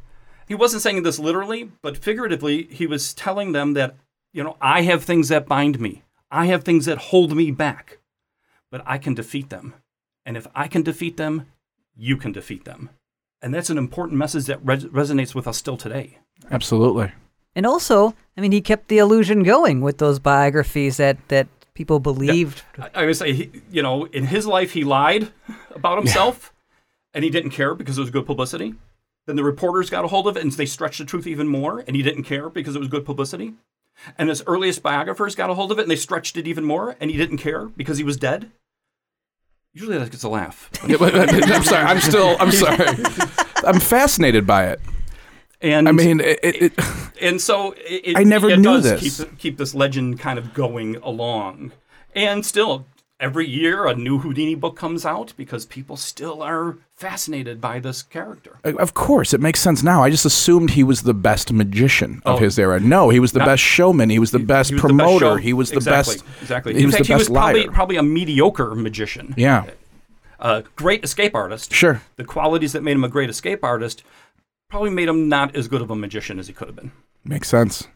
He 0.48 0.56
wasn't 0.56 0.82
saying 0.82 1.04
this 1.04 1.20
literally, 1.20 1.72
but 1.82 1.98
figuratively, 1.98 2.64
he 2.72 2.88
was 2.88 3.14
telling 3.14 3.52
them 3.52 3.74
that, 3.74 3.96
you 4.34 4.44
know, 4.44 4.56
I 4.62 4.82
have 4.84 5.04
things 5.04 5.30
that 5.30 5.48
bind 5.48 5.80
me. 5.80 6.04
I 6.30 6.46
have 6.46 6.64
things 6.64 6.86
that 6.86 6.98
hold 6.98 7.36
me 7.36 7.52
back. 7.52 8.00
But 8.70 8.82
I 8.86 8.98
can 8.98 9.14
defeat 9.14 9.50
them. 9.50 9.74
And 10.26 10.36
if 10.36 10.48
I 10.54 10.68
can 10.68 10.84
defeat 10.84 11.16
them, 11.16 11.48
you 11.98 12.18
can 12.18 12.32
defeat 12.32 12.66
them. 12.66 12.90
And 13.42 13.54
that's 13.54 13.70
an 13.70 13.78
important 13.78 14.18
message 14.18 14.46
that 14.46 14.60
res- 14.64 14.86
resonates 14.86 15.36
with 15.36 15.48
us 15.48 15.58
still 15.58 15.78
today. 15.78 16.20
Absolutely. 16.52 17.12
And 17.56 17.66
also, 17.66 18.16
I 18.38 18.42
mean, 18.42 18.52
he 18.52 18.62
kept 18.62 18.88
the 18.88 19.00
illusion 19.00 19.44
going 19.44 19.82
with 19.82 19.98
those 19.98 20.20
biographies 20.20 20.98
that 20.98 21.18
that 21.30 21.48
people 21.74 22.00
believed. 22.00 22.64
I, 22.80 22.90
I 22.96 23.06
would 23.06 23.18
say, 23.18 23.34
he, 23.34 23.52
you 23.72 23.82
know, 23.82 24.06
in 24.06 24.26
his 24.26 24.48
life, 24.48 24.72
he 24.74 24.84
lied 24.84 25.32
about 25.76 25.98
himself, 25.98 26.54
and 27.14 27.24
he 27.24 27.30
didn't 27.30 27.52
care 27.52 27.76
because 27.76 27.98
it 27.98 28.02
was 28.02 28.10
good 28.10 28.26
publicity. 28.26 28.76
Then 29.28 29.36
the 29.36 29.44
reporters 29.44 29.90
got 29.90 30.06
a 30.06 30.08
hold 30.08 30.28
of 30.28 30.38
it, 30.38 30.44
and 30.44 30.52
they 30.52 30.66
stretched 30.66 31.00
the 31.00 31.06
truth 31.06 31.28
even 31.28 31.48
more, 31.48 31.84
and 31.86 31.96
he 31.96 32.02
didn't 32.02 32.24
care 32.24 32.50
because 32.50 32.76
it 32.76 32.80
was 32.80 32.88
good 32.88 33.06
publicity. 33.06 33.54
And 34.18 34.30
his 34.30 34.44
earliest 34.48 34.82
biographers 34.82 35.36
got 35.36 35.50
a 35.50 35.54
hold 35.54 35.72
of 35.72 35.80
it, 35.80 35.84
and 35.84 35.92
they 35.92 35.96
stretched 35.96 36.38
it 36.38 36.48
even 36.48 36.64
more, 36.64 36.96
and 37.00 37.12
he 37.12 37.18
didn't 37.18 37.38
care 37.38 37.66
because 37.66 37.98
he 37.98 38.04
was 38.04 38.18
dead. 38.18 38.52
Usually 39.78 40.00
that 40.00 40.10
gets 40.10 40.24
a 40.24 40.30
laugh. 40.30 40.72
I'm 40.84 41.64
sorry. 41.64 41.86
I'm 41.86 42.02
still. 42.02 42.36
I'm 42.40 42.52
sorry. 42.52 42.88
I'm 43.64 43.80
fascinated 43.80 44.48
by 44.48 44.70
it. 44.70 44.82
And 45.62 45.88
I 45.88 45.92
mean, 45.92 46.20
it, 46.20 46.40
it, 46.42 46.74
and 47.22 47.40
so 47.40 47.76
it, 47.78 48.18
I 48.18 48.24
never 48.24 48.50
it 48.50 48.58
knew 48.58 48.64
does 48.64 48.84
this. 48.86 49.20
Keep, 49.20 49.38
keep 49.38 49.58
this 49.60 49.76
legend 49.76 50.20
kind 50.20 50.40
of 50.40 50.56
going 50.56 50.96
along, 50.96 51.74
and 52.16 52.44
still 52.44 52.88
every 53.20 53.48
year 53.48 53.86
a 53.88 53.96
new 53.96 54.20
Houdini 54.20 54.56
book 54.56 54.76
comes 54.76 55.06
out 55.06 55.34
because 55.38 55.66
people 55.66 55.98
still 55.98 56.42
are 56.44 56.78
fascinated 56.96 57.60
by 57.60 57.80
this 57.80 58.02
character. 58.04 58.58
of 58.64 58.94
course, 58.94 59.34
it 59.34 59.42
makes 59.42 59.60
sense 59.60 59.84
now. 59.84 60.04
I 60.04 60.10
just 60.10 60.26
assumed 60.26 60.72
he 60.72 60.84
was 60.84 61.02
the 61.04 61.14
best 61.14 61.52
magician 61.52 62.22
of 62.26 62.36
Oh. 62.36 62.40
his 62.40 62.58
era. 62.60 62.80
No, 62.80 63.10
he 63.10 63.20
was 63.20 63.32
the 63.32 63.40
Not- 63.40 63.46
best 63.46 63.64
showman. 63.64 64.10
He 64.10 64.20
was 64.20 64.32
the 64.32 64.40
best 64.40 64.70
He 64.70 64.76
was 64.76 64.82
the 64.82 64.88
promoter. 64.88 65.38
he 65.38 65.54
was 65.54 65.70
the 65.72 65.78
exactly, 65.78 66.16
best. 66.16 66.26
Exactly. 66.42 66.74
He 66.74 66.80
In 66.82 66.86
was 66.88 66.96
fact, 66.96 67.08
the 67.08 67.14
he 67.14 67.18
best 67.18 67.30
was 67.30 67.36
probably 67.38 67.62
liar. 67.62 67.72
probably 67.72 67.96
a 67.98 68.04
mediocre 68.04 68.76
magician. 68.76 69.34
Yeah. 69.38 69.66
A 70.40 70.64
great 70.76 71.04
escape 71.04 71.34
artist. 71.34 71.74
Sure. 71.74 72.02
The 72.16 72.24
qualities 72.24 72.74
that 72.74 72.84
made 72.84 72.96
him 72.96 73.04
a 73.04 73.10
great 73.10 73.30
escape 73.30 73.64
artist 73.64 74.04
probably 74.70 74.92
made 74.92 75.08
him 75.08 75.28
not 75.30 75.56
as 75.56 75.68
good 75.68 75.82
of 75.82 75.90
a 75.90 75.96
magician 75.96 76.38
as 76.40 76.48
he 76.48 76.54
could 76.54 76.68
have 76.68 76.76
been. 76.76 76.92
Makes 77.26 77.48
sense. 77.50 77.88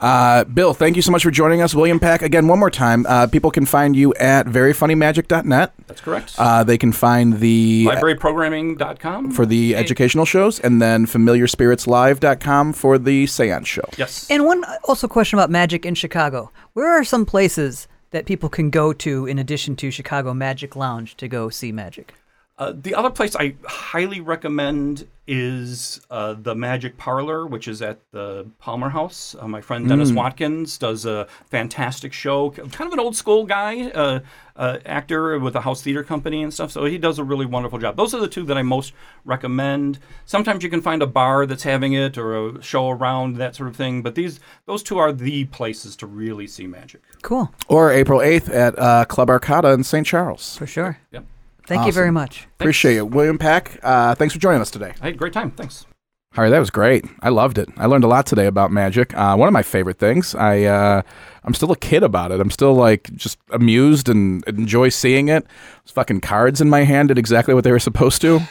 Uh, 0.00 0.44
Bill, 0.44 0.72
thank 0.72 0.96
you 0.96 1.02
so 1.02 1.12
much 1.12 1.22
for 1.22 1.30
joining 1.30 1.60
us. 1.60 1.74
William 1.74 2.00
Pack, 2.00 2.22
again, 2.22 2.48
one 2.48 2.58
more 2.58 2.70
time. 2.70 3.04
Uh, 3.06 3.26
people 3.26 3.50
can 3.50 3.66
find 3.66 3.94
you 3.94 4.14
at 4.14 4.46
veryfunnymagic.net. 4.46 5.72
That's 5.86 6.00
correct. 6.00 6.34
Uh, 6.38 6.64
they 6.64 6.78
can 6.78 6.92
find 6.92 7.40
the 7.40 7.84
Libraryprogramming.com. 7.86 9.32
for 9.32 9.44
the 9.44 9.76
educational 9.76 10.24
shows, 10.24 10.58
and 10.60 10.80
then 10.80 11.06
familiarspiritslive.com 11.06 12.72
for 12.72 12.98
the 12.98 13.26
seance 13.26 13.68
show. 13.68 13.84
yes. 13.96 14.26
And 14.30 14.44
one 14.44 14.64
also 14.84 15.06
question 15.08 15.38
about 15.38 15.50
magic 15.50 15.84
in 15.84 15.94
Chicago. 15.94 16.50
Where 16.72 16.88
are 16.88 17.04
some 17.04 17.26
places 17.26 17.88
that 18.10 18.26
people 18.26 18.48
can 18.48 18.70
go 18.70 18.92
to 18.92 19.26
in 19.26 19.38
addition 19.38 19.76
to 19.76 19.90
Chicago 19.90 20.34
Magic 20.34 20.74
Lounge 20.76 21.16
to 21.18 21.28
go 21.28 21.48
see 21.50 21.72
magic? 21.72 22.14
Uh, 22.60 22.74
the 22.76 22.94
other 22.94 23.08
place 23.08 23.34
I 23.34 23.54
highly 23.64 24.20
recommend 24.20 25.08
is 25.26 25.98
uh, 26.10 26.34
the 26.34 26.54
Magic 26.54 26.98
Parlor, 26.98 27.46
which 27.46 27.66
is 27.66 27.80
at 27.80 28.00
the 28.10 28.50
Palmer 28.58 28.90
House. 28.90 29.34
Uh, 29.40 29.48
my 29.48 29.62
friend 29.62 29.88
Dennis 29.88 30.12
Watkins 30.12 30.76
does 30.76 31.06
a 31.06 31.26
fantastic 31.48 32.12
show. 32.12 32.50
Kind 32.50 32.86
of 32.86 32.92
an 32.92 33.00
old 33.00 33.16
school 33.16 33.46
guy, 33.46 33.88
uh, 33.92 34.20
uh, 34.56 34.78
actor 34.84 35.38
with 35.38 35.56
a 35.56 35.62
house 35.62 35.80
theater 35.80 36.04
company 36.04 36.42
and 36.42 36.52
stuff. 36.52 36.70
So 36.70 36.84
he 36.84 36.98
does 36.98 37.18
a 37.18 37.24
really 37.24 37.46
wonderful 37.46 37.78
job. 37.78 37.96
Those 37.96 38.12
are 38.12 38.20
the 38.20 38.28
two 38.28 38.44
that 38.44 38.58
I 38.58 38.62
most 38.62 38.92
recommend. 39.24 39.98
Sometimes 40.26 40.62
you 40.62 40.68
can 40.68 40.82
find 40.82 41.00
a 41.00 41.06
bar 41.06 41.46
that's 41.46 41.62
having 41.62 41.94
it 41.94 42.18
or 42.18 42.58
a 42.58 42.62
show 42.62 42.90
around 42.90 43.36
that 43.36 43.56
sort 43.56 43.70
of 43.70 43.76
thing. 43.76 44.02
But 44.02 44.16
these, 44.16 44.38
those 44.66 44.82
two 44.82 44.98
are 44.98 45.12
the 45.12 45.46
places 45.46 45.96
to 45.96 46.06
really 46.06 46.46
see 46.46 46.66
magic. 46.66 47.00
Cool, 47.22 47.50
Or 47.68 47.90
April 47.90 48.20
8th 48.20 48.52
at 48.52 48.78
uh, 48.78 49.06
Club 49.06 49.28
Arcada 49.28 49.72
in 49.72 49.82
St. 49.82 50.06
Charles. 50.06 50.58
for 50.58 50.66
sure. 50.66 50.98
Yep. 51.12 51.24
Thank 51.70 51.86
you 51.86 51.92
very 51.92 52.10
much. 52.10 52.46
Appreciate 52.60 52.96
it. 52.96 53.10
William 53.10 53.38
Pack, 53.38 53.78
uh, 53.82 54.14
thanks 54.14 54.34
for 54.34 54.40
joining 54.40 54.60
us 54.60 54.70
today. 54.70 54.92
I 55.00 55.06
had 55.06 55.14
a 55.14 55.16
great 55.16 55.32
time. 55.32 55.50
Thanks. 55.52 55.86
Hari, 56.34 56.50
that 56.50 56.58
was 56.60 56.70
great. 56.70 57.04
I 57.22 57.28
loved 57.30 57.58
it. 57.58 57.68
I 57.76 57.86
learned 57.86 58.04
a 58.04 58.06
lot 58.08 58.24
today 58.26 58.46
about 58.46 58.70
magic. 58.70 59.12
Uh, 59.16 59.34
one 59.36 59.48
of 59.48 59.52
my 59.52 59.62
favorite 59.62 59.98
things. 59.98 60.34
I 60.34 60.62
uh, 60.64 61.02
I'm 61.44 61.54
still 61.54 61.72
a 61.72 61.76
kid 61.76 62.02
about 62.04 62.30
it. 62.30 62.40
I'm 62.40 62.50
still 62.50 62.74
like 62.74 63.10
just 63.16 63.38
amused 63.50 64.08
and 64.08 64.44
enjoy 64.46 64.90
seeing 64.90 65.28
it. 65.28 65.44
Those 65.84 65.92
fucking 65.92 66.20
cards 66.20 66.60
in 66.60 66.68
my 66.70 66.84
hand 66.84 67.08
did 67.08 67.18
exactly 67.18 67.52
what 67.54 67.64
they 67.64 67.72
were 67.72 67.80
supposed 67.80 68.20
to. 68.22 68.38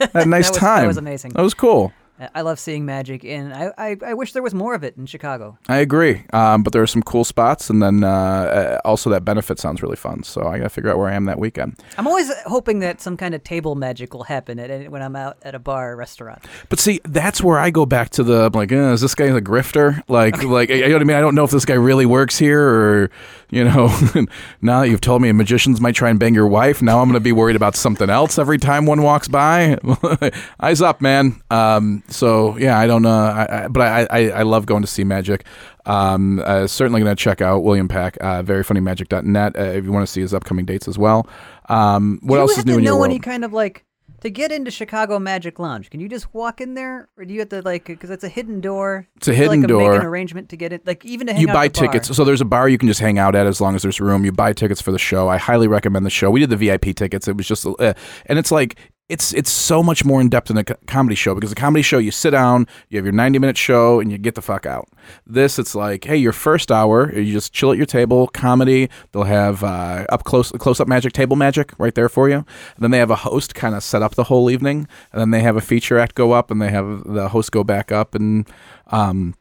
Had 0.00 0.10
a 0.14 0.24
nice 0.24 0.46
That 0.50 0.52
was- 0.54 0.60
that 0.60 0.86
was 0.86 0.96
amazing. 0.96 1.32
That 1.32 1.42
was 1.42 1.52
cool. 1.54 1.92
I- 2.18 2.42
love 2.44 2.60
seeing 2.60 2.84
magic, 2.84 3.24
and 3.24 3.52
I, 3.52 3.72
I, 3.76 3.96
I 4.06 4.14
wish 4.14 4.32
there 4.32 4.42
was 4.42 4.54
more 4.54 4.74
of 4.74 4.84
it 4.84 4.96
in 4.96 5.06
Chicago. 5.06 5.58
I 5.68 5.78
agree. 5.78 6.24
Um, 6.32 6.62
but 6.62 6.72
there 6.72 6.82
are 6.82 6.86
some 6.86 7.02
cool 7.02 7.24
spots, 7.24 7.70
and 7.70 7.82
then 7.82 8.04
uh, 8.04 8.08
uh, 8.08 8.80
also 8.84 9.10
that 9.10 9.24
benefit 9.24 9.58
sounds 9.58 9.82
really 9.82 9.96
fun. 9.96 10.22
So 10.22 10.46
I 10.46 10.58
got 10.58 10.64
to 10.64 10.68
figure 10.68 10.90
out 10.90 10.98
where 10.98 11.08
I 11.08 11.14
am 11.14 11.24
that 11.24 11.38
weekend. 11.38 11.76
I'm 11.98 12.06
always 12.06 12.30
hoping 12.44 12.78
that 12.80 13.00
some 13.00 13.16
kind 13.16 13.34
of 13.34 13.42
table 13.42 13.74
magic 13.74 14.14
will 14.14 14.24
happen 14.24 14.58
at 14.58 14.90
when 14.90 15.02
I'm 15.02 15.16
out 15.16 15.38
at 15.42 15.54
a 15.54 15.58
bar 15.58 15.92
or 15.92 15.96
restaurant. 15.96 16.44
But 16.68 16.78
see, 16.78 17.00
that's 17.04 17.42
where 17.42 17.58
I 17.58 17.70
go 17.70 17.86
back 17.86 18.10
to 18.10 18.22
the 18.22 18.44
I'm 18.44 18.52
like, 18.52 18.70
eh, 18.70 18.92
is 18.92 19.00
this 19.00 19.14
guy 19.14 19.24
a 19.26 19.40
grifter? 19.40 20.02
Like, 20.08 20.42
like 20.44 20.68
you 20.68 20.86
know 20.86 20.92
what 20.92 21.02
I 21.02 21.04
mean? 21.04 21.16
I 21.16 21.20
don't 21.20 21.34
know 21.34 21.44
if 21.44 21.50
this 21.50 21.64
guy 21.64 21.74
really 21.74 22.06
works 22.06 22.38
here, 22.38 22.62
or 22.62 23.10
you 23.50 23.64
know, 23.64 23.86
now 24.62 24.80
that 24.82 24.88
you've 24.88 25.00
told 25.00 25.22
me 25.22 25.32
magicians 25.32 25.80
might 25.80 25.94
try 25.94 26.10
and 26.10 26.18
bang 26.18 26.34
your 26.34 26.46
wife, 26.46 26.82
now 26.82 27.00
I'm 27.00 27.08
going 27.08 27.14
to 27.14 27.20
be 27.20 27.32
worried 27.32 27.56
about 27.56 27.74
something 27.74 28.10
else 28.10 28.38
every 28.38 28.58
time 28.58 28.86
one 28.86 29.02
walks 29.02 29.28
by. 29.28 29.78
Eyes 30.60 30.82
up, 30.82 31.00
man. 31.00 31.40
Um, 31.50 32.03
so 32.08 32.56
yeah, 32.58 32.78
I 32.78 32.86
don't 32.86 33.02
know, 33.02 33.10
I, 33.10 33.64
I, 33.64 33.68
but 33.68 33.82
I, 33.82 34.06
I 34.10 34.30
I 34.30 34.42
love 34.42 34.66
going 34.66 34.82
to 34.82 34.88
see 34.88 35.04
magic. 35.04 35.44
Um, 35.86 36.40
uh, 36.44 36.66
certainly 36.66 37.02
going 37.02 37.14
to 37.14 37.22
check 37.22 37.40
out 37.40 37.62
William 37.62 37.88
Pack, 37.88 38.16
uh, 38.20 38.42
veryfunnymagic.net 38.42 39.56
uh, 39.56 39.62
if 39.62 39.84
you 39.84 39.92
want 39.92 40.06
to 40.06 40.12
see 40.12 40.20
his 40.20 40.32
upcoming 40.32 40.64
dates 40.64 40.88
as 40.88 40.98
well. 40.98 41.28
Um, 41.68 42.20
what 42.22 42.36
do 42.36 42.40
else 42.40 42.58
is 42.58 42.66
new 42.66 42.72
to 42.72 42.78
in 42.78 42.84
your 42.84 42.92
know 42.92 42.98
world? 43.00 43.10
any 43.10 43.18
kind 43.18 43.44
of 43.44 43.52
like 43.52 43.84
to 44.24 44.30
get 44.30 44.50
into 44.50 44.70
Chicago 44.70 45.18
Magic 45.18 45.58
Lounge? 45.58 45.90
Can 45.90 46.00
you 46.00 46.08
just 46.08 46.32
walk 46.32 46.62
in 46.62 46.72
there, 46.72 47.08
or 47.18 47.26
do 47.26 47.34
you 47.34 47.40
have 47.40 47.50
to 47.50 47.60
like 47.60 47.84
because 47.84 48.08
it's 48.08 48.24
a 48.24 48.28
hidden 48.28 48.60
door? 48.60 49.06
It's 49.16 49.28
a 49.28 49.32
you 49.32 49.36
have 49.36 49.44
to, 49.44 49.50
hidden 49.50 49.60
like, 49.62 49.68
door. 49.68 49.92
Make 49.92 50.00
an 50.00 50.06
arrangement 50.06 50.48
to 50.48 50.56
get 50.56 50.72
it, 50.72 50.86
like 50.86 51.04
even 51.04 51.26
to 51.26 51.34
hang 51.34 51.42
you 51.42 51.46
buy 51.48 51.68
the 51.68 51.78
bar. 51.78 51.88
tickets. 51.88 52.16
So 52.16 52.24
there's 52.24 52.40
a 52.40 52.46
bar 52.46 52.68
you 52.68 52.78
can 52.78 52.88
just 52.88 53.00
hang 53.00 53.18
out 53.18 53.34
at 53.34 53.46
as 53.46 53.60
long 53.60 53.74
as 53.74 53.82
there's 53.82 54.00
room. 54.00 54.24
You 54.24 54.32
buy 54.32 54.54
tickets 54.54 54.80
for 54.80 54.92
the 54.92 54.98
show. 54.98 55.28
I 55.28 55.36
highly 55.36 55.68
recommend 55.68 56.06
the 56.06 56.10
show. 56.10 56.30
We 56.30 56.40
did 56.40 56.48
the 56.48 56.56
VIP 56.56 56.96
tickets. 56.96 57.28
It 57.28 57.36
was 57.36 57.46
just, 57.46 57.66
uh, 57.66 57.92
and 58.24 58.38
it's 58.38 58.50
like 58.50 58.78
it's 59.08 59.34
it's 59.34 59.50
so 59.50 59.82
much 59.82 60.04
more 60.04 60.20
in 60.20 60.30
depth 60.30 60.48
than 60.48 60.56
a 60.56 60.64
co- 60.64 60.76
comedy 60.86 61.14
show 61.14 61.34
because 61.34 61.52
a 61.52 61.54
comedy 61.54 61.82
show 61.82 61.98
you 61.98 62.10
sit 62.10 62.30
down, 62.30 62.66
you 62.88 62.96
have 62.96 63.04
your 63.04 63.12
90 63.12 63.38
minute 63.38 63.58
show, 63.58 64.00
and 64.00 64.10
you 64.10 64.16
get 64.16 64.34
the 64.34 64.42
fuck 64.42 64.64
out. 64.64 64.88
This 65.26 65.58
it's 65.58 65.74
like, 65.74 66.04
hey, 66.04 66.16
your 66.16 66.32
first 66.32 66.72
hour, 66.72 67.12
you 67.12 67.32
just 67.32 67.52
chill 67.52 67.70
at 67.70 67.76
your 67.76 67.86
table. 67.86 68.28
Comedy. 68.28 68.88
They'll 69.12 69.24
have 69.24 69.62
uh, 69.62 70.06
up 70.08 70.24
close 70.24 70.50
close 70.52 70.80
up 70.80 70.88
magic, 70.88 71.12
table 71.12 71.36
magic 71.36 71.72
right 71.78 71.94
there 71.94 72.08
for 72.08 72.30
you. 72.30 72.36
And 72.36 72.46
then 72.78 72.90
they 72.92 72.98
have 72.98 73.10
a 73.10 73.16
host 73.16 73.54
kind 73.54 73.74
of 73.74 73.82
set 73.82 74.02
up 74.02 74.14
the 74.14 74.24
whole 74.24 74.50
evening, 74.50 74.88
and 75.12 75.20
then 75.20 75.30
they 75.32 75.40
have 75.40 75.56
a 75.56 75.60
feature 75.60 75.98
act 75.98 76.14
go 76.14 76.32
up, 76.32 76.50
and 76.50 76.62
they 76.62 76.70
have 76.70 77.04
the 77.04 77.28
host 77.28 77.52
go 77.52 77.62
back 77.62 77.92
up, 77.92 78.14
and 78.14 78.48
um, 78.86 79.34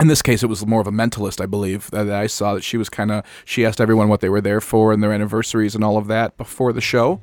in 0.00 0.08
this 0.08 0.22
case, 0.22 0.42
it 0.42 0.48
was 0.48 0.66
more 0.66 0.80
of 0.80 0.88
a 0.88 0.92
mentalist, 0.92 1.40
I 1.40 1.46
believe, 1.46 1.88
that 1.92 2.10
I 2.10 2.26
saw 2.26 2.54
that 2.54 2.64
she 2.64 2.76
was 2.76 2.88
kind 2.88 3.12
of, 3.12 3.24
she 3.44 3.64
asked 3.64 3.80
everyone 3.80 4.08
what 4.08 4.20
they 4.20 4.28
were 4.28 4.40
there 4.40 4.60
for 4.60 4.92
and 4.92 5.00
their 5.00 5.12
anniversaries 5.12 5.76
and 5.76 5.84
all 5.84 5.96
of 5.96 6.08
that 6.08 6.36
before 6.36 6.72
the 6.72 6.80
show. 6.80 7.20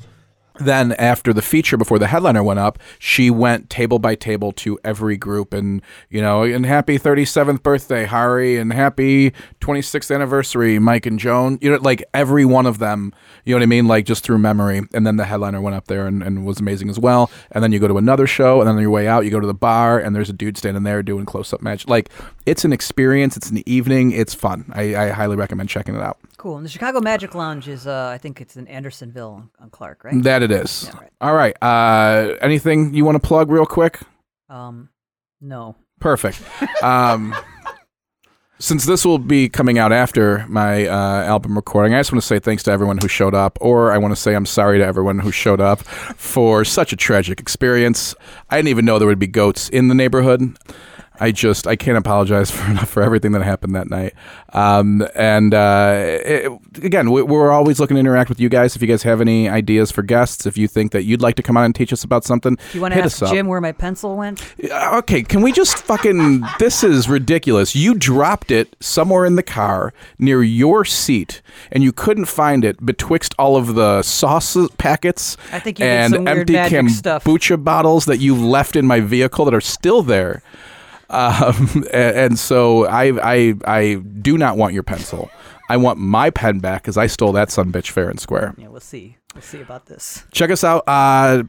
Then, 0.61 0.93
after 0.93 1.33
the 1.33 1.41
feature, 1.41 1.77
before 1.77 1.99
the 1.99 2.07
headliner 2.07 2.43
went 2.43 2.59
up, 2.59 2.79
she 2.99 3.29
went 3.29 3.69
table 3.69 3.99
by 3.99 4.15
table 4.15 4.51
to 4.53 4.79
every 4.83 5.17
group 5.17 5.53
and, 5.53 5.81
you 6.09 6.21
know, 6.21 6.43
and 6.43 6.65
happy 6.65 6.99
37th 6.99 7.63
birthday, 7.63 8.05
Hari, 8.05 8.57
and 8.57 8.71
happy 8.71 9.31
26th 9.59 10.13
anniversary, 10.13 10.79
Mike 10.79 11.05
and 11.05 11.19
Joan. 11.19 11.57
You 11.61 11.71
know, 11.71 11.77
like 11.77 12.03
every 12.13 12.45
one 12.45 12.65
of 12.65 12.79
them, 12.79 13.13
you 13.45 13.53
know 13.53 13.59
what 13.59 13.63
I 13.63 13.67
mean? 13.67 13.87
Like 13.87 14.05
just 14.05 14.23
through 14.23 14.37
memory. 14.37 14.81
And 14.93 15.05
then 15.05 15.17
the 15.17 15.25
headliner 15.25 15.61
went 15.61 15.75
up 15.75 15.87
there 15.87 16.07
and, 16.07 16.21
and 16.21 16.45
was 16.45 16.59
amazing 16.59 16.89
as 16.89 16.99
well. 16.99 17.31
And 17.51 17.63
then 17.63 17.71
you 17.71 17.79
go 17.79 17.87
to 17.87 17.97
another 17.97 18.27
show, 18.27 18.59
and 18.61 18.67
then 18.67 18.75
on 18.75 18.81
your 18.81 18.91
way 18.91 19.07
out, 19.07 19.25
you 19.25 19.31
go 19.31 19.39
to 19.39 19.47
the 19.47 19.53
bar, 19.53 19.99
and 19.99 20.15
there's 20.15 20.29
a 20.29 20.33
dude 20.33 20.57
standing 20.57 20.83
there 20.83 21.03
doing 21.03 21.25
close 21.25 21.53
up 21.53 21.61
magic. 21.61 21.89
Like, 21.89 22.09
it's 22.45 22.65
an 22.65 22.73
experience, 22.73 23.37
it's 23.37 23.49
an 23.49 23.61
evening, 23.67 24.11
it's 24.11 24.33
fun. 24.33 24.71
I, 24.73 24.95
I 24.95 25.09
highly 25.09 25.35
recommend 25.35 25.69
checking 25.69 25.95
it 25.95 26.01
out. 26.01 26.17
Cool. 26.37 26.57
And 26.57 26.65
the 26.65 26.69
Chicago 26.69 26.99
Magic 26.99 27.35
Lounge 27.35 27.67
is, 27.67 27.87
uh, 27.87 28.09
I 28.13 28.17
think 28.17 28.41
it's 28.41 28.57
in 28.57 28.67
Andersonville 28.67 29.49
on, 29.59 29.69
Clark, 29.69 30.03
right? 30.03 30.23
That 30.23 30.41
it 30.41 30.51
is. 30.51 30.85
Yeah, 30.85 30.99
right. 30.99 31.11
All 31.21 31.35
right. 31.35 31.55
Uh, 31.61 32.35
anything 32.41 32.93
you 32.93 33.05
want 33.05 33.21
to 33.21 33.27
plug 33.27 33.51
real 33.51 33.65
quick? 33.65 33.99
Um, 34.49 34.89
no. 35.39 35.75
Perfect. 35.99 36.41
Um, 36.83 37.35
since 38.61 38.85
this 38.85 39.05
will 39.05 39.17
be 39.17 39.49
coming 39.49 39.79
out 39.79 39.91
after 39.91 40.45
my 40.47 40.87
uh, 40.87 41.23
album 41.23 41.55
recording, 41.55 41.93
I 41.93 41.99
just 41.99 42.11
want 42.11 42.21
to 42.21 42.27
say 42.27 42.39
thanks 42.39 42.63
to 42.63 42.71
everyone 42.71 42.99
who 42.99 43.07
showed 43.07 43.33
up, 43.33 43.57
or 43.59 43.91
I 43.91 43.97
want 43.97 44.11
to 44.13 44.19
say 44.19 44.35
I'm 44.35 44.45
sorry 44.45 44.77
to 44.77 44.85
everyone 44.85 45.19
who 45.19 45.31
showed 45.31 45.59
up 45.59 45.81
for 45.81 46.63
such 46.63 46.93
a 46.93 46.95
tragic 46.95 47.39
experience. 47.39 48.13
I 48.49 48.57
didn't 48.57 48.69
even 48.69 48.85
know 48.85 48.99
there 48.99 49.07
would 49.07 49.19
be 49.19 49.27
goats 49.27 49.67
in 49.69 49.87
the 49.87 49.95
neighborhood. 49.95 50.57
I 51.21 51.31
just 51.31 51.67
I 51.67 51.75
can't 51.75 51.97
apologize 51.97 52.49
for 52.55 52.69
enough 52.69 52.89
for 52.89 53.03
everything 53.03 53.31
that 53.33 53.43
happened 53.43 53.75
that 53.75 53.89
night. 53.89 54.13
Um, 54.53 55.07
and 55.15 55.53
uh, 55.53 55.93
it, 56.25 56.51
again, 56.83 57.11
we, 57.11 57.21
we're 57.21 57.51
always 57.51 57.79
looking 57.79 57.95
to 57.95 57.99
interact 57.99 58.27
with 58.29 58.39
you 58.39 58.49
guys. 58.49 58.75
If 58.75 58.81
you 58.81 58.87
guys 58.87 59.03
have 59.03 59.21
any 59.21 59.47
ideas 59.47 59.91
for 59.91 60.01
guests, 60.01 60.45
if 60.45 60.57
you 60.57 60.67
think 60.67 60.91
that 60.91 61.03
you'd 61.03 61.21
like 61.21 61.35
to 61.35 61.43
come 61.43 61.55
on 61.57 61.65
and 61.65 61.75
teach 61.75 61.93
us 61.93 62.03
about 62.03 62.23
something, 62.25 62.55
Do 62.55 62.61
you 62.73 62.81
want 62.81 62.93
to 62.93 62.95
hit 62.95 63.05
ask 63.05 63.21
us 63.21 63.29
up. 63.29 63.33
Jim 63.33 63.47
where 63.47 63.61
my 63.61 63.71
pencil 63.71 64.17
went? 64.17 64.43
Okay, 64.61 65.21
can 65.23 65.41
we 65.41 65.51
just 65.51 65.77
fucking. 65.83 66.43
This 66.59 66.83
is 66.83 67.07
ridiculous. 67.07 67.75
You 67.75 67.93
dropped 67.93 68.51
it 68.51 68.75
somewhere 68.79 69.25
in 69.25 69.35
the 69.35 69.43
car 69.43 69.93
near 70.17 70.43
your 70.43 70.83
seat, 70.85 71.41
and 71.71 71.83
you 71.83 71.91
couldn't 71.91 72.25
find 72.25 72.65
it 72.65 72.83
betwixt 72.85 73.35
all 73.37 73.55
of 73.55 73.75
the 73.75 74.01
sauce 74.01 74.57
packets 74.77 75.37
I 75.51 75.59
think 75.59 75.79
you 75.79 75.85
and 75.85 76.27
empty 76.27 76.53
magic 76.53 76.89
stuff. 76.89 77.23
kombucha 77.23 77.63
bottles 77.63 78.05
that 78.05 78.17
you 78.17 78.35
left 78.35 78.75
in 78.75 78.85
my 78.85 78.99
vehicle 78.99 79.45
that 79.45 79.53
are 79.53 79.61
still 79.61 80.01
there. 80.01 80.41
Um, 81.11 81.69
and, 81.93 82.17
and 82.17 82.39
so 82.39 82.85
I, 82.85 83.11
I, 83.21 83.53
I 83.65 83.95
do 83.95 84.37
not 84.37 84.57
want 84.57 84.73
your 84.73 84.83
pencil. 84.83 85.29
I 85.69 85.77
want 85.77 85.99
my 85.99 86.29
pen 86.29 86.59
back 86.59 86.81
because 86.83 86.97
I 86.97 87.07
stole 87.07 87.31
that 87.33 87.49
son 87.51 87.71
bitch 87.71 87.91
fair 87.91 88.09
and 88.09 88.19
square. 88.19 88.53
Yeah, 88.57 88.67
we'll 88.67 88.81
see. 88.81 89.17
We'll 89.33 89.41
see 89.41 89.61
about 89.61 89.85
this. 89.85 90.25
Check 90.31 90.51
us 90.51 90.63
out. 90.63 90.83
Uh, 90.87 91.43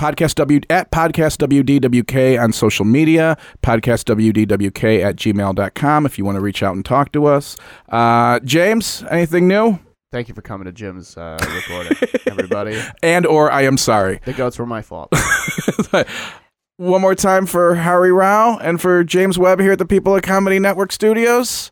podcast 0.00 0.34
w 0.34 0.60
at 0.70 0.90
podcast 0.90 1.38
wdwk 1.38 2.42
on 2.42 2.52
social 2.52 2.84
media 2.84 3.38
podcast 3.62 4.04
wdwk 4.12 5.00
at 5.04 5.14
gmail.com 5.14 6.04
if 6.04 6.18
you 6.18 6.24
want 6.24 6.34
to 6.34 6.40
reach 6.40 6.64
out 6.64 6.74
and 6.74 6.84
talk 6.84 7.12
to 7.12 7.26
us 7.26 7.56
uh, 7.90 8.40
james 8.40 9.04
anything 9.10 9.46
new 9.46 9.78
Thank 10.10 10.28
you 10.28 10.34
for 10.34 10.42
coming 10.42 10.66
to 10.66 10.72
Jim's 10.72 11.16
uh, 11.16 11.36
recording, 11.40 11.96
everybody. 12.28 12.80
and 13.02 13.26
or 13.26 13.50
i 13.50 13.62
am 13.62 13.76
sorry 13.76 14.20
The 14.24 14.32
goats 14.32 14.58
were 14.58 14.66
my 14.66 14.82
fault. 14.82 15.12
one 16.76 17.00
more 17.00 17.14
time 17.14 17.46
for 17.46 17.76
hari 17.76 18.12
rao 18.12 18.58
and 18.58 18.80
for 18.80 19.04
james 19.04 19.38
webb 19.38 19.60
here 19.60 19.72
at 19.72 19.78
the 19.78 19.86
people 19.86 20.16
at 20.16 20.22
comedy 20.22 20.58
network 20.58 20.92
studios. 20.92 21.70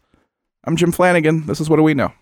I'm 0.65 0.77
jim 0.77 0.93
flanagan. 0.93 1.47
This 1.47 1.61
is 1.61 1.69
what 1.69 1.77
do 1.77 1.83
we 1.83 1.95
know 1.95 2.13